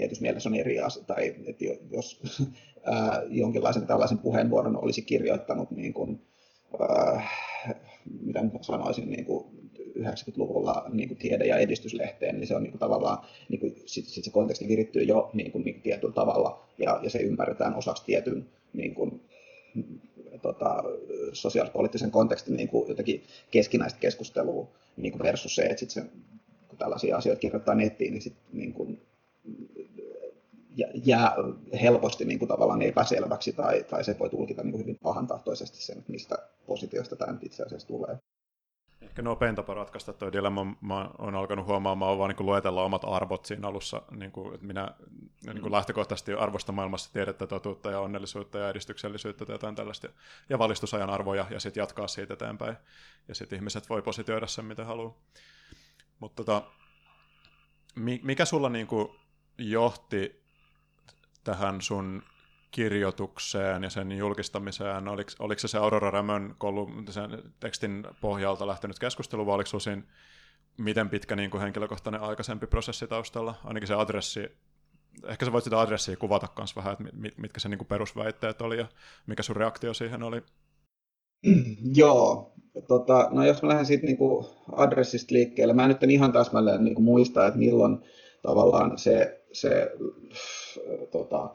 tietyssä 0.00 0.22
mielessä 0.22 0.48
on 0.48 0.54
eri 0.54 0.80
asia, 0.80 1.04
tai 1.04 1.34
että 1.46 1.64
jos 1.90 2.20
ää, 2.84 3.22
jonkinlaisen 3.28 3.86
tällaisen 3.86 4.18
puheenvuoron 4.18 4.84
olisi 4.84 5.02
kirjoittanut 5.02 5.70
niin 5.70 5.92
kuin, 5.92 6.20
ää, 6.80 7.28
mitä 8.24 8.40
sanoisin, 8.60 9.10
niin 9.10 9.24
kuin 9.24 9.46
90-luvulla 9.98 10.84
niin 10.92 11.08
kuin 11.08 11.18
tiede- 11.18 11.46
ja 11.46 11.58
edistyslehteen, 11.58 12.40
niin 12.40 12.46
se 12.46 12.56
on 12.56 12.62
niin 12.62 12.70
kuin 12.70 12.80
tavallaan, 12.80 13.18
niin 13.48 13.60
kuin, 13.60 13.74
sit, 13.86 14.06
sit 14.06 14.24
se 14.24 14.30
konteksti 14.30 14.68
virittyy 14.68 15.02
jo 15.02 15.30
niin 15.32 15.52
kuin, 15.52 15.64
niin 15.64 15.82
tietyllä 15.82 16.14
tavalla, 16.14 16.64
ja, 16.78 17.00
ja 17.02 17.10
se 17.10 17.18
ymmärretään 17.18 17.74
osaksi 17.74 18.04
tietyn 18.04 18.46
niin 18.72 18.94
kuin, 18.94 19.20
tota, 20.42 20.84
sosiaalipoliittisen 21.32 22.10
kontekstin 22.10 22.56
niin 22.56 22.68
kuin 22.68 22.88
jotenkin 22.88 23.22
keskinäistä 23.50 24.00
keskustelua 24.00 24.68
niin 24.96 25.12
kuin 25.12 25.22
versus 25.22 25.54
se, 25.54 25.62
että 25.62 25.80
sit 25.80 25.90
se, 25.90 26.02
kun 26.68 26.78
tällaisia 26.78 27.16
asioita 27.16 27.40
kirjoittaa 27.40 27.74
nettiin, 27.74 28.12
niin, 28.12 28.22
sit, 28.22 28.36
niin 28.52 28.72
kuin, 28.72 29.00
jää 31.04 31.34
helposti 31.82 32.24
niin 32.24 32.38
kuin 32.38 32.48
tavallaan 32.48 32.82
epäselväksi 32.82 33.52
tai, 33.52 33.84
tai 33.84 34.04
se 34.04 34.16
voi 34.18 34.30
tulkita 34.30 34.62
niin 34.62 34.72
kuin 34.72 34.82
hyvin 34.82 34.98
pahantahtoisesti 35.02 35.82
sen, 35.82 36.04
mistä 36.08 36.38
positiosta 36.66 37.16
tämä 37.16 37.38
itse 37.42 37.62
asiassa 37.62 37.88
tulee. 37.88 38.18
Ehkä 39.02 39.22
nopein 39.22 39.54
tapa 39.54 39.74
ratkaista 39.74 40.12
tuo 40.12 40.32
dilemma, 40.32 40.76
mä 40.80 41.10
oon 41.18 41.34
alkanut 41.34 41.66
huomaamaan, 41.66 42.12
on 42.12 42.18
vaan 42.18 42.30
niin 42.30 42.46
luetella 42.46 42.84
omat 42.84 43.02
arvot 43.04 43.44
siinä 43.44 43.68
alussa, 43.68 44.02
niin 44.10 44.32
kuin, 44.32 44.54
että 44.54 44.66
minä 44.66 44.88
niin 45.46 45.60
kuin 45.60 45.72
lähtökohtaisesti 45.72 46.32
arvostan 46.32 46.74
maailmassa 46.74 47.12
tiedettä, 47.12 47.46
totuutta 47.46 47.90
ja 47.90 48.00
onnellisuutta 48.00 48.58
ja 48.58 48.68
edistyksellisyyttä 48.68 49.46
tai 49.46 49.54
jotain 49.54 49.74
tällaista, 49.74 50.08
ja 50.48 50.58
valistusajan 50.58 51.10
arvoja, 51.10 51.46
ja 51.50 51.60
sitten 51.60 51.80
jatkaa 51.80 52.08
siitä 52.08 52.34
eteenpäin, 52.34 52.76
ja 53.28 53.34
sitten 53.34 53.56
ihmiset 53.56 53.88
voi 53.88 54.02
positioida 54.02 54.46
sen, 54.46 54.64
mitä 54.64 54.84
haluaa. 54.84 55.18
Mutta 56.20 56.44
tota, 56.44 56.62
mikä 58.22 58.44
sulla 58.44 58.68
niin 58.68 58.86
kuin 58.86 59.08
johti 59.58 60.47
tähän 61.48 61.80
sun 61.80 62.22
kirjoitukseen 62.70 63.82
ja 63.82 63.90
sen 63.90 64.12
julkistamiseen? 64.12 65.08
Oliko, 65.08 65.30
oliko 65.38 65.58
se 65.58 65.68
se 65.68 65.78
Aurora 65.78 66.10
Rämön 66.10 66.54
sen 67.10 67.42
tekstin 67.60 68.06
pohjalta 68.20 68.66
lähtenyt 68.66 68.98
keskustelu, 68.98 69.46
vai 69.46 69.54
oliko 69.54 69.78
siinä 69.78 70.02
miten 70.78 71.08
pitkä 71.08 71.36
niin 71.36 71.50
kuin 71.50 71.60
henkilökohtainen 71.60 72.20
aikaisempi 72.20 72.66
prosessi 72.66 73.06
taustalla? 73.06 73.54
Ainakin 73.64 73.88
se 73.88 73.94
adressi, 73.94 74.40
ehkä 75.28 75.44
sä 75.44 75.52
voit 75.52 75.64
sitä 75.64 75.80
adressia 75.80 76.16
kuvata 76.16 76.48
myös 76.58 76.76
vähän, 76.76 76.92
että 76.92 77.04
mitkä 77.36 77.60
se 77.60 77.68
niin 77.68 77.78
kuin 77.78 77.88
perusväitteet 77.88 78.62
oli 78.62 78.78
ja 78.78 78.86
mikä 79.26 79.42
sun 79.42 79.56
reaktio 79.56 79.94
siihen 79.94 80.22
oli? 80.22 80.42
Joo, 82.00 82.52
tota, 82.88 83.28
no 83.32 83.44
jos 83.44 83.62
mä 83.62 83.68
lähden 83.68 83.86
siitä 83.86 84.06
niin 84.06 84.18
kuin 84.18 84.46
adressista 84.72 85.34
liikkeelle, 85.34 85.74
mä 85.74 85.88
nyt 85.88 86.02
en 86.02 86.10
ihan 86.10 86.32
täsmälleen 86.32 86.84
niin 86.84 86.94
kuin 86.94 87.04
muista, 87.04 87.46
että 87.46 87.58
milloin 87.58 87.98
tavallaan 88.42 88.98
se, 88.98 89.40
se 89.52 89.92
tota, 91.10 91.50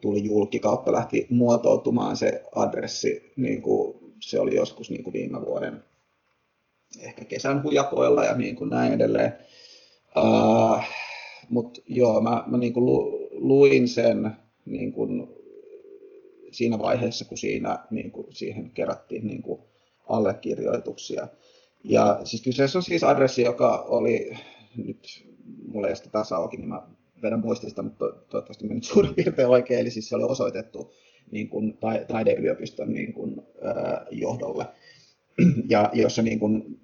tuli 0.00 0.24
julki 0.24 0.58
kautta 0.58 0.92
lähti 0.92 1.26
muotoutumaan 1.30 2.16
se 2.16 2.42
adressi, 2.54 3.32
niin 3.36 3.62
kuin 3.62 3.98
se 4.20 4.40
oli 4.40 4.54
joskus 4.54 4.90
niin 4.90 5.04
kuin 5.04 5.14
viime 5.14 5.40
vuoden 5.40 5.84
ehkä 7.00 7.24
kesän 7.24 7.62
hujakoilla 7.62 8.24
ja 8.24 8.34
niin 8.34 8.56
kuin 8.56 8.70
näin 8.70 8.92
edelleen. 8.92 9.32
Uh, 10.16 10.82
Mutta 11.48 11.80
joo, 11.86 12.20
mä, 12.20 12.44
mä 12.46 12.58
niin 12.58 12.72
kuin 12.72 12.86
lu, 12.86 13.28
luin 13.30 13.88
sen 13.88 14.30
niin 14.64 14.92
kuin 14.92 15.28
siinä 16.50 16.78
vaiheessa, 16.78 17.24
kun 17.24 17.38
siinä 17.38 17.78
niin 17.90 18.10
kuin 18.10 18.26
siihen 18.30 18.70
kerättiin 18.70 19.26
niin 19.26 19.42
kuin 19.42 19.60
allekirjoituksia. 20.08 21.28
Ja 21.84 22.20
siis 22.24 22.42
kyseessä 22.42 22.78
on 22.78 22.82
siis 22.82 23.04
adressi, 23.04 23.42
joka 23.42 23.84
oli, 23.88 24.36
nyt 24.76 25.26
mulla 25.68 25.86
ei 25.86 25.90
ole 25.90 25.96
sitä 25.96 26.10
tässä 26.10 26.36
auki, 26.36 26.56
niin 26.56 26.68
mä 26.68 26.82
vedän 27.22 27.40
muistista, 27.40 27.82
mutta 27.82 28.04
toivottavasti 28.28 28.66
meni 28.66 28.82
suurin 28.82 29.14
piirtein 29.14 29.48
oikein, 29.48 29.80
eli 29.80 29.90
siis 29.90 30.08
se 30.08 30.16
oli 30.16 30.24
osoitettu 30.24 30.92
niin 31.30 31.48
kuin 31.48 31.78
taideyliopiston 32.08 32.92
niin 32.92 33.12
kuin, 33.12 33.42
ää, 33.62 34.06
johdolle, 34.10 34.66
ja 35.68 35.90
jossa 35.92 36.22
niin 36.22 36.38
kuin 36.38 36.80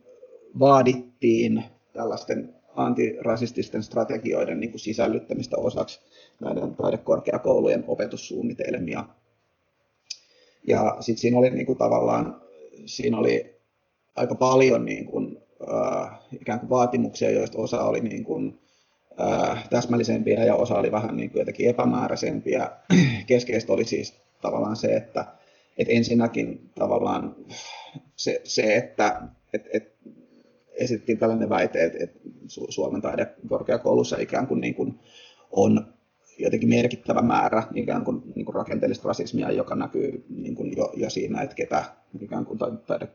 vaadittiin 0.58 1.64
tällaisten 1.92 2.54
antirasististen 2.76 3.82
strategioiden 3.82 4.60
niin 4.60 4.70
kuin 4.70 4.80
sisällyttämistä 4.80 5.56
osaksi 5.56 6.00
näiden 6.40 6.74
taidekorkeakoulujen 6.74 7.84
opetussuunnitelmia. 7.86 9.04
Ja 10.68 10.96
sitten 11.00 11.20
siinä 11.20 11.38
oli 11.38 11.50
niin 11.50 11.66
kuin 11.66 11.78
tavallaan, 11.78 12.42
siinä 12.86 13.18
oli 13.18 13.56
aika 14.16 14.34
paljon 14.34 14.84
niin 14.84 15.06
kuin, 15.06 15.38
äh, 15.72 16.18
ikään 16.40 16.60
kuin 16.60 16.70
vaatimuksia, 16.70 17.30
joista 17.30 17.58
osa 17.58 17.84
oli 17.84 18.00
niin 18.00 18.24
kuin, 18.24 18.62
täsmällisempiä 19.70 20.44
ja 20.44 20.54
osa 20.54 20.74
oli 20.74 20.92
vähän 20.92 21.16
niin 21.16 21.30
kuin 21.30 21.40
jotenkin 21.40 21.68
epämääräisempiä. 21.68 22.70
Keskeistä 23.26 23.72
oli 23.72 23.84
siis 23.84 24.14
tavallaan 24.42 24.76
se, 24.76 24.96
että, 24.96 25.24
että 25.78 25.92
ensinnäkin 25.92 26.70
tavallaan 26.74 27.36
se, 28.16 28.40
se 28.44 28.76
että 28.76 29.22
et, 29.52 29.68
et 29.72 29.92
esitettiin 30.72 31.18
tällainen 31.18 31.48
väite, 31.48 31.84
että, 31.84 31.98
että 32.00 32.18
Suomen 32.68 33.02
taidekorkeakoulussa 33.02 34.16
ikään 34.20 34.46
kuin, 34.46 34.60
niin 34.60 34.74
kuin 34.74 35.00
on 35.50 35.86
jotenkin 36.38 36.68
merkittävä 36.68 37.22
määrä 37.22 37.62
ikään 37.74 38.04
kuin, 38.04 38.22
niin 38.34 38.44
kuin 38.44 38.54
rakenteellista 38.54 39.08
rasismia, 39.08 39.50
joka 39.50 39.74
näkyy 39.74 40.24
niin 40.28 40.54
kuin 40.54 40.76
jo, 40.76 40.92
jo 40.96 41.10
siinä, 41.10 41.42
että 41.42 41.56
ketä 41.56 41.84
ikään 42.20 42.44
kuin 42.46 42.58
taide, 42.86 43.08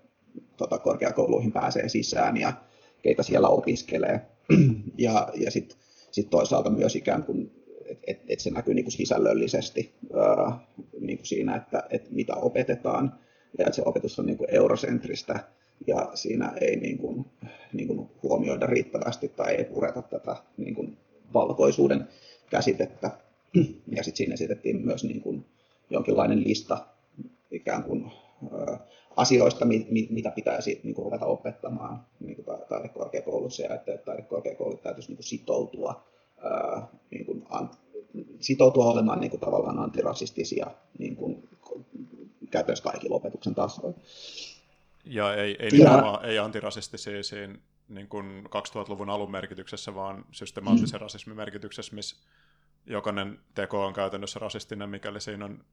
tota, 0.57 0.77
korkeakouluihin 0.77 1.51
pääsee 1.51 1.89
sisään 1.89 2.37
ja 2.37 2.53
keitä 3.01 3.23
siellä 3.23 3.47
opiskelee. 3.47 4.21
Ja, 4.97 5.29
ja 5.35 5.51
sitten 5.51 5.77
sitten 6.11 6.31
toisaalta 6.31 6.69
myös 6.69 6.95
ikään 6.95 7.23
kuin, 7.23 7.51
että 7.85 8.03
et, 8.07 8.21
et 8.27 8.39
se 8.39 8.49
näkyy 8.49 8.73
niin 8.73 8.85
kuin 8.85 8.91
sisällöllisesti 8.91 9.93
ää, 10.15 10.59
niin 10.99 11.17
kuin 11.17 11.27
siinä, 11.27 11.55
että 11.55 11.83
et 11.89 12.11
mitä 12.11 12.35
opetetaan 12.35 13.13
ja 13.57 13.65
että 13.65 13.75
se 13.75 13.81
opetus 13.85 14.19
on 14.19 14.25
niin 14.25 14.37
kuin 14.37 14.53
eurosentristä 14.53 15.39
ja 15.87 16.11
siinä 16.13 16.53
ei 16.61 16.75
niin 16.75 16.97
kuin, 16.97 17.25
niin 17.73 17.87
kuin 17.87 18.09
huomioida 18.23 18.65
riittävästi 18.65 19.27
tai 19.27 19.55
ei 19.55 19.63
pureta 19.63 20.01
tätä 20.01 20.35
niin 20.57 20.75
kuin 20.75 20.97
valkoisuuden 21.33 22.07
käsitettä. 22.49 23.11
Ja 23.95 24.03
sitten 24.03 24.17
siinä 24.17 24.33
esitettiin 24.33 24.85
myös 24.85 25.03
niin 25.03 25.21
kuin 25.21 25.45
jonkinlainen 25.89 26.43
lista 26.43 26.87
ikään 27.51 27.83
kuin 27.83 28.11
asioista, 29.17 29.65
mitä 30.09 30.31
pitäisi 30.31 30.81
niin 30.83 30.95
kuin 30.95 31.05
ruveta 31.05 31.25
opettamaan 31.25 32.05
niin 32.19 32.35
kuin 32.35 32.45
taidekorkeakoulussa 32.69 33.63
ja 33.63 33.75
että 33.75 33.97
taidekorkeakoulut 33.97 34.81
täytyisi 34.81 35.09
niin 35.09 35.17
kuin 35.17 35.25
sitoutua, 35.25 36.03
ää, 36.43 36.87
niin 37.11 37.25
kuin, 37.25 37.43
an, 37.49 37.69
sitoutua 38.39 38.85
olemaan 38.85 39.19
niin 39.19 39.31
kuin, 39.31 39.39
tavallaan 39.39 39.79
antirasistisia 39.79 40.71
niin 40.99 41.15
kuin, 41.15 41.49
käytännössä 42.51 42.83
kaikilla 42.83 43.15
opetuksen 43.15 43.55
tasoilla. 43.55 43.99
Ja 45.05 45.35
ei, 45.35 45.55
ei, 45.59 45.69
ja, 45.79 46.21
ei 46.23 46.39
antirasistisia 46.39 47.23
siinä 47.23 47.55
niin 47.89 48.07
kuin 48.07 48.43
2000-luvun 48.45 49.09
alun 49.09 49.31
merkityksessä, 49.31 49.95
vaan 49.95 50.25
systemaattisen 50.31 50.99
mm. 50.99 51.01
rasismin 51.01 51.35
merkityksessä, 51.35 51.95
missä 51.95 52.15
jokainen 52.85 53.39
teko 53.55 53.85
on 53.85 53.93
käytännössä 53.93 54.39
rasistinen, 54.39 54.89
mikäli 54.89 55.21
siinä 55.21 55.45
on 55.45 55.63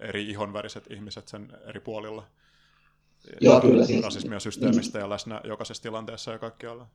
eri 0.00 0.30
ihonväriset 0.30 0.90
ihmiset 0.90 1.28
sen 1.28 1.52
eri 1.66 1.80
puolilla. 1.80 2.26
Joo, 3.40 3.60
kyllä. 3.60 3.86
Siis, 3.86 4.04
rasismia 4.04 4.40
systeemistä 4.40 4.98
ja 4.98 5.10
läsnä 5.10 5.40
jokaisessa 5.44 5.82
tilanteessa 5.82 6.32
ja 6.32 6.38
kaikkialla. 6.38 6.86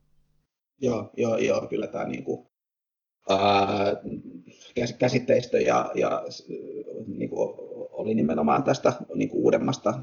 Joo, 0.80 1.10
joo, 1.16 1.36
joo 1.36 1.66
kyllä 1.66 1.86
tämä 1.86 2.04
niin 2.04 2.24
kuin, 2.24 2.46
ää, 3.28 3.96
käsitteistö 4.98 5.60
ja, 5.60 5.90
ja 5.94 6.22
niin 7.06 7.30
kuin, 7.30 7.54
oli 7.90 8.14
nimenomaan 8.14 8.62
tästä 8.62 8.92
niin 9.14 9.28
kuin 9.28 9.42
uudemmasta 9.42 10.02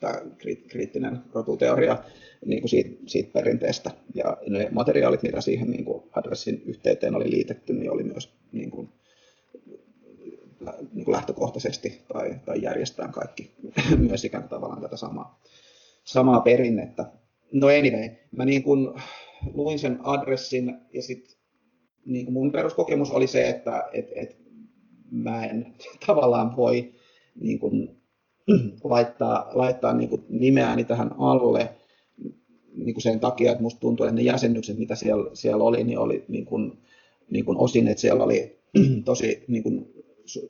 tämä 0.00 0.20
kriittinen 0.68 1.18
rotuteoria 1.34 2.04
niin 2.46 2.60
kuin 2.60 2.70
siitä, 2.70 2.90
siitä 3.06 3.32
perinteestä. 3.32 3.90
Ja 4.14 4.36
ne 4.48 4.68
materiaalit, 4.70 5.22
mitä 5.22 5.40
siihen 5.40 5.70
niin 5.70 5.84
kuin 5.84 6.02
adressin 6.12 6.62
yhteyteen 6.66 7.14
oli 7.14 7.30
liitetty, 7.30 7.72
niin 7.72 7.90
oli 7.90 8.02
myös 8.02 8.32
niin 8.52 8.70
kuin 8.70 8.88
lähtökohtaisesti 11.06 12.02
tai, 12.12 12.34
tai 12.44 12.62
järjestään 12.62 13.12
kaikki 13.12 13.50
myös 14.08 14.24
ikään 14.24 14.42
kuin 14.42 14.50
tavallaan 14.50 14.82
tätä 14.82 14.96
samaa, 14.96 15.40
samaa 16.04 16.40
perinnettä. 16.40 17.06
No 17.52 17.66
anyway, 17.66 18.10
mä 18.36 18.44
niin 18.44 18.62
kuin 18.62 18.88
luin 19.54 19.78
sen 19.78 19.98
adressin 20.02 20.78
ja 20.92 21.02
sitten 21.02 21.36
niin 22.06 22.32
mun 22.32 22.52
peruskokemus 22.52 23.10
oli 23.10 23.26
se, 23.26 23.48
että 23.48 23.88
et, 23.92 24.08
et 24.14 24.36
mä 25.10 25.44
en 25.44 25.74
tavallaan 26.06 26.56
voi 26.56 26.92
niin 27.40 27.58
kuin, 27.58 27.96
laittaa, 28.84 29.50
laittaa 29.52 29.92
niin 29.92 30.08
kuin 30.08 30.24
nimeäni 30.28 30.84
tähän 30.84 31.10
alle 31.18 31.68
niin 32.74 32.94
kuin 32.94 33.02
sen 33.02 33.20
takia, 33.20 33.52
että 33.52 33.62
musta 33.62 33.80
tuntuu, 33.80 34.06
että 34.06 34.16
ne 34.16 34.22
jäsennykset, 34.22 34.78
mitä 34.78 34.94
siellä, 34.94 35.30
siellä 35.34 35.64
oli, 35.64 35.84
niin 35.84 35.98
oli 35.98 36.24
niin 36.28 36.44
kuin, 36.44 36.78
niin 37.30 37.44
kuin 37.44 37.58
osin, 37.58 37.88
että 37.88 38.00
siellä 38.00 38.24
oli 38.24 38.58
tosi 39.04 39.44
niin 39.48 39.62
kuin 39.62 39.91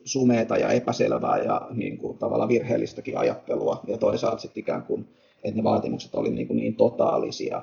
sumeeta 0.05 0.57
ja 0.57 0.69
epäselvää 0.73 1.39
ja 1.39 1.69
niin 1.75 1.99
kuin, 1.99 2.19
tavallaan 2.19 2.49
virheellistäkin 2.49 3.19
ajattelua, 3.19 3.81
ja 3.87 3.99
toisaalta 3.99 4.39
sitten 4.43 4.61
ikään 4.61 4.83
kuin, 4.83 5.09
että 5.45 5.57
ne 5.57 5.65
vaatimukset 5.65 6.15
oli 6.15 6.31
niin, 6.31 6.47
kuin 6.47 6.57
niin 6.57 6.77
totaalisia. 6.77 7.63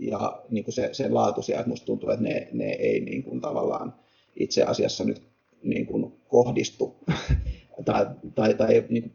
Ja 0.00 0.42
niin 0.50 0.64
kuin 0.64 0.74
se, 0.74 0.88
sen 0.92 1.14
laatuisia, 1.14 1.58
että 1.58 1.68
musta 1.68 1.86
tuntuu, 1.86 2.10
että 2.10 2.24
ne, 2.24 2.48
ne 2.52 2.72
ei 2.72 3.00
niin 3.00 3.22
kuin, 3.22 3.40
tavallaan 3.40 3.94
itse 4.36 4.62
asiassa 4.62 5.04
nyt 5.04 5.22
niin 5.62 5.86
kuin, 5.86 6.12
kohdistu 6.28 6.96
tai, 7.84 8.06
tai, 8.34 8.54
tai 8.54 8.84
niin 8.88 9.02
kuin, 9.02 9.12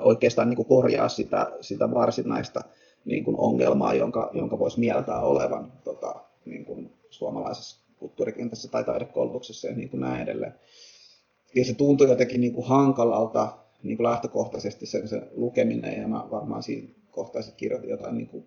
oikeastaan 0.00 0.48
niin 0.48 0.56
kuin 0.56 0.68
korjaa 0.68 1.08
sitä, 1.08 1.52
sitä 1.60 1.90
varsinaista 1.90 2.60
niin 3.04 3.24
kuin 3.24 3.36
ongelmaa, 3.38 3.94
jonka, 3.94 4.30
jonka 4.34 4.58
voisi 4.58 4.80
mieltää 4.80 5.20
olevan 5.20 5.72
tota, 5.84 6.14
niin 6.44 6.64
kuin 6.64 6.92
suomalaisessa 7.10 7.89
kulttuurikentässä 8.00 8.68
tai 8.68 8.84
taidekoulutuksessa 8.84 9.68
ja 9.68 9.74
niin 9.74 9.88
kuin 9.88 10.00
näin 10.00 10.22
edelleen. 10.22 10.54
Ja 11.54 11.64
se 11.64 11.74
tuntui 11.74 12.08
jotenkin 12.08 12.40
niin 12.40 12.52
kuin 12.52 12.66
hankalalta 12.66 13.58
niin 13.82 13.96
kuin 13.96 14.04
lähtökohtaisesti 14.04 14.86
sen, 14.86 15.08
sen 15.08 15.22
lukeminen, 15.32 16.00
ja 16.00 16.08
mä 16.08 16.28
varmaan 16.30 16.62
siinä 16.62 16.88
kohtaisesti 17.10 17.56
kirjoitin 17.56 17.90
jotain 17.90 18.14
niin 18.14 18.28
kuin 18.28 18.44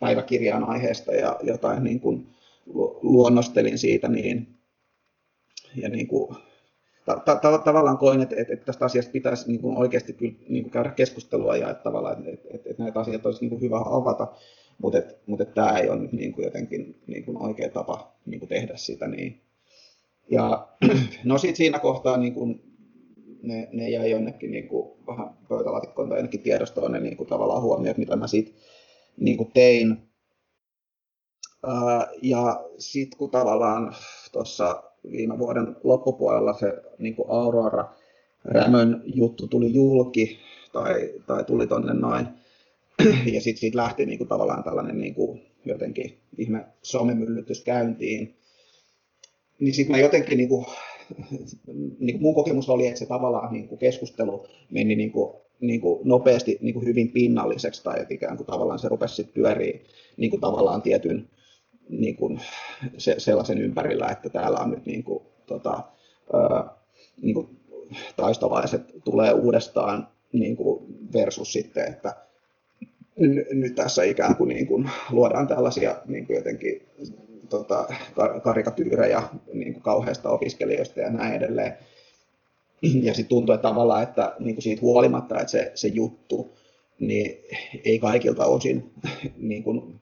päiväkirjan 0.00 0.64
aiheesta 0.64 1.12
ja 1.12 1.36
jotain 1.42 1.84
niin 1.84 2.00
kuin 2.00 2.26
luonnostelin 3.02 3.78
siitä, 3.78 4.08
niin, 4.08 4.48
ja 5.76 5.88
niin 5.88 6.06
kuin 6.06 6.36
ta- 7.04 7.36
ta- 7.36 7.58
tavallaan 7.58 7.98
koin, 7.98 8.20
että, 8.20 8.36
että, 8.38 8.52
että 8.52 8.66
tästä 8.66 8.84
asiasta 8.84 9.12
pitäisi 9.12 9.48
niin 9.48 9.60
kuin 9.60 9.76
oikeasti 9.76 10.12
kyllä, 10.12 10.34
niin 10.48 10.64
kuin 10.64 10.72
käydä 10.72 10.90
keskustelua 10.90 11.56
ja 11.56 11.70
että, 11.70 11.82
tavallaan, 11.82 12.28
että, 12.28 12.48
että, 12.54 12.70
että 12.70 12.82
näitä 12.82 13.00
asioita 13.00 13.28
olisi 13.28 13.40
niin 13.40 13.50
kuin 13.50 13.60
hyvä 13.60 13.78
avata, 13.78 14.26
mutta, 14.82 14.98
että, 14.98 15.14
mutta 15.26 15.42
että 15.42 15.54
tämä 15.54 15.78
ei 15.78 15.90
ole 15.90 15.98
nyt 15.98 16.12
niin 16.12 16.32
kuin 16.32 16.44
jotenkin 16.44 17.00
niin 17.06 17.24
kuin 17.24 17.42
oikea 17.42 17.70
tapa 17.70 18.12
niin 18.26 18.40
kuin 18.40 18.48
tehdä 18.48 18.76
sitä. 18.76 19.08
Niin. 19.08 19.40
Ja 20.30 20.68
no 21.24 21.38
sitten 21.38 21.56
siinä 21.56 21.78
kohtaa 21.78 22.16
niin 22.16 22.34
kuin 22.34 22.62
ne, 23.42 23.68
ne 23.72 23.90
jäi 23.90 24.10
jonnekin 24.10 24.50
niin 24.50 24.68
kuin 24.68 24.98
vähän 25.06 25.30
pöytälaatikkoon 25.48 26.08
tai 26.08 26.18
jonnekin 26.18 26.42
tiedostoon 26.42 26.92
ne 26.92 27.00
niin 27.00 27.16
kuin 27.16 27.28
tavallaan 27.28 27.62
huomiot, 27.62 27.98
mitä 27.98 28.16
mä 28.16 28.26
siitä 28.26 28.50
niin 29.16 29.36
kuin 29.36 29.50
tein. 29.54 29.98
Ää, 31.66 32.08
ja 32.22 32.64
sitten 32.78 33.18
kun 33.18 33.30
tavallaan 33.30 33.94
tuossa 34.32 34.82
viime 35.10 35.38
vuoden 35.38 35.76
loppupuolella 35.84 36.52
se 36.52 36.82
niin 36.98 37.16
kuin 37.16 37.30
Aurora 37.30 37.94
Rämön 38.44 39.02
juttu 39.04 39.48
tuli 39.48 39.74
julki 39.74 40.38
tai, 40.72 41.14
tai 41.26 41.44
tuli 41.44 41.66
tonne 41.66 41.94
noin. 41.94 42.26
Ja 43.34 43.40
sitten 43.40 43.60
siitä 43.60 43.76
lähti 43.76 44.06
niin 44.06 44.18
kuin 44.18 44.28
tavallaan 44.28 44.64
tällainen 44.64 44.98
niin 44.98 45.14
kuin 45.14 45.42
jotenkin 45.64 46.18
ihme 46.38 46.66
somemyllytys 46.82 47.64
käyntiin. 47.64 48.34
Niin 49.60 49.74
sitten 49.74 49.96
mä 49.96 50.02
jotenkin, 50.02 50.38
niin 50.38 50.48
kuin, 50.48 50.66
niin 51.98 52.12
kuin 52.12 52.22
mun 52.22 52.34
kokemus 52.34 52.68
oli, 52.68 52.86
että 52.86 52.98
se 52.98 53.06
tavallaan 53.06 53.52
niin 53.52 53.68
kuin 53.68 53.78
keskustelu 53.78 54.46
meni 54.70 54.96
niin 54.96 55.12
kuin, 55.12 55.36
niin 55.60 55.80
kuin 55.80 56.00
nopeasti 56.04 56.58
niin 56.60 56.74
kuin 56.74 56.86
hyvin 56.86 57.08
pinnalliseksi 57.08 57.84
tai 57.84 58.00
että 58.00 58.14
ikään 58.14 58.36
kuin 58.36 58.46
tavallaan 58.46 58.78
se 58.78 58.88
rupesi 58.88 59.14
sitten 59.14 59.34
pyörii 59.34 59.84
niin 60.16 60.30
kuin 60.30 60.40
tavallaan 60.40 60.82
tietyn 60.82 61.28
niin 61.88 62.16
kuin 62.16 62.40
se, 62.98 63.14
sellaisen 63.18 63.58
ympärillä, 63.58 64.08
että 64.08 64.28
täällä 64.28 64.58
on 64.58 64.70
nyt 64.70 64.86
niin 64.86 65.04
kuin, 65.04 65.24
tota, 65.46 65.82
ää, 66.32 66.64
niin 67.22 67.34
kuin 67.34 67.48
taistovaiset 68.16 68.82
tulee 69.04 69.32
uudestaan 69.32 70.08
niin 70.32 70.56
kuin 70.56 70.84
versus 71.12 71.52
sitten, 71.52 71.92
että 71.92 72.27
nyt 73.52 73.74
tässä 73.74 74.02
ikään 74.02 74.36
kuin, 74.36 74.48
niin 74.48 74.66
kuin 74.66 74.90
luodaan 75.10 75.48
tällaisia 75.48 75.96
niin 76.06 76.26
kuin 76.26 76.36
jotenkin 76.36 76.82
tota, 77.48 77.88
karikatyyrejä 78.42 79.22
niin 79.52 79.72
kuin 79.72 79.82
kauheista 79.82 80.30
opiskelijoista 80.30 81.00
ja 81.00 81.10
näin 81.10 81.34
edelleen. 81.34 81.72
Ja 83.02 83.14
sitten 83.14 83.28
tuntuu, 83.28 83.54
että 83.54 83.68
tavallaan, 83.68 84.02
että 84.02 84.36
niin 84.38 84.54
kuin 84.54 84.62
siitä 84.62 84.82
huolimatta, 84.82 85.40
että 85.40 85.50
se, 85.50 85.72
se 85.74 85.88
juttu 85.88 86.58
niin 87.00 87.38
ei 87.84 87.98
kaikilta 87.98 88.46
osin 88.46 88.90
niin 89.36 89.62
kuin 89.62 90.00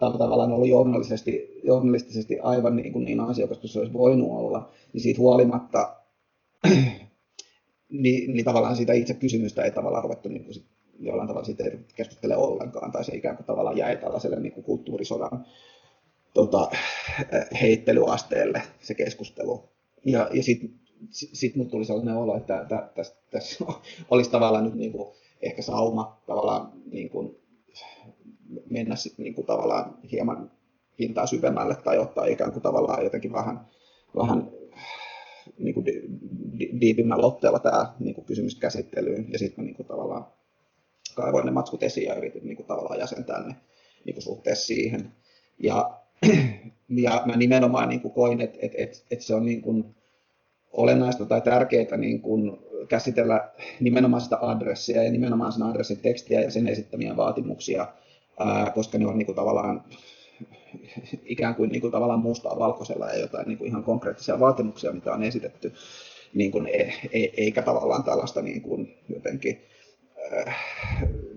tavallaan 0.00 0.52
ollut 0.52 0.68
journalistisesti, 0.68 1.60
journalistisesti 1.64 2.38
aivan 2.40 2.76
niin, 2.76 2.92
kuin 2.92 3.04
niin 3.04 3.20
ansiokas 3.20 3.58
kuin 3.58 3.70
se 3.70 3.78
olisi 3.78 3.92
voinut 3.92 4.30
olla, 4.30 4.70
niin 4.92 5.00
siitä 5.00 5.20
huolimatta 5.20 5.96
niin, 7.88 8.34
niin 8.34 8.44
tavallaan 8.44 8.76
siitä 8.76 8.92
itse 8.92 9.14
kysymystä 9.14 9.62
ei 9.62 9.70
tavallaan 9.70 10.02
ruvettu 10.02 10.28
niin 10.28 10.44
kuin 10.44 10.54
sit 10.54 10.64
jollain 11.02 11.28
tavalla 11.28 11.44
siitä 11.44 11.64
ei 11.64 11.78
keskustele 11.94 12.36
ollenkaan, 12.36 12.92
tai 12.92 13.04
se 13.04 13.16
ikään 13.16 13.36
kuin 13.36 13.46
tavallaan 13.46 13.76
jäi 13.76 13.96
tällaiselle 13.96 14.40
niin 14.40 14.52
kuin 14.52 14.64
kulttuurisodan 14.64 15.46
tota, 16.34 16.70
heittelyasteelle 17.60 18.62
se 18.80 18.94
keskustelu. 18.94 19.68
Ja, 20.04 20.28
ja 20.32 20.42
sitten 20.42 20.70
sit, 21.10 21.30
sit 21.32 21.56
mut 21.56 21.68
tuli 21.68 21.84
sellainen 21.84 22.16
olo, 22.16 22.36
että 22.36 22.66
tässä, 22.94 23.14
tässä 23.30 23.64
olisi 24.10 24.30
tavallaan 24.30 24.64
nyt 24.64 24.74
niin 24.74 24.92
kuin 24.92 25.14
ehkä 25.42 25.62
sauma 25.62 26.22
tavallaan 26.26 26.72
niin 26.92 27.10
kuin 27.10 27.36
mennä 28.70 28.96
sitten 28.96 29.22
niin 29.22 29.34
kuin 29.34 29.46
tavallaan 29.46 29.98
hieman 30.12 30.50
hintaa 30.98 31.26
syvemmälle 31.26 31.76
tai 31.84 31.98
ottaa 31.98 32.24
ikään 32.24 32.52
kuin 32.52 32.62
tavallaan 32.62 33.04
jotenkin 33.04 33.32
vähän, 33.32 33.66
vähän 34.16 34.50
niin 35.58 35.74
kuin 35.74 35.86
di, 35.86 36.02
di, 36.58 36.80
diipimmällä 36.80 37.26
otteella 37.26 37.58
tämä 37.58 37.94
niin 37.98 38.14
kuin 38.14 38.24
kysymys 38.24 38.54
käsittelyyn 38.54 39.32
ja 39.32 39.38
sitten 39.38 39.64
niin 39.64 39.76
kuin 39.76 39.86
tavallaan 39.86 40.26
kaivoin 41.14 41.46
ne 41.46 41.52
matskut 41.52 41.82
esiin 41.82 42.06
ja 42.06 42.14
yritin 42.14 42.46
niin 42.46 42.56
kuin 42.56 42.66
tavallaan 42.66 42.98
jäsentää 42.98 43.46
ne 43.46 43.56
niin 44.04 44.14
kuin 44.14 44.22
suhteessa 44.22 44.66
siihen. 44.66 45.12
Ja, 45.58 45.90
ja 47.04 47.22
mä 47.26 47.36
nimenomaan 47.36 47.88
niin 47.88 48.00
kuin 48.00 48.14
koin, 48.14 48.40
että 48.40 48.58
että 48.62 48.78
että 48.78 48.98
että 49.10 49.24
se 49.24 49.34
on 49.34 49.44
niin 49.44 49.62
kuin 49.62 49.94
olennaista 50.72 51.26
tai 51.26 51.40
tärkeää 51.40 51.96
niin 51.96 52.20
kuin 52.20 52.58
käsitellä 52.88 53.50
nimenomaan 53.80 54.22
sitä 54.22 54.38
adressia 54.40 55.02
ja 55.02 55.10
nimenomaan 55.10 55.52
sen 55.52 55.62
adressin 55.62 55.98
tekstiä 55.98 56.40
ja 56.40 56.50
sen 56.50 56.68
esittämiä 56.68 57.16
vaatimuksia 57.16 57.88
ää, 58.38 58.70
koska 58.74 58.98
ne 58.98 59.06
on 59.06 59.18
niin 59.18 59.26
kuin 59.26 59.36
tavallaan 59.36 59.84
ikään 61.24 61.54
kuin, 61.54 61.70
niin 61.70 61.80
kuin 61.80 61.90
tavallaan 61.90 62.20
mustaa 62.20 62.58
valkoisella 62.58 63.06
ja 63.06 63.20
jotain 63.20 63.48
niin 63.48 63.58
kuin 63.58 63.68
ihan 63.68 63.84
konkreettisia 63.84 64.40
vaatimuksia, 64.40 64.92
mitä 64.92 65.12
on 65.12 65.22
esitetty, 65.22 65.72
niin 66.34 66.52
kuin, 66.52 66.66
e, 66.66 66.92
e, 67.12 67.32
eikä 67.36 67.62
tavallaan 67.62 68.04
tällaista 68.04 68.42
niin 68.42 68.62
kuin 68.62 68.94
jotenkin 69.08 69.62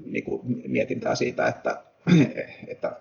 niin 0.05 0.23
kuin 0.23 0.41
mietintää 0.67 1.15
siitä, 1.15 1.47
että, 1.47 1.83
että 2.67 2.97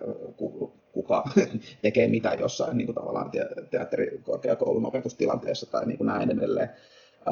kuka 0.93 1.25
tekee 1.83 2.09
mitä 2.09 2.35
jossain 2.35 2.77
niin 2.77 2.87
kuin 2.87 2.95
tavallaan 2.95 3.31
teatterikorkeakoulun 3.71 4.87
opetustilanteessa 4.87 5.71
tai 5.71 5.87
niin 5.87 5.99
kuin 5.99 6.07
näin 6.07 6.31
edelleen. 6.31 6.71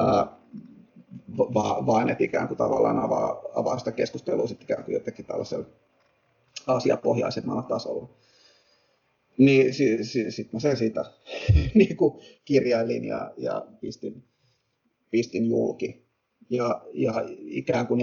Äh, 0.01 0.27
vaan 1.85 2.09
että 2.09 2.23
ikään 2.23 2.47
kuin 2.47 2.57
tavallaan 2.57 2.99
avaa, 2.99 3.41
avaa 3.55 3.79
sitä 3.79 3.91
keskustelua 3.91 4.47
sitten 4.47 4.65
ikään 4.65 4.83
kuin 4.83 4.93
jotenkin 4.93 5.25
tällaisella 5.25 5.65
asiapohjaisemmalla 6.67 7.61
tasolla. 7.61 8.09
Niin 9.37 9.73
sitten 9.73 10.05
si, 10.05 10.31
si, 10.31 10.49
mä 10.51 10.59
sen 10.59 10.77
siitä 10.77 11.05
niin 11.75 11.97
kuin 11.97 12.21
kirjailin 12.45 13.05
ja, 13.05 13.31
ja 13.37 13.65
pistin, 13.81 14.23
pistin 15.11 15.45
julki. 15.49 16.03
Ja, 16.49 16.81
ja 16.93 17.13
ikään 17.37 17.87
kuin 17.87 18.01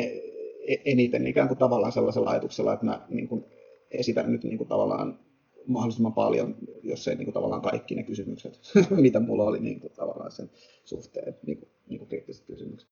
eniten 0.85 1.27
ikään 1.27 1.49
kuin 1.49 1.59
tavallaan 1.59 1.93
sellaisella 1.93 2.31
ajatuksella, 2.31 2.73
että 2.73 2.87
mä 2.87 3.07
niin 3.09 3.28
kuin 3.28 3.45
esitän 3.91 4.32
nyt 4.32 4.45
niin 4.45 4.59
kuin 4.59 4.69
tavallaan 4.69 5.19
mahdollisimman 5.66 6.12
paljon, 6.12 6.57
jos 6.82 7.09
ei 7.09 7.15
niin 7.15 7.27
kuin 7.27 7.35
tavallaan 7.35 7.62
kaikki 7.62 7.95
ne 7.95 8.03
kysymykset, 8.03 8.61
mitä 8.91 9.20
mulla 9.20 9.45
oli 9.45 9.61
niin 9.61 9.81
kuin 9.81 9.93
tavallaan 9.93 10.31
sen 10.31 10.51
suhteen, 10.85 11.37
niin 11.47 11.59
kuin, 11.59 11.69
niin 11.89 11.99
kuin 11.99 12.09
kriittiset 12.09 12.47
kysymykset. 12.47 12.91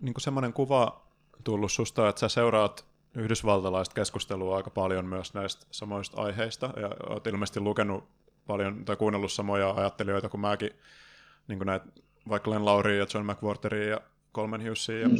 Niin 0.00 0.14
kuin 0.14 0.22
semmoinen 0.22 0.52
kuva 0.52 1.06
tullut 1.44 1.72
susta, 1.72 2.08
että 2.08 2.20
sä 2.20 2.28
seuraat 2.28 2.84
yhdysvaltalaista 3.14 3.94
keskustelua 3.94 4.56
aika 4.56 4.70
paljon 4.70 5.06
myös 5.06 5.34
näistä 5.34 5.66
samoista 5.70 6.22
aiheista, 6.22 6.72
ja 6.76 6.90
olet 7.08 7.26
ilmeisesti 7.26 7.60
lukenut 7.60 8.04
paljon 8.46 8.84
tai 8.84 8.96
kuunnellut 8.96 9.32
samoja 9.32 9.70
ajattelijoita 9.70 10.28
kuin 10.28 10.40
mäkin, 10.40 10.70
niin 11.48 11.58
kuin 11.58 11.66
näitä, 11.66 11.86
vaikka 12.28 12.50
Len 12.50 12.64
Lauria 12.64 12.96
ja 12.96 13.06
John 13.14 13.26
McWhorteria 13.26 13.88
ja 13.88 14.00
Coleman 14.34 14.62
Hughesia. 14.62 14.98
Ja, 14.98 15.08
mm. 15.08 15.16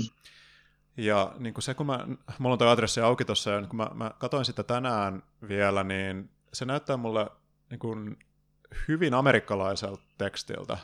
Ja 1.05 1.33
niin 1.39 1.55
kuin 1.55 1.63
se, 1.63 1.75
kun 1.75 1.87
mä, 1.87 2.07
mulla 2.39 2.53
on 2.53 2.59
tuo 2.59 2.69
adressi 2.69 3.01
auki 3.01 3.25
tuossa, 3.25 3.51
ja 3.51 3.67
kun 3.67 3.77
mä, 3.77 3.91
mä 3.95 4.11
katsoin 4.19 4.45
sitä 4.45 4.63
tänään 4.63 5.23
vielä, 5.49 5.85
niin 5.85 6.31
se 6.53 6.65
näyttää 6.65 6.97
mulle 6.97 7.27
niin 7.71 7.79
kuin 7.79 8.19
hyvin 8.89 9.15
amerikkalaiselta 9.15 10.03
tekstiltä 10.19 10.79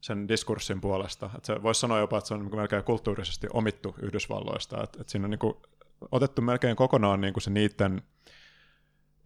sen 0.00 0.28
diskurssin 0.28 0.80
puolesta. 0.80 1.30
Että 1.36 1.46
se 1.46 1.62
voisi 1.62 1.80
sanoa 1.80 1.98
jopa, 1.98 2.18
että 2.18 2.28
se 2.28 2.34
on 2.34 2.44
niin 2.44 2.56
melkein 2.56 2.84
kulttuurisesti 2.84 3.46
omittu 3.52 3.94
Yhdysvalloista. 4.02 4.82
Että, 4.82 4.98
että 5.00 5.10
siinä 5.10 5.26
on 5.26 5.30
niin 5.30 5.38
kuin 5.38 5.54
otettu 6.12 6.42
melkein 6.42 6.76
kokonaan 6.76 7.20
niin 7.20 7.32
kuin 7.32 7.42
se 7.42 7.50
niiden 7.50 8.02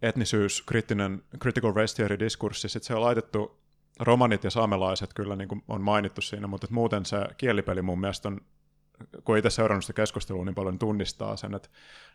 etnisyys, 0.01 0.61
kriittinen, 0.61 1.23
critical 1.41 1.73
race 1.73 1.95
theory 1.95 2.19
diskurssi, 2.19 2.69
sitten 2.69 2.87
se 2.87 2.95
on 2.95 3.01
laitettu 3.01 3.59
romanit 3.99 4.43
ja 4.43 4.49
saamelaiset 4.49 5.13
kyllä 5.13 5.35
niin 5.35 5.47
kuin 5.47 5.63
on 5.67 5.81
mainittu 5.81 6.21
siinä, 6.21 6.47
mutta 6.47 6.67
muuten 6.69 7.05
se 7.05 7.17
kielipeli 7.37 7.81
mun 7.81 7.99
mielestä 7.99 8.27
on, 8.27 8.41
kun 9.23 9.37
itse 9.37 9.49
seurannut 9.49 9.83
sitä 9.83 9.93
keskustelua 9.93 10.45
niin 10.45 10.55
paljon, 10.55 10.73
niin 10.73 10.79
tunnistaa 10.79 11.37
sen, 11.37 11.55
että 11.55 11.69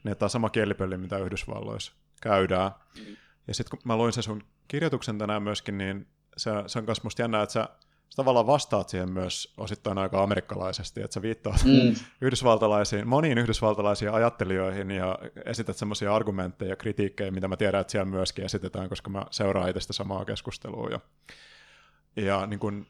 ne 0.04 0.16
on 0.20 0.30
sama 0.30 0.50
kielipeli, 0.50 0.96
mitä 0.96 1.18
Yhdysvalloissa 1.18 1.92
käydään. 2.22 2.70
Mm. 2.98 3.16
Ja 3.48 3.54
sitten 3.54 3.70
kun 3.70 3.80
mä 3.84 3.96
luin 3.96 4.12
sen 4.12 4.22
sun 4.22 4.42
kirjoituksen 4.68 5.18
tänään 5.18 5.42
myöskin, 5.42 5.78
niin 5.78 6.06
se, 6.36 6.50
se 6.66 6.78
on 6.78 6.84
myös 6.84 7.02
musta 7.02 7.22
jännä, 7.22 7.42
että 7.42 7.52
sä 7.52 7.68
sä 8.10 8.16
tavallaan 8.16 8.46
vastaat 8.46 8.88
siihen 8.88 9.12
myös 9.12 9.54
osittain 9.56 9.98
aika 9.98 10.22
amerikkalaisesti, 10.22 11.02
että 11.02 11.14
sä 11.14 11.22
viittaat 11.22 11.64
mm. 11.64 11.94
yhdysvaltalaisiin, 12.26 13.08
moniin 13.08 13.38
yhdysvaltalaisiin 13.38 14.12
ajattelijoihin 14.12 14.90
ja 14.90 15.18
esität 15.44 15.76
semmoisia 15.76 16.14
argumentteja 16.14 16.70
ja 16.70 16.76
kritiikkejä, 16.76 17.30
mitä 17.30 17.48
mä 17.48 17.56
tiedän, 17.56 17.80
että 17.80 17.90
siellä 17.90 18.10
myöskin 18.10 18.44
esitetään, 18.44 18.88
koska 18.88 19.10
mä 19.10 19.24
seuraan 19.30 19.68
itse 19.68 19.80
sitä 19.80 19.92
samaa 19.92 20.24
keskustelua. 20.24 20.88
Ja, 20.88 21.00
ja 22.16 22.46
niin 22.46 22.60
kun 22.60 22.86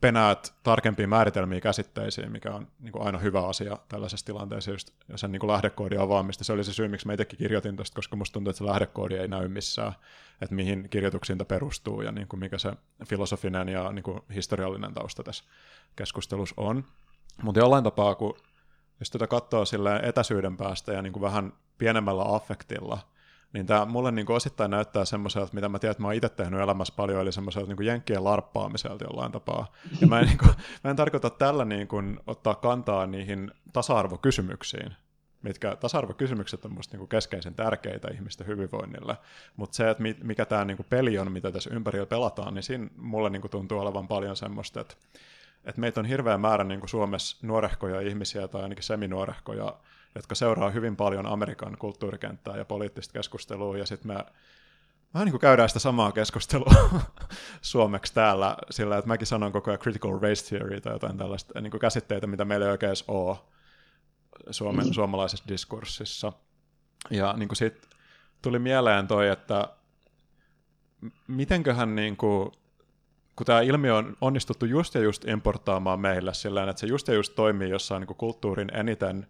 penäät 0.00 0.54
tarkempia 0.62 1.08
määritelmiä 1.08 1.60
käsitteisiin, 1.60 2.32
mikä 2.32 2.54
on 2.54 2.68
niin 2.80 2.92
kuin 2.92 3.06
aina 3.06 3.18
hyvä 3.18 3.46
asia 3.46 3.78
tällaisessa 3.88 4.26
tilanteessa, 4.26 4.70
just 4.70 4.90
sen 5.16 5.32
niin 5.32 5.40
kuin 5.40 5.50
lähdekoodin 5.50 6.00
avaamista. 6.00 6.44
Se 6.44 6.52
oli 6.52 6.64
se 6.64 6.72
syy, 6.72 6.88
miksi 6.88 7.06
mä 7.06 7.12
itsekin 7.12 7.38
kirjoitin 7.38 7.76
tästä, 7.76 7.94
koska 7.94 8.16
musta 8.16 8.32
tuntuu, 8.32 8.50
että 8.50 8.58
se 8.58 8.64
lähdekoodi 8.64 9.14
ei 9.14 9.28
näy 9.28 9.48
missään, 9.48 9.92
että 10.40 10.54
mihin 10.54 10.88
kirjoituksiin 10.90 11.38
tämä 11.38 11.46
perustuu 11.46 12.02
ja 12.02 12.12
niin 12.12 12.28
kuin 12.28 12.40
mikä 12.40 12.58
se 12.58 12.72
filosofinen 13.06 13.68
ja 13.68 13.92
niin 13.92 14.02
kuin 14.02 14.20
historiallinen 14.34 14.94
tausta 14.94 15.22
tässä 15.22 15.44
keskustelussa 15.96 16.54
on. 16.56 16.84
Mutta 17.42 17.60
jollain 17.60 17.84
tapaa, 17.84 18.14
kun 18.14 18.36
jos 19.00 19.10
tätä 19.10 19.26
katsoo 19.26 19.64
etäisyyden 20.02 20.56
päästä 20.56 20.92
ja 20.92 21.02
niin 21.02 21.12
kuin 21.12 21.22
vähän 21.22 21.52
pienemmällä 21.78 22.34
affektilla, 22.34 22.98
niin 23.52 23.66
tämä 23.66 23.84
mulle 23.84 24.12
niin 24.12 24.30
osittain 24.30 24.70
näyttää 24.70 25.04
semmoiselta, 25.04 25.54
mitä 25.54 25.68
mä 25.68 25.78
tiedän, 25.78 25.90
että 25.90 26.02
mä 26.02 26.08
oon 26.08 26.14
itse 26.14 26.28
tehnyt 26.28 26.60
elämässä 26.60 26.94
paljon, 26.96 27.20
eli 27.20 27.32
semmoiselta 27.32 27.74
niin 27.74 27.86
jenkkien 27.86 28.24
larppaamiselta 28.24 29.04
jollain 29.04 29.32
tapaa. 29.32 29.72
Ja 30.00 30.06
mä 30.06 30.20
en, 30.20 30.26
niin 30.26 30.38
kuin, 30.38 30.52
mä 30.84 30.90
en 30.90 30.96
tarkoita 30.96 31.30
tällä 31.30 31.64
niin 31.64 31.88
kuin, 31.88 32.20
ottaa 32.26 32.54
kantaa 32.54 33.06
niihin 33.06 33.50
tasa-arvokysymyksiin, 33.72 34.94
mitkä 35.42 35.76
tasa-arvokysymykset 35.76 36.64
on 36.64 36.72
musta 36.72 36.92
niin 36.92 36.98
kuin 36.98 37.08
keskeisen 37.08 37.54
tärkeitä 37.54 38.08
ihmisten 38.08 38.46
hyvinvoinnille, 38.46 39.16
mutta 39.56 39.76
se, 39.76 39.90
että 39.90 40.02
mikä 40.22 40.44
tämä 40.44 40.64
niin 40.64 40.86
peli 40.90 41.18
on, 41.18 41.32
mitä 41.32 41.52
tässä 41.52 41.70
ympärillä 41.74 42.06
pelataan, 42.06 42.54
niin 42.54 42.62
siinä 42.62 42.88
mulle 42.96 43.30
niin 43.30 43.42
kuin 43.42 43.50
tuntuu 43.50 43.78
olevan 43.78 44.08
paljon 44.08 44.36
semmoista, 44.36 44.80
että, 44.80 44.94
että 45.64 45.80
meitä 45.80 46.00
on 46.00 46.06
hirveä 46.06 46.38
määrä 46.38 46.64
niin 46.64 46.80
kuin 46.80 46.90
Suomessa 46.90 47.46
nuorehkoja 47.46 48.00
ihmisiä 48.00 48.48
tai 48.48 48.62
ainakin 48.62 48.84
seminuorehkoja, 48.84 49.76
jotka 50.14 50.34
seuraa 50.34 50.70
hyvin 50.70 50.96
paljon 50.96 51.26
Amerikan 51.26 51.76
kulttuurikenttää 51.78 52.56
ja 52.56 52.64
poliittista 52.64 53.12
keskustelua, 53.12 53.78
ja 53.78 53.86
sitten 53.86 54.12
me 54.12 54.24
vähän 55.14 55.24
niin 55.24 55.32
kuin 55.32 55.40
käydään 55.40 55.68
sitä 55.68 55.78
samaa 55.78 56.12
keskustelua 56.12 56.74
suomeksi 57.62 58.14
täällä, 58.14 58.56
sillä 58.70 58.98
että 58.98 59.08
mäkin 59.08 59.26
sanon 59.26 59.52
koko 59.52 59.70
ajan 59.70 59.80
critical 59.80 60.18
race 60.20 60.48
theory 60.48 60.80
tai 60.80 60.92
jotain 60.92 61.16
tällaista 61.16 61.60
niin 61.60 61.70
kuin 61.70 61.80
käsitteitä, 61.80 62.26
mitä 62.26 62.44
meillä 62.44 62.66
ei 62.66 62.72
oikein 62.72 62.94
ole 63.08 63.36
Suomen, 64.50 64.86
mm. 64.86 64.92
suomalaisessa 64.92 65.44
diskurssissa. 65.48 66.32
Ja 67.10 67.34
niin 67.36 67.48
kuin 67.48 67.56
siitä 67.56 67.88
tuli 68.42 68.58
mieleen 68.58 69.06
toi, 69.06 69.28
että 69.28 69.68
mitenköhän 71.26 71.94
niin 71.94 72.16
kuin, 72.16 72.52
kun 73.36 73.46
tämä 73.46 73.60
ilmiö 73.60 73.96
on 73.96 74.16
onnistuttu 74.20 74.66
just 74.66 74.94
ja 74.94 75.00
just 75.00 75.24
importaamaan 75.24 76.00
meille 76.00 76.34
sillä 76.34 76.70
että 76.70 76.80
se 76.80 76.86
just 76.86 77.08
ja 77.08 77.14
just 77.14 77.34
toimii 77.34 77.70
jossain 77.70 78.00
niin 78.00 78.06
kuin 78.06 78.16
kulttuurin 78.16 78.74
eniten 78.74 79.26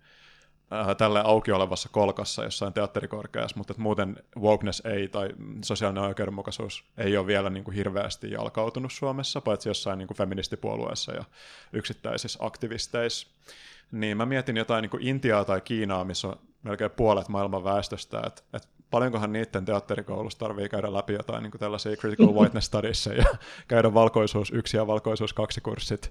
äh, 0.72 0.96
tälle 0.96 1.22
auki 1.24 1.52
olevassa 1.52 1.88
kolkassa 1.88 2.44
jossain 2.44 2.72
teatterikorkeassa, 2.72 3.56
mutta 3.56 3.72
että 3.72 3.82
muuten 3.82 4.16
wokeness 4.38 4.82
ei 4.84 5.08
tai 5.08 5.28
sosiaalinen 5.64 6.02
oikeudenmukaisuus 6.02 6.84
ei 6.98 7.16
ole 7.16 7.26
vielä 7.26 7.50
niin 7.50 7.64
kuin 7.64 7.74
hirveästi 7.74 8.30
jalkautunut 8.30 8.92
Suomessa, 8.92 9.40
paitsi 9.40 9.68
jossain 9.68 9.98
niin 9.98 10.08
kuin 10.08 10.18
feministipuolueessa 10.18 11.12
ja 11.12 11.24
yksittäisissä 11.72 12.38
aktivisteissa. 12.42 13.28
Niin 13.92 14.16
mä 14.16 14.26
mietin 14.26 14.56
jotain 14.56 14.82
niin 14.82 14.90
kuin 14.90 15.06
Intiaa 15.06 15.44
tai 15.44 15.60
Kiinaa, 15.60 16.04
missä 16.04 16.28
on 16.28 16.36
melkein 16.62 16.90
puolet 16.90 17.28
maailman 17.28 17.64
väestöstä, 17.64 18.22
että 18.26 18.42
et 18.52 18.68
paljonkohan 18.90 19.32
niiden 19.32 19.64
teatterikoulussa 19.64 20.38
tarvii 20.38 20.68
käydä 20.68 20.92
läpi 20.92 21.12
jotain 21.12 21.42
niin 21.42 21.50
kuin 21.50 21.60
tällaisia 21.60 21.96
critical 21.96 22.34
whiteness 22.38 22.66
studies 22.66 23.06
ja 23.06 23.24
käydä 23.68 23.94
valkoisuus 23.94 24.50
yksi 24.50 24.76
ja 24.76 24.86
valkoisuus 24.86 25.32
kaksi 25.32 25.60
kurssit, 25.60 26.10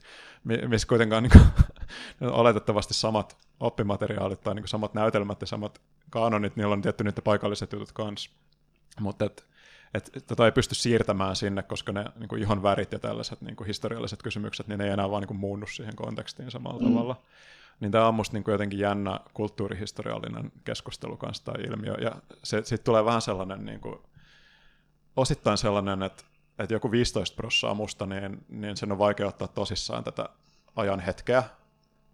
missä 0.68 0.88
kuitenkaan 0.88 1.23
niin 1.23 1.31
kuin, 1.31 2.31
oletettavasti 2.31 2.94
samat 2.94 3.38
oppimateriaalit 3.60 4.41
tai 4.41 4.56
niin 4.56 4.64
kuin 4.64 4.69
samat 4.69 4.94
näytelmät 4.94 5.41
ja 5.41 5.48
samat 5.48 5.81
kanonit, 6.10 6.56
niillä 6.56 6.73
on 6.73 6.81
tietty 6.81 7.03
niiden 7.03 7.23
paikalliset 7.23 7.72
jutut 7.72 7.91
kanssa. 7.91 8.31
Mutta 8.99 9.26
et, 9.26 9.45
et, 9.94 10.23
tota 10.27 10.45
ei 10.45 10.52
pysty 10.52 10.76
siirtämään 10.76 11.36
sinne, 11.36 11.64
koska 11.64 11.91
ne 11.91 12.06
niin 12.19 12.30
kuin 12.30 12.41
ihon 12.41 12.64
värit 12.64 12.91
ja 12.91 12.99
tällaiset 12.99 13.41
niin 13.41 13.56
kuin 13.56 13.68
historialliset 13.68 14.23
kysymykset, 14.23 14.68
niin 14.68 14.77
ne 14.77 14.86
ei 14.86 14.91
enää 14.91 15.10
vaan 15.10 15.22
niin 15.22 15.27
kuin 15.27 15.40
muunnu 15.40 15.68
siihen 15.68 15.95
kontekstiin 15.95 16.52
samalla 16.52 16.81
mm. 16.81 16.90
tavalla. 16.90 17.22
Niin 17.80 17.91
tämä 17.91 18.07
on 18.07 18.15
musta 18.15 18.34
niin 18.34 18.44
kuin 18.44 18.53
jotenkin 18.53 18.80
jännä 18.80 19.19
kulttuurihistoriallinen 19.34 20.52
keskustelu 20.64 21.18
kanssa 21.18 21.45
tai 21.45 21.64
ilmiö. 21.64 21.94
Ja 21.94 22.15
se, 22.44 22.64
siitä 22.64 22.84
tulee 22.84 23.06
vähän 23.06 23.22
sellainen, 23.22 23.65
niin 23.65 23.80
kuin, 23.80 23.99
osittain 25.15 25.57
sellainen, 25.57 26.03
että, 26.03 26.23
että 26.60 26.73
joku 26.73 26.91
15 26.91 27.36
prosenttia 27.36 27.73
musta, 27.73 28.06
niin, 28.06 28.45
niin 28.49 28.77
sen 28.77 28.91
on 28.91 28.98
vaikea 28.98 29.27
ottaa 29.27 29.48
tosissaan 29.48 30.03
tätä 30.03 30.30
ajan 30.76 30.99
hetkeä, 30.99 31.44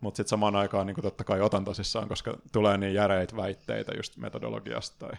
mutta 0.01 0.17
sitten 0.17 0.29
samaan 0.29 0.55
aikaan 0.55 0.87
niin 0.87 1.01
totta 1.01 1.23
kai 1.23 1.41
otan 1.41 1.65
tosissaan, 1.65 2.07
koska 2.07 2.37
tulee 2.51 2.77
niin 2.77 2.93
järeitä 2.93 3.35
väitteitä 3.35 3.91
just 3.97 4.17
metodologiasta 4.17 5.07
tai 5.07 5.17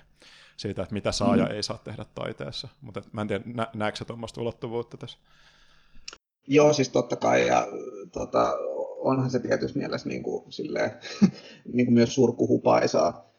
siitä, 0.57 0.83
että 0.83 0.95
mitä 0.95 1.13
saa 1.13 1.33
mm. 1.33 1.39
ja 1.39 1.49
ei 1.49 1.63
saa 1.63 1.79
tehdä 1.85 2.05
taiteessa. 2.15 2.69
Mutta 2.81 3.03
mä 3.13 3.21
en 3.21 3.29
tiedä, 3.29 3.43
nä- 3.47 3.71
näetkö 3.75 4.05
tuommoista 4.05 4.41
ulottuvuutta 4.41 4.97
tässä? 4.97 5.19
Joo, 6.47 6.73
siis 6.73 6.89
totta 6.89 7.17
kai, 7.17 7.47
ja 7.47 7.67
tota, 8.13 8.57
onhan 8.99 9.31
se 9.31 9.39
tietysti 9.39 9.79
mielessä 9.79 10.09
niin 10.09 10.23
kuin, 10.23 10.53
silleen, 10.53 10.91
niin 11.75 11.87
kuin 11.87 11.95
myös 11.95 12.15
surkuhupaisaa, 12.15 13.31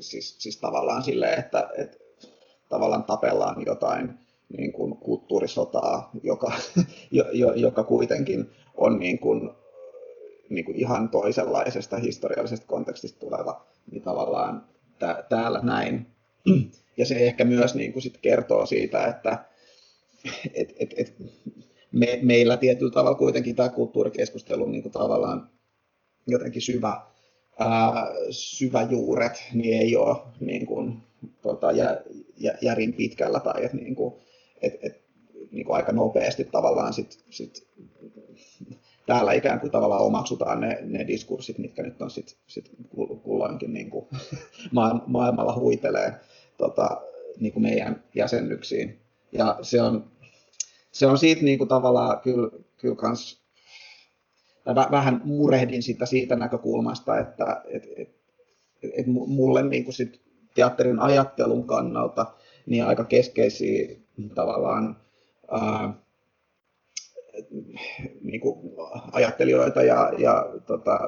siis, 0.00 0.36
siis 0.38 0.56
tavallaan 0.56 1.02
silleen, 1.02 1.38
että, 1.38 1.68
että 1.78 1.98
tavallaan 2.68 3.04
tapellaan 3.04 3.66
jotain 3.66 4.18
niin 4.58 4.72
kuin 4.72 4.96
kulttuurisotaa, 4.96 6.10
joka, 6.22 6.52
jo, 7.10 7.24
jo, 7.32 7.52
joka 7.52 7.84
kuitenkin 7.84 8.50
on 8.74 8.98
niin 8.98 9.18
kuin, 9.18 9.50
niin 10.54 10.64
kuin 10.64 10.76
ihan 10.76 11.08
toisenlaisesta 11.08 11.96
historiallisesta 11.96 12.66
kontekstista 12.66 13.20
tuleva, 13.20 13.66
niin 13.90 14.02
tavallaan 14.02 14.64
tää, 14.98 15.22
täällä 15.28 15.60
näin. 15.62 16.06
Ja 16.96 17.06
se 17.06 17.14
ehkä 17.14 17.44
myös 17.44 17.74
niin 17.74 17.92
kuin 17.92 18.02
sit 18.02 18.18
kertoo 18.22 18.66
siitä, 18.66 19.06
että 19.06 19.44
et, 20.54 20.74
et, 20.78 20.94
et, 20.96 21.14
me, 21.92 22.18
meillä 22.22 22.56
tietyllä 22.56 22.92
tavalla 22.92 23.18
kuitenkin 23.18 23.56
tämä 23.56 23.68
kulttuurikeskustelu 23.68 24.66
niin 24.66 24.82
kuin 24.82 24.92
tavallaan 24.92 25.50
jotenkin 26.26 26.62
syvä, 26.62 27.00
ää, 27.58 28.06
syväjuuret 28.30 29.42
niin 29.54 29.80
ei 29.80 29.96
ole 29.96 30.16
niin 30.40 30.66
kuin, 30.66 30.96
tota, 31.42 31.72
jä, 31.72 32.02
jä, 32.36 32.58
järin 32.62 32.92
pitkällä 32.92 33.40
tai 33.40 33.64
et, 33.64 33.72
niin 33.72 33.94
kuin, 33.94 34.14
et, 34.62 34.74
et, 34.82 35.02
niin 35.50 35.66
kuin 35.66 35.76
aika 35.76 35.92
nopeasti 35.92 36.44
tavallaan 36.44 36.92
sit, 36.92 37.24
sit, 37.30 37.68
täällä 39.06 39.32
ikään 39.32 39.60
kuin 39.60 39.72
tavallaan 39.72 40.04
omaksutaan 40.04 40.60
ne, 40.60 40.78
ne 40.82 41.06
diskurssit, 41.06 41.58
mitkä 41.58 41.82
nyt 41.82 42.02
on 42.02 42.10
sit, 42.10 42.36
sit 42.46 42.70
kulloinkin 43.22 43.72
niin 43.72 43.90
kuin 43.90 44.06
maailmalla 45.06 45.54
huitelee 45.54 46.14
tota, 46.58 47.00
niin 47.40 47.52
kuin 47.52 47.62
meidän 47.62 48.02
jäsennyksiin. 48.14 48.98
Ja 49.32 49.58
se 49.62 49.82
on, 49.82 50.10
se 50.92 51.06
on 51.06 51.18
siitä 51.18 51.42
niin 51.42 51.58
kuin 51.58 51.68
tavallaan 51.68 52.20
kyllä, 52.20 52.50
kyllä 52.76 52.96
kans, 52.96 53.42
vähän 54.90 55.20
murehdin 55.24 55.82
sitä 55.82 56.06
siitä 56.06 56.36
näkökulmasta, 56.36 57.18
että 57.18 57.62
et, 57.68 57.88
et, 57.96 58.16
et 58.82 59.06
mulle 59.06 59.62
niin 59.62 59.84
kuin 59.84 59.94
sit 59.94 60.20
teatterin 60.54 61.00
ajattelun 61.00 61.66
kannalta 61.66 62.26
niin 62.66 62.84
aika 62.84 63.04
keskeisiä 63.04 63.96
tavallaan 64.34 64.96
ää, 65.50 65.94
niin 68.22 68.40
kuin 68.40 68.72
ajattelijoita 69.12 69.82
ja, 69.82 70.12
ja 70.18 70.46
tota, 70.66 70.98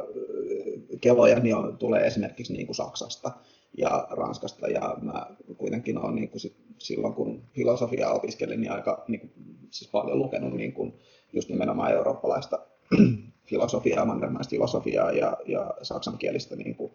keloja 1.01 1.39
niin 1.39 1.56
on, 1.56 1.78
tulee 1.78 2.06
esimerkiksi 2.06 2.52
niin 2.52 2.66
kuin 2.66 2.77
Saksasta 2.77 3.32
ja 3.78 4.09
Ranskasta 4.11 4.69
ja 4.69 4.97
mä 5.02 5.27
kuitenkin 5.56 5.98
olen 5.98 6.15
niin 6.15 6.28
kuin 6.28 6.40
sit 6.40 6.56
silloin 6.78 7.15
kun 7.15 7.43
filosofiaa 7.55 8.12
opiskelin 8.12 8.61
niin 8.61 8.73
aika 8.73 9.05
niin 9.09 9.20
kuin, 9.20 9.32
siis 9.70 9.90
paljon 9.90 10.19
lukenut 10.19 10.55
niin 10.55 10.73
kuin, 10.73 10.94
just 11.32 11.48
nimenomaan 11.48 11.93
eurooppalaista 11.93 12.59
filosofiaa, 13.51 14.05
mannermaista 14.05 14.51
filosofiaa 14.51 15.12
ja, 15.12 15.36
ja 15.47 15.74
saksankielistä 15.82 16.56
niin 16.56 16.74
kuin, 16.74 16.93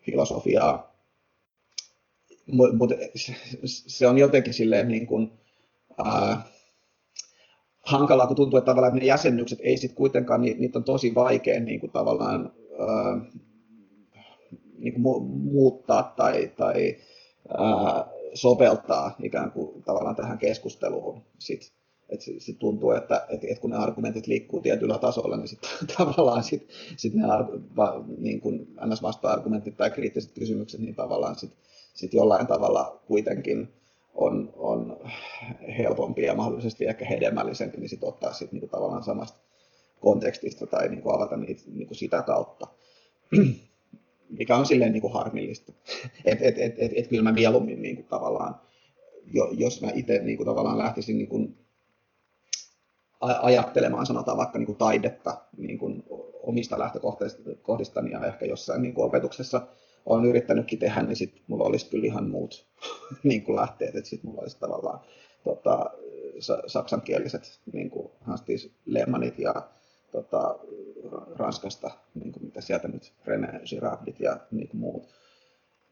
filosofiaa. 0.00 0.92
Mutta 2.46 2.76
mut, 2.76 2.90
se 3.64 4.06
on 4.06 4.18
jotenkin 4.18 4.54
silleen 4.54 4.88
niin 4.88 5.06
kuin, 5.06 5.32
ää, 6.04 6.42
hankalaa, 7.82 8.26
kun 8.26 8.36
tuntuu, 8.36 8.58
että 8.58 8.70
tavallaan 8.70 8.96
ne 8.96 9.04
jäsennykset 9.04 9.58
ei 9.62 9.76
sitten 9.76 9.96
kuitenkaan, 9.96 10.40
niin, 10.40 10.60
niitä 10.60 10.78
on 10.78 10.84
tosi 10.84 11.14
vaikea 11.14 11.60
niin 11.60 11.80
kuin 11.80 11.92
tavallaan 11.92 12.52
ää, 12.78 13.20
niin 14.78 14.94
kuin 14.94 15.24
muuttaa 15.26 16.02
tai, 16.16 16.52
tai 16.56 16.96
ää, 17.58 18.06
soveltaa 18.34 19.16
ikään 19.22 19.50
kuin 19.52 19.82
tavallaan 19.82 20.16
tähän 20.16 20.38
keskusteluun 20.38 21.22
sit. 21.38 21.72
että 22.08 22.24
sit 22.38 22.58
tuntuu, 22.58 22.90
että 22.90 23.26
et, 23.28 23.44
et 23.44 23.58
kun 23.58 23.70
ne 23.70 23.76
argumentit 23.76 24.26
liikkuu 24.26 24.60
tietyllä 24.60 24.98
tasolla, 24.98 25.36
niin 25.36 25.48
sitten 25.48 25.70
tavallaan 25.98 26.42
sit, 26.42 26.68
sit 26.96 27.14
ne 27.14 27.22
va, 27.76 28.04
niin 28.18 28.40
kuin 28.40 28.74
NS-vasta-argumentit 28.86 29.76
tai 29.76 29.90
kriittiset 29.90 30.32
kysymykset, 30.32 30.80
niin 30.80 30.94
tavallaan 30.94 31.36
sitten 31.36 31.58
sit 31.94 32.14
jollain 32.14 32.46
tavalla 32.46 33.00
kuitenkin 33.06 33.68
on, 34.14 34.52
on 34.56 35.00
helpompi 35.78 36.22
ja 36.22 36.34
mahdollisesti 36.34 36.86
ehkä 36.86 37.04
hedelmällisempi, 37.04 37.76
niin 37.78 37.88
sitten 37.88 38.08
ottaa 38.08 38.32
sit 38.32 38.52
niin 38.52 38.68
tavallaan 38.68 39.04
samasta 39.04 39.38
kontekstista 40.00 40.66
tai 40.66 40.88
niin 40.88 41.02
avata 41.14 41.36
niitä 41.36 41.62
niin 41.66 41.86
kuin 41.86 41.98
sitä 41.98 42.22
kautta, 42.22 42.66
mikä 44.38 44.56
on 44.56 44.66
silleen 44.66 44.92
niin 44.92 45.00
kuin 45.00 45.12
harmillista. 45.12 45.72
Et, 46.24 46.42
et, 46.42 46.58
et, 46.58 46.74
et, 46.78 46.92
et 46.96 47.08
kyllä 47.08 47.22
mä 47.22 47.32
mieluummin 47.32 47.82
niin 47.82 47.96
kuin 47.96 48.06
tavallaan, 48.06 48.60
jos 49.52 49.82
mä 49.82 49.90
itse 49.94 50.18
niin 50.18 50.36
kuin 50.36 50.46
tavallaan 50.46 50.78
lähtisin 50.78 51.18
niin 51.18 51.56
ajattelemaan, 53.20 54.06
sanotaan 54.06 54.36
vaikka 54.36 54.58
niin 54.58 54.66
kuin 54.66 54.78
taidetta 54.78 55.42
niin 55.56 55.78
kuin 55.78 56.04
omista 56.42 56.78
lähtökohdistani 56.78 58.10
ja 58.10 58.26
ehkä 58.26 58.46
jossain 58.46 58.82
niin 58.82 58.94
kuin 58.94 59.04
opetuksessa 59.04 59.66
olen 60.06 60.24
yrittänytkin 60.24 60.78
tehdä, 60.78 61.02
niin 61.02 61.16
sitten 61.16 61.42
mulla 61.46 61.64
olisi 61.64 61.90
kyllä 61.90 62.06
ihan 62.06 62.30
muut 62.30 62.66
niin 63.22 63.42
kuin 63.42 63.56
lähteet, 63.56 63.96
että 63.96 64.10
sitten 64.10 64.30
mulla 64.30 64.42
olisi 64.42 64.58
tavallaan 64.58 65.00
tota, 65.44 65.90
saksankieliset 66.66 67.60
niin 67.72 67.90
kuin 67.90 68.10
Hans 68.20 68.44
Lehmannit 68.86 69.38
ja 69.38 69.54
tota, 70.12 70.58
Ranskasta, 71.36 71.90
niin 72.14 72.32
kuin 72.32 72.44
mitä 72.44 72.60
sieltä 72.60 72.88
nyt 72.88 73.12
René 73.26 73.60
Girardit 73.68 74.20
ja 74.20 74.40
niin 74.50 74.68
kuin 74.68 74.80
muut. 74.80 75.08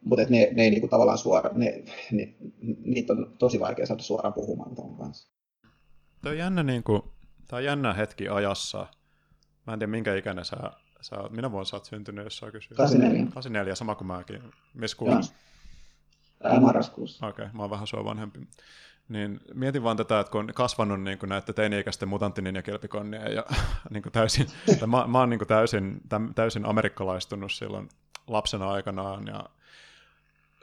Mutta 0.04 0.24
ne, 0.28 0.48
ne 0.52 0.62
ei 0.62 0.70
niin 0.70 0.80
kuin 0.80 0.90
tavallaan 0.90 1.18
suora, 1.18 1.50
ne, 1.54 1.84
ne, 2.12 2.34
niitä 2.84 3.12
on 3.12 3.36
tosi 3.38 3.60
vaikea 3.60 3.86
saada 3.86 4.02
suoraan 4.02 4.32
puhumaan 4.32 4.74
tuon 4.74 4.96
kanssa. 4.96 5.32
Tämä 6.22 6.32
on 6.32 6.38
jännä, 6.38 6.62
niin 6.62 6.82
kuin, 6.82 7.02
tämä 7.48 7.58
on 7.58 7.64
jännä 7.64 7.92
hetki 7.92 8.28
ajassa. 8.28 8.86
Mä 9.66 9.72
en 9.72 9.78
tiedä, 9.78 9.90
minkä 9.90 10.14
ikäinen 10.14 10.44
sä, 10.44 10.56
sä. 11.00 11.16
Minä 11.30 11.50
vuonna 11.50 11.64
sä 11.64 11.76
oot 11.76 11.84
syntynyt, 11.84 12.24
jos 12.24 12.38
saa 12.38 12.50
kysyä. 12.50 12.76
84. 12.76 13.24
84, 13.24 13.74
sama 13.74 13.94
kuin 13.94 14.08
mäkin. 14.08 14.42
Missä 14.74 14.96
kuussa? 14.96 15.34
Marraskuussa. 16.60 17.26
Okei, 17.26 17.42
okay, 17.44 17.56
mä 17.56 17.62
oon 17.62 17.70
vähän 17.70 17.86
sua 17.86 18.04
vanhempi. 18.04 18.40
Niin 19.08 19.40
mietin 19.54 19.82
vaan 19.82 19.96
tätä, 19.96 20.20
että 20.20 20.30
kun 20.30 20.40
on 20.40 20.54
kasvanut 20.54 21.02
niin 21.02 21.18
kuin 21.18 21.30
näiden 21.30 21.54
teini-ikäisten 21.54 22.08
mutanttinin 22.08 22.54
ja 22.54 22.62
kelpikonnien 22.62 23.34
ja 23.34 23.44
niin 23.90 24.02
kuin 24.02 24.12
täysin, 24.12 24.46
mä, 24.86 25.06
mä 25.06 25.18
oon 25.18 25.30
niin 25.30 25.38
kuin 25.38 25.48
täysin, 25.48 26.00
täysin 26.34 26.66
amerikkalaistunut 26.66 27.52
silloin 27.52 27.88
lapsena 28.26 28.70
aikanaan 28.70 29.26
ja 29.26 29.44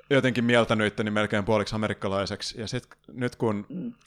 jotenkin 0.09 0.43
mieltänyt 0.43 0.87
itteni 0.87 1.11
melkein 1.11 1.45
puoliksi 1.45 1.75
amerikkalaiseksi. 1.75 2.61
Ja 2.61 2.67
sit, 2.67 2.87
nyt 3.13 3.35
kun 3.35 3.65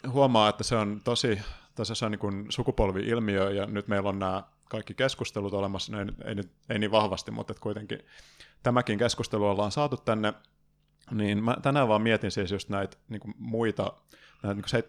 huomaa, 0.09 0.48
että 0.48 0.65
se 0.65 0.77
on 0.77 1.01
tosi, 1.05 1.40
tosi 1.74 1.94
se 1.94 2.05
on 2.05 2.11
niin 2.12 2.47
sukupolvi-ilmiö 2.48 3.51
ja 3.51 3.66
nyt 3.66 3.89
meillä 3.89 4.09
on 4.09 4.19
nämä 4.19 4.43
kaikki 4.70 4.94
keskustelut 4.94 5.55
olemassa, 5.55 5.92
ei, 5.98 6.06
ei, 6.24 6.44
ei 6.68 6.78
niin 6.78 6.90
vahvasti, 6.90 7.30
mutta 7.30 7.55
kuitenkin 7.60 7.98
tämäkin 8.62 8.98
keskustelu 8.98 9.47
ollaan 9.47 9.72
saatu 9.72 9.97
tänne, 9.97 10.34
niin 11.10 11.44
mä 11.44 11.56
tänään 11.62 11.88
vaan 11.88 12.02
mietin 12.02 12.30
siis 12.30 12.51
just 12.51 12.68
näitä 12.68 12.97
niin 13.09 13.20
kuin 13.20 13.34
muita 13.38 13.92
näitä 14.42 14.62
niin 14.72 14.84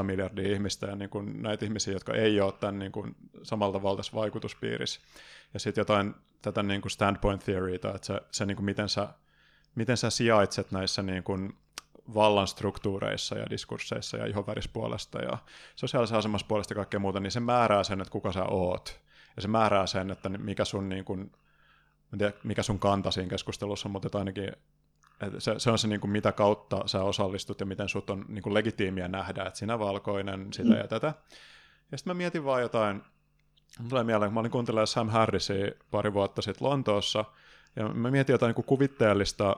7-8 0.00 0.02
miljardia 0.02 0.52
ihmistä 0.52 0.86
ja 0.86 0.96
niin 0.96 1.10
kuin 1.10 1.42
näitä 1.42 1.64
ihmisiä, 1.64 1.92
jotka 1.94 2.14
ei 2.14 2.40
ole 2.40 2.52
tämän 2.52 2.78
niin 2.78 2.92
kuin 2.92 3.16
samalta 3.42 3.82
valtaisessa 3.82 4.16
vaikutuspiirissä. 4.16 5.00
Ja 5.54 5.60
sitten 5.60 5.82
jotain 5.82 6.14
tätä 6.42 6.62
niin 6.62 6.80
kuin 6.80 6.90
standpoint 6.90 7.44
theoryta, 7.44 7.94
että 7.94 8.06
se, 8.06 8.20
se 8.30 8.46
niin 8.46 8.56
kuin 8.56 8.64
miten, 8.64 8.88
sä, 8.88 9.08
miten 9.74 9.96
sä 9.96 10.10
sijaitset 10.10 10.72
näissä 10.72 11.02
niin 11.02 11.22
kuin 11.22 11.56
vallan 12.14 12.46
struktuureissa 12.46 13.38
ja 13.38 13.50
diskursseissa 13.50 14.16
ja 14.16 14.26
ihonvärispuolesta 14.26 15.18
ja 15.18 15.38
sosiaalisessa 15.76 16.18
asemassa 16.18 16.46
puolesta 16.46 16.72
ja 16.72 16.76
kaikkea 16.76 17.00
muuta, 17.00 17.20
niin 17.20 17.30
se 17.30 17.40
määrää 17.40 17.84
sen, 17.84 18.00
että 18.00 18.12
kuka 18.12 18.32
sä 18.32 18.44
oot. 18.44 19.00
Ja 19.36 19.42
se 19.42 19.48
määrää 19.48 19.86
sen, 19.86 20.10
että 20.10 20.28
mikä 20.28 20.64
sun, 20.64 20.88
niin 20.88 21.04
kuin, 21.04 21.32
tiedä, 22.18 22.32
mikä 22.44 22.62
sun 22.62 22.78
kanta 22.78 23.10
siinä 23.10 23.30
keskustelussa, 23.30 23.88
mutta 23.88 24.18
ainakin 24.18 24.52
et 25.20 25.32
se, 25.38 25.54
se 25.58 25.70
on 25.70 25.78
se, 25.78 25.88
niin 25.88 26.00
kuin, 26.00 26.10
mitä 26.10 26.32
kautta 26.32 26.82
sä 26.86 27.02
osallistut 27.02 27.60
ja 27.60 27.66
miten 27.66 27.88
sut 27.88 28.10
on 28.10 28.24
niin 28.28 28.42
kuin 28.42 28.54
legitiimiä 28.54 29.08
nähdä, 29.08 29.42
että 29.42 29.58
sinä 29.58 29.78
valkoinen, 29.78 30.52
sitä 30.52 30.68
mm. 30.68 30.76
ja 30.76 30.88
tätä. 30.88 31.14
Ja 31.92 31.98
sitten 31.98 32.10
mä 32.10 32.14
mietin 32.14 32.44
vaan 32.44 32.62
jotain, 32.62 33.02
tulee 33.88 34.04
mieleen, 34.04 34.28
kun 34.28 34.34
mä 34.34 34.40
olin 34.40 34.50
kuuntelemaan 34.50 34.86
Sam 34.86 35.08
Harrisia 35.08 35.72
pari 35.90 36.12
vuotta 36.12 36.42
sitten 36.42 36.68
Lontoossa, 36.68 37.24
ja 37.76 37.88
mä 37.88 38.10
mietin 38.10 38.34
jotain 38.34 38.48
niin 38.48 38.54
kuin 38.54 38.66
kuvitteellista 38.66 39.56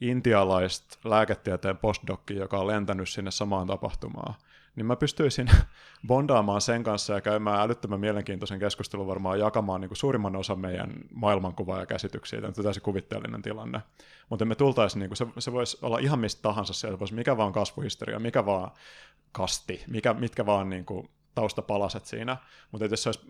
intialaista 0.00 1.08
lääketieteen 1.08 1.78
postdokki, 1.78 2.36
joka 2.36 2.58
on 2.58 2.66
lentänyt 2.66 3.08
sinne 3.08 3.30
samaan 3.30 3.66
tapahtumaan 3.66 4.34
niin 4.76 4.86
mä 4.86 4.96
pystyisin 4.96 5.50
bondaamaan 6.06 6.60
sen 6.60 6.82
kanssa 6.82 7.12
ja 7.12 7.20
käymään 7.20 7.60
älyttömän 7.60 8.00
mielenkiintoisen 8.00 8.58
keskustelun 8.58 9.06
varmaan 9.06 9.38
jakamaan 9.38 9.80
niin 9.80 9.88
kuin 9.88 9.96
suurimman 9.96 10.36
osan 10.36 10.58
meidän 10.58 10.92
maailmankuvaa 11.14 11.80
ja 11.80 11.86
käsityksiä. 11.86 12.40
Tämä 12.40 12.52
on 12.58 12.64
täysin 12.64 12.82
kuvitteellinen 12.82 13.42
tilanne. 13.42 13.80
Mutta 14.28 14.44
me 14.44 14.54
tultaisiin, 14.54 15.00
niin 15.00 15.10
kuin 15.10 15.16
se, 15.16 15.26
se 15.38 15.52
voisi 15.52 15.78
olla 15.82 15.98
ihan 15.98 16.18
mistä 16.18 16.42
tahansa, 16.42 16.72
se 16.72 16.98
voisi 16.98 17.14
mikä 17.14 17.36
vaan 17.36 17.52
kasvuhistoria, 17.52 18.18
mikä 18.18 18.46
vaan 18.46 18.70
kasti, 19.32 19.84
mikä, 19.88 20.14
mitkä 20.14 20.46
vaan 20.46 20.70
niin 20.70 20.84
kuin 20.84 21.10
taustapalaset 21.34 22.06
siinä. 22.06 22.36
Mutta 22.72 22.86
jos 22.86 23.02
se 23.02 23.08
olisi, 23.08 23.26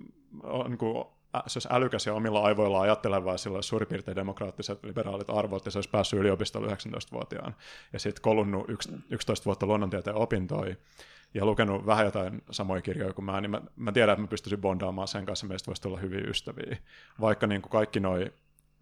niin 0.69 0.79
kuin, 0.79 1.05
se 1.47 1.57
olisi 1.57 1.69
älykäs 1.71 2.07
ja 2.07 2.15
omilla 2.15 2.43
aivoilla 2.43 2.81
ajatteleva 2.81 3.33
ja 3.33 3.39
sillä 3.39 3.55
olisi 3.55 3.69
suurin 3.69 3.89
piirtein 3.89 4.17
demokraattiset 4.17 4.85
liberaalit 4.85 5.31
arvot, 5.31 5.65
ja 5.65 5.71
se 5.71 5.79
olisi 5.79 5.91
päässyt 5.91 6.21
yliopistolle 6.21 6.69
19-vuotiaan, 6.69 7.57
ja 7.93 7.99
sitten 7.99 8.23
kolunnut 8.23 8.67
11 9.11 9.45
vuotta 9.45 9.67
luonnontieteen 9.67 10.17
opintoja, 10.17 10.77
ja 11.35 11.45
lukenut 11.45 11.87
vähän 11.87 12.05
jotain 12.05 12.43
samoja 12.51 12.83
kirjoja 12.83 13.13
kuin 13.13 13.25
mä, 13.25 13.41
niin 13.41 13.51
mä, 13.51 13.61
mä 13.77 13.93
tiedän, 13.93 14.13
että 14.13 14.23
mä 14.23 14.29
pystyisin 14.29 14.61
bondaamaan 14.61 15.09
sen 15.09 15.27
kanssa, 15.27 15.47
meistä 15.47 15.67
voisi 15.67 15.89
olla 15.89 15.99
hyviä 15.99 16.31
ystäviä. 16.31 16.77
Vaikka 17.21 17.47
niin 17.47 17.63
kuin 17.63 17.71
kaikki 17.71 18.01
nuo 18.01 18.17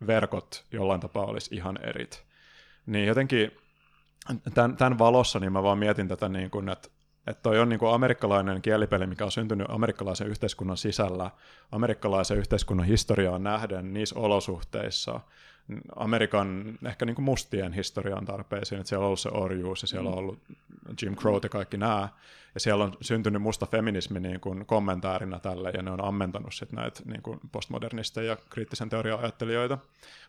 verkot 0.07 0.65
jollain 0.73 1.01
tapaa 1.01 1.25
olisi 1.25 1.55
ihan 1.55 1.79
erit. 1.83 2.25
Niin 2.87 3.07
jotenkin 3.07 3.51
tämän, 4.55 4.77
tämän 4.77 4.99
valossa 4.99 5.41
niin 5.41 5.53
mä 5.53 5.62
vaan 5.62 5.79
mietin 5.79 6.09
tätä, 6.09 6.29
niin 6.29 6.51
kuin, 6.51 6.69
että 6.69 6.89
että 7.31 7.43
toi 7.43 7.59
on 7.59 7.69
niin 7.69 7.79
kuin 7.79 7.95
amerikkalainen 7.95 8.63
kielipeli, 8.63 9.07
mikä 9.07 9.25
on 9.25 9.33
syntynyt 9.33 9.67
amerikkalaisen 9.71 10.29
yhteiskunnan 10.29 10.77
sisällä, 10.77 11.31
amerikkalaisen 11.73 12.39
yhteiskunnan 12.39 12.87
historiaan 12.87 13.43
nähden 13.43 13.95
niissä 13.95 14.19
olosuhteissa, 14.19 15.21
Amerikan 15.97 16.79
ehkä 16.87 17.05
niin 17.05 17.15
kuin 17.15 17.25
mustien 17.25 17.73
historian 17.73 18.25
tarpeisiin, 18.25 18.81
että 18.81 18.89
siellä 18.89 19.03
on 19.03 19.07
ollut 19.07 19.21
se 19.21 19.29
orjuus 19.33 19.83
ja 19.83 19.89
siellä 19.89 20.09
on 20.11 20.15
mm. 20.15 20.19
ollut 20.19 20.39
Jim 21.03 21.17
Crow 21.17 21.41
ja 21.43 21.49
kaikki 21.49 21.77
nämä, 21.77 22.09
ja 22.55 22.61
siellä 22.61 22.85
on 22.85 22.97
syntynyt 23.01 23.43
musta 23.43 23.67
feminismi 23.67 24.21
niin 24.21 24.41
kuin 24.41 24.67
kommentaarina 24.67 25.39
tälle, 25.39 25.71
ja 25.71 25.83
ne 25.83 25.91
on 25.91 26.05
ammentanut 26.05 26.55
sit 26.55 26.73
näitä 26.73 27.01
niin 27.05 27.23
kuin 27.23 27.41
postmodernisteja 27.53 28.31
ja 28.31 28.37
kriittisen 28.51 28.89
teorian 28.89 29.21
ajattelijoita, 29.21 29.79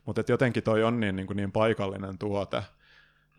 mutta 0.05 0.23
jotenkin 0.27 0.63
toi 0.63 0.83
on 0.83 0.99
niin, 0.99 1.15
niin, 1.15 1.27
kuin 1.27 1.37
niin 1.37 1.51
paikallinen 1.51 2.17
tuote, 2.17 2.63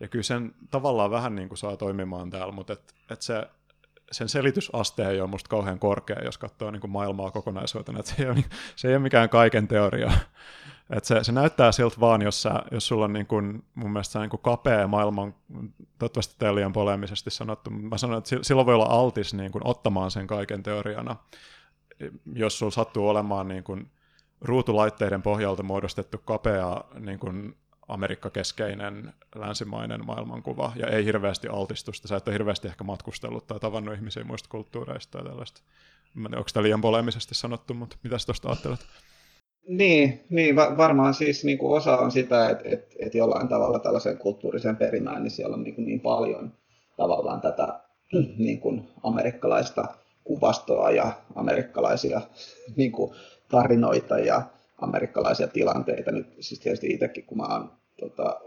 ja 0.01 0.07
kyllä 0.07 0.23
sen 0.23 0.55
tavallaan 0.71 1.11
vähän 1.11 1.35
niin 1.35 1.47
kuin 1.49 1.57
saa 1.57 1.77
toimimaan 1.77 2.29
täällä, 2.29 2.53
mutta 2.53 2.73
et, 2.73 2.93
et 3.09 3.21
se, 3.21 3.47
sen 4.11 4.29
selitysaste 4.29 5.09
ei 5.09 5.21
ole 5.21 5.29
musta 5.29 5.49
kauhean 5.49 5.79
korkea, 5.79 6.23
jos 6.23 6.37
katsoo 6.37 6.71
niin 6.71 6.81
kuin 6.81 6.91
maailmaa 6.91 7.31
kokonaisuutena, 7.31 7.99
että 7.99 8.11
se 8.15 8.23
ei, 8.23 8.29
ole, 8.29 8.43
se 8.75 8.87
ei 8.87 8.93
ole 8.93 9.03
mikään 9.03 9.29
kaiken 9.29 9.67
teoria. 9.67 10.11
Et 10.89 11.05
se, 11.05 11.23
se 11.23 11.31
näyttää 11.31 11.71
siltä 11.71 11.99
vaan, 11.99 12.21
jos, 12.21 12.41
sä, 12.41 12.63
jos 12.71 12.87
sulla 12.87 13.05
on 13.05 13.13
niin 13.13 13.27
kuin, 13.27 13.63
mun 13.75 13.91
mielestä 13.91 14.19
niin 14.19 14.29
kuin 14.29 14.41
kapea 14.41 14.87
maailman, 14.87 15.35
toivottavasti 15.99 16.35
tämä 16.37 16.55
liian 16.55 16.73
poleemisesti 16.73 17.29
sanottu, 17.31 17.69
mä 17.69 17.97
sanon, 17.97 18.17
että 18.17 18.35
silloin 18.41 18.65
voi 18.65 18.75
olla 18.75 18.85
altis 18.85 19.33
niin 19.33 19.51
kuin, 19.51 19.67
ottamaan 19.67 20.11
sen 20.11 20.27
kaiken 20.27 20.63
teoriana, 20.63 21.15
jos 22.33 22.59
sulla 22.59 22.71
sattuu 22.71 23.09
olemaan 23.09 23.47
niin 23.47 23.63
kuin, 23.63 23.91
ruutulaitteiden 24.41 25.21
pohjalta 25.21 25.63
muodostettu 25.63 26.17
kapea 26.17 26.83
niin 26.99 27.19
kuin, 27.19 27.55
Amerikka-keskeinen 27.93 29.13
länsimainen 29.35 30.05
maailmankuva 30.05 30.73
ja 30.75 30.87
ei 30.87 31.05
hirveästi 31.05 31.47
altistusta. 31.47 32.07
Sä 32.07 32.15
et 32.15 32.27
ole 32.27 32.33
hirveästi 32.33 32.67
ehkä 32.67 32.83
matkustellut 32.83 33.47
tai 33.47 33.59
tavannut 33.59 33.95
ihmisiä 33.95 34.23
muista 34.23 34.49
kulttuureista 34.49 35.17
tai 35.17 35.27
tällaista. 35.27 35.61
Mä 36.15 36.29
en, 36.31 36.37
onko 36.37 36.49
tämä 36.53 36.63
liian 36.63 36.81
poleemisesti 36.81 37.35
sanottu, 37.35 37.73
mutta 37.73 37.97
mitä 38.03 38.17
sä 38.17 38.25
tuosta 38.25 38.49
ajattelet? 38.49 38.79
Niin, 39.67 40.23
niin 40.29 40.55
va- 40.55 40.77
varmaan 40.77 41.13
siis 41.13 41.43
niin 41.43 41.57
kuin 41.57 41.77
osa 41.77 41.97
on 41.97 42.11
sitä, 42.11 42.49
että, 42.49 42.63
että, 42.69 42.95
että 42.99 43.17
jollain 43.17 43.47
tavalla 43.47 43.79
tällaisen 43.79 44.17
kulttuurisen 44.17 44.77
perimään, 44.77 45.23
niin 45.23 45.31
siellä 45.31 45.55
on 45.55 45.63
niin, 45.63 45.75
kuin 45.75 45.85
niin 45.85 45.99
paljon 45.99 46.53
tavallaan 46.97 47.41
tätä 47.41 47.79
niin 48.37 48.59
kuin 48.59 48.89
amerikkalaista 49.03 49.85
kuvastoa 50.23 50.91
ja 50.91 51.11
amerikkalaisia 51.35 52.21
niin 52.75 52.91
kuin 52.91 53.15
tarinoita 53.49 54.19
ja 54.19 54.41
amerikkalaisia 54.81 55.47
tilanteita. 55.47 56.11
Nyt 56.11 56.27
siis 56.39 56.59
tietysti 56.59 56.87
itsekin, 56.87 57.25
kun 57.25 57.37
mä 57.37 57.43
oon 57.43 57.71
tota, 58.01 58.41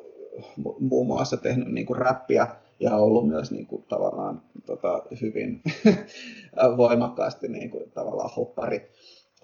muun 0.80 1.06
muassa 1.06 1.36
tehnyt 1.36 1.68
niin 1.68 1.86
kuin 1.86 1.98
räppiä 1.98 2.46
ja 2.80 2.96
ollut 2.96 3.28
myös 3.28 3.50
niin 3.50 3.66
kuin, 3.66 3.84
tavallaan 3.88 4.42
tota, 4.66 5.02
hyvin 5.20 5.62
voimakkaasti 6.76 7.48
niin 7.48 7.70
kuin, 7.70 7.90
tavallaan 7.90 8.30
hoppari, 8.36 8.90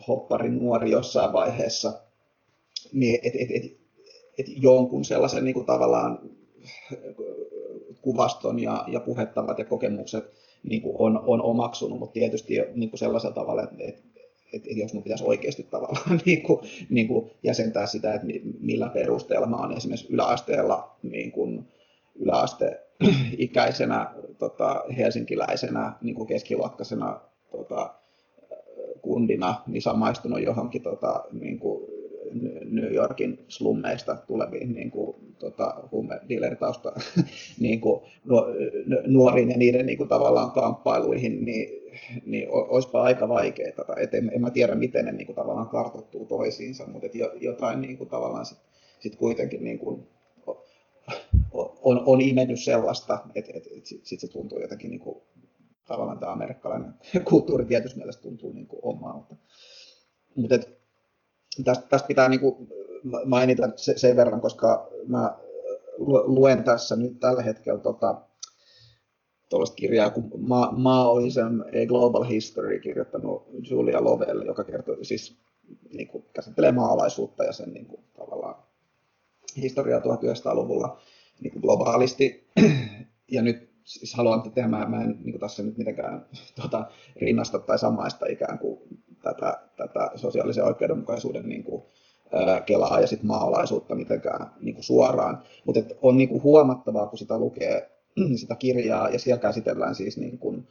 hoppari 0.09 0.51
nuori 0.51 0.91
jossain 0.91 1.33
vaiheessa, 1.33 1.93
niin 2.93 3.21
et, 3.23 3.35
et, 3.35 3.51
et, 3.51 3.81
et 4.39 4.47
jonkun 4.63 5.05
sellaisen 5.05 5.45
niin 5.45 5.55
kuin 5.55 5.67
tavallaan 5.67 6.19
kuvaston 8.03 8.59
ja, 8.59 8.85
ja 8.89 9.01
puhettavat 9.01 9.59
ja 9.59 9.65
kokemukset 9.65 10.25
niin 10.63 10.83
kuin 10.83 10.97
on, 10.99 11.21
on 11.27 11.43
omaksunut, 11.43 11.99
mutta 11.99 12.13
tietysti 12.13 12.55
niin 12.75 12.91
kuin 12.91 12.99
sellaisella 12.99 13.35
tavalla, 13.35 13.63
että, 13.63 13.77
että, 13.79 14.03
että 14.53 14.69
jos 14.71 14.93
minun 14.93 15.03
pitäisi 15.03 15.25
oikeasti 15.25 15.63
tavallaan 15.63 16.21
niin 16.25 16.43
kuin, 16.43 16.61
niin 16.91 17.09
kuin 17.09 17.31
jäsentää 17.43 17.87
sitä, 17.87 18.15
että 18.15 18.27
millä 18.61 18.89
perusteella 18.89 19.47
mä 19.47 19.57
olen 19.57 19.77
esimerkiksi 19.77 20.13
yläasteella 20.13 20.97
niin 21.03 21.33
kuin, 21.33 21.69
yläasteikäisenä 22.15 24.15
tota, 24.39 24.85
helsinkiläisenä 24.97 25.93
niin 26.03 26.15
kuin 26.15 26.27
keskiluokkaisena 26.27 27.21
tota, 27.51 27.95
kundina 29.03 29.63
niin 29.67 29.83
samaistunut 29.83 30.43
johonkin 30.43 30.83
tota, 30.83 31.25
niin 31.33 31.59
kuin 31.59 31.91
New 32.65 32.95
Yorkin 32.95 33.45
slummeista 33.49 34.17
tuleviin 34.27 34.73
niin 34.73 34.91
kuin, 34.91 35.17
tota, 35.39 35.75
huumedealeritausta 35.93 36.93
niin 37.61 37.81
kuin, 37.81 38.01
nuoriin 39.07 39.51
ja 39.51 39.57
niiden 39.57 39.87
niin 39.87 39.99
kuin, 39.99 40.09
tavallaan 40.09 40.51
kamppailuihin, 40.51 41.45
niin, 41.45 41.80
niin 42.27 42.49
olisipa 42.51 43.03
aika 43.03 43.29
vaikeaa. 43.29 43.97
Et 43.97 44.15
en, 44.15 44.31
en 44.35 44.41
mä 44.41 44.51
tiedä, 44.51 44.75
miten 44.75 45.05
ne 45.05 45.13
niin 45.13 45.27
kuin, 45.27 45.37
tavallaan 45.37 45.69
kartoittuu 45.69 46.27
toisiinsa, 46.27 46.87
mutta 46.87 47.07
et 47.07 47.13
jotain 47.41 47.81
niin 47.81 47.99
kuin, 47.99 48.11
tavallaan 48.11 48.47
sit, 48.47 48.59
sit 49.01 49.17
kuitenkin 49.17 49.65
niin 49.65 49.79
kuin, 49.79 50.07
on, 51.83 52.03
on 52.07 52.21
imennyt 52.21 52.61
sellaista, 52.61 53.19
että 53.35 53.53
et, 53.55 53.67
et 53.77 53.87
sit, 53.87 54.07
sit 54.07 54.21
se 54.21 54.29
tuntuu 54.29 54.61
jotenkin 54.61 54.91
niin 54.91 55.01
kuin, 55.01 55.23
tavallaan 55.87 56.19
tämä 56.19 56.33
amerikkalainen 56.33 56.95
kulttuuri 57.31 57.65
tietysti 57.65 57.99
mielessä 57.99 58.23
tuntuu 58.23 58.53
niin 58.53 58.67
kuin 58.67 58.81
omalta. 58.83 59.37
Mutta 60.37 60.59
tästä, 61.65 61.87
tästä 61.89 62.09
pitää 62.09 62.29
niin 62.29 62.41
kuin 62.41 62.69
mainita 63.25 63.71
se, 63.77 63.99
sen 63.99 64.17
verran, 64.17 64.41
koska 64.41 64.89
mä 65.07 65.39
luen 66.27 66.65
tässä 66.65 66.97
nyt 66.97 67.21
tällä 67.21 67.43
hetkellä 67.43 67.81
tota, 67.81 68.23
tuollaista 69.51 69.77
kirjaa 69.77 70.11
kuin 70.11 70.31
Ma- 70.39 70.73
Maoism, 70.77 71.61
A 71.61 71.87
Global 71.87 72.23
History, 72.23 72.81
kirjoittanut 72.81 73.47
Julia 73.71 74.05
Lovell, 74.05 74.43
joka 74.43 74.65
kertoo 74.65 74.97
siis 75.03 75.37
niin 75.93 76.09
kuin, 76.09 76.25
käsittelee 76.33 76.73
maalaisuutta 76.73 77.45
ja 77.45 77.53
sen 77.53 77.73
niin 77.73 77.87
kuin, 77.87 78.01
tavallaan 78.17 78.55
historiaa 79.57 80.01
1900-luvulla 80.01 81.01
niin 81.41 81.53
kuin 81.53 81.63
globaalisti. 81.63 82.45
Ja 83.33 83.43
nyt 83.43 83.71
siis 83.85 84.15
haluan 84.15 84.43
tehdä, 84.43 84.69
mä, 84.69 84.87
mä 84.87 85.03
en 85.03 85.09
niin 85.09 85.33
kuin 85.33 85.41
tässä 85.41 85.63
nyt 85.63 85.79
mitenkään 85.79 86.27
tuota, 86.61 86.91
rinnasta 87.17 87.59
tai 87.59 87.79
samaista 87.79 88.27
ikään 88.27 88.59
kuin 88.59 88.79
tätä, 89.23 89.61
tätä 89.77 90.11
sosiaalisen 90.17 90.65
oikeudenmukaisuuden 90.65 91.49
niin 91.49 91.65
kuin, 91.65 91.83
kelaa 92.67 93.01
ja 93.01 93.07
sit 93.07 93.23
maalaisuutta 93.23 93.95
mitenkään 93.95 94.51
niin 94.61 94.75
kuin 94.75 94.85
suoraan. 94.85 95.43
Mutta 95.65 95.81
on 96.03 96.17
niin 96.17 96.29
kuin 96.29 96.43
huomattavaa, 96.43 97.07
kun 97.07 97.19
sitä 97.19 97.39
lukee 97.39 97.91
sitä 98.37 98.55
kirjaa 98.55 99.09
ja 99.09 99.19
siellä 99.19 99.41
käsitellään 99.41 99.95
siis 99.95 100.19
niin 100.19 100.39
kuin 100.39 100.69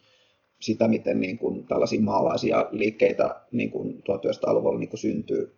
sitä, 0.60 0.88
miten 0.88 1.20
niin 1.20 1.38
kuin 1.38 1.68
tällaisia 1.68 2.02
maalaisia 2.02 2.68
liikkeitä 2.72 3.36
niin 3.52 3.72
kuin 3.72 4.04
1900-luvulla 4.10 4.80
niin 4.80 4.90
kuin 4.90 5.00
syntyy 5.00 5.56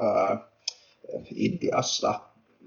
ää, 0.00 0.48
Intiassa, 1.34 2.20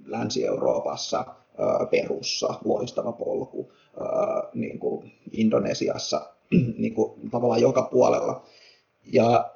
Länsi-Euroopassa, 0.06 1.18
ää, 1.18 1.86
Perussa, 1.92 2.54
loistava 2.66 3.12
polku, 3.12 3.72
ää, 4.00 4.44
niin 4.54 4.80
kuin 4.80 5.12
Indonesiassa, 5.32 6.30
niin 6.78 6.94
kuin 6.94 7.30
tavallaan 7.32 7.62
joka 7.62 7.82
puolella. 7.82 8.46
Ja, 9.14 9.52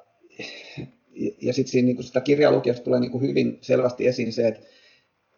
ja 1.42 1.52
sitten 1.52 1.72
siinä 1.72 1.86
niin 1.86 2.02
sitä 2.02 2.20
kirjalukijosta 2.20 2.84
tulee 2.84 3.00
niin 3.00 3.10
kuin 3.10 3.22
hyvin 3.22 3.58
selvästi 3.60 4.06
esiin 4.06 4.32
se, 4.32 4.48
että 4.48 4.60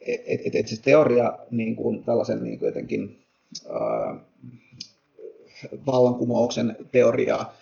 et, 0.06 0.40
et, 0.44 0.54
et 0.54 0.68
se 0.68 0.82
teoria 0.82 1.38
niin 1.50 1.76
kuin 1.76 2.04
tällaisen 2.04 2.42
niin 2.42 2.58
kuin 2.58 2.66
jotenkin 2.66 3.22
vallankumouksen 5.86 6.76
teoriaa, 6.92 7.52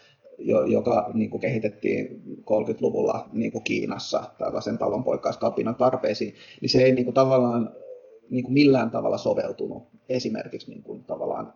joka 0.66 1.10
niin 1.14 1.30
kuin 1.30 1.40
kehitettiin 1.40 2.22
30-luvulla 2.40 3.28
niin 3.32 3.52
kuin 3.52 3.64
Kiinassa 3.64 4.22
tällaisen 4.38 4.78
talonpoikaiskapinan 4.78 5.74
tarpeisiin, 5.74 6.34
niin 6.60 6.68
se 6.68 6.82
ei 6.82 6.92
niin 6.92 7.04
kuin 7.04 7.14
tavallaan 7.14 7.70
niin 8.30 8.44
kuin 8.44 8.54
millään 8.54 8.90
tavalla 8.90 9.18
soveltunut 9.18 9.88
esimerkiksi 10.08 10.70
niin 10.70 10.82
kuin 10.82 11.04
tavallaan 11.04 11.52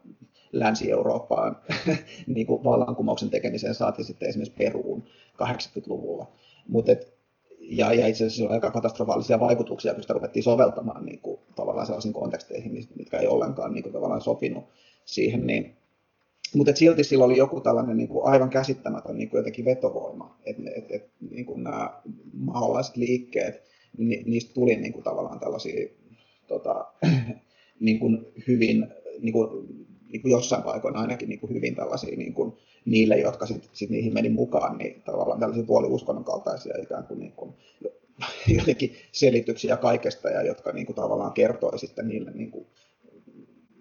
Länsi-Eurooppaan 0.53 1.57
niin 2.35 2.47
kuin 2.47 2.65
vallankumouksen 2.65 3.31
tekemiseen 3.31 3.75
saatiin 3.75 4.05
sitten 4.05 4.29
esimerkiksi 4.29 4.59
Peruun 4.59 5.05
80-luvulla. 5.43 6.27
Mut 6.69 6.89
et, 6.89 7.14
ja, 7.69 7.93
ja 7.93 8.07
itse 8.07 8.27
asiassa 8.27 8.55
aika 8.55 8.71
katastrofaalisia 8.71 9.41
vaikutuksia, 9.41 9.95
kun 9.95 10.03
sitä 10.03 10.15
ruvettiin 10.15 10.43
soveltamaan 10.43 11.07
niin 11.07 11.19
kuin, 11.19 11.41
tavallaan 11.57 11.87
sellaisiin 11.87 12.15
konteksteihin, 12.15 12.89
mitkä 12.97 13.19
ei 13.19 13.27
ollenkaan 13.27 13.73
niin 13.73 13.83
kuin, 13.83 13.93
tavallaan 13.93 14.21
sopinut 14.21 14.65
siihen. 15.05 15.47
Niin, 15.47 15.77
mutta 16.55 16.77
silti 16.77 17.05
sillä 17.05 17.25
oli 17.25 17.37
joku 17.37 17.61
tällainen 17.61 17.97
niin 17.97 18.09
kuin 18.09 18.27
aivan 18.27 18.51
käsittämätön 18.51 19.19
niin 19.19 19.29
kuin 19.29 19.39
jotenkin 19.39 19.65
vetovoima, 19.65 20.39
että 20.47 20.63
et, 20.77 20.91
et, 20.91 21.11
niin 21.31 21.47
kuin 21.47 21.65
nämä 21.65 22.01
maalaiset 22.33 22.97
liikkeet, 22.97 23.63
ni, 23.99 24.23
niistä 24.27 24.55
tuli 24.55 24.77
niin 24.77 24.93
kuin, 24.93 25.05
tavallaan 25.05 25.41
tällaisia 25.41 25.89
tota, 26.49 26.87
niin 27.81 27.99
kuin 27.99 28.27
hyvin 28.49 28.87
niin 29.21 29.33
kuin, 29.33 29.49
niin 30.15 30.23
kuin 30.23 30.33
jossain 30.33 30.63
paikoin 30.63 30.97
ainakin 30.97 31.29
niin 31.29 31.41
kuin 31.41 31.55
hyvin 31.55 31.75
tällaisia 31.75 32.17
niin 32.17 32.35
kuin, 32.35 32.53
niille, 32.85 33.19
jotka 33.19 33.47
sitten 33.47 33.71
sit 33.73 33.91
niihin 33.91 34.15
meni 34.15 34.29
mukaan, 34.29 34.79
niin 34.79 35.03
tavallaan 35.03 35.41
tällaisia 35.41 35.65
puoliuskonnon 35.65 36.25
kaltaisia 36.25 36.83
ikään 36.83 37.05
kuin, 37.05 37.21
niin 37.21 37.33
kuin 37.33 37.55
jotenkin 38.59 38.97
selityksiä 39.13 39.77
kaikesta, 39.77 40.29
ja 40.29 40.43
jotka 40.43 40.73
niin 40.73 40.87
kuin, 40.87 40.97
tavallaan 40.97 41.33
kertoi 41.33 41.79
sitten 41.79 42.09
niille 42.09 42.31
niin 42.31 42.51
kuin, 42.51 42.67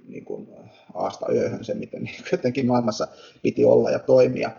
niin 0.07 0.25
kuin 0.25 0.47
aasta 0.93 1.31
yöhön 1.31 1.65
se, 1.65 1.73
miten 1.73 2.03
niin 2.03 2.15
jotenkin 2.31 2.67
maailmassa 2.67 3.07
piti 3.41 3.65
olla 3.65 3.89
ja 3.89 3.99
toimia 3.99 4.51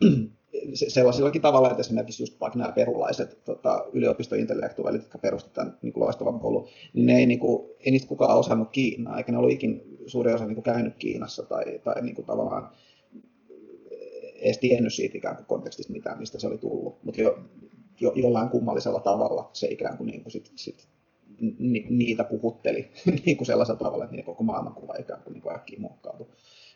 sellaisillakin 0.74 1.42
tavalla, 1.42 1.70
että 1.70 1.80
esimerkiksi 1.80 2.22
just 2.22 2.40
vaikka 2.40 2.58
nämä 2.58 2.72
perulaiset 2.72 3.44
tota, 3.44 3.84
yliopistointellektuaalit, 3.92 5.02
jotka 5.02 5.18
perustivat 5.18 5.54
tämän 5.54 5.78
niin 5.82 5.92
loistavan 5.96 6.40
koulun, 6.40 6.68
niin 6.94 7.06
ne 7.06 7.16
ei, 7.16 7.26
niin 7.26 7.38
kuin, 7.38 7.70
ei 7.80 7.92
niistä 7.92 8.08
kukaan 8.08 8.38
osannut 8.38 8.70
Kiinaa, 8.70 9.18
eikä 9.18 9.32
ne 9.32 9.38
ollut 9.38 9.52
ikin 9.52 9.98
suuri 10.06 10.32
osa 10.32 10.46
niin 10.46 10.54
kuin, 10.54 10.64
käynyt 10.64 10.96
Kiinassa 10.96 11.42
tai, 11.42 11.80
tai 11.84 12.02
niin 12.02 12.14
kuin, 12.14 12.26
tavallaan 12.26 12.70
edes 14.42 14.58
tiennyt 14.58 14.94
siitä 14.94 15.18
ikään 15.18 15.36
kuin 15.36 15.46
kontekstista 15.46 15.92
mitään, 15.92 16.18
mistä 16.18 16.38
se 16.38 16.46
oli 16.46 16.58
tullut, 16.58 17.04
mutta 17.04 17.20
jo, 17.20 17.38
jo, 18.00 18.12
jollain 18.14 18.48
kummallisella 18.48 19.00
tavalla 19.00 19.50
se 19.52 19.66
ikään 19.66 19.96
kuin, 19.96 20.06
niin 20.06 20.22
kuin 20.22 20.32
sit, 20.32 20.52
sit, 20.56 20.88
ni, 21.58 21.86
niitä 21.90 22.24
puhutteli 22.24 22.90
niin 23.26 23.36
kuin 23.36 23.46
sellaisella 23.46 23.78
tavalla, 23.78 24.04
että 24.04 24.12
niiden 24.12 24.24
koko 24.24 24.42
maailmankuva 24.42 24.94
ikään 24.98 25.22
kuin, 25.22 25.32
niin 25.32 25.42
kuin 25.42 25.54
äkkiä 25.54 25.80
muokkautui 25.80 26.26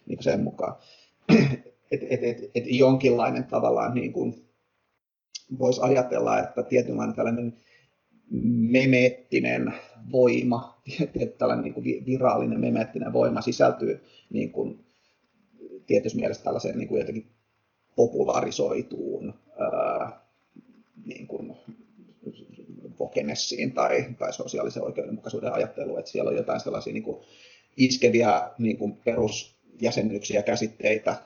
niin 0.07 0.17
kuin 0.17 0.25
sen 0.25 0.41
mukaan 0.41 0.75
että 1.91 2.07
et, 2.11 2.25
et, 2.25 2.51
et 2.55 2.65
jonkinlainen 2.67 3.45
tavallaan 3.45 3.95
niin 3.95 4.13
kuin 4.13 4.35
voisi 5.59 5.81
ajatella, 5.83 6.39
että 6.39 6.63
tietynlainen 6.63 7.17
tällainen 7.17 7.57
memeettinen 8.71 9.75
voima, 10.13 10.83
tällainen 11.39 11.65
niin 11.65 11.75
kuin 11.75 12.07
virallinen 12.07 12.61
memeettinen 12.61 13.13
voima 13.13 13.41
sisältyy 13.41 14.01
niin 14.31 14.53
kuin 14.53 14.85
tietyssä 15.87 16.19
mielessä 16.19 16.45
tällaiseen 16.45 16.79
niin 16.79 16.89
kuin 16.89 16.99
jotenkin 16.99 17.27
popularisoituun 17.97 19.35
ää, 19.59 20.21
niin 21.05 21.27
kuin 21.27 21.57
Vokenessiin 22.99 23.73
tai, 23.73 24.07
tai 24.19 24.33
sosiaalisen 24.33 24.83
oikeudenmukaisuuden 24.83 25.53
ajatteluun, 25.53 25.99
että 25.99 26.11
siellä 26.11 26.29
on 26.31 26.37
jotain 26.37 26.61
sellaisia 26.61 26.93
niin 26.93 27.03
kuin 27.03 27.17
iskeviä 27.77 28.51
niin 28.59 28.77
kuin 28.77 28.97
perus 28.97 29.56
jäsennyksiä, 29.81 30.43
käsitteitä, 30.43 31.17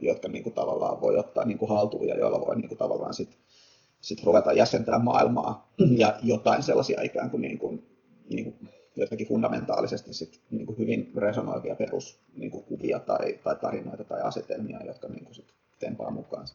jotka 0.00 0.28
niin 0.28 0.42
kuin 0.42 0.54
tavallaan 0.54 1.00
voi 1.00 1.18
ottaa 1.18 1.44
niin 1.44 1.58
kuin 1.58 1.68
haltuun 1.68 2.08
ja 2.08 2.18
joilla 2.18 2.40
voi 2.40 2.56
niin 2.56 2.68
kuin 2.68 2.78
tavallaan 2.78 3.14
sit, 3.14 3.38
sit 4.00 4.24
ruveta 4.24 4.52
jäsentää 4.52 4.98
maailmaa 4.98 5.72
ja 6.02 6.18
jotain 6.22 6.62
sellaisia 6.62 7.02
ikään 7.02 7.30
kuin, 7.30 7.40
niin 7.40 7.58
kuin, 7.58 7.86
niin 8.30 8.44
kuin 8.44 8.68
jotenkin 8.96 9.28
fundamentaalisesti 9.28 10.14
sit, 10.14 10.40
niin 10.50 10.66
kuin 10.66 10.78
hyvin 10.78 11.12
resonoivia 11.16 11.74
peruskuvia 11.74 12.98
niin 12.98 13.06
tai, 13.06 13.38
tai 13.44 13.56
tarinoita 13.56 14.04
tai 14.04 14.20
asetelmia, 14.20 14.84
jotka 14.86 15.08
niin 15.08 15.24
kuin 15.24 15.34
sit 15.34 15.54
tempaa 15.78 16.10
mukaan. 16.10 16.46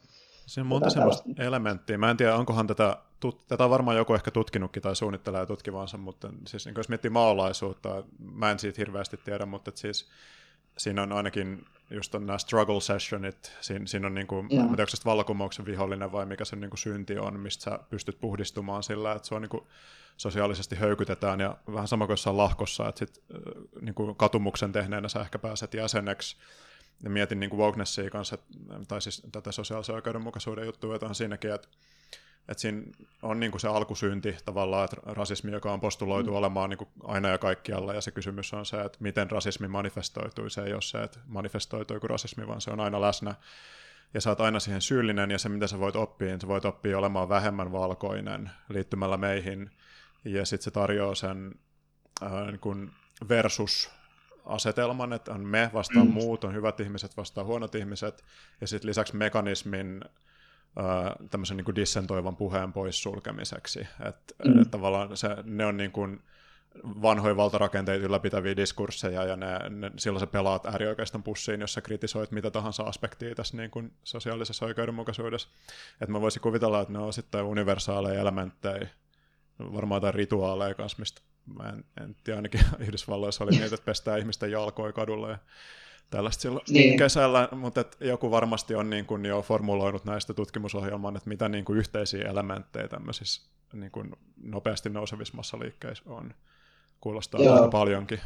Siinä 0.46 0.64
on 0.64 0.68
monta 0.68 0.90
sellaista 0.90 1.24
tällaista. 1.24 1.44
elementtiä. 1.44 1.98
Mä 1.98 2.12
en 2.12 2.18
tiedä, 2.18 2.36
onkohan 2.36 2.68
tätä, 2.68 2.98
tut, 3.20 3.48
tätä 3.48 3.64
on 3.64 3.70
varmaan 3.70 3.98
joku 3.98 4.14
ehkä 4.14 4.32
tutkinutkin 4.32 4.84
tai 4.84 4.96
suunnittelee 4.96 5.46
tutkivansa, 5.46 5.98
mutta 5.98 6.30
siis 6.48 6.66
niin 6.66 6.76
jos 6.78 6.90
miettii 6.90 7.12
maalaisuutta, 7.12 8.04
mä 8.20 8.52
en 8.52 8.60
siitä 8.60 8.82
hirveästi 8.82 9.18
tiedä, 9.26 9.46
mutta 9.46 9.72
siis 9.76 10.10
siinä 10.80 11.04
on 11.04 11.12
ainakin 11.12 11.66
just 11.92 12.16
on 12.16 12.26
nämä 12.26 12.38
struggle 12.38 12.82
sessionit, 12.82 13.52
siinä, 13.62 13.86
siinä 13.86 14.08
on 14.08 14.14
niin 14.14 14.28
kuin, 14.28 14.46
mm. 14.46 14.60
en 14.60 14.68
tiedä, 14.68 14.86
vallankumouksen 15.06 15.66
vihollinen 15.66 16.12
vai 16.12 16.26
mikä 16.26 16.46
se 16.46 16.56
niin 16.56 16.70
kuin 16.70 16.80
synti 16.80 17.18
on, 17.18 17.40
mistä 17.40 17.64
sä 17.64 17.80
pystyt 17.90 18.20
puhdistumaan 18.20 18.84
sillä, 18.84 19.12
että 19.12 19.28
se 19.28 19.36
on 19.36 19.42
niin 19.42 19.50
kuin, 19.50 19.64
sosiaalisesti 20.20 20.76
höykytetään 20.76 21.40
ja 21.40 21.58
vähän 21.74 21.88
sama 21.88 22.06
kuin 22.06 22.14
jossain 22.14 22.38
lahkossa, 22.38 22.90
että 22.90 23.00
sit, 23.00 23.24
niin 23.82 23.96
kuin 23.96 24.16
katumuksen 24.16 24.72
tehneenä 24.72 25.08
sä 25.08 25.22
ehkä 25.22 25.40
pääset 25.40 25.74
jäseneksi. 25.74 26.38
Ja 27.04 27.10
mietin 27.10 27.40
niin 27.40 27.50
kuin 27.50 27.60
wokenessia 27.60 28.10
kanssa, 28.10 28.38
tai 28.88 29.02
siis 29.02 29.22
tätä 29.32 29.52
sosiaalisen 29.52 29.96
oikeudenmukaisuuden 29.96 30.66
juttua, 30.66 30.96
että 30.96 31.06
on 31.06 31.16
siinäkin, 31.16 31.54
että 31.54 31.68
että 32.50 32.62
siinä 32.62 32.82
on 33.22 33.40
niin 33.40 33.52
kuin 33.52 33.62
se 33.62 33.68
alkusynti 33.68 34.38
tavallaan, 34.46 34.86
että 34.86 34.98
rasismi, 35.06 35.52
joka 35.52 35.74
on 35.74 35.80
postuloitu 35.80 36.30
mm. 36.30 36.38
olemaan 36.38 36.70
niin 36.70 36.78
kuin 36.78 36.90
aina 37.04 37.30
ja 37.30 37.38
kaikkialla, 37.38 37.94
ja 37.94 38.02
se 38.02 38.12
kysymys 38.12 38.54
on 38.54 38.66
se, 38.66 38.82
että 38.82 38.98
miten 39.02 39.32
rasismi 39.32 39.68
manifestoituu. 39.68 40.50
Se 40.50 40.64
ei 40.64 40.74
ole 40.74 40.82
se, 40.82 41.04
että 41.04 41.20
manifestoituuko 41.28 42.08
rasismi, 42.08 42.48
vaan 42.48 42.62
se 42.62 42.72
on 42.72 42.80
aina 42.80 43.02
läsnä. 43.02 43.36
Ja 44.14 44.22
sä 44.22 44.30
oot 44.30 44.42
aina 44.42 44.60
siihen 44.60 44.82
syyllinen, 44.82 45.32
ja 45.32 45.40
se 45.40 45.50
mitä 45.50 45.68
sä 45.68 45.80
voit 45.80 45.96
oppia, 45.96 46.28
niin 46.28 46.42
sä 46.42 46.48
voit 46.48 46.66
oppia 46.66 46.98
olemaan 46.98 47.30
vähemmän 47.30 47.72
valkoinen 47.72 48.50
liittymällä 48.70 49.18
meihin, 49.18 49.72
ja 50.26 50.46
sitten 50.46 50.64
se 50.64 50.72
tarjoaa 50.72 51.16
sen 51.16 51.56
äh, 52.24 52.48
niin 52.48 52.60
kuin 52.60 52.92
versus 53.30 53.92
asetelman, 54.46 55.14
että 55.14 55.32
on 55.32 55.46
me 55.46 55.70
vastaan 55.74 56.08
mm. 56.08 56.14
muut, 56.14 56.44
on 56.44 56.54
hyvät 56.54 56.80
ihmiset 56.80 57.18
vastaan 57.18 57.48
huonot 57.48 57.76
ihmiset, 57.76 58.24
ja 58.62 58.68
sitten 58.68 58.90
lisäksi 58.90 59.16
mekanismin 59.16 60.02
tämmöisen 61.30 61.58
niin 61.58 61.66
kuin 61.66 61.76
dissentoivan 61.76 62.36
puheen 62.36 62.74
poissulkemiseksi. 62.74 63.80
Että 63.80 64.34
mm. 64.46 64.62
et 64.62 64.72
tavallaan 64.72 65.18
se, 65.18 65.30
ne 65.44 65.66
on 65.66 65.78
niin 65.78 65.92
kuin 65.92 66.22
vanhoja 66.84 67.36
valtarakenteita 67.36 68.06
ylläpitäviä 68.06 68.56
diskursseja, 68.56 69.24
ja 69.24 69.36
ne, 69.36 69.70
ne, 69.70 69.92
silloin 69.98 70.20
sä 70.20 70.28
pelaat 70.28 70.66
äärioikeiston 70.66 71.24
pussiin, 71.24 71.62
jos 71.62 71.74
sä 71.74 71.82
kritisoit 71.82 72.32
mitä 72.32 72.52
tahansa 72.52 72.84
aspektia 72.84 73.36
tässä 73.36 73.58
niin 73.58 73.72
kuin 73.72 73.94
sosiaalisessa 74.04 74.66
oikeudenmukaisuudessa. 74.66 75.50
Että 75.94 76.12
mä 76.12 76.22
voisin 76.22 76.42
kuvitella, 76.42 76.82
että 76.82 76.94
ne 76.94 77.00
on 77.00 77.08
osittain 77.08 77.46
universaaleja 77.46 78.20
elementtejä, 78.22 78.88
varmaan 79.60 79.98
jotain 79.98 80.14
rituaaleja 80.14 80.74
kanssa, 80.76 81.00
mistä 81.00 81.22
mä 81.58 81.70
en, 81.70 81.84
en 82.04 82.16
tiedä, 82.24 82.38
ainakin 82.38 82.62
Yhdysvalloissa 82.80 83.44
oli 83.44 83.52
niitä, 83.52 83.76
että 83.76 83.86
pestään 83.86 84.20
ihmisten 84.20 84.52
jalkoja 84.52 84.94
kadulla 84.94 85.30
ja 85.30 85.38
tällaista 86.10 86.41
silloin 86.41 86.65
niin. 86.69 86.98
kesällä, 86.98 87.49
mutta 87.52 87.81
et 87.81 87.98
joku 87.99 88.31
varmasti 88.31 88.76
on 88.76 88.90
niin 88.90 89.06
kuin 89.06 89.26
jo 89.26 89.41
formuloinut 89.41 90.06
näistä 90.06 90.34
tutkimusohjelman, 90.34 91.18
että 91.18 91.30
mitä 91.30 91.49
niin 91.49 91.65
kuin 91.65 91.80
yhteisiä 91.80 92.30
elementtejä 92.30 92.88
tämmöisissä 92.88 93.49
niin 93.73 93.91
kuin 93.91 94.11
nopeasti 94.44 94.90
nousevissa 94.90 95.38
massaliikkeissä 95.38 96.03
on. 96.07 96.34
Kuulostaa 97.02 97.41
Joo. 97.41 97.53
aika 97.53 97.68
paljonkin. 97.68 98.19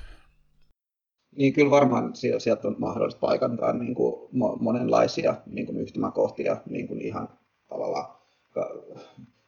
Niin 1.36 1.54
kyllä 1.54 1.72
varmaan 1.72 2.14
sieltä 2.38 2.68
on 2.68 2.76
mahdollista 2.80 3.20
paikantaa 3.20 3.74
niin 3.74 3.96
kuin 3.96 4.30
monenlaisia 4.60 5.36
niin 5.46 5.66
kuin 5.66 5.78
yhtymäkohtia 5.78 6.58
niin 6.70 6.88
kuin 6.88 7.02
ihan 7.02 7.30
tavallaan 7.70 8.16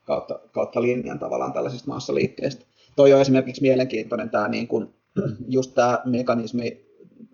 kautta, 0.04 0.40
kautta 0.52 0.82
linjan 0.82 1.20
tavallaan 1.20 1.54
tällaisista 1.54 1.92
massaliikkeistä. 1.92 2.66
Toi 2.96 3.14
on 3.14 3.22
esimerkiksi 3.22 3.62
mielenkiintoinen 3.62 4.30
tämä 4.30 4.48
niin 4.48 4.68
kuin, 4.68 4.94
just 5.48 5.74
tämä 5.74 6.02
mekanismi 6.06 6.85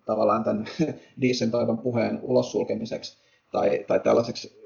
tavallaan 0.06 0.44
tämän 0.44 0.66
dissentoivan 1.22 1.78
puheen 1.78 2.20
ulos 2.22 2.52
sulkemiseksi 2.52 3.18
tai, 3.52 3.86
tai 3.88 4.00
tällaiseksi, 4.00 4.62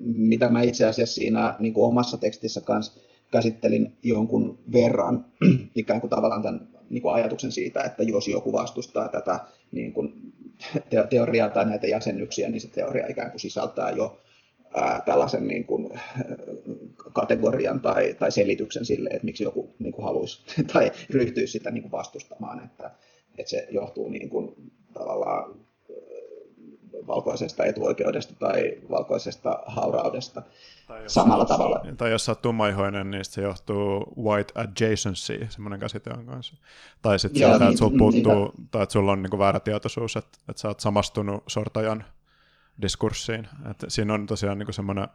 mitä 0.00 0.48
mä 0.48 0.62
itse 0.62 0.86
asiassa 0.86 1.14
siinä 1.14 1.54
niin 1.58 1.74
kuin 1.74 1.86
omassa 1.86 2.16
tekstissä 2.16 2.60
kanssa 2.60 3.00
käsittelin 3.30 3.92
jonkun 4.02 4.58
verran, 4.72 5.24
ikään 5.74 6.00
kuin 6.00 6.10
tavallaan 6.10 6.42
tämän 6.42 6.68
niin 6.90 7.02
kuin 7.02 7.14
ajatuksen 7.14 7.52
siitä, 7.52 7.82
että 7.82 8.02
jos 8.02 8.28
joku 8.28 8.52
vastustaa 8.52 9.08
tätä 9.08 9.40
niin 9.72 9.92
kuin 9.92 10.12
teoriaa 11.10 11.50
tai 11.50 11.64
näitä 11.64 11.86
jäsennyksiä, 11.86 12.48
niin 12.48 12.60
se 12.60 12.68
teoria 12.68 13.06
ikään 13.06 13.30
kuin 13.30 13.40
sisältää 13.40 13.90
jo 13.90 14.20
ää, 14.74 15.02
tällaisen 15.06 15.48
niin 15.48 15.64
kuin, 15.64 16.00
kategorian 17.12 17.80
tai, 17.80 18.14
tai 18.18 18.32
selityksen 18.32 18.84
sille, 18.84 19.10
että 19.12 19.24
miksi 19.24 19.44
joku 19.44 19.74
niin 19.78 19.92
kuin 19.92 20.04
haluaisi 20.04 20.42
tai 20.72 20.92
ryhtyisi 21.10 21.52
sitä 21.52 21.70
niin 21.70 21.82
kuin 21.82 21.92
vastustamaan. 21.92 22.64
Että, 22.64 22.90
että 23.38 23.50
se 23.50 23.66
johtuu 23.70 24.08
niin 24.08 24.30
kuin, 24.30 24.54
tavallaan 24.94 25.54
valkoisesta 27.06 27.64
etuoikeudesta 27.64 28.34
tai 28.38 28.78
valkoisesta 28.90 29.62
hauraudesta 29.66 30.42
tai 30.86 31.02
samalla 31.06 31.46
saat, 31.46 31.58
tavalla. 31.58 31.84
Tai 31.96 32.10
jos 32.10 32.24
sä 32.24 32.32
oot 32.32 32.42
tummaihoinen, 32.42 33.10
niin 33.10 33.24
se 33.24 33.42
johtuu 33.42 34.14
white 34.22 34.52
adjacency, 34.54 35.46
semmoinen 35.48 35.80
käsite 35.80 36.10
on 36.10 36.26
kanssa. 36.26 36.56
Tai 37.02 37.18
sitten 37.18 37.38
sieltä, 37.38 37.58
niin, 37.58 37.68
että 37.68 37.78
sulla 37.78 37.98
puuttuu, 37.98 38.44
niitä. 38.44 38.68
tai 38.70 38.82
että 38.82 38.92
sulla 38.92 39.12
on 39.12 39.22
niinku 39.22 39.38
väärä 39.38 39.60
tietoisuus, 39.60 40.16
että, 40.16 40.38
että 40.48 40.60
sä 40.60 40.68
oot 40.68 40.80
samastunut 40.80 41.44
sortajan 41.46 42.04
diskurssiin. 42.82 43.48
Että 43.70 43.90
siinä 43.90 44.14
on 44.14 44.26
tosiaan 44.26 44.58
niinku 44.58 44.72
semmoinen 44.72 45.08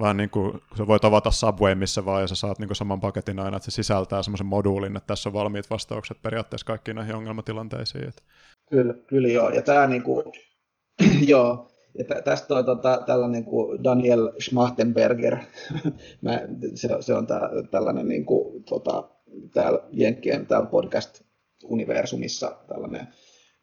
vaan 0.00 0.16
niin 0.16 0.30
kuin, 0.30 0.60
sä 0.78 0.86
voit 0.86 1.04
avata 1.04 1.30
Subway 1.30 1.74
missä 1.74 2.04
vaan 2.04 2.22
ja 2.22 2.28
sä 2.28 2.34
saat 2.34 2.58
niin 2.58 2.68
kuin 2.68 2.76
saman 2.76 3.00
paketin 3.00 3.38
aina, 3.38 3.56
että 3.56 3.70
se 3.70 3.74
sisältää 3.74 4.22
semmoisen 4.22 4.46
moduulin, 4.46 4.96
että 4.96 5.06
tässä 5.06 5.28
on 5.28 5.32
valmiit 5.32 5.70
vastaukset 5.70 6.22
periaatteessa 6.22 6.66
kaikkiin 6.66 6.94
näihin 6.94 7.14
ongelmatilanteisiin. 7.14 8.12
Kyllä, 8.70 8.94
kyllä 9.06 9.28
joo. 9.28 9.50
Ja 9.50 9.62
tämä 9.62 9.86
niin 9.86 10.02
kuin, 10.02 10.24
joo, 11.32 11.68
ja 11.98 12.22
tästä 12.22 12.48
toi 12.48 12.64
tota, 12.64 13.02
tällainen 13.06 13.44
kuin 13.44 13.84
Daniel 13.84 14.32
Schmachtenberger, 14.40 15.36
Mä, 16.22 16.40
se, 16.74 16.88
se, 17.00 17.14
on 17.14 17.26
tää, 17.26 17.40
tällainen 17.70 18.08
niin 18.08 18.24
kuin, 18.24 18.64
tota, 18.64 19.08
täällä 19.54 19.78
Jenkkien 19.92 20.46
täällä 20.46 20.66
podcast-universumissa 20.66 22.56
tällainen 22.68 23.08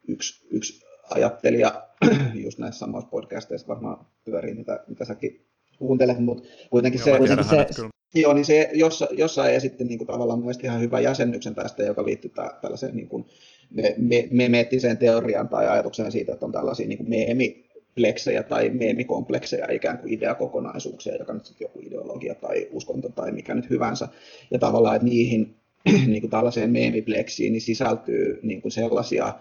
yksi, 0.08 0.48
yksi 0.52 0.86
ajattelija 1.10 1.88
just 2.46 2.60
näissä 2.60 2.80
samoissa 2.80 3.10
podcasteissa 3.10 3.68
varmaan 3.68 4.06
pyörii, 4.26 4.54
mitä, 4.54 4.84
mitä 4.88 5.06
säkin 5.06 5.49
kuuntelet, 5.80 6.20
mutta 6.20 6.44
kuitenkin 6.70 7.02
joo, 7.06 7.06
se, 7.06 7.18
kuitenkin 7.18 7.46
se, 7.46 7.68
joo, 8.16 8.34
niin 8.34 8.46
se 8.46 8.70
jossa, 8.74 9.08
jossain 9.12 9.54
esitti 9.54 9.84
niin 9.84 9.98
kuin, 9.98 10.08
tavallaan 10.08 10.40
mielestäni 10.40 10.68
ihan 10.68 10.82
hyvän 10.82 11.04
jäsennyksen 11.04 11.56
tästä, 11.56 11.84
joka 11.84 12.06
liittyy 12.06 12.32
tällaiseen 12.62 12.96
niin 12.96 13.08
kuin, 13.08 13.26
me, 13.70 13.96
me, 13.98 14.28
memeettiseen 14.32 14.98
teoriaan 14.98 15.50
tai 15.50 15.68
ajatukseen 15.68 16.12
siitä, 16.12 16.34
että 16.34 16.46
on 16.46 16.52
tällaisia 16.52 16.88
niin 16.88 16.98
kuin 16.98 17.10
meemipleksejä 17.10 18.44
tai 18.44 18.70
meemikomplekseja, 18.70 19.72
ikään 19.72 19.98
kuin 19.98 20.14
ideakokonaisuuksia, 20.14 21.16
joka 21.16 21.34
nyt 21.34 21.46
sitten 21.46 21.66
joku 21.66 21.80
ideologia 21.80 22.36
tai 22.36 22.68
uskonto 22.72 23.10
tai 23.10 23.32
mikä 23.32 23.56
nyt 23.56 23.70
hyvänsä, 23.70 24.08
ja 24.52 24.60
tavallaan, 24.60 24.96
että 24.96 25.08
niihin 25.08 25.56
niin 26.08 26.22
kuin 26.22 26.32
tällaiseen 26.32 26.72
meemipleksiin 26.72 27.54
niin 27.54 27.62
sisältyy 27.62 28.40
niin 28.44 28.62
kuin 28.62 28.72
sellaisia 28.72 29.34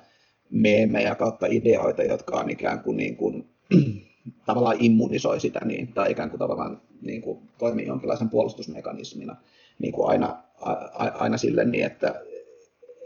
meemejä 0.51 1.15
kautta 1.15 1.47
ideoita, 1.47 2.03
jotka 2.03 2.37
on 2.37 2.51
ikään 2.51 2.81
kuin, 2.81 2.97
niin 2.97 3.17
kuin 3.17 3.45
tavallaan 4.47 4.77
immunisoi 4.81 5.41
sitä, 5.41 5.61
niin, 5.65 5.93
tai 5.93 6.11
ikään 6.11 6.31
kuin 6.31 6.39
tavallaan 6.39 6.81
niin 7.03 7.23
kuin 7.23 7.39
toimii 7.59 7.87
jonkinlaisen 7.87 8.29
puolustusmekanismina 8.29 9.37
niin 9.79 9.93
kuin 9.93 10.09
aina, 10.09 10.43
a, 10.61 10.73
aina 11.05 11.37
sille 11.37 11.65
niin, 11.65 11.85
että 11.85 12.15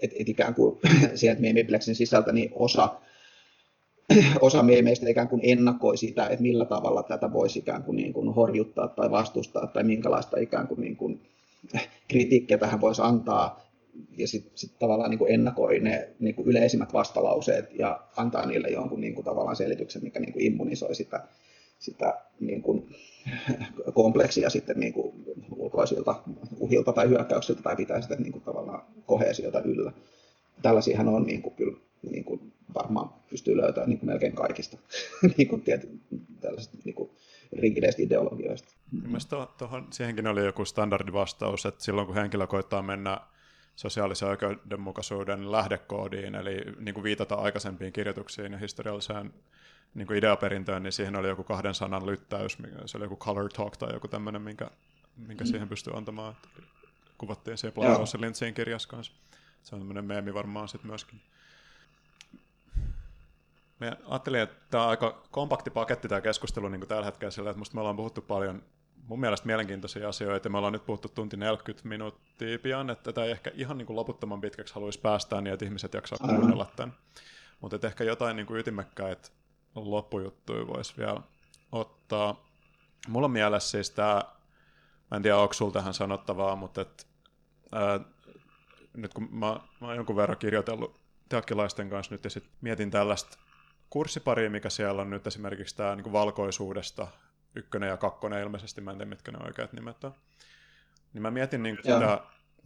et, 0.03 0.11
et 0.21 0.29
ikään 0.29 0.55
kuin 0.55 0.79
sieltä 1.15 1.41
meemipleksin 1.41 1.95
sisältä 1.95 2.33
niin 2.33 2.51
osa, 2.55 2.95
osa 4.41 4.63
meemeistä 4.63 5.09
ikään 5.09 5.29
kuin 5.29 5.41
ennakoi 5.45 5.97
sitä, 5.97 6.27
että 6.27 6.43
millä 6.43 6.65
tavalla 6.65 7.03
tätä 7.03 7.33
voisi 7.33 7.59
ikään 7.59 7.83
kuin, 7.83 7.97
niin 7.97 8.13
kuin 8.13 8.35
horjuttaa 8.35 8.89
tai 8.89 9.11
vastustaa, 9.11 9.67
tai 9.67 9.85
minkälaista 9.85 10.41
ikään 10.41 10.69
kuin, 10.69 10.81
niin 10.81 10.97
kuin 10.97 11.21
kritiikkiä 12.09 12.59
tähän 12.59 12.81
voisi 12.81 13.03
antaa, 13.05 13.72
ja 14.19 14.29
sitten 14.29 14.53
sit 14.55 14.79
tavallaan 14.79 15.11
niin 15.11 15.19
kuin 15.19 15.33
ennakoi 15.33 15.81
ne 15.81 16.09
niin 16.19 16.35
kuin 16.35 16.49
yleisimmät 16.49 16.93
vastalauseet 16.93 17.71
ja 17.79 18.01
antaa 18.17 18.47
niille 18.47 18.69
jonkun 18.69 19.01
niin 19.01 19.15
kuin 19.15 19.25
tavallaan 19.25 19.57
selityksen, 19.57 20.03
mikä 20.03 20.21
niin 20.21 20.33
kuin 20.33 20.45
immunisoi 20.45 20.95
sitä, 20.95 21.29
sitä 21.79 22.21
niin 22.41 22.63
kuin 22.63 22.89
kompleksia 23.95 24.51
sitten 24.51 24.81
niin 24.81 24.93
kuin 24.93 25.25
ulkoisilta 25.57 26.23
uhilta 26.59 26.93
tai 26.93 27.09
hyökkäyksiltä 27.09 27.63
tai 27.63 27.77
pitää 27.77 28.01
sitä 28.01 28.17
niin 28.17 28.33
kuin 28.33 28.45
tavallaan 28.45 28.83
kohesiota 29.07 29.61
yllä. 29.61 29.93
Tällaisiahan 30.63 31.09
on 31.09 31.23
niin 31.23 31.43
kuin, 31.43 31.55
kyllä 31.55 31.79
niin 32.11 32.25
kuin 32.25 32.53
varmaan 32.75 33.11
pystyy 33.31 33.57
löytämään 33.57 33.89
niin 33.89 33.99
kuin 33.99 34.09
melkein 34.09 34.35
kaikista 34.35 34.79
niin 35.37 35.49
kuin 35.49 35.63
tiety, 35.63 36.01
niin 36.85 36.95
kuin 36.95 37.11
rigideistä 37.53 38.03
ideologioista. 38.03 38.75
Mielestäni 39.03 39.43
siihenkin 39.91 40.27
oli 40.27 40.45
joku 40.45 40.65
standardivastaus, 40.65 41.67
että 41.67 41.85
silloin 41.85 42.07
kun 42.07 42.17
henkilö 42.17 42.47
koittaa 42.47 42.83
mennä 42.83 43.21
sosiaalisen 43.83 44.29
oikeudenmukaisuuden 44.29 45.53
lähdekoodiin, 45.53 46.35
eli 46.35 46.57
niin 46.79 46.95
kuin 46.95 47.05
viitata 47.05 47.35
aikaisempiin 47.35 47.93
kirjoituksiin 47.93 48.53
ja 48.53 48.59
historialliseen 48.59 49.35
niin 49.95 50.07
kuin 50.07 50.19
ideaperintöön, 50.19 50.83
niin 50.83 50.93
siihen 50.93 51.17
oli 51.17 51.29
joku 51.29 51.45
kahden 51.45 51.75
sanan 51.75 52.07
lyttäys, 52.07 52.59
se 52.87 52.97
oli 52.97 53.05
joku 53.05 53.17
color 53.17 53.49
talk 53.53 53.77
tai 53.77 53.93
joku 53.93 54.09
tämmöinen, 54.09 54.43
minkä, 54.43 54.71
minkä 55.17 55.45
mm. 55.45 55.49
siihen 55.49 55.69
pystyy 55.69 55.97
antamaan. 55.97 56.37
Kuvattiin 57.19 57.59
siellä 57.59 57.75
Platossa 57.75 58.21
Lintsin 58.21 58.55
kirjassa 58.55 58.89
kanssa. 58.89 59.13
Se 59.63 59.75
on 59.75 59.81
tämmöinen 59.81 60.05
meemi 60.05 60.35
varmaan 60.35 60.69
sitten 60.69 60.91
myöskin. 60.91 61.21
Me 63.79 63.97
ajattelin, 64.09 64.41
että 64.41 64.57
tämä 64.71 64.85
on 64.85 64.91
aika 64.91 65.23
kompakti 65.31 65.71
paketti 65.71 66.09
tämä 66.09 66.21
keskustelu 66.21 66.69
niin 66.69 66.81
kuin 66.81 66.89
tällä 66.89 67.05
hetkellä 67.05 67.31
sillä, 67.31 67.51
että 67.51 67.59
musta 67.59 67.75
me 67.75 67.81
ollaan 67.81 67.97
puhuttu 67.97 68.21
paljon 68.21 68.63
mun 69.09 69.21
mielestä 69.21 69.47
mielenkiintoisia 69.47 70.09
asioita. 70.09 70.49
Me 70.49 70.59
ollaan 70.59 70.73
nyt 70.73 70.87
puhuttu 70.87 71.09
tunti 71.09 71.37
40 71.37 71.89
minuuttia 71.89 72.59
pian, 72.59 72.91
että 72.91 73.05
tätä 73.05 73.25
ei 73.25 73.31
ehkä 73.31 73.51
ihan 73.55 73.79
niin 73.79 73.87
kuin 73.87 73.97
loputtoman 73.97 74.41
pitkäksi 74.41 74.75
haluaisi 74.75 75.01
päästää 75.01 75.41
niin, 75.41 75.55
että 75.55 75.65
ihmiset 75.65 75.95
jaksaa 75.95 76.19
kuunnella 76.19 76.73
tämän. 76.77 76.95
Mutta 77.61 77.87
ehkä 77.87 78.05
jotain 78.05 78.37
niin 78.37 78.47
kuin 78.47 78.61
ytimekkäitä 78.61 79.29
loppujuttuja 79.75 80.67
voisi 80.67 80.95
vielä 80.97 81.21
ottaa. 81.73 82.49
Mulla 83.09 83.25
on 83.25 83.31
mielessä 83.31 83.71
siis 83.71 83.91
tämä, 83.91 84.23
mä 85.11 85.17
en 85.17 85.23
tiedä 85.23 85.37
onko 85.37 85.55
sulla 85.55 85.73
tähän 85.73 85.95
sanottavaa, 85.95 86.57
mutta 86.57 86.81
et, 86.81 87.07
ää, 87.73 88.01
nyt 88.95 89.15
kun 89.15 89.29
mä, 89.31 89.61
mä 89.81 89.87
oon 89.87 89.97
jonkun 89.97 90.17
verran 90.17 90.39
kirjoitellut 90.39 91.01
teakkilaisten 91.29 91.91
kanssa 91.91 92.15
nyt 92.15 92.25
ja 92.25 92.31
sit 92.31 92.45
mietin 92.61 92.91
tällaista 92.91 93.39
kurssiparia, 93.91 94.51
mikä 94.51 94.71
siellä 94.71 95.03
on 95.03 95.11
nyt 95.11 95.27
esimerkiksi 95.27 95.77
tämä 95.77 95.97
niin 95.97 96.13
valkoisuudesta 96.13 97.09
ykkönen 97.55 97.89
ja 97.89 97.97
kakkonen 97.97 98.43
ilmeisesti, 98.43 98.81
mä 98.81 98.91
en 98.91 98.97
tiedä 98.97 99.09
mitkä 99.09 99.33
ne 99.33 99.39
oikeat 99.45 99.73
nimet 99.73 100.05
on. 100.05 100.15
Niin 101.13 101.23
mä 101.23 101.31
mietin 101.31 101.63
niin 101.63 101.77
sitä, 101.77 102.21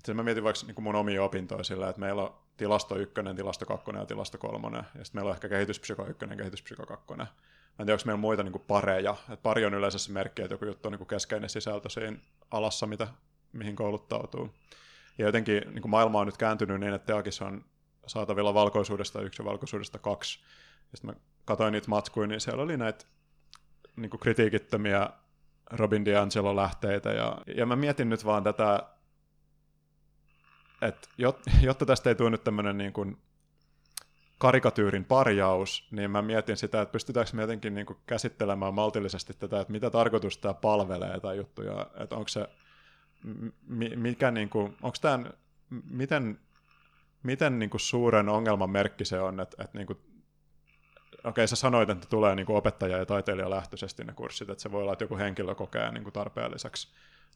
siis 0.05 0.17
mä 0.17 0.23
mietin 0.23 0.45
vaikka 0.45 0.67
niin 0.67 0.83
mun 0.83 0.95
omia 0.95 1.23
opintoja 1.23 1.65
sillä, 1.65 1.89
että 1.89 2.01
meillä 2.01 2.23
on 2.23 2.35
tilasto 2.57 2.97
ykkönen, 2.97 3.37
tilasto 3.37 3.67
kakkonen 3.67 4.01
ja 4.01 4.07
tilasto 4.07 4.39
kolmonen, 4.39 4.85
ja 4.99 5.05
sitten 5.05 5.19
meillä 5.19 5.29
on 5.29 5.35
ehkä 5.35 5.49
kehityspsyko 5.49 6.07
ykkönen, 6.07 6.39
kehityspsyko 6.39 6.87
kakkonen. 6.87 7.27
Mä 7.27 7.83
en 7.83 7.87
tiedä, 7.87 7.95
onko 7.95 8.03
meillä 8.07 8.21
muita 8.21 8.43
niin 8.43 8.53
kuin 8.53 8.65
pareja. 8.67 9.17
Et 9.31 9.43
pari 9.43 9.65
on 9.65 9.75
yleensä 9.75 9.99
se 9.99 10.13
merkki, 10.13 10.43
että 10.43 10.55
joku 10.55 10.65
juttu 10.65 10.89
on 10.89 10.93
niin 10.93 10.99
kuin 10.99 11.09
keskeinen 11.09 11.51
sisältö 11.51 11.89
siinä 11.89 12.17
alassa, 12.51 12.87
mitä, 12.87 13.09
mihin 13.53 13.77
kouluttautuu. 13.77 14.55
Ja 15.19 15.27
jotenkin 15.27 15.63
niin 15.67 15.83
kuin 15.83 15.91
maailma 15.91 16.21
on 16.21 16.27
nyt 16.27 16.37
kääntynyt 16.37 16.81
niin, 16.81 16.93
että 16.93 17.07
Teakissa 17.07 17.47
on 17.47 17.65
saatavilla 18.07 18.55
valkoisuudesta 18.55 19.21
yksi 19.21 19.43
ja 19.43 19.47
valkoisuudesta 19.47 19.99
kaksi. 19.99 20.39
Ja 20.93 20.99
sitten 20.99 21.11
mä 21.15 21.21
katsoin 21.45 21.73
niitä 21.73 21.89
matskuja, 21.89 22.27
niin 22.27 22.41
siellä 22.41 22.63
oli 22.63 22.77
näitä 22.77 23.05
niin 23.97 24.11
kuin 24.11 24.21
kritiikittömiä 24.21 25.11
Robin 25.71 26.05
DiAngelo 26.05 26.57
lähteitä. 26.57 27.13
Ja, 27.13 27.39
ja 27.57 27.67
mä 27.67 27.77
mietin 27.77 28.09
nyt 28.09 28.25
vaan 28.25 28.45
tätä, 28.45 28.83
että 30.83 31.09
jotta 31.63 31.87
tästä 31.87 32.11
ei 32.11 32.15
tule 32.15 32.31
nyt 32.31 32.45
tämmöinen 32.45 32.79
niin 32.79 32.93
kuin 32.93 33.19
karikatyyrin 34.39 35.05
parjaus, 35.05 35.89
niin 35.91 36.11
mä 36.11 36.23
mietin 36.23 36.57
sitä, 36.57 36.81
että 36.83 36.93
pystytäänkö 36.93 37.31
me 37.35 37.43
jotenkin 37.43 37.75
niin 37.75 37.87
kuin 37.87 37.99
käsittelemään 38.07 38.75
maltillisesti 38.75 39.35
tätä, 39.35 39.61
että 39.61 39.73
mitä 39.73 39.91
tarkoitusta 39.91 40.43
tämä 40.43 40.55
palvelee 40.55 41.21
tai 41.21 41.37
juttuja, 41.37 41.87
että 42.01 42.17
onko 42.17 42.29
se, 42.29 42.49
mikä 43.97 44.31
niin 44.31 44.49
kuin, 44.49 44.77
onko 44.83 44.97
tämä, 45.01 45.25
miten, 45.91 46.39
miten 47.23 47.59
niin 47.59 47.71
kuin 47.71 47.81
suuren 47.81 48.29
ongelman 48.29 48.71
merkki 48.71 49.05
se 49.05 49.21
on, 49.21 49.41
että, 49.41 49.65
että 49.65 49.79
niin 49.79 49.87
kuin, 49.87 49.99
okei 51.27 51.49
sä 51.49 51.57
sanoit, 51.57 51.91
että 51.91 52.07
tulee 52.07 52.35
niin 52.35 52.47
kuin 52.47 52.57
opettaja- 52.57 52.99
ja 52.99 53.07
taiteilijalähtöisesti 53.07 54.05
ne 54.05 54.13
kurssit, 54.13 54.51
että 54.51 54.63
se 54.63 54.73
voi 54.73 54.83
olla, 54.83 54.93
että 54.93 55.05
joku 55.05 55.17
henkilö 55.17 55.55
kokee 55.55 55.93
niin 55.93 56.03
kuin 56.03 56.13
tarpeelliseksi 56.13 56.89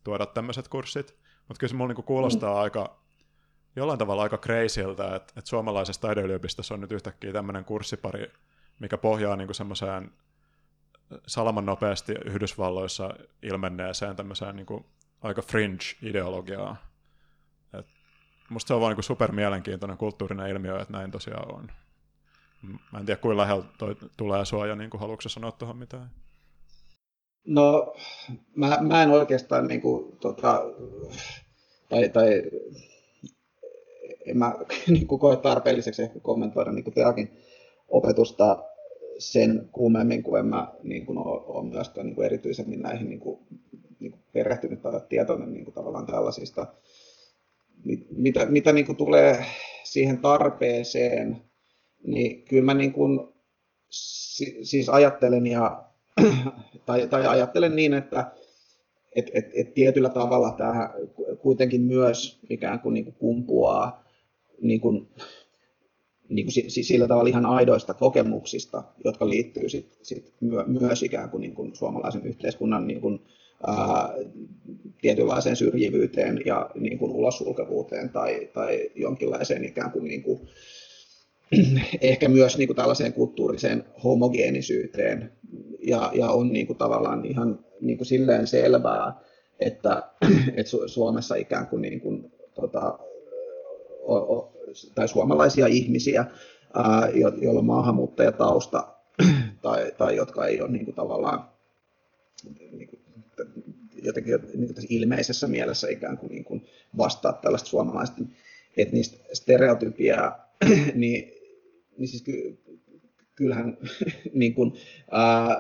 tuoda 0.04 0.26
tämmöiset 0.26 0.68
kurssit, 0.68 1.16
mutta 1.48 1.60
kyllä 1.60 1.70
se 1.70 1.76
mulla 1.76 1.88
niin 1.88 1.96
kuin 1.96 2.04
kuulostaa 2.04 2.54
mm. 2.54 2.60
aika 2.60 2.96
jollain 3.76 3.98
tavalla 3.98 4.22
aika 4.22 4.38
crazyltä, 4.38 5.16
että, 5.16 5.32
että 5.36 5.48
suomalaisessa 5.48 6.02
taideyliopistossa 6.02 6.74
on 6.74 6.80
nyt 6.80 6.92
yhtäkkiä 6.92 7.32
tämmöinen 7.32 7.64
kurssipari, 7.64 8.32
mikä 8.80 8.98
pohjaa 8.98 9.36
niin 9.36 9.54
semmoiseen 9.54 10.12
salaman 11.26 11.66
nopeasti 11.66 12.14
Yhdysvalloissa 12.24 13.14
ilmenneeseen 13.42 14.16
tämmöiseen 14.16 14.56
niin 14.56 14.66
kuin 14.66 14.84
aika 15.22 15.42
fringe-ideologiaan. 15.42 16.76
Et 17.78 17.86
musta 18.50 18.68
se 18.68 18.74
on 18.74 18.80
vaan 18.80 18.96
niin 18.96 19.04
super 19.04 19.32
mielenkiintoinen 19.32 19.98
kulttuurinen 19.98 20.48
ilmiö, 20.50 20.80
että 20.80 20.92
näin 20.92 21.10
tosiaan 21.10 21.54
on. 21.54 21.70
Mä 22.62 22.98
en 22.98 23.06
tiedä, 23.06 23.20
kuinka 23.20 23.42
lähellä 23.42 23.64
toi 23.78 23.96
tulee 24.16 24.44
sua 24.44 24.66
ja 24.66 24.76
niin 24.76 24.90
haluatko 24.98 25.28
sanoa 25.28 25.52
tuohon 25.52 25.76
mitään? 25.76 26.10
No, 27.46 27.94
mä, 28.56 28.78
mä 28.80 29.02
en 29.02 29.10
oikeastaan 29.10 29.66
niin 29.66 29.80
kuin, 29.80 30.16
tota, 30.20 30.62
tai, 31.88 32.08
tai 32.08 32.42
en 34.26 34.38
mä 34.38 34.54
niin 34.88 35.06
kuin 35.06 35.18
koe 35.18 35.36
tarpeelliseksi 35.36 36.02
ehkä 36.02 36.20
kommentoida 36.20 36.72
niin 36.72 36.92
teakin 36.94 37.30
opetusta 37.88 38.64
sen 39.18 39.68
kuumemmin 39.72 40.22
kuin 40.22 40.40
en 40.40 40.46
mä 40.46 40.72
niin 40.82 41.06
kuin 41.06 41.18
ole, 41.18 41.40
ole 41.46 41.70
myöskään 41.70 42.06
niin 42.06 42.14
kuin 42.14 42.26
erityisemmin 42.26 42.82
näihin 42.82 43.08
niin 43.08 43.20
kuin, 43.20 43.40
niin 44.00 44.12
kuin 44.12 44.22
perehtynyt 44.32 44.82
tai 44.82 45.00
tietoinen 45.08 45.52
niin 45.52 45.64
kuin 45.64 45.74
tavallaan 45.74 46.06
tällaisista. 46.06 46.66
Mitä, 48.10 48.46
mitä 48.46 48.72
niin 48.72 48.86
kuin 48.86 48.96
tulee 48.96 49.44
siihen 49.84 50.18
tarpeeseen, 50.18 51.49
niin 52.06 52.43
kyllä 52.43 52.64
mä 52.64 52.74
niin 52.74 52.93
kuin, 52.93 53.20
siis 54.62 54.89
ajattelen 54.89 55.47
ja 55.47 55.85
tai, 56.86 57.06
tai 57.06 57.27
ajattelen 57.27 57.77
niin, 57.77 57.94
että 57.94 58.32
et, 59.16 59.31
et, 59.35 59.51
et 59.55 59.74
tietyllä 59.74 60.09
tavalla 60.09 60.52
tämä 60.52 60.90
kuitenkin 61.39 61.81
myös 61.81 62.39
ikään 62.51 62.81
kuin, 62.81 62.94
niin 62.94 63.05
kuin 63.05 63.16
kumpuaa 63.18 64.05
niin 64.60 64.81
kuin, 64.81 65.09
niin 66.28 66.47
kuin 66.47 66.70
sillä 66.70 67.09
tavalla 67.09 67.28
ihan 67.28 67.47
aidoista 67.47 67.94
kokemuksista, 67.94 68.82
jotka 69.05 69.28
liittyy 69.28 69.68
sit, 69.68 69.98
sit 70.02 70.32
myö, 70.40 70.64
myös 70.64 71.02
ikään 71.02 71.31
kuin, 71.31 71.40
niin 71.40 71.55
kuin 71.55 71.77
suomalaisen 71.77 72.27
yhteiskunnan 72.27 72.86
niin 72.86 73.01
kuin, 73.01 73.20
ää, 73.66 74.14
tietynlaiseen 75.01 75.56
syrjivyyteen 75.56 76.40
ja 76.47 76.70
niin 76.74 76.98
kuin 76.98 77.12
ulosulkevuuteen 77.12 78.09
tai, 78.09 78.48
tai 78.52 78.90
jonkinlaiseen 78.94 79.64
ikään 79.64 79.90
kuin, 79.90 80.05
niin 80.05 80.22
kuin 80.22 80.40
ehkä 82.01 82.28
myös 82.28 82.59
niin 82.59 82.68
kuin 82.68 82.77
tällaiseen 82.77 83.12
kulttuuriseen 83.12 83.85
homogeenisyyteen. 84.05 85.32
Ja, 85.86 86.10
ja 86.14 86.31
on 86.31 86.52
niin 86.52 86.66
kuin 86.66 86.77
tavallaan 86.77 87.24
ihan 87.24 87.64
niin 87.81 87.98
kuin 87.98 88.06
silleen 88.06 88.47
selvää, 88.47 89.20
että, 89.60 90.02
että 90.56 90.70
Suomessa 90.86 91.35
ikään 91.35 91.66
kuin, 91.66 91.82
niin 91.82 92.01
kuin 92.01 92.32
tota, 92.55 92.98
tai 94.94 95.09
suomalaisia 95.09 95.66
ihmisiä, 95.66 96.24
joilla 97.43 97.60
on 97.60 97.66
maahanmuuttajatausta 97.66 98.89
tai, 99.62 99.93
tai 99.98 100.16
jotka 100.16 100.47
ei 100.47 100.60
ole 100.60 100.70
niin 100.70 100.85
kuin 100.85 100.94
tavallaan 100.94 101.48
niin 102.72 102.89
kuin, 102.89 103.01
jotenkin 104.02 104.35
niin 104.55 104.74
kuin 104.74 104.86
ilmeisessä 104.89 105.47
mielessä 105.47 105.89
ikään 105.89 106.18
kuin, 106.18 106.31
niin 106.31 106.44
kuin 106.44 106.66
vastaa 106.97 107.32
tällaista 107.32 107.68
suomalaisten 107.68 108.28
etnistä 108.77 109.16
stereotypiaa, 109.32 110.55
niin, 110.94 111.39
niin 112.01 112.09
siis 112.09 112.22
ky, 112.22 112.59
kyllähän 113.35 113.78
niin 114.32 114.55
kuin, 114.55 114.72
ää, 115.10 115.56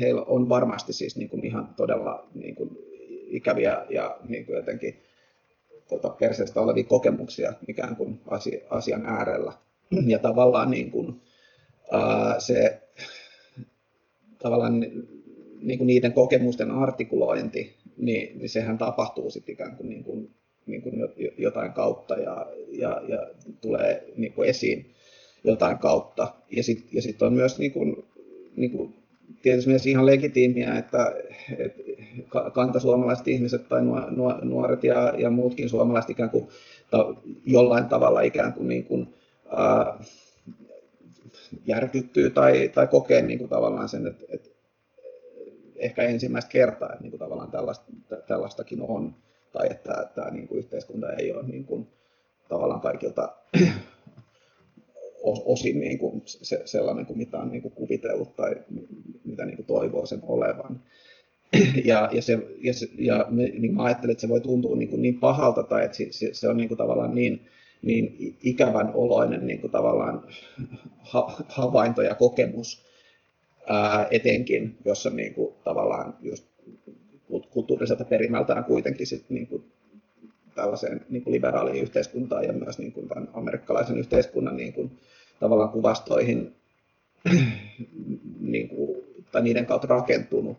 heillä 0.00 0.22
on 0.22 0.48
varmasti 0.48 0.92
siis 0.92 1.16
niin 1.16 1.28
kuin 1.28 1.46
ihan 1.46 1.74
todella 1.76 2.28
niin 2.34 2.54
kuin 2.54 2.78
ikäviä 3.26 3.86
ja 3.90 4.18
niin 4.28 4.46
kuin 4.46 4.56
jotenkin 4.56 5.02
tota, 5.88 6.08
perseestä 6.08 6.60
olevia 6.60 6.84
kokemuksia 6.84 7.52
ikään 7.68 7.96
kuin 7.96 8.20
asian 8.70 9.06
äärellä. 9.06 9.52
Ja 10.06 10.18
tavallaan 10.18 10.70
niin 10.70 10.90
kuin, 10.90 11.20
ää, 11.92 12.40
se 12.40 12.80
tavallaan 14.38 14.80
niin 15.60 15.78
kuin 15.78 15.86
niiden 15.86 16.12
kokemusten 16.12 16.70
artikulointi, 16.70 17.74
niin, 17.96 18.38
niin 18.38 18.48
sehän 18.48 18.78
tapahtuu 18.78 19.30
sitten 19.30 19.52
ikään 19.52 19.76
kuin, 19.76 19.88
niin 19.88 20.04
kuin, 20.04 20.30
niin 20.66 20.82
kuin 20.82 20.94
jotain 21.38 21.72
kautta 21.72 22.14
ja, 22.14 22.46
ja, 22.68 23.02
ja 23.08 23.26
tulee 23.60 24.12
niin 24.16 24.32
kuin 24.32 24.48
esiin 24.48 24.94
jotain 25.44 25.78
kautta. 25.78 26.34
Ja 26.50 26.62
sitten 26.62 26.88
ja 26.92 27.02
sit 27.02 27.22
on 27.22 27.32
myös 27.32 27.58
niin 27.58 27.72
kuin, 27.72 28.04
niin 28.56 28.70
kuin 28.70 28.94
tietysti 29.42 29.70
myös 29.70 29.86
ihan 29.86 30.06
legitiimiä, 30.06 30.78
että, 30.78 31.14
että 31.58 31.82
kantasuomalaiset 32.54 33.28
ihmiset 33.28 33.68
tai 33.68 33.82
nuoret 34.42 34.84
ja, 34.84 35.14
ja 35.18 35.30
muutkin 35.30 35.68
suomalaiset 35.68 36.10
ikään 36.10 36.30
kuin 36.30 36.48
ta, 36.90 37.14
jollain 37.46 37.84
tavalla 37.84 38.20
ikään 38.20 38.52
kuin, 38.52 38.68
niin 38.68 38.84
kuin 38.84 39.14
ää, 39.56 39.98
järkyttyy 41.66 42.30
tai, 42.30 42.68
tai 42.74 42.86
kokee 42.86 43.22
niin 43.22 43.38
kuin 43.38 43.50
tavallaan 43.50 43.88
sen, 43.88 44.06
että, 44.06 44.24
että 44.28 44.48
ehkä 45.76 46.02
ensimmäistä 46.02 46.50
kertaa, 46.50 46.88
että 46.88 47.02
niin 47.02 47.10
kuin 47.10 47.18
tavallaan 47.18 47.50
tällaista, 47.50 47.84
tällaistakin 48.26 48.82
on, 48.82 49.14
tai 49.52 49.66
että 49.70 50.08
tämä 50.14 50.30
niin 50.30 50.48
kuin 50.48 50.58
yhteiskunta 50.58 51.12
ei 51.12 51.32
ole 51.32 51.42
niin 51.42 51.64
kuin, 51.64 51.86
tavallaan 52.48 52.80
kaikilta 52.80 53.32
osin 55.24 55.80
niin 55.80 55.98
kuin 55.98 56.22
se, 56.24 56.62
sellainen 56.64 57.06
kuin 57.06 57.18
mitä 57.18 57.38
on 57.38 57.50
niin 57.50 57.62
kuin 57.62 57.72
kuvitellut 57.72 58.36
tai 58.36 58.56
mitä 59.24 59.44
niin 59.44 59.56
kuin 59.56 59.66
toivoo 59.66 60.06
sen 60.06 60.20
olevan. 60.22 60.80
Ja, 61.84 62.08
ja, 62.12 62.22
se, 62.22 62.38
ja, 62.58 62.74
se, 62.74 62.88
ja 62.98 63.26
niin 63.30 63.74
mä 63.74 63.84
ajattelen, 63.84 64.12
että 64.12 64.20
se 64.20 64.28
voi 64.28 64.40
tuntua 64.40 64.76
niin, 64.76 64.88
kuin 64.88 65.02
niin 65.02 65.20
pahalta 65.20 65.62
tai 65.62 65.84
että 65.84 65.98
se, 66.10 66.34
se 66.34 66.48
on 66.48 66.56
niin 66.56 66.68
kuin 66.68 66.78
tavallaan 66.78 67.14
niin, 67.14 67.40
niin 67.82 68.36
ikävän 68.42 68.90
oloinen 68.94 69.46
niin 69.46 69.60
kuin 69.60 69.70
tavallaan 69.70 70.22
ha, 71.00 71.44
havainto 71.48 72.02
ja 72.02 72.14
kokemus 72.14 72.84
ää, 73.66 74.08
etenkin, 74.10 74.76
jossa 74.84 75.10
niin 75.10 75.34
kuin 75.34 75.54
tavallaan 75.64 76.16
just 76.22 76.44
kulttuuriselta 77.50 78.04
perimältään 78.04 78.64
kuitenkin 78.64 79.06
sit 79.06 79.24
niin 79.28 79.46
kuin 79.46 79.64
tällaiseen 80.54 81.06
niin 81.10 81.22
kuin 81.22 81.34
liberaaliin 81.34 81.82
yhteiskuntaan 81.82 82.44
ja 82.44 82.52
myös 82.52 82.78
niin 82.78 82.92
kuin 82.92 83.08
tämän 83.08 83.28
amerikkalaisen 83.32 83.98
yhteiskunnan 83.98 84.56
niin 84.56 84.72
kuin, 84.72 84.90
tavallaan 85.44 85.70
kuvastoihin 85.70 86.54
niin 88.40 88.68
kuin, 88.68 89.04
tai 89.32 89.42
niiden 89.42 89.66
kautta 89.66 89.86
rakentunut. 89.86 90.56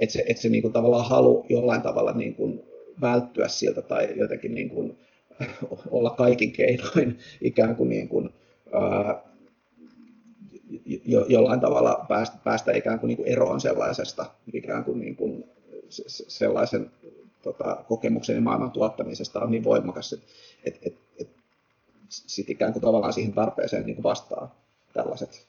Että 0.00 0.12
se, 0.12 0.24
että 0.28 0.42
se 0.42 0.48
niin 0.48 0.62
kuin, 0.62 0.72
tavallaan 0.72 1.08
halu 1.08 1.46
jollain 1.48 1.82
tavalla 1.82 2.12
niin 2.12 2.34
kuin, 2.34 2.62
välttyä 3.00 3.48
siltä 3.48 3.82
tai 3.82 4.08
jotenkin 4.16 4.54
niin 4.54 4.70
kuin, 4.70 4.98
olla 5.90 6.10
kaikin 6.10 6.52
keinoin 6.52 7.18
ikään 7.40 7.76
kuin, 7.76 7.88
niin 7.88 8.08
kuin 8.08 8.30
ää, 8.72 9.22
jo, 11.04 11.26
jollain 11.28 11.60
tavalla 11.60 12.04
päästä, 12.08 12.36
päästä 12.44 12.72
ikään 12.72 12.98
kuin, 12.98 13.08
niin 13.08 13.16
kuin 13.16 13.28
eroon 13.28 13.60
sellaisesta 13.60 14.26
ikään 14.52 14.84
kuin, 14.84 15.00
niin 15.00 15.16
kuin 15.16 15.44
sellaisen 16.28 16.90
tota, 17.42 17.84
kokemuksen 17.88 18.34
ja 18.34 18.40
maailman 18.40 18.70
tuottamisesta 18.70 19.40
on 19.40 19.50
niin 19.50 19.64
voimakas, 19.64 20.12
että 20.12 20.26
et, 20.64 20.78
et, 20.82 20.94
et 21.20 21.28
sitten 22.12 22.52
ikään 22.52 22.72
kuin 22.72 22.82
tavallaan 22.82 23.12
siihen 23.12 23.32
tarpeeseen 23.32 23.86
niin 23.86 23.96
kuin 23.96 24.02
vastaa 24.02 24.54
tällaiset, 24.92 25.46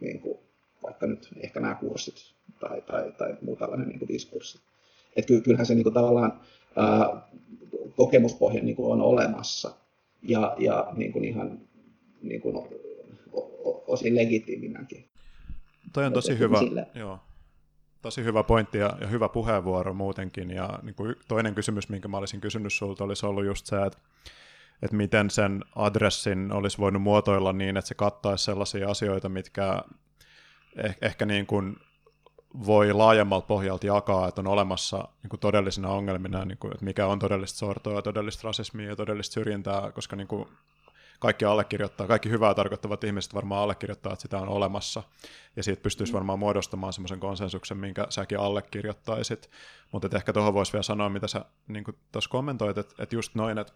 niin 0.00 0.20
kuin, 0.20 0.38
vaikka 0.82 1.06
nyt 1.06 1.28
ehkä 1.40 1.60
nämä 1.60 1.74
kurssit 1.74 2.14
tai, 2.60 2.82
tai, 2.82 3.12
tai 3.12 3.36
muu 3.42 3.56
tällainen 3.56 3.88
niin 3.88 3.98
kuin 3.98 4.08
diskurssi. 4.08 4.60
Että 5.16 5.32
kyllähän 5.44 5.66
se 5.66 5.74
niin 5.74 5.82
kuin 5.82 5.94
tavallaan 5.94 6.40
ää, 6.76 7.28
kokemuspohja 7.96 8.62
niin 8.62 8.76
kuin 8.76 8.92
on 8.92 9.00
olemassa 9.00 9.74
ja, 10.22 10.54
ja 10.58 10.92
niin 10.96 11.12
kuin 11.12 11.24
ihan 11.24 11.58
niin 12.22 12.40
kuin 12.40 12.56
osin 13.86 14.16
legitiiminäkin. 14.16 15.04
Toi 15.92 16.06
on 16.06 16.12
tosi 16.12 16.38
hyvä, 16.38 16.58
joo, 16.94 17.18
tosi 18.02 18.24
hyvä 18.24 18.42
pointti 18.42 18.78
ja, 18.78 18.96
ja 19.00 19.06
hyvä 19.06 19.28
puheenvuoro 19.28 19.94
muutenkin. 19.94 20.50
Ja 20.50 20.78
niin 20.82 20.94
kuin 20.94 21.14
toinen 21.28 21.54
kysymys, 21.54 21.88
minkä 21.88 22.08
mä 22.08 22.18
olisin 22.18 22.40
kysynyt 22.40 22.72
sulta, 22.72 23.04
olisi 23.04 23.26
ollut 23.26 23.44
just 23.44 23.66
se, 23.66 23.76
että, 23.86 23.98
että 24.82 24.96
miten 24.96 25.30
sen 25.30 25.64
adressin 25.76 26.52
olisi 26.52 26.78
voinut 26.78 27.02
muotoilla 27.02 27.52
niin, 27.52 27.76
että 27.76 27.88
se 27.88 27.94
kattaisi 27.94 28.44
sellaisia 28.44 28.90
asioita, 28.90 29.28
mitkä 29.28 29.82
eh, 30.76 30.96
ehkä 31.02 31.26
niin 31.26 31.46
kuin 31.46 31.76
voi 32.66 32.92
laajemmalta 32.92 33.46
pohjalta 33.46 33.86
jakaa, 33.86 34.28
että 34.28 34.40
on 34.40 34.46
olemassa 34.46 35.08
niin 35.22 35.30
kuin 35.30 35.40
todellisina 35.40 35.88
ongelmina, 35.88 36.44
niin 36.44 36.58
kuin, 36.58 36.72
että 36.72 36.84
mikä 36.84 37.06
on 37.06 37.18
todellista 37.18 37.58
sortoa, 37.58 38.02
todellista 38.02 38.48
rasismia 38.48 38.88
ja 38.88 38.96
todellista 38.96 39.34
syrjintää, 39.34 39.92
koska 39.92 40.16
niin 40.16 40.28
kuin 40.28 40.48
kaikki 41.20 41.44
allekirjoittaa, 41.44 42.06
kaikki 42.06 42.30
hyvää 42.30 42.54
tarkoittavat 42.54 43.04
ihmiset 43.04 43.34
varmaan 43.34 43.62
allekirjoittaa, 43.62 44.12
että 44.12 44.22
sitä 44.22 44.38
on 44.38 44.48
olemassa, 44.48 45.02
ja 45.56 45.62
siitä 45.62 45.82
pystyisi 45.82 46.12
varmaan 46.12 46.38
muodostamaan 46.38 46.92
semmoisen 46.92 47.20
konsensuksen, 47.20 47.76
minkä 47.76 48.06
säkin 48.08 48.38
allekirjoittaisit, 48.38 49.50
mutta 49.92 50.16
ehkä 50.16 50.32
tuohon 50.32 50.54
voisi 50.54 50.72
vielä 50.72 50.82
sanoa, 50.82 51.08
mitä 51.08 51.28
sä 51.28 51.44
niin 51.68 51.84
tuossa 52.12 52.30
kommentoit, 52.30 52.78
että, 52.78 52.94
että 53.02 53.14
just 53.14 53.34
noin, 53.34 53.58
että 53.58 53.72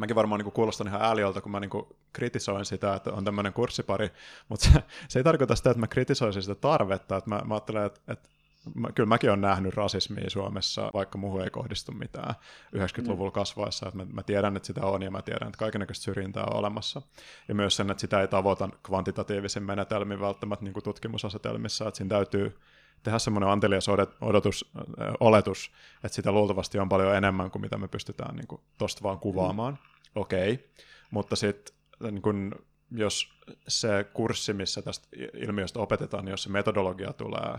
mäkin 0.00 0.16
varmaan 0.16 0.40
niin 0.40 0.52
kuulostan 0.52 0.86
ihan 0.86 1.02
ääliöltä, 1.02 1.40
kun 1.40 1.52
mä 1.52 1.60
niin 1.60 1.70
kritisoin 2.12 2.64
sitä, 2.64 2.94
että 2.94 3.12
on 3.12 3.24
tämmöinen 3.24 3.52
kurssipari, 3.52 4.10
mutta 4.48 4.68
se, 4.68 4.82
se 5.08 5.18
ei 5.18 5.24
tarkoita 5.24 5.56
sitä, 5.56 5.70
että 5.70 5.80
mä 5.80 5.86
kritisoisin 5.86 6.42
sitä 6.42 6.54
tarvetta, 6.54 7.16
että 7.16 7.30
mä, 7.30 7.42
mä 7.44 7.54
ajattelen, 7.54 7.86
että, 7.86 8.00
että 8.08 8.28
mä, 8.74 8.92
kyllä 8.92 9.06
mäkin 9.06 9.30
olen 9.30 9.40
nähnyt 9.40 9.74
rasismia 9.74 10.30
Suomessa, 10.30 10.90
vaikka 10.94 11.18
muuhun 11.18 11.42
ei 11.42 11.50
kohdistu 11.50 11.92
mitään 11.92 12.34
90-luvulla 12.76 13.30
mm. 13.30 13.34
kasvaessa. 13.34 13.88
Että 13.88 13.98
mä, 13.98 14.06
mä 14.12 14.22
tiedän, 14.22 14.56
että 14.56 14.66
sitä 14.66 14.86
on 14.86 15.02
ja 15.02 15.10
mä 15.10 15.22
tiedän, 15.22 15.48
että 15.48 15.58
kaikenlaista 15.58 16.04
syrjintää 16.04 16.44
on 16.44 16.56
olemassa. 16.56 17.02
Ja 17.48 17.54
myös 17.54 17.76
sen, 17.76 17.90
että 17.90 18.00
sitä 18.00 18.20
ei 18.20 18.28
tavoita 18.28 18.68
kvantitatiivisin 18.82 19.62
menetelmin 19.62 20.20
välttämättä 20.20 20.64
niin 20.64 20.82
tutkimusasetelmissa, 20.84 21.88
että 21.88 21.98
siinä 21.98 22.08
täytyy 22.08 22.58
tehdä 23.02 23.18
semmoinen 23.18 23.50
antelias 23.50 23.86
odotus, 24.20 24.72
oletus, 25.20 25.72
että 26.04 26.16
sitä 26.16 26.32
luultavasti 26.32 26.78
on 26.78 26.88
paljon 26.88 27.16
enemmän 27.16 27.50
kuin 27.50 27.62
mitä 27.62 27.78
me 27.78 27.88
pystytään 27.88 28.36
niin 28.36 28.60
tuosta 28.78 29.02
vaan 29.02 29.18
kuvaamaan. 29.18 29.72
Mm. 29.72 30.20
Okei, 30.20 30.52
okay. 30.52 30.66
mutta 31.10 31.36
sitten 31.36 31.76
niin 32.00 32.54
jos 32.90 33.28
se 33.68 34.06
kurssi, 34.12 34.52
missä 34.52 34.82
tästä 34.82 35.08
ilmiöstä 35.34 35.80
opetetaan, 35.80 36.24
niin 36.24 36.30
jos 36.30 36.42
se 36.42 36.50
metodologia 36.50 37.12
tulee 37.12 37.58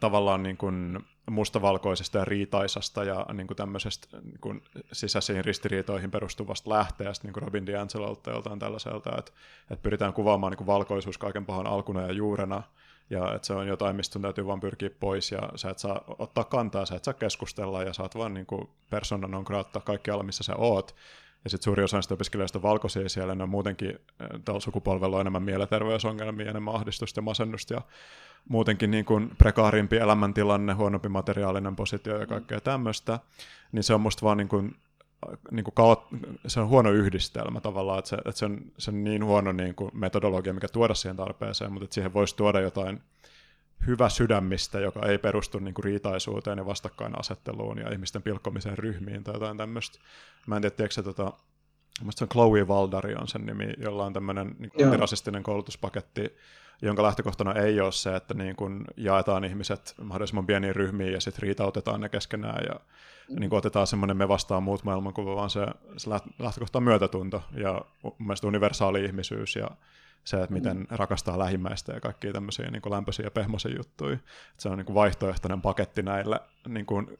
tavallaan 0.00 0.42
niin 0.42 0.56
kuin 0.56 0.98
mustavalkoisesta 1.30 2.18
ja 2.18 2.24
riitaisasta 2.24 3.04
ja 3.04 3.26
niin 3.32 3.46
kuin 3.46 3.56
tämmöisestä 3.56 4.20
niin 4.22 4.40
kuin 4.40 4.62
sisäisiin 4.92 5.44
ristiriitoihin 5.44 6.10
perustuvasta 6.10 6.70
lähteestä, 6.70 7.26
niin 7.26 7.32
kuin 7.32 7.42
Robin 7.42 7.66
DiAngelolta 7.66 8.30
joltain 8.30 8.58
tällaiselta, 8.58 9.10
että, 9.18 9.32
että 9.70 9.82
pyritään 9.82 10.12
kuvaamaan 10.12 10.50
niin 10.50 10.58
kuin 10.58 10.66
valkoisuus 10.66 11.18
kaiken 11.18 11.46
pahan 11.46 11.66
alkuna 11.66 12.02
ja 12.02 12.12
juurena, 12.12 12.62
ja 13.10 13.34
että 13.34 13.46
se 13.46 13.52
on 13.52 13.66
jotain, 13.66 13.96
mistä 13.96 14.12
sun 14.12 14.22
täytyy 14.22 14.46
vaan 14.46 14.60
pyrkiä 14.60 14.90
pois, 15.00 15.32
ja 15.32 15.38
sä 15.56 15.70
et 15.70 15.78
saa 15.78 16.04
ottaa 16.18 16.44
kantaa, 16.44 16.86
sä 16.86 16.96
et 16.96 17.04
saa 17.04 17.14
keskustella, 17.14 17.82
ja 17.82 17.92
sä 17.92 18.02
oot 18.02 18.14
vaan 18.14 18.34
niin 18.34 18.46
kuin 18.46 18.68
persona 18.90 19.28
non 19.28 19.42
grata 19.42 19.80
kaikkialla, 19.80 20.22
missä 20.22 20.44
sä 20.44 20.56
oot, 20.56 20.96
ja 21.44 21.50
sitten 21.50 21.64
suuri 21.64 21.84
osa 21.84 21.96
näistä 21.96 22.14
opiskelijoista 22.14 22.58
on 22.58 22.62
valkoisia 22.62 23.08
siellä, 23.08 23.34
ne 23.34 23.42
on 23.42 23.48
muutenkin 23.48 23.98
tällä 24.44 24.60
sukupolvella 24.60 25.20
enemmän 25.20 25.42
mielenterveysongelmia, 25.42 26.50
enemmän 26.50 26.74
ahdistusta 26.74 27.18
ja 27.18 27.22
masennusta, 27.22 27.74
ja 27.74 27.80
muutenkin 28.48 28.90
niin 28.90 29.04
kuin 29.04 29.30
prekaarimpi 29.38 29.96
elämäntilanne, 29.96 30.72
huonompi 30.72 31.08
materiaalinen 31.08 31.76
positio 31.76 32.20
ja 32.20 32.26
kaikkea 32.26 32.60
tämmöistä, 32.60 33.18
niin 33.72 33.82
se 33.82 33.94
on 33.94 34.00
musta 34.00 34.22
vaan 34.22 34.36
niin 34.36 34.48
kuin, 34.48 34.76
niin 35.50 35.64
kuin 35.64 35.74
kaot, 35.74 36.06
se 36.46 36.60
on 36.60 36.68
huono 36.68 36.90
yhdistelmä 36.90 37.60
tavallaan, 37.60 37.98
että 37.98 38.08
se, 38.08 38.16
että 38.16 38.32
se, 38.32 38.44
on, 38.44 38.60
se 38.78 38.90
on 38.90 39.04
niin 39.04 39.24
huono 39.24 39.52
niin 39.52 39.74
kuin 39.74 39.90
metodologia, 39.94 40.52
mikä 40.52 40.68
tuoda 40.68 40.94
siihen 40.94 41.16
tarpeeseen, 41.16 41.72
mutta 41.72 41.84
että 41.84 41.94
siihen 41.94 42.14
voisi 42.14 42.36
tuoda 42.36 42.60
jotain 42.60 43.02
hyvä 43.86 44.08
sydämistä, 44.08 44.80
joka 44.80 45.06
ei 45.06 45.18
perustu 45.18 45.58
niin 45.58 45.74
kuin 45.74 45.84
riitaisuuteen 45.84 46.58
ja 46.58 46.66
vastakkainasetteluun 46.66 47.78
ja 47.78 47.92
ihmisten 47.92 48.22
pilkkomiseen 48.22 48.78
ryhmiin 48.78 49.24
tai 49.24 49.34
jotain 49.34 49.56
tämmöistä. 49.56 49.98
Mä 50.46 50.56
en 50.56 50.62
tiedä, 50.62 50.76
tiedätkö 50.76 50.94
se 50.94 51.02
tota, 51.02 51.32
se 52.10 52.24
on 52.24 52.28
Chloe 52.28 52.68
Valdari 52.68 53.14
on 53.14 53.28
sen 53.28 53.46
nimi, 53.46 53.72
jolla 53.78 54.04
on 54.04 54.12
tämmöinen 54.12 54.56
niin 54.58 55.00
rasistinen 55.00 55.42
koulutuspaketti, 55.42 56.36
jonka 56.82 57.02
lähtökohtana 57.02 57.54
ei 57.54 57.80
ole 57.80 57.92
se, 57.92 58.16
että 58.16 58.34
niin 58.34 58.56
kuin 58.56 58.84
jaetaan 58.96 59.44
ihmiset 59.44 59.94
mahdollisimman 60.02 60.46
pieniin 60.46 60.76
ryhmiin 60.76 61.12
ja 61.12 61.20
sitten 61.20 61.42
riitautetaan 61.42 62.00
ne 62.00 62.08
keskenään 62.08 62.64
ja. 62.68 62.80
Niin 63.38 63.54
otetaan 63.54 63.86
semmoinen 63.86 64.16
me 64.16 64.28
vastaan 64.28 64.62
muut 64.62 64.84
maailmankuva, 64.84 65.36
vaan 65.36 65.50
se, 65.50 65.66
se 65.96 66.10
lähtökohta 66.38 66.78
on 66.78 66.82
myötätunto 66.82 67.42
ja 67.52 67.80
mun 68.02 68.14
mielestä 68.18 68.46
universaali 68.46 69.04
ihmisyys 69.04 69.56
ja 69.56 69.70
se, 70.24 70.42
että 70.42 70.54
miten 70.54 70.76
mm. 70.76 70.86
rakastaa 70.90 71.38
lähimmäistä 71.38 71.92
ja 71.92 72.00
kaikkia 72.00 72.32
tämmöisiä 72.32 72.70
niin 72.70 72.82
kuin 72.82 72.92
lämpöisiä 72.92 73.26
ja 73.26 73.30
pehmoisia 73.30 73.76
juttuja. 73.76 74.14
Että 74.14 74.22
se 74.58 74.68
on 74.68 74.78
niin 74.78 74.86
kuin 74.86 74.94
vaihtoehtoinen 74.94 75.62
paketti 75.62 76.02
näille 76.02 76.40
niin 76.68 76.86
kuin 76.86 77.18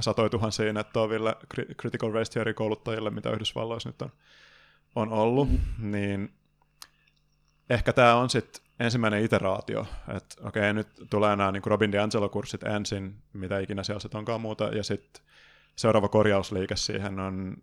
satoi 0.00 0.30
tuhansia 0.30 0.72
nettoaville 0.72 1.36
critical 1.80 2.12
race 2.12 2.32
theory 2.32 2.54
kouluttajille, 2.54 3.10
mitä 3.10 3.30
Yhdysvalloissa 3.30 3.88
nyt 3.88 4.02
on, 4.02 4.12
on 4.94 5.12
ollut, 5.12 5.48
mm. 5.50 5.90
niin 5.90 6.32
ehkä 7.70 7.92
tämä 7.92 8.14
on 8.14 8.30
sitten 8.30 8.62
ensimmäinen 8.80 9.24
iteraatio, 9.24 9.86
että 10.16 10.48
okei, 10.48 10.74
nyt 10.74 10.88
tulee 11.10 11.36
nämä 11.36 11.52
niin 11.52 11.62
Robin 11.66 11.92
DiAngelo-kurssit 11.92 12.62
ensin, 12.62 13.14
mitä 13.32 13.58
ikinä 13.58 13.82
siellä 13.82 14.00
sitten 14.00 14.18
onkaan 14.18 14.40
muuta, 14.40 14.64
ja 14.64 14.82
sitten 14.82 15.22
seuraava 15.76 16.08
korjausliike 16.08 16.76
siihen 16.76 17.20
on 17.20 17.56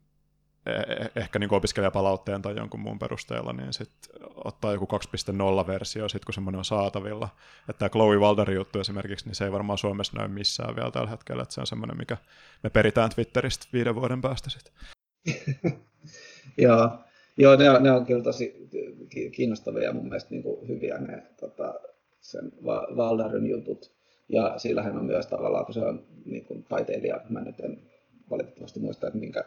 eh- 0.70 1.12
ehkä 1.16 1.40
niin 1.40 1.54
opiskelijapalautteen 1.54 2.42
tai 2.42 2.56
jonkun 2.56 2.80
muun 2.80 3.00
perusteella, 3.00 3.54
niin 3.54 3.74
sitten 3.74 4.22
ottaa 4.36 4.74
joku 4.74 4.86
2.0-versio, 4.86 6.10
sit 6.10 6.26
kun 6.26 6.34
semmoinen 6.34 6.60
on 6.60 6.66
saatavilla. 6.66 7.30
Että 7.70 7.80
tämä 7.80 7.90
Chloe 7.90 8.18
Walderin 8.18 8.56
juttu 8.56 8.80
esimerkiksi, 8.80 9.26
niin 9.26 9.36
se 9.36 9.46
ei 9.46 9.52
varmaan 9.52 9.78
Suomessa 9.78 10.18
näy 10.18 10.28
missään 10.28 10.76
vielä 10.76 10.92
tällä 10.92 11.10
hetkellä, 11.10 11.44
että 11.44 11.56
se 11.56 11.62
on 11.62 11.68
semmoinen, 11.68 11.98
mikä 11.98 12.18
me 12.64 12.70
peritään 12.70 13.10
Twitteristä 13.10 13.68
viiden 13.74 13.96
vuoden 13.96 14.22
päästä 14.22 14.50
sitten. 14.50 14.74
Joo, 16.58 16.90
Joo 17.38 17.56
ne, 17.56 17.70
on, 17.70 17.84
ne 17.84 17.92
on 17.92 18.06
kyllä 18.06 18.24
tosi 18.24 18.70
kiinnostavia 19.32 19.84
ja 19.84 19.94
mun 19.94 20.06
mielestä 20.06 20.30
niin 20.30 20.44
kuin 20.44 20.68
hyviä 20.68 20.98
ne 20.98 21.24
tota, 21.40 21.74
sen 22.22 22.52
Valdarin 22.98 23.50
jutut. 23.50 23.92
Ja 24.30 24.54
sillähän 24.58 24.98
on 24.98 25.06
myös 25.06 25.28
tavallaan, 25.28 25.66
kun 25.66 25.74
se 25.74 25.80
on 25.80 26.06
niin 26.26 26.46
kuin 26.46 26.64
taiteilija, 26.64 27.22
mä 27.30 27.42
nyt 27.42 27.60
en 27.60 27.82
valitettavasti 28.30 28.80
muista, 28.80 29.08
että 29.08 29.20
minkä, 29.20 29.44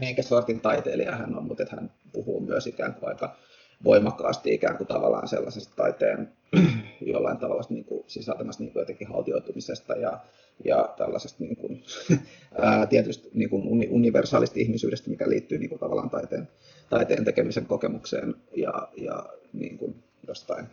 minkä 0.00 0.22
sortin 0.22 0.60
taiteilija 0.60 1.16
hän 1.16 1.38
on, 1.38 1.44
mutta 1.44 1.62
että 1.62 1.76
hän 1.76 1.90
puhuu 2.12 2.40
myös 2.40 2.66
ikään 2.66 2.94
kuin 2.94 3.08
aika 3.08 3.36
voimakkaasti 3.84 4.54
ikään 4.54 4.76
kuin 4.76 4.86
tavallaan 4.86 5.28
sellaisesta 5.28 5.76
taiteen 5.76 6.32
jollain 7.00 7.38
tavalla 7.38 7.62
niin 7.68 7.84
kuin 7.84 8.04
sisältämässä 8.06 8.62
niin 8.62 8.72
kuin 8.72 8.80
jotenkin 8.80 9.08
haltioitumisesta 9.08 9.94
ja, 9.94 10.18
ja 10.64 10.94
tällaisesta 10.96 11.44
niin 11.44 11.56
kuin, 11.56 11.82
ää, 12.62 12.86
tietysti 12.86 13.30
niin 13.34 13.50
kuin 13.50 13.88
universaalista 13.90 14.60
ihmisyydestä, 14.60 15.10
mikä 15.10 15.28
liittyy 15.28 15.58
niin 15.58 15.68
kuin 15.68 15.78
tavallaan 15.78 16.10
taiteen, 16.10 16.48
taiteen 16.90 17.24
tekemisen 17.24 17.66
kokemukseen 17.66 18.34
ja, 18.56 18.88
ja 18.96 19.26
niin 19.52 19.78
kuin 19.78 20.02
jostain 20.28 20.66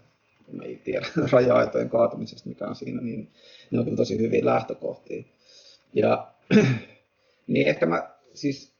ei 0.64 0.82
tiedä 0.84 1.06
raja-aitojen 1.32 1.90
kaatumisesta, 1.90 2.50
mikä 2.50 2.68
on 2.68 2.76
siinä, 2.76 3.02
niin 3.02 3.32
ne 3.72 3.80
on 3.80 3.96
tosi 3.96 4.18
hyviä 4.18 4.46
lähtökohtia. 4.46 5.24
Ja 5.94 6.28
niin 7.48 7.68
ehkä 7.68 7.86
mä 7.86 8.10
siis, 8.34 8.74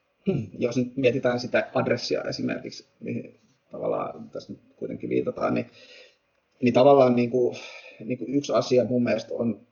jos 0.58 0.78
nyt 0.78 0.98
mietitään 0.98 1.40
sitä 1.40 1.70
adressia 1.74 2.24
esimerkiksi, 2.24 2.88
niin 3.00 3.40
tavallaan 3.72 4.30
tässä 4.30 4.54
nyt 4.54 4.62
kuitenkin 4.76 5.10
viitataan, 5.10 5.54
niin, 5.54 5.66
niin 6.62 6.74
tavallaan 6.74 7.16
niin 7.16 7.30
kuin, 7.30 7.58
niin 8.06 8.18
kuin 8.18 8.34
yksi 8.34 8.54
asia 8.54 8.86
mun 8.86 9.04
mielestä 9.04 9.34
on, 9.34 9.68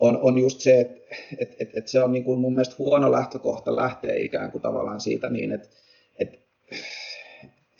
on, 0.00 0.18
on 0.22 0.38
just 0.38 0.60
se, 0.60 0.80
että 0.80 0.96
et, 1.38 1.56
et, 1.58 1.76
et 1.76 1.88
se 1.88 2.02
on 2.04 2.12
niin 2.12 2.24
kuin 2.24 2.40
mun 2.40 2.52
mielestä 2.52 2.74
huono 2.78 3.12
lähtökohta 3.12 3.76
lähteä 3.76 4.14
ikään 4.14 4.52
kuin 4.52 4.62
tavallaan 4.62 5.00
siitä 5.00 5.30
niin, 5.30 5.52
että 5.52 5.68
et, 6.18 6.40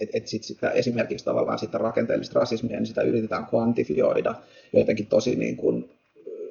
et, 0.00 0.10
et 0.12 0.26
sit 0.26 0.44
sitä, 0.44 0.70
esimerkiksi 0.70 1.24
tavallaan 1.24 1.58
sitä 1.58 1.78
rakenteellista 1.78 2.40
rasismia, 2.40 2.76
niin 2.76 2.86
sitä 2.86 3.02
yritetään 3.02 3.46
kvantifioida 3.46 4.34
jotenkin 4.72 5.06
tosi 5.06 5.36
niin 5.36 5.56
kuin, 5.56 5.90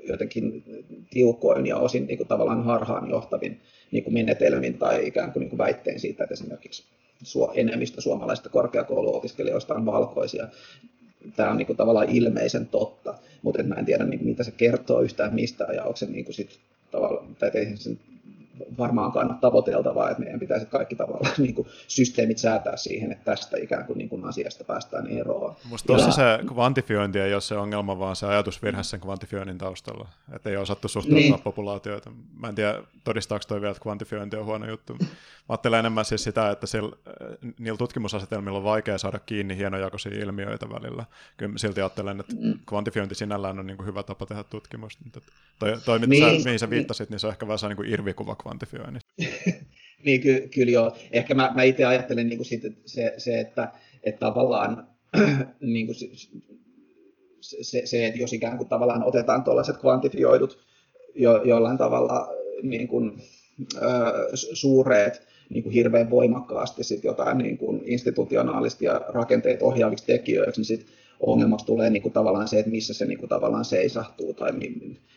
jotenkin 0.08 0.64
tiukoin 1.10 1.66
ja 1.66 1.78
osin 1.78 2.08
niin 2.08 2.18
kuin 2.18 2.28
tavallaan 2.28 2.64
harhaan 2.64 3.10
johtavin 3.10 3.62
niin 3.92 4.04
kuin 4.04 4.14
menetelmin 4.14 4.78
tai 4.78 5.08
ikään 5.08 5.32
kuin, 5.32 5.42
niin 5.42 5.50
kuin 5.50 5.58
väittein 5.58 6.00
siitä, 6.00 6.24
että 6.24 6.34
esimerkiksi 6.34 6.84
enemmistö 7.54 8.02
suomalaisista 8.02 8.50
korkeakouluopiskelijoista 8.50 9.74
on 9.74 9.86
valkoisia. 9.86 10.48
Tämä 11.36 11.52
on 11.52 11.58
niin 11.58 11.68
kuin 11.68 11.78
tavallaan 11.78 12.10
ilmeisen 12.10 12.66
totta, 12.68 13.14
mutta 13.42 13.64
en 13.78 13.86
tiedä, 13.86 14.06
niin 14.06 14.26
mitä 14.26 14.44
se 14.44 14.52
kertoo 14.52 15.02
yhtään 15.02 15.36
mistään, 15.36 15.76
ja 15.76 15.84
onko 15.84 15.96
se 15.96 16.06
niin 16.06 16.26
kuin 16.26 16.36
sit, 16.36 16.60
tavallaan, 16.92 17.36
tai 17.36 17.52
varmaankaan 18.78 19.38
tavoiteltavaa, 19.42 20.10
että 20.10 20.24
meidän 20.24 20.40
pitäisi 20.40 20.66
kaikki 20.66 20.96
tavallaan 20.96 21.34
niin 21.38 21.56
kuin 21.56 21.68
systeemit 21.88 22.38
säätää 22.38 22.78
siihen, 22.78 23.12
että 23.12 23.26
tästä 23.26 23.58
ikään 23.58 23.86
kuin, 23.86 23.98
niin 23.98 24.10
kuin 24.10 24.26
asiasta 24.26 24.64
päästään 24.64 25.08
eroon. 25.08 25.56
Minusta 25.66 25.88
tuossa 25.88 26.12
se 26.12 26.24
kvantifiointi 26.54 27.20
ei 27.20 27.34
ole 27.34 27.42
se 27.42 27.58
ongelma, 27.58 28.00
vaan 28.00 28.16
se 28.16 28.28
ajatusvirhe 28.28 28.84
sen 28.84 29.00
kvantifioinnin 29.00 29.58
taustalla, 29.58 30.08
että 30.34 30.50
ei 30.50 30.58
osattu 30.58 30.88
suhtautua 30.88 31.20
niin. 31.20 31.42
populaatioita. 31.42 32.12
Mä 32.40 32.50
en 32.50 32.56
tiedä, 32.56 32.82
todistaako 33.04 33.46
toi 33.48 33.62
vielä, 33.62 33.72
että 33.72 33.84
kvantifiointi 33.84 34.38
on 34.38 34.46
huono 34.46 34.70
juttu. 34.70 34.98
Mä 35.00 35.08
ajattelen 35.50 35.80
enemmän 35.80 36.06
siis 36.06 36.24
sitä, 36.24 36.52
että 36.52 36.68
sillä, 36.68 36.96
niillä 37.60 37.78
tutkimusasetelmilla 37.78 38.58
on 38.58 38.64
vaikea 38.64 38.98
saada 38.98 39.20
kiinni 39.20 39.58
hienojakoisia 39.58 40.24
ilmiöitä 40.24 40.70
välillä. 40.70 41.06
Kyllä 41.38 41.58
silti 41.58 41.82
ajattelen, 41.82 42.20
että 42.20 42.34
mm. 42.40 42.60
kvantifiointi 42.70 43.16
sinällään 43.16 43.60
on 43.60 43.68
niin 43.68 43.78
kuin 43.78 43.88
hyvä 43.88 44.04
tapa 44.04 44.26
tehdä 44.26 44.44
tutkimusta. 44.44 45.04
Toi, 45.60 45.78
toi 45.86 46.00
mitä 46.00 46.10
niin. 46.10 46.42
sä, 46.42 46.46
mihin 46.46 46.60
sä 46.60 46.70
viittasit, 46.70 47.10
niin 47.10 47.20
se 47.20 47.28
on 47.28 47.34
ehkä 47.34 47.48
vähän 47.48 47.60
niin 47.70 47.76
kuin 47.76 47.90
irvikuva 47.90 48.36
kvantifioinnista. 48.44 49.14
niin, 50.06 50.22
ky- 50.22 50.48
kyllä 50.48 50.72
joo. 50.72 50.96
Ehkä 51.12 51.36
mä, 51.36 51.52
mä 51.56 51.64
itse 51.64 51.86
ajattelen 51.86 52.28
niin 52.28 52.38
kuin 52.38 52.46
sit, 52.46 52.62
se, 52.86 53.14
se, 53.18 53.40
että, 53.40 53.72
että 54.04 54.20
tavallaan 54.20 54.88
niin 55.74 55.86
kuin 55.86 55.96
se, 55.96 56.10
se, 57.62 57.82
se, 57.86 58.06
että 58.06 58.20
jos 58.20 58.34
ikään 58.34 58.58
kuin 58.58 58.70
tavallaan 58.70 59.04
otetaan 59.04 59.44
tuollaiset 59.44 59.78
kvantifioidut 59.78 60.60
jo, 61.16 61.44
jollain 61.44 61.78
tavalla 61.78 62.30
niin 62.64 62.88
kuin, 62.88 63.22
ö, 63.76 63.82
suureet 64.54 65.28
niin 65.50 65.64
kuin 65.64 65.74
hirveän 65.74 66.10
voimakkaasti 66.10 66.84
sit 66.84 67.04
jotain 67.04 67.38
niin 67.38 67.58
kuin 67.58 67.82
institutionaalista 67.86 68.84
ja 68.84 69.02
rakenteet 69.08 69.62
ohjaaviksi 69.62 70.06
tekijöiksi, 70.06 70.62
niin 70.62 70.66
sit 70.66 70.86
ongelmaksi 71.26 71.66
tulee 71.66 71.90
niin 71.90 72.02
kuin 72.02 72.14
tavallaan 72.14 72.48
se, 72.48 72.60
että 72.60 72.72
missä 72.72 72.94
se 72.94 73.06
niin 73.06 73.18
kuin 73.20 73.30
tavallaan 73.30 73.66
seisahtuu 73.66 74.34
tai 74.34 74.52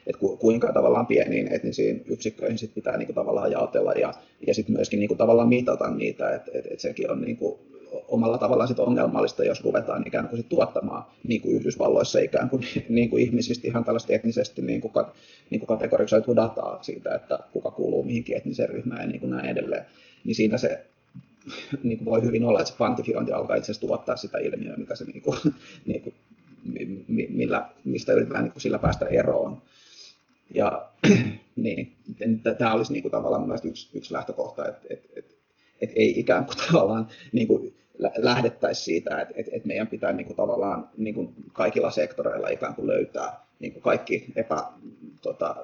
että 0.07 0.21
kuinka 0.39 0.73
tavallaan 0.73 1.07
pieniin 1.07 1.53
etnisiin 1.53 2.05
yksikköihin 2.07 2.59
sit 2.59 2.75
pitää 2.75 2.97
niin 2.97 3.07
kuin 3.07 3.15
tavallaan 3.15 3.53
jaotella 3.53 3.93
ja, 3.93 4.15
ja 4.47 4.55
sitten 4.55 4.77
myöskin 4.77 5.01
niin 5.01 5.09
kuin 5.09 5.19
tavallaan 5.19 5.49
mitata 5.49 5.91
niitä, 5.91 6.35
että 6.35 6.51
et, 6.55 6.67
et 6.71 6.81
sekin 6.81 7.11
on 7.11 7.21
niin 7.21 7.37
kuin 7.37 7.59
omalla 8.09 8.39
tavallaan 8.39 8.69
sit 8.69 8.79
ongelmallista, 8.79 9.45
jos 9.45 9.65
ruvetaan 9.65 10.07
ikään 10.07 10.29
kuin 10.29 10.39
sit 10.39 10.49
tuottamaan 10.49 11.05
niin 11.29 11.41
kuin 11.41 11.55
Yhdysvalloissa 11.55 12.19
ikään 12.19 12.51
kuin, 12.51 12.63
niin 12.89 13.11
kuin 13.11 13.23
ihmisistä 13.23 13.69
ihan 13.69 13.85
tällaista 13.85 14.13
etnisesti 14.13 14.63
niin 14.63 14.81
kuin, 14.81 14.93
niin 15.51 15.61
kuin 15.61 15.69
kategorisoitua 15.69 16.37
dataa 16.37 16.83
siitä, 16.83 17.15
että 17.15 17.39
kuka 17.53 17.71
kuuluu 17.71 18.03
mihinkin 18.03 18.37
etniseen 18.37 18.69
ryhmään 18.69 19.01
ja 19.01 19.07
niin 19.07 19.21
kuin 19.21 19.31
näin 19.31 19.49
edelleen. 19.49 19.87
Niin 20.25 20.35
siinä 20.35 20.59
se 20.59 20.87
niin 21.83 21.99
kuin 21.99 22.05
voi 22.05 22.23
hyvin 22.23 22.45
olla, 22.45 22.61
että 22.61 22.71
se 22.71 22.77
kvantifiointi 22.77 23.33
alkaa 23.33 23.57
itse 23.57 23.81
tuottaa 23.81 24.17
sitä 24.17 24.39
ilmiöä, 24.39 24.77
mitä 24.77 24.97
se, 24.97 25.05
niin 25.05 25.23
kuin, 25.23 25.39
niin 25.87 26.03
kuin, 26.03 26.15
millä, 27.29 27.69
mistä 27.85 28.13
yritetään 28.13 28.45
niin 28.45 28.53
kuin 28.53 28.63
sillä 28.63 28.79
päästä 28.79 29.07
eroon. 29.07 29.63
Ja 30.55 30.89
niin, 31.57 31.93
tämä 32.59 32.73
olisi 32.73 32.93
niin 32.93 33.03
kuin 33.03 33.13
tavallaan 33.13 33.43
mielestäni 33.43 33.71
yksi, 33.71 33.89
yksi 33.95 34.13
lähtökohta, 34.13 34.69
että, 34.69 34.87
että, 34.91 35.09
että, 35.17 35.35
että 35.81 35.95
ei 35.97 36.21
ikään 36.21 36.45
kuin 36.45 36.57
tavallaan 36.73 37.09
niin 37.33 37.47
kuin 37.49 37.75
lähdettäisi 38.17 38.83
siitä, 38.83 39.21
että, 39.21 39.35
että, 39.53 39.69
meidän 39.69 39.87
pitää 39.87 40.13
niin 40.13 40.27
kuin 40.27 40.37
tavallaan 40.37 40.89
niin 40.97 41.15
kuin 41.15 41.35
kaikilla 41.53 41.91
sektoreilla 41.91 42.49
ikään 42.49 42.75
kuin 42.75 42.89
löytää 42.89 43.47
niin 43.61 43.73
kuin 43.73 43.83
kaikki 43.83 44.27
epäsuhdat 44.37 44.75
tota, 45.23 45.57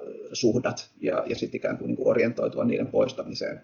ja, 1.01 1.25
ja 1.27 1.37
sitten 1.37 1.59
ikään 1.59 1.79
kuin, 1.79 1.89
niin 1.89 1.97
kuin 1.97 2.09
orientoitua 2.09 2.65
niiden 2.65 2.87
poistamiseen. 2.87 3.61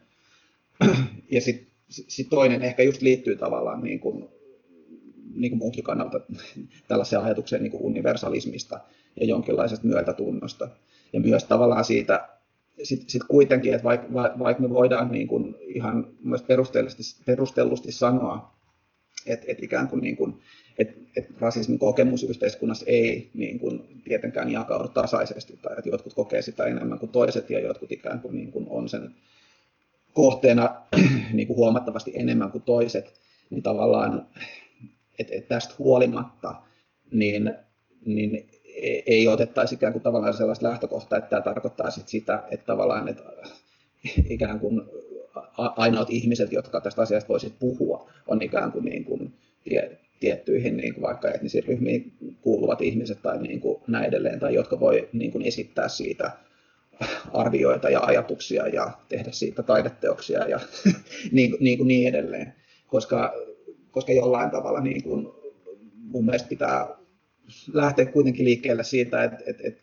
Ja 1.31 1.41
sitten 1.41 1.67
sitten 1.89 2.31
toinen 2.31 2.63
ehkä 2.63 2.83
just 2.83 3.03
liittyy 3.03 3.37
tavallaan 3.37 3.83
niin 3.83 4.01
kuin, 4.01 4.29
niin 5.35 5.51
kuin 5.51 5.59
munkin 5.59 5.85
kannalta 5.85 6.21
tällaiseen 6.89 7.23
ajatukseen 7.23 7.63
niin 7.63 7.71
kuin 7.71 7.83
universalismista 7.83 8.81
ja 9.21 9.27
jonkinlaisesta 9.27 9.87
myötätunnosta. 9.87 10.69
Ja 11.13 11.21
myös 11.21 11.45
tavallaan 11.45 11.85
siitä 11.85 12.29
sitten 12.83 13.11
sit 13.11 13.23
kuitenkin, 13.29 13.75
että 13.75 13.85
vaikka 13.85 14.07
vaik 14.39 14.59
me 14.59 14.71
voidaan 14.71 15.13
niin 15.13 15.29
kuin 15.29 15.55
ihan 15.61 16.07
perustellusti, 16.47 17.03
perustellusti 17.27 17.93
sanoa, 17.93 18.59
että 19.27 19.47
et 19.49 19.63
ikään 19.63 19.89
kuin, 19.89 20.01
niin 20.01 20.17
kuin 20.17 20.35
että 20.79 20.95
et 21.17 21.41
rasismin 21.41 21.79
kokemus 21.79 22.25
yhteiskunnassa 22.25 22.85
ei 22.89 23.31
niin 23.35 23.59
kuin 23.59 24.03
tietenkään 24.05 24.53
jakaudu 24.53 24.89
tasaisesti, 24.89 25.59
tai 25.63 25.75
että 25.79 25.91
jotkut 25.91 26.15
kokee 26.15 26.43
sitä 26.43 26.65
enemmän 26.65 26.99
kuin 26.99 27.13
toiset, 27.13 27.51
ja 27.51 27.61
jotkut 27.61 27.93
ikään 27.93 28.21
kuin, 28.21 28.37
niin 28.37 28.53
kuin 28.53 28.67
on 28.71 28.89
sen 28.89 29.15
kohteena 30.19 30.83
niin 31.33 31.47
kuin 31.47 31.57
huomattavasti 31.57 32.13
enemmän 32.15 32.51
kuin 32.51 32.63
toiset, 32.63 33.21
niin 33.51 33.63
tavallaan 33.63 34.27
että 35.19 35.35
et 35.37 35.49
tästä 35.49 35.75
huolimatta 35.79 36.55
niin, 37.13 37.55
niin 38.07 38.49
ei 39.07 39.29
otettaisi 39.29 39.75
ikään 39.75 39.93
kuin 39.93 40.03
tavallaan 40.03 40.35
sellaista 40.35 40.69
lähtökohtaa, 40.69 41.19
että 41.19 41.31
tämä 41.31 41.43
tarkoittaa 41.43 41.91
sit 41.91 42.09
sitä, 42.09 42.43
että 42.51 42.67
tavallaan 42.67 43.09
että 43.09 43.23
ikään 44.31 44.61
kuin 44.61 44.83
ainoat 45.57 46.11
ihmiset, 46.11 46.53
jotka 46.53 46.81
tästä 46.81 47.03
asiasta 47.03 47.29
voisivat 47.29 47.59
puhua, 47.59 48.11
on 48.27 48.43
ikään 48.43 48.73
kuin, 48.73 48.85
niin 48.85 49.05
kuin 49.05 49.33
tie, 49.65 49.99
tiettyihin 50.21 50.77
niin 50.77 50.95
kuin 50.95 51.03
vaikka 51.03 51.31
etnisiin 51.31 51.65
ryhmiin 51.65 52.13
kuuluvat 52.41 52.83
ihmiset 52.83 53.23
tai 53.23 53.43
niin 53.43 53.61
kuin 53.61 53.83
näin 53.87 54.05
edelleen, 54.05 54.41
tai 54.41 54.55
jotka 54.55 54.81
voi 54.81 55.09
niin 55.13 55.33
kuin 55.33 55.45
esittää 55.47 55.89
siitä 55.89 56.31
arvioita 57.33 57.91
ja 57.91 58.01
ajatuksia 58.01 58.67
ja 58.69 58.91
tehdä 59.09 59.31
siitä 59.33 59.63
taideteoksia 59.63 60.49
ja 60.49 60.61
niin, 61.33 61.57
niin, 61.61 61.79
kuin 61.79 61.89
niin 61.89 62.09
edelleen. 62.09 62.55
Koska, 62.87 63.33
koska 63.91 64.13
jollain 64.13 64.51
tavalla 64.51 64.81
niin 64.81 65.03
kuin 65.03 65.29
mun 65.97 66.25
mielestä 66.25 66.49
pitää 66.49 66.89
lähteä 67.73 68.07
kuitenkin 68.07 68.45
liikkeelle 68.45 68.85
siitä, 68.85 69.25
että, 69.25 69.39
että, 69.47 69.63
että, 69.67 69.83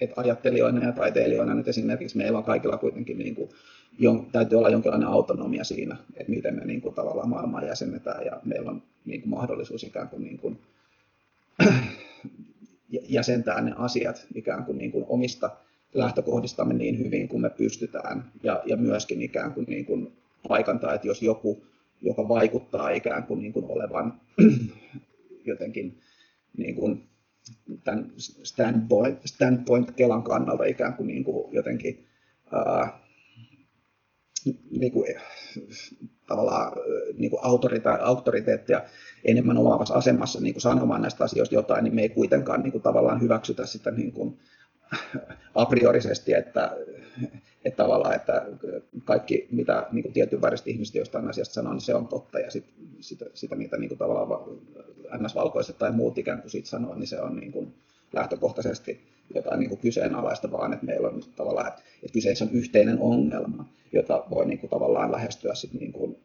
että 0.00 0.20
ajattelijoina 0.20 0.84
ja 0.84 0.92
taiteilijoina 0.92 1.54
nyt 1.54 1.68
esimerkiksi 1.68 2.16
meillä 2.16 2.38
on 2.38 2.44
kaikilla 2.44 2.78
kuitenkin 2.78 3.18
niin 3.18 3.34
kuin, 3.34 3.50
jon, 3.98 4.26
täytyy 4.32 4.58
olla 4.58 4.68
jonkinlainen 4.68 5.08
autonomia 5.08 5.64
siinä, 5.64 5.96
että 6.16 6.32
miten 6.32 6.54
me 6.54 6.64
niin 6.64 6.80
kuin, 6.80 6.94
tavallaan 6.94 7.28
maailmaa 7.28 7.64
jäsennetään 7.64 8.26
ja 8.26 8.40
meillä 8.44 8.70
on 8.70 8.82
niin 9.04 9.20
kuin, 9.20 9.30
mahdollisuus 9.30 9.82
ikään 9.82 10.08
kuin, 10.08 10.22
niin 10.22 10.38
kuin 10.38 10.58
jäsentää 12.90 13.60
ne 13.60 13.72
asiat 13.76 14.26
ikään 14.34 14.64
kuin, 14.64 14.78
niin 14.78 14.92
kuin 14.92 15.04
omista 15.08 15.50
lähtökohdistamme 15.94 16.74
niin 16.74 16.98
hyvin 16.98 17.28
kuin 17.28 17.42
me 17.42 17.50
pystytään. 17.50 18.32
Ja, 18.42 18.62
ja 18.66 18.76
myöskin 18.76 19.22
ikään 19.22 19.52
kuin, 19.54 19.66
niin 19.68 19.86
kuin 19.86 20.12
paikantaa, 20.48 20.94
että 20.94 21.06
jos 21.06 21.22
joku, 21.22 21.66
joka 22.02 22.28
vaikuttaa 22.28 22.90
ikään 22.90 23.24
kuin, 23.24 23.40
niin 23.40 23.52
kuin 23.52 23.66
olevan 23.68 24.20
jotenkin 25.44 26.00
niin 26.56 26.74
kuin 26.74 27.08
tämän 27.84 28.12
standpoint, 28.42 29.18
standpoint 29.24 29.90
Kelan 29.90 30.22
kannalta 30.22 30.64
ikään 30.64 30.94
kuin, 30.94 31.06
niin 31.06 31.24
kuin 31.24 31.54
jotenkin 31.54 32.06
ää, 32.52 32.98
niin 34.70 34.92
kuin, 34.92 35.14
tavallaan 36.26 36.72
niin 37.18 37.30
kuin 37.30 37.44
autorita- 37.44 38.02
autoriteettia 38.02 38.82
enemmän 39.24 39.58
omaavassa 39.58 39.94
asemassa 39.94 40.40
niin 40.40 40.54
kuin 40.54 40.62
sanomaan 40.62 41.02
näistä 41.02 41.24
asioista 41.24 41.54
jotain, 41.54 41.84
niin 41.84 41.94
me 41.94 42.02
ei 42.02 42.08
kuitenkaan 42.08 42.62
niin 42.62 42.72
kuin, 42.72 42.82
tavallaan 42.82 43.20
hyväksytä 43.20 43.66
sitä 43.66 43.90
niin 43.90 44.12
kuin, 44.12 44.38
a 45.54 45.66
priorisesti, 45.66 46.34
että, 46.34 46.76
että 47.64 47.82
tavallaan, 47.82 48.16
että 48.16 48.46
kaikki, 49.04 49.48
mitä 49.50 49.86
niin 49.92 50.02
kuin 50.02 50.12
tietyn 50.12 50.42
väriset 50.42 50.68
ihmiset 50.68 50.94
jostain 50.94 51.28
asiasta 51.28 51.54
sanoo, 51.54 51.72
niin 51.72 51.80
se 51.80 51.94
on 51.94 52.08
totta, 52.08 52.38
ja 52.38 52.50
sit, 52.50 52.64
sitä, 53.00 53.24
sitä, 53.34 53.56
mitä 53.56 53.76
niin 53.76 53.88
kuin 53.88 53.98
tavallaan 53.98 54.58
ns-valkoiset 55.18 55.78
tai 55.78 55.92
muut 55.92 56.18
ikään 56.18 56.40
kuin 56.40 56.50
siitä 56.50 56.68
sanoo, 56.68 56.94
niin 56.94 57.06
se 57.06 57.20
on 57.20 57.36
niin 57.36 57.52
kuin 57.52 57.74
lähtökohtaisesti 58.12 59.00
jotain 59.34 59.58
niin 59.60 59.68
kuin 59.68 59.80
kyseenalaista, 59.80 60.52
vaan 60.52 60.72
että 60.72 60.86
meillä 60.86 61.08
on 61.08 61.22
tavallaan, 61.36 61.68
että, 61.68 61.82
että 62.02 62.12
kyseessä 62.12 62.44
on 62.44 62.50
yhteinen 62.50 62.98
ongelma, 63.00 63.68
jota 63.92 64.24
voi 64.30 64.46
niin 64.46 64.58
kuin 64.58 64.70
tavallaan 64.70 65.12
lähestyä 65.12 65.54
sit 65.54 65.72
niin 65.72 65.92
kuin, 65.92 66.16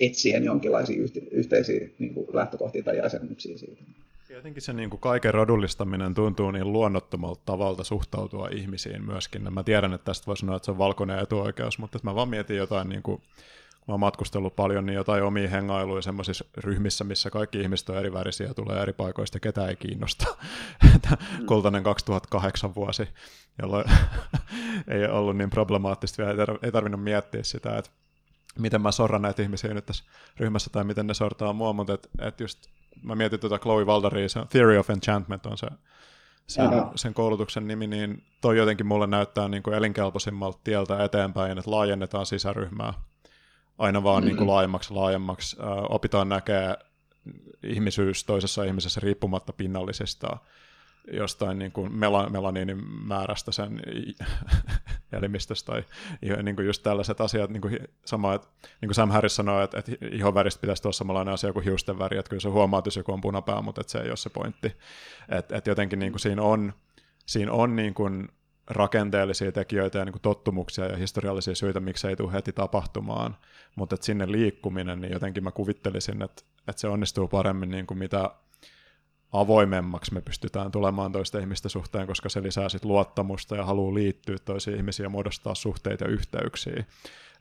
etsien 0.00 0.44
jonkinlaisia 0.44 1.02
yhteisiä 1.30 1.88
niin 1.98 2.14
kuin 2.14 2.26
lähtökohtia 2.32 2.82
tai 2.82 2.96
jäsennyksiä 2.96 3.58
siitä. 3.58 3.82
Jotenkin 4.30 4.62
se 4.62 4.72
niin 4.72 4.90
kuin 4.90 5.00
kaiken 5.00 5.34
rodullistaminen 5.34 6.14
tuntuu 6.14 6.50
niin 6.50 6.72
luonnottomalta 6.72 7.42
tavalta 7.44 7.84
suhtautua 7.84 8.48
ihmisiin 8.52 9.04
myöskin. 9.04 9.52
Mä 9.52 9.62
tiedän, 9.62 9.94
että 9.94 10.04
tästä 10.04 10.26
voi 10.26 10.36
sanoa, 10.36 10.56
että 10.56 10.64
se 10.64 10.70
on 10.70 10.78
valkoinen 10.78 11.18
etuoikeus, 11.18 11.78
mutta 11.78 11.98
mä 12.02 12.14
vaan 12.14 12.28
mietin 12.28 12.56
jotain, 12.56 12.88
niin 12.88 13.02
kuin, 13.02 13.18
kun 13.18 13.84
mä 13.88 13.92
oon 13.92 14.00
matkustellut 14.00 14.56
paljon, 14.56 14.86
niin 14.86 14.94
jotain 14.94 15.22
omia 15.22 15.48
hengailuja 15.48 16.02
semmoisissa 16.02 16.44
ryhmissä, 16.56 17.04
missä 17.04 17.30
kaikki 17.30 17.60
ihmiset 17.60 17.88
on 17.88 17.98
eri 17.98 18.12
värisiä, 18.12 18.54
tulee 18.54 18.82
eri 18.82 18.92
paikoista, 18.92 19.40
ketä 19.40 19.68
ei 19.68 19.76
kiinnosta. 19.76 20.36
Kultainen 21.48 21.82
2008 21.82 22.74
vuosi, 22.74 23.08
jolloin 23.62 23.84
ei 24.88 25.06
ollut 25.06 25.36
niin 25.36 25.50
problemaattista 25.50 26.22
vielä, 26.22 26.58
ei 26.62 26.72
tarvinnut 26.72 27.04
miettiä 27.04 27.42
sitä, 27.42 27.78
että 27.78 27.90
miten 28.58 28.82
mä 28.82 28.92
sorran 28.92 29.22
näitä 29.22 29.42
ihmisiä 29.42 29.74
nyt 29.74 29.86
tässä 29.86 30.04
ryhmässä 30.36 30.70
tai 30.70 30.84
miten 30.84 31.06
ne 31.06 31.14
sortaa 31.14 31.52
mua, 31.52 31.72
mutta 31.72 31.92
et, 31.92 32.08
et 32.18 32.40
just 32.40 32.77
mä 33.02 33.14
mietin 33.14 33.40
tuota 33.40 33.58
Chloe 33.58 33.86
Valdaria, 33.86 34.28
se 34.28 34.40
Theory 34.50 34.78
of 34.78 34.90
Enchantment 34.90 35.46
on 35.46 35.58
se 35.58 35.66
sen, 36.46 36.70
sen 36.94 37.14
koulutuksen 37.14 37.66
nimi, 37.66 37.86
niin 37.86 38.22
toi 38.40 38.58
jotenkin 38.58 38.86
mulle 38.86 39.06
näyttää 39.06 39.48
niin 39.48 39.62
kuin 39.62 39.74
elinkelpoisimmalta 39.74 40.58
tieltä 40.64 41.04
eteenpäin, 41.04 41.58
että 41.58 41.70
laajennetaan 41.70 42.26
sisäryhmää 42.26 42.94
aina 43.78 44.02
vaan 44.02 44.16
mm-hmm. 44.16 44.26
niin 44.26 44.36
kuin 44.36 44.48
laajemmaksi 44.48 44.94
laajemmaksi, 44.94 45.56
opitaan 45.88 46.28
näkee 46.28 46.76
ihmisyys 47.62 48.24
toisessa 48.24 48.64
ihmisessä 48.64 49.00
riippumatta 49.00 49.52
pinnallisesta 49.52 50.36
jostain 51.12 51.58
niin 51.58 51.72
kuin 51.72 51.92
melaniinin 52.30 52.84
määrästä 53.04 53.52
sen 53.52 53.82
elimistöstä 55.12 55.72
tai 55.72 55.84
niin 56.42 56.56
kuin 56.56 56.66
just 56.66 56.82
tällaiset 56.82 57.20
asiat, 57.20 57.50
niin 57.50 57.60
kuin 57.60 57.78
sama, 58.04 58.34
että 58.34 58.48
niin 58.80 58.88
kuin 58.88 58.94
Sam 58.94 59.10
Harris 59.10 59.36
sanoi, 59.36 59.64
että, 59.64 59.78
että 59.78 59.92
ihonväristä 60.12 60.60
pitäisi 60.60 60.82
olla 60.84 60.92
samanlainen 60.92 61.34
asia 61.34 61.52
kuin 61.52 61.64
hiusten 61.64 61.98
väri, 61.98 62.18
että 62.18 62.30
kyllä 62.30 62.40
se 62.40 62.48
huomaa, 62.48 62.78
että 62.78 62.90
joku 62.96 63.12
on 63.12 63.20
punapää, 63.20 63.62
mutta 63.62 63.80
että 63.80 63.90
se 63.90 63.98
ei 63.98 64.08
ole 64.08 64.16
se 64.16 64.30
pointti. 64.30 64.76
Että, 65.28 65.56
että 65.56 65.70
jotenkin 65.70 65.98
niin 65.98 66.12
kuin 66.12 66.20
siinä 66.20 66.42
on, 66.42 66.72
siinä 67.26 67.52
on 67.52 67.76
niin 67.76 67.94
kuin 67.94 68.28
rakenteellisia 68.66 69.52
tekijöitä 69.52 69.98
ja 69.98 70.04
niin 70.04 70.12
kuin 70.12 70.22
tottumuksia 70.22 70.86
ja 70.86 70.96
historiallisia 70.96 71.54
syitä, 71.54 71.80
miksi 71.80 72.08
ei 72.08 72.16
tule 72.16 72.32
heti 72.32 72.52
tapahtumaan, 72.52 73.36
mutta 73.76 73.94
että 73.94 74.06
sinne 74.06 74.32
liikkuminen, 74.32 75.00
niin 75.00 75.12
jotenkin 75.12 75.44
mä 75.44 75.50
kuvittelisin, 75.50 76.22
että, 76.22 76.42
että 76.68 76.80
se 76.80 76.88
onnistuu 76.88 77.28
paremmin 77.28 77.70
niin 77.70 77.86
kuin 77.86 77.98
mitä 77.98 78.30
avoimemmaksi 79.32 80.14
me 80.14 80.20
pystytään 80.20 80.70
tulemaan 80.70 81.12
toisten 81.12 81.40
ihmisten 81.40 81.70
suhteen, 81.70 82.06
koska 82.06 82.28
se 82.28 82.42
lisää 82.42 82.68
sit 82.68 82.84
luottamusta 82.84 83.56
ja 83.56 83.64
haluaa 83.64 83.94
liittyä 83.94 84.36
toisiin 84.44 84.76
ihmisiin 84.76 85.04
ja 85.04 85.10
muodostaa 85.10 85.54
suhteita 85.54 86.04
ja 86.04 86.10
yhteyksiä. 86.10 86.84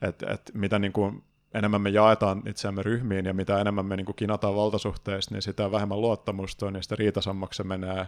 Et, 0.01 0.23
et 0.23 0.51
mitä 0.53 0.79
niin 0.79 0.93
kuin 0.93 1.23
enemmän 1.53 1.81
me 1.81 1.89
jaetaan 1.89 2.43
itseämme 2.47 2.83
ryhmiin 2.83 3.25
ja 3.25 3.33
mitä 3.33 3.61
enemmän 3.61 3.85
me 3.85 3.95
niin 3.95 4.05
kuin 4.05 4.15
kinataan 4.15 4.55
valtasuhteista, 4.55 5.35
niin 5.35 5.41
sitä 5.41 5.71
vähemmän 5.71 6.01
luottamusta 6.01 6.65
on 6.65 6.75
ja 6.75 6.81
sitä 6.81 6.95
riitasammaksi 6.95 7.57
se 7.57 7.63
menee. 7.63 8.07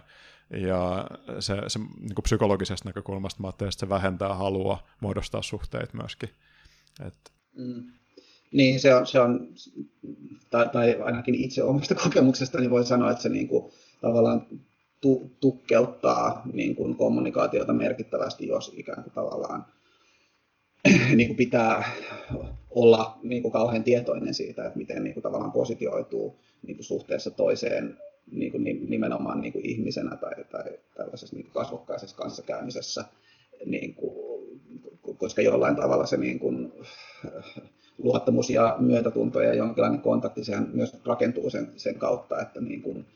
Ja 0.50 1.06
se, 1.40 1.62
se 1.66 1.78
niin 1.78 2.14
kuin 2.14 2.22
psykologisesta 2.22 2.88
näkökulmasta 2.88 3.42
mä 3.42 3.48
että 3.48 3.70
se 3.70 3.88
vähentää 3.88 4.34
halua 4.34 4.78
muodostaa 5.00 5.42
suhteita 5.42 5.96
myöskin. 5.96 6.30
Et... 7.06 7.32
Mm. 7.56 7.99
Niin, 8.52 8.80
se 8.80 8.94
on, 8.94 9.06
se 9.06 9.20
on 9.20 9.48
tai, 10.50 10.68
tai 10.68 10.96
ainakin 11.02 11.34
itse 11.34 11.62
omasta 11.62 11.94
kokemuksesta, 12.04 12.60
niin 12.60 12.70
voi 12.70 12.84
sanoa, 12.84 13.10
että 13.10 13.22
se 13.22 13.28
niin 13.28 13.48
kuin, 13.48 13.72
tavallaan 14.00 14.46
tu, 15.00 15.30
tukkeuttaa 15.40 16.42
niin 16.52 16.76
kuin 16.76 16.96
kommunikaatiota 16.96 17.72
merkittävästi, 17.72 18.46
jos 18.46 18.72
ikään 18.76 19.02
kuin 19.02 19.14
tavallaan 19.14 19.66
niin 21.16 21.28
kuin 21.28 21.36
pitää 21.36 21.90
olla 22.70 23.18
niin 23.22 23.42
kuin 23.42 23.52
kauhean 23.52 23.84
tietoinen 23.84 24.34
siitä, 24.34 24.66
että 24.66 24.78
miten 24.78 25.04
niin 25.04 25.14
kuin 25.14 25.22
tavallaan 25.22 25.52
positioituu 25.52 26.36
niin 26.66 26.76
kuin 26.76 26.84
suhteessa 26.84 27.30
toiseen 27.30 27.98
niin 28.30 28.52
kuin 28.52 28.64
nimenomaan 28.88 29.40
niin 29.40 29.52
kuin 29.52 29.66
ihmisenä 29.66 30.16
tai, 30.16 30.44
tai 30.44 30.64
tällaisessa 30.96 31.36
niin 31.36 31.44
kuin 31.44 31.54
kasvokkaisessa 31.54 32.16
kanssakäymisessä, 32.16 33.04
niin 33.66 33.94
kuin, 33.94 34.14
koska 35.18 35.42
jollain 35.42 35.76
tavalla 35.76 36.06
se 36.06 36.16
niin 36.16 36.38
kuin, 36.38 36.72
luottamus 38.02 38.50
ja 38.50 38.76
myötätunto 38.78 39.40
ja 39.40 39.54
jonkinlainen 39.54 40.00
kontakti, 40.00 40.44
sehän 40.44 40.70
myös 40.72 40.96
rakentuu 41.04 41.50
sen, 41.50 41.72
sen 41.76 41.94
kautta, 41.94 42.42
että, 42.42 42.60
niin 42.60 42.82
kuin, 42.82 43.06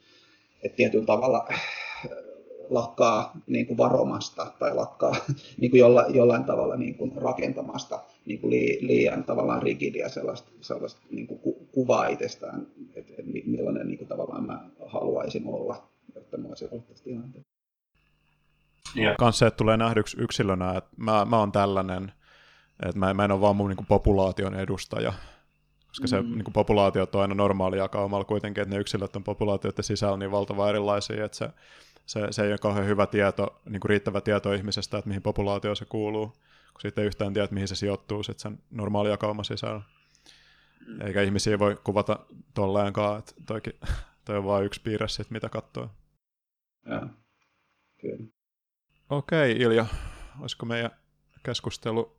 että 0.62 0.76
tietyllä 0.76 1.06
tavalla 1.06 1.46
äh, 1.50 1.60
lakkaa 2.70 3.40
niin 3.46 3.66
kuin 3.66 3.78
varomasta 3.78 4.52
tai 4.58 4.74
lakkaa 4.74 5.16
niin 5.60 5.70
kuin 5.70 5.80
jolla, 5.80 6.04
jollain 6.08 6.44
tavalla 6.44 6.76
niin 6.76 6.94
kuin 6.94 7.12
rakentamasta 7.16 8.00
niin 8.26 8.40
kuin 8.40 8.50
liian 8.80 9.24
tavallaan 9.24 9.62
rigidia 9.62 10.08
sellaista, 10.08 10.50
sellaista 10.60 11.00
niin 11.10 11.26
kuin 11.26 11.40
kuvaa 11.72 12.06
itsestään, 12.06 12.66
että, 12.94 13.12
että 13.18 13.32
millainen 13.46 13.86
niin 13.86 13.98
kuin 13.98 14.08
tavallaan 14.08 14.46
mä 14.46 14.64
haluaisin 14.86 15.46
olla, 15.46 15.88
jotta 16.14 16.36
mä 16.36 16.48
olisin 16.48 16.68
ollut 16.70 16.88
tästä 16.88 17.04
tilanteesta. 17.04 17.54
Ja. 18.94 19.14
Kans 19.18 19.38
se, 19.38 19.46
että 19.46 19.56
tulee 19.56 19.76
nähdyksi 19.76 20.16
yksilönä, 20.20 20.76
että 20.76 20.90
mä, 20.96 21.24
mä 21.24 21.38
oon 21.38 21.52
tällainen, 21.52 22.12
että 22.82 22.98
mä, 22.98 23.14
mä 23.14 23.24
en 23.24 23.32
ole 23.32 23.40
vaan 23.40 23.56
mun 23.56 23.68
niin 23.68 23.76
kuin 23.76 23.86
populaation 23.86 24.54
edustaja, 24.54 25.12
koska 25.88 26.06
se 26.06 26.22
mm. 26.22 26.30
niin 26.30 26.44
kuin 26.44 26.52
populaatiot 26.52 27.14
on 27.14 27.22
aina 27.22 27.34
normaali 27.34 27.78
jakaumalla 27.78 28.24
kuitenkin, 28.24 28.62
että 28.62 28.74
ne 28.74 28.80
yksilöt 28.80 29.16
on 29.16 29.24
populaatioiden 29.24 29.84
sisällä 29.84 30.16
niin 30.16 30.30
valtavan 30.30 30.68
erilaisia, 30.68 31.24
että 31.24 31.36
se, 31.36 31.50
se, 32.06 32.26
se 32.30 32.42
ei 32.42 32.50
ole 32.52 32.58
kauhean 32.58 32.86
hyvä 32.86 33.06
tieto, 33.06 33.60
niin 33.68 33.80
kuin 33.80 33.88
riittävä 33.88 34.20
tieto 34.20 34.52
ihmisestä, 34.52 34.98
että 34.98 35.08
mihin 35.08 35.22
populaatioon 35.22 35.76
se 35.76 35.84
kuuluu, 35.84 36.26
kun 36.26 36.80
siitä 36.80 37.00
ei 37.00 37.06
yhtään 37.06 37.32
tiedä, 37.32 37.44
että 37.44 37.54
mihin 37.54 37.68
se 37.68 37.74
sijoittuu 37.74 38.22
sit 38.22 38.38
sen 38.38 38.58
normaali 38.70 39.10
jakauma 39.10 39.44
sisällä. 39.44 39.80
Mm. 40.86 41.00
Eikä 41.00 41.22
ihmisiä 41.22 41.58
voi 41.58 41.76
kuvata 41.84 42.18
tolleenkaan, 42.54 43.18
että 43.18 43.32
toikin, 43.46 43.72
toi 44.24 44.36
on 44.36 44.44
vain 44.44 44.64
yksi 44.64 44.80
piirre 44.80 45.08
sit, 45.08 45.30
mitä 45.30 45.48
katsoo. 45.48 45.90
Joo, 46.86 47.08
kyllä. 48.00 48.26
Okei, 49.10 49.52
Ilja, 49.52 49.86
olisiko 50.40 50.66
meidän 50.66 50.90
keskustelu 51.42 52.16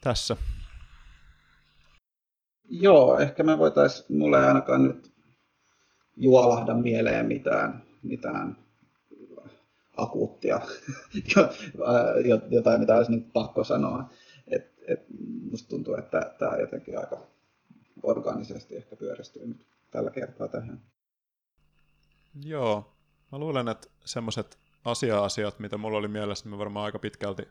tässä? 0.00 0.36
Joo, 2.68 3.18
ehkä 3.18 3.42
me 3.42 3.58
voitaisiin, 3.58 4.18
mulle 4.18 4.38
ei 4.38 4.44
ainakaan 4.44 4.84
nyt 4.84 5.12
juolahda 6.16 6.74
mieleen 6.74 7.26
mitään, 7.26 7.82
mitään 8.02 8.56
akuuttia, 9.96 10.60
jotain 12.50 12.80
mitä 12.80 12.96
olisi 12.96 13.12
nyt 13.12 13.32
pakko 13.32 13.64
sanoa. 13.64 14.10
Et, 14.48 14.74
et 14.88 15.00
musta 15.50 15.68
tuntuu, 15.68 15.94
että 15.94 16.34
tämä 16.38 16.56
jotenkin 16.56 16.98
aika 16.98 17.18
organisesti 18.02 18.76
ehkä 18.76 18.96
pyöristyy 18.96 19.46
nyt 19.46 19.66
tällä 19.90 20.10
kertaa 20.10 20.48
tähän. 20.48 20.80
Joo, 22.44 22.92
mä 23.32 23.38
luulen, 23.38 23.68
että 23.68 23.88
semmoiset 24.04 24.58
asia-asiat, 24.84 25.58
mitä 25.58 25.76
mulla 25.76 25.98
oli 25.98 26.08
mielessä, 26.08 26.48
me 26.48 26.58
varmaan 26.58 26.84
aika 26.84 26.98
pitkälti 26.98 27.48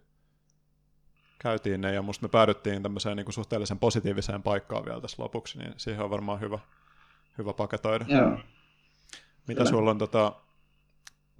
käytiin 1.39 1.81
ne, 1.81 1.93
ja 1.93 2.01
musta 2.01 2.25
me 2.25 2.29
päädyttiin 2.29 2.83
tämmöiseen 2.83 3.17
niin 3.17 3.25
kuin 3.25 3.33
suhteellisen 3.33 3.79
positiiviseen 3.79 4.43
paikkaan 4.43 4.85
vielä 4.85 5.01
tässä 5.01 5.23
lopuksi, 5.23 5.57
niin 5.57 5.73
siihen 5.77 6.03
on 6.03 6.09
varmaan 6.09 6.41
hyvä, 6.41 6.59
hyvä 7.37 7.53
paketoida. 7.53 8.05
Joo. 8.07 8.29
Mitä 9.47 9.57
Kyllä. 9.57 9.69
sulla 9.69 9.91
on 9.91 9.97
tota, 9.97 10.35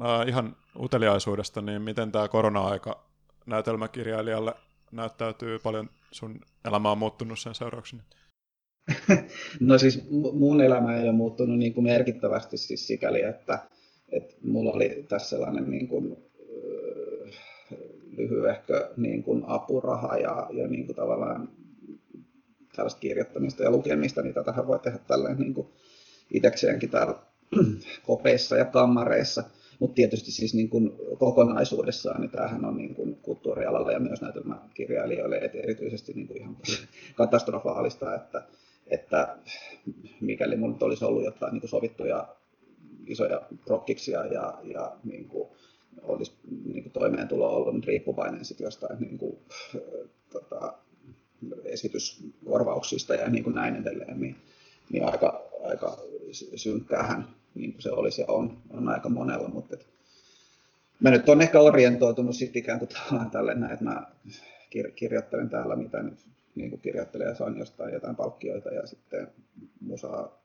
äh, 0.01 0.27
ihan 0.27 0.55
uteliaisuudesta, 0.79 1.61
niin 1.61 1.81
miten 1.81 2.11
tämä 2.11 2.27
korona-aika 2.27 3.05
näytelmäkirjailijalle 3.45 4.53
näyttäytyy 4.91 5.59
paljon, 5.59 5.89
sun 6.11 6.39
elämä 6.65 6.91
on 6.91 6.97
muuttunut 6.97 7.39
sen 7.39 7.55
seurauksena? 7.55 8.03
No 9.59 9.77
siis 9.77 10.07
mun 10.33 10.61
elämä 10.61 10.97
ei 10.97 11.03
ole 11.03 11.11
muuttunut 11.11 11.57
niin 11.57 11.73
kuin 11.73 11.83
merkittävästi 11.83 12.57
siis 12.57 12.87
sikäli, 12.87 13.21
että, 13.21 13.59
että 14.11 14.35
mulla 14.43 14.71
oli 14.71 15.05
tässä 15.09 15.29
sellainen 15.29 15.69
niin 15.69 15.87
kuin, 15.87 16.17
lyhyehkö 18.17 18.89
niin 18.97 19.23
kuin 19.23 19.43
apuraha 19.47 20.17
ja, 20.17 20.47
ja 20.53 20.67
niin 20.67 20.85
kuin 20.85 20.95
tavallaan 20.95 21.49
tällaista 22.75 22.99
kirjoittamista 22.99 23.63
ja 23.63 23.71
lukemista, 23.71 24.21
niin 24.21 24.33
tätähän 24.33 24.67
voi 24.67 24.79
tehdä 24.79 24.99
tälleen 25.07 25.37
niin 25.37 25.53
kuin 25.53 25.67
itsekseenkin 26.33 26.89
täällä 26.89 27.15
kopeissa 28.07 28.57
ja 28.57 28.65
kammareissa. 28.65 29.43
Mutta 29.79 29.95
tietysti 29.95 30.31
siis 30.31 30.53
niin 30.53 30.69
kuin 30.69 30.91
kokonaisuudessaan, 31.19 32.21
niin 32.21 32.31
tämähän 32.31 32.65
on 32.65 32.77
niin 32.77 32.95
kuin 32.95 33.15
kulttuurialalla 33.15 33.91
ja 33.91 33.99
myös 33.99 34.21
näytelmäkirjailijoille 34.21 35.37
että 35.37 35.57
erityisesti 35.57 36.13
niin 36.13 36.27
kuin 36.27 36.37
ihan 36.37 36.57
katastrofaalista, 37.15 38.15
että, 38.15 38.43
että 38.87 39.37
mikäli 40.21 40.55
minulla 40.55 40.77
olisi 40.81 41.05
ollut 41.05 41.25
jotain 41.25 41.51
niin 41.53 41.61
kuin 41.61 41.69
sovittuja 41.69 42.35
isoja 43.07 43.41
prokkiksia 43.65 44.25
ja, 44.25 44.59
ja 44.63 44.95
niin 45.03 45.27
kuin 45.27 45.49
olisi 46.03 46.31
niin 46.65 46.83
kuin 46.83 46.93
toimeentulo 46.93 47.55
ollut 47.55 47.85
riippuvainen 47.85 48.45
sit 48.45 48.59
jostain 48.59 48.99
niin 48.99 49.17
kuin, 49.17 49.37
tota, 50.31 50.73
esityskorvauksista 51.65 53.15
ja 53.15 53.29
niin 53.29 53.43
kuin 53.43 53.55
näin 53.55 53.75
edelleen, 53.75 54.19
niin, 54.19 54.35
niin 54.91 55.05
aika, 55.05 55.41
aika 55.63 55.97
synkkäähän 56.55 57.27
niin 57.55 57.71
kuin 57.71 57.81
se 57.81 57.91
olisi 57.91 58.21
ja 58.21 58.27
on, 58.27 58.57
on 58.69 58.87
aika 58.89 59.09
monella, 59.09 59.49
mutta 59.49 59.75
et, 59.75 59.87
mä 60.99 61.11
nyt 61.11 61.29
on 61.29 61.41
ehkä 61.41 61.59
orientoitunut 61.59 62.35
sitten 62.35 62.59
ikään 62.59 62.79
kuin 62.79 62.89
tälle 63.31 63.55
näin, 63.55 63.73
että 63.73 63.85
mä 63.85 64.07
kir- 64.75 64.91
kirjoittelen 64.91 65.49
täällä, 65.49 65.75
mitä 65.75 66.03
nyt 66.03 66.19
niin 66.55 66.69
kuin 66.69 66.81
kirjoittelen 66.81 67.27
ja 67.27 67.35
saan 67.35 67.57
jostain 67.57 67.93
jotain 67.93 68.15
palkkioita 68.15 68.69
ja 68.69 68.87
sitten 68.87 69.27
musaa 69.81 70.41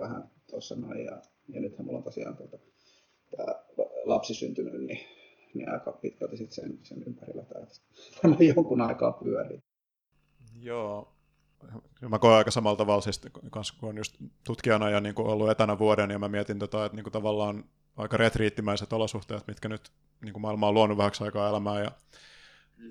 vähän 0.00 0.30
tuossa 0.50 0.76
noin 0.76 1.04
ja, 1.04 1.18
ja 1.48 1.60
nythän 1.60 1.86
mulla 1.86 1.98
on 1.98 2.04
tosiaan 2.04 2.36
tuota, 2.36 2.58
tämä 3.36 3.54
lapsi 4.04 4.34
syntynyt, 4.34 4.86
niin, 4.86 5.00
niin 5.54 5.72
aika 5.72 5.92
pitkälti 5.92 6.36
sit 6.36 6.52
sen, 6.52 6.78
sen 6.82 7.02
ympärillä 7.06 7.42
tämä 8.22 8.36
jonkun 8.54 8.80
aikaa 8.80 9.12
pyörii. 9.12 9.62
Joo, 10.60 11.12
mä 12.08 12.18
koen 12.18 12.36
aika 12.36 12.50
samalla 12.50 12.76
tavalla, 12.76 13.00
siis, 13.00 13.20
kun 13.80 13.88
on 13.88 13.96
just 13.96 14.16
tutkijana 14.44 14.90
ja 14.90 15.00
niin 15.00 15.14
ollut 15.18 15.50
etänä 15.50 15.78
vuoden, 15.78 16.10
ja 16.10 16.18
mä 16.18 16.28
mietin 16.28 16.58
tota, 16.58 16.84
että 16.84 16.96
niin 16.96 17.04
kuin 17.04 17.12
tavallaan 17.12 17.64
aika 17.96 18.16
retriittimäiset 18.16 18.92
olosuhteet, 18.92 19.46
mitkä 19.46 19.68
nyt 19.68 19.92
niin 20.22 20.32
kuin 20.32 20.42
maailma 20.42 20.68
on 20.68 20.74
luonut 20.74 20.98
vähäksi 20.98 21.24
aikaa 21.24 21.48
elämää, 21.48 21.80
ja, 21.80 21.90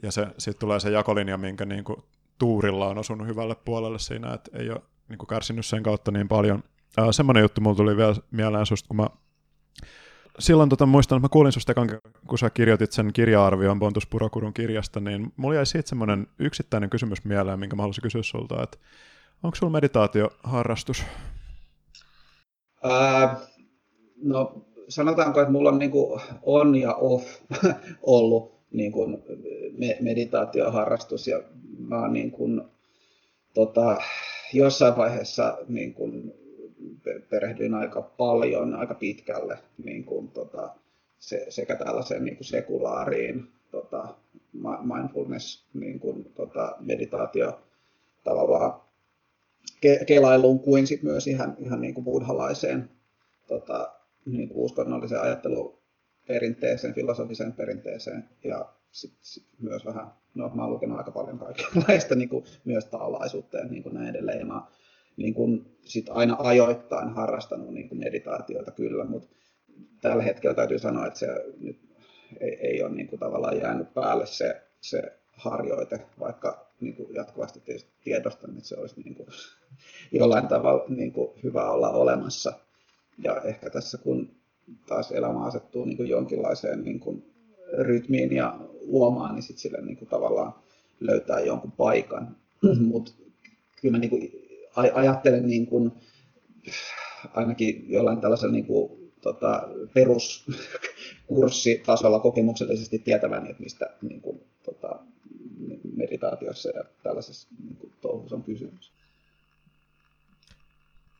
ja 0.04 0.12
se, 0.12 0.28
sitten 0.38 0.60
tulee 0.60 0.80
se 0.80 0.90
jakolinja, 0.90 1.38
minkä 1.38 1.66
niin 1.66 1.84
kuin 1.84 2.04
tuurilla 2.38 2.88
on 2.88 2.98
osunut 2.98 3.28
hyvälle 3.28 3.56
puolelle 3.56 4.00
siinä, 4.00 4.34
että 4.34 4.58
ei 4.58 4.70
ole 4.70 4.82
niin 5.10 5.18
kuin 5.18 5.28
kärsinyt 5.28 5.66
sen 5.66 5.84
kautta 5.84 6.12
niin 6.12 6.28
paljon. 6.28 6.64
Ää, 6.98 7.12
semmoinen 7.12 7.42
juttu 7.42 7.62
mulla 7.62 7.76
tuli 7.76 7.98
vielä 7.98 8.16
mieleen 8.32 8.66
susta, 8.66 8.88
kun 8.88 8.98
mä 8.98 9.08
silloin 10.40 10.70
tota, 10.70 10.86
muistan, 10.86 11.18
että 11.18 11.26
mä 11.26 11.30
kuulin 11.30 11.52
susta 11.52 11.74
kun 12.28 12.38
sä 12.38 12.50
kirjoitit 12.50 12.92
sen 12.92 13.14
kirja-arvion 13.14 13.80
Pontus 13.80 14.08
Purokurun 14.08 14.54
kirjasta, 14.54 15.00
niin 15.00 15.34
mulla 15.38 15.56
jäi 15.56 15.66
siitä 15.66 15.90
semmoinen 15.90 16.28
yksittäinen 16.40 16.90
kysymys 16.90 17.26
mieleen, 17.26 17.60
minkä 17.60 17.76
mä 17.76 17.82
haluaisin 17.82 18.02
kysyä 18.02 18.24
sulta, 18.24 18.64
että 18.64 18.78
onko 19.44 19.56
sulla 19.56 19.72
meditaatioharrastus? 19.72 21.04
Ää, 22.84 23.40
no 24.24 24.66
sanotaanko, 24.90 25.42
että 25.42 25.52
mulla 25.52 25.70
on 25.70 25.80
niin 25.80 25.92
kuin 25.92 26.22
on 26.42 26.76
ja 26.76 26.96
off 26.96 27.26
ollut 28.02 28.62
niin 28.72 28.92
kuin 28.92 29.24
meditaatioharrastus 30.02 31.28
ja 31.28 31.42
mä 31.78 32.00
oon 32.00 32.14
niin 32.14 32.32
kuin, 32.32 32.62
tota, 33.54 33.98
jossain 34.54 34.98
vaiheessa 34.98 35.58
niin 35.68 35.94
kuin, 35.94 36.34
perehdyin 37.30 37.74
aika 37.74 38.02
paljon, 38.02 38.76
aika 38.76 38.94
pitkälle 38.94 39.58
niin 39.84 40.04
kuin, 40.04 40.28
tota, 40.28 40.76
se, 41.20 41.46
sekä 41.50 41.76
tällaiseen 41.76 42.26
niin 42.26 42.38
kuin 42.38 42.48
sekulaariin 42.48 43.48
tota, 43.72 44.16
mindfulness, 44.94 45.66
niin 45.74 46.00
kuin, 46.00 46.32
tota, 46.36 46.76
meditaatio 46.80 47.62
tavallaan 48.24 48.82
ke, 49.82 50.00
kelailuun 50.08 50.60
kuin 50.60 50.88
sit 50.88 51.04
myös 51.04 51.28
ihan, 51.28 51.56
ihan 51.60 51.82
niin 51.82 51.94
kuin 51.94 52.06
buddhalaiseen 52.06 52.90
tota, 53.48 53.92
niin 54.26 54.50
kuin 54.50 54.58
uskonnolliseen 54.58 55.22
ajatteluperinteeseen, 55.22 56.94
filosofiseen 56.94 57.54
perinteeseen 57.54 58.30
ja 58.44 58.66
sitten 58.92 59.20
sit 59.22 59.46
myös 59.60 59.86
vähän, 59.86 60.08
no 60.36 60.52
mä 60.54 60.62
oon 60.62 60.72
lukenut 60.72 60.98
aika 60.98 61.12
paljon 61.12 61.40
kaikenlaista 61.40 62.16
niin 62.16 62.30
kuin, 62.30 62.46
myös 62.66 62.86
taalaisuutta 62.86 63.58
ja 63.58 63.66
niin 63.66 63.84
kuin 63.84 63.96
näin 63.96 64.10
edelleen. 64.10 64.40
Ja 64.40 64.46
mä 64.46 64.62
niin 65.22 65.34
kuin, 65.34 65.66
sit 65.86 66.06
aina 66.10 66.36
ajoittain 66.40 67.10
harrastanut 67.10 67.74
niin 67.74 67.90
kuin 67.90 68.00
meditaatioita 68.00 68.72
kyllä, 68.72 69.06
mutta 69.06 69.30
tällä 70.02 70.24
hetkellä 70.24 70.56
täytyy 70.56 70.80
sanoa, 70.80 71.08
että 71.08 71.20
se 71.20 71.28
nyt 71.60 71.78
ei, 72.40 72.58
ei 72.62 72.84
ole 72.84 72.92
niin 72.92 73.08
kuin, 73.08 73.20
tavallaan 73.20 73.58
jäänyt 73.58 73.94
päälle 73.94 74.26
se, 74.26 74.62
se 74.82 75.04
harjoite, 75.34 76.02
vaikka 76.20 76.68
niin 76.82 76.96
kuin 76.96 77.16
jatkuvasti 77.16 77.62
tiedostan, 78.04 78.50
että 78.50 78.68
se 78.68 78.78
olisi 78.78 79.02
niin 79.02 79.16
kuin, 79.16 79.28
jollain 80.12 80.48
tavalla 80.48 80.86
niin 80.90 81.12
kuin, 81.12 81.30
hyvä 81.44 81.72
olla 81.72 81.90
olemassa. 81.90 82.54
Ja 83.24 83.42
ehkä 83.42 83.70
tässä 83.70 83.98
kun 83.98 84.30
taas 84.88 85.12
elämä 85.12 85.46
asettuu 85.46 85.86
niin 85.86 85.98
kuin 85.98 86.10
jonkinlaiseen 86.10 86.84
niin 86.84 87.00
kuin, 87.00 87.32
rytmiin 87.78 88.36
ja 88.36 88.60
uomaan, 88.86 89.36
niin 89.36 89.44
sitten 89.44 89.62
sille 89.62 89.82
niin 89.82 89.98
kuin, 89.98 90.10
tavallaan 90.10 90.54
löytää 91.00 91.40
jonkun 91.40 91.72
paikan. 91.72 92.36
Mutta 92.92 93.12
kyllä 93.82 93.92
mä 93.92 93.98
niin 93.98 94.10
kuin, 94.10 94.41
ajattelen 94.76 95.48
niin 95.48 95.68
kuin, 95.68 95.92
ainakin 97.34 97.92
jollain 97.92 98.22
tällaisella 98.22 98.54
niin 98.54 98.66
kuin, 98.66 99.12
tota, 99.22 99.68
peruskurssitasolla 99.94 102.20
kokemuksellisesti 102.20 103.00
tietäväni, 103.00 103.50
että 103.50 103.64
mistä 103.64 103.90
niin 104.02 104.22
kuin, 104.22 104.44
tota, 104.64 105.00
meditaatiossa 105.96 106.70
ja 106.70 106.84
tällaisessa 107.04 107.48
niin 107.64 107.76
kuin, 107.76 107.94
touhussa 108.02 108.36
on 108.36 108.44
kysymys. 108.44 108.92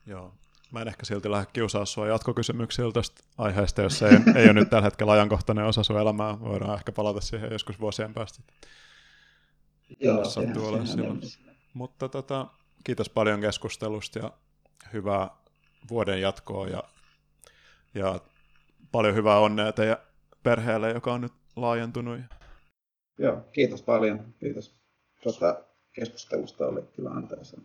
Joo. 0.06 0.32
Mä 0.72 0.82
en 0.82 0.88
ehkä 0.88 1.04
silti 1.04 1.30
lähde 1.30 1.46
kiusaa 1.52 1.84
sua 1.84 2.06
jatkokysymyksillä 2.06 2.92
tästä 2.92 3.22
aiheesta, 3.38 3.82
jos 3.82 4.02
ei, 4.02 4.10
ei 4.36 4.44
ole 4.44 4.52
nyt 4.52 4.70
tällä 4.70 4.84
hetkellä 4.84 5.12
ajankohtainen 5.12 5.64
osa 5.64 5.82
sun 5.82 6.00
elämää. 6.00 6.40
Voidaan 6.40 6.74
ehkä 6.74 6.92
palata 6.92 7.20
siihen 7.20 7.52
joskus 7.52 7.80
vuosien 7.80 8.14
päästä. 8.14 8.42
Joo, 10.00 10.24
silloin. 10.24 11.20
Mutta 11.74 12.08
tota, 12.08 12.46
kiitos 12.84 13.08
paljon 13.08 13.40
keskustelusta 13.40 14.18
ja 14.18 14.32
hyvää 14.92 15.30
vuoden 15.90 16.20
jatkoa 16.20 16.68
ja, 16.68 16.82
ja 17.94 18.20
paljon 18.92 19.14
hyvää 19.14 19.38
onnea 19.38 19.72
teidän 19.72 19.96
perheelle, 20.42 20.90
joka 20.90 21.12
on 21.12 21.20
nyt 21.20 21.32
laajentunut. 21.56 22.20
Joo, 23.18 23.40
kiitos 23.52 23.82
paljon. 23.82 24.34
Kiitos. 24.40 24.74
Tuota 25.22 25.64
keskustelusta 25.92 26.66
oli 26.66 26.82
kyllä 26.82 27.10
antaisa. 27.10 27.60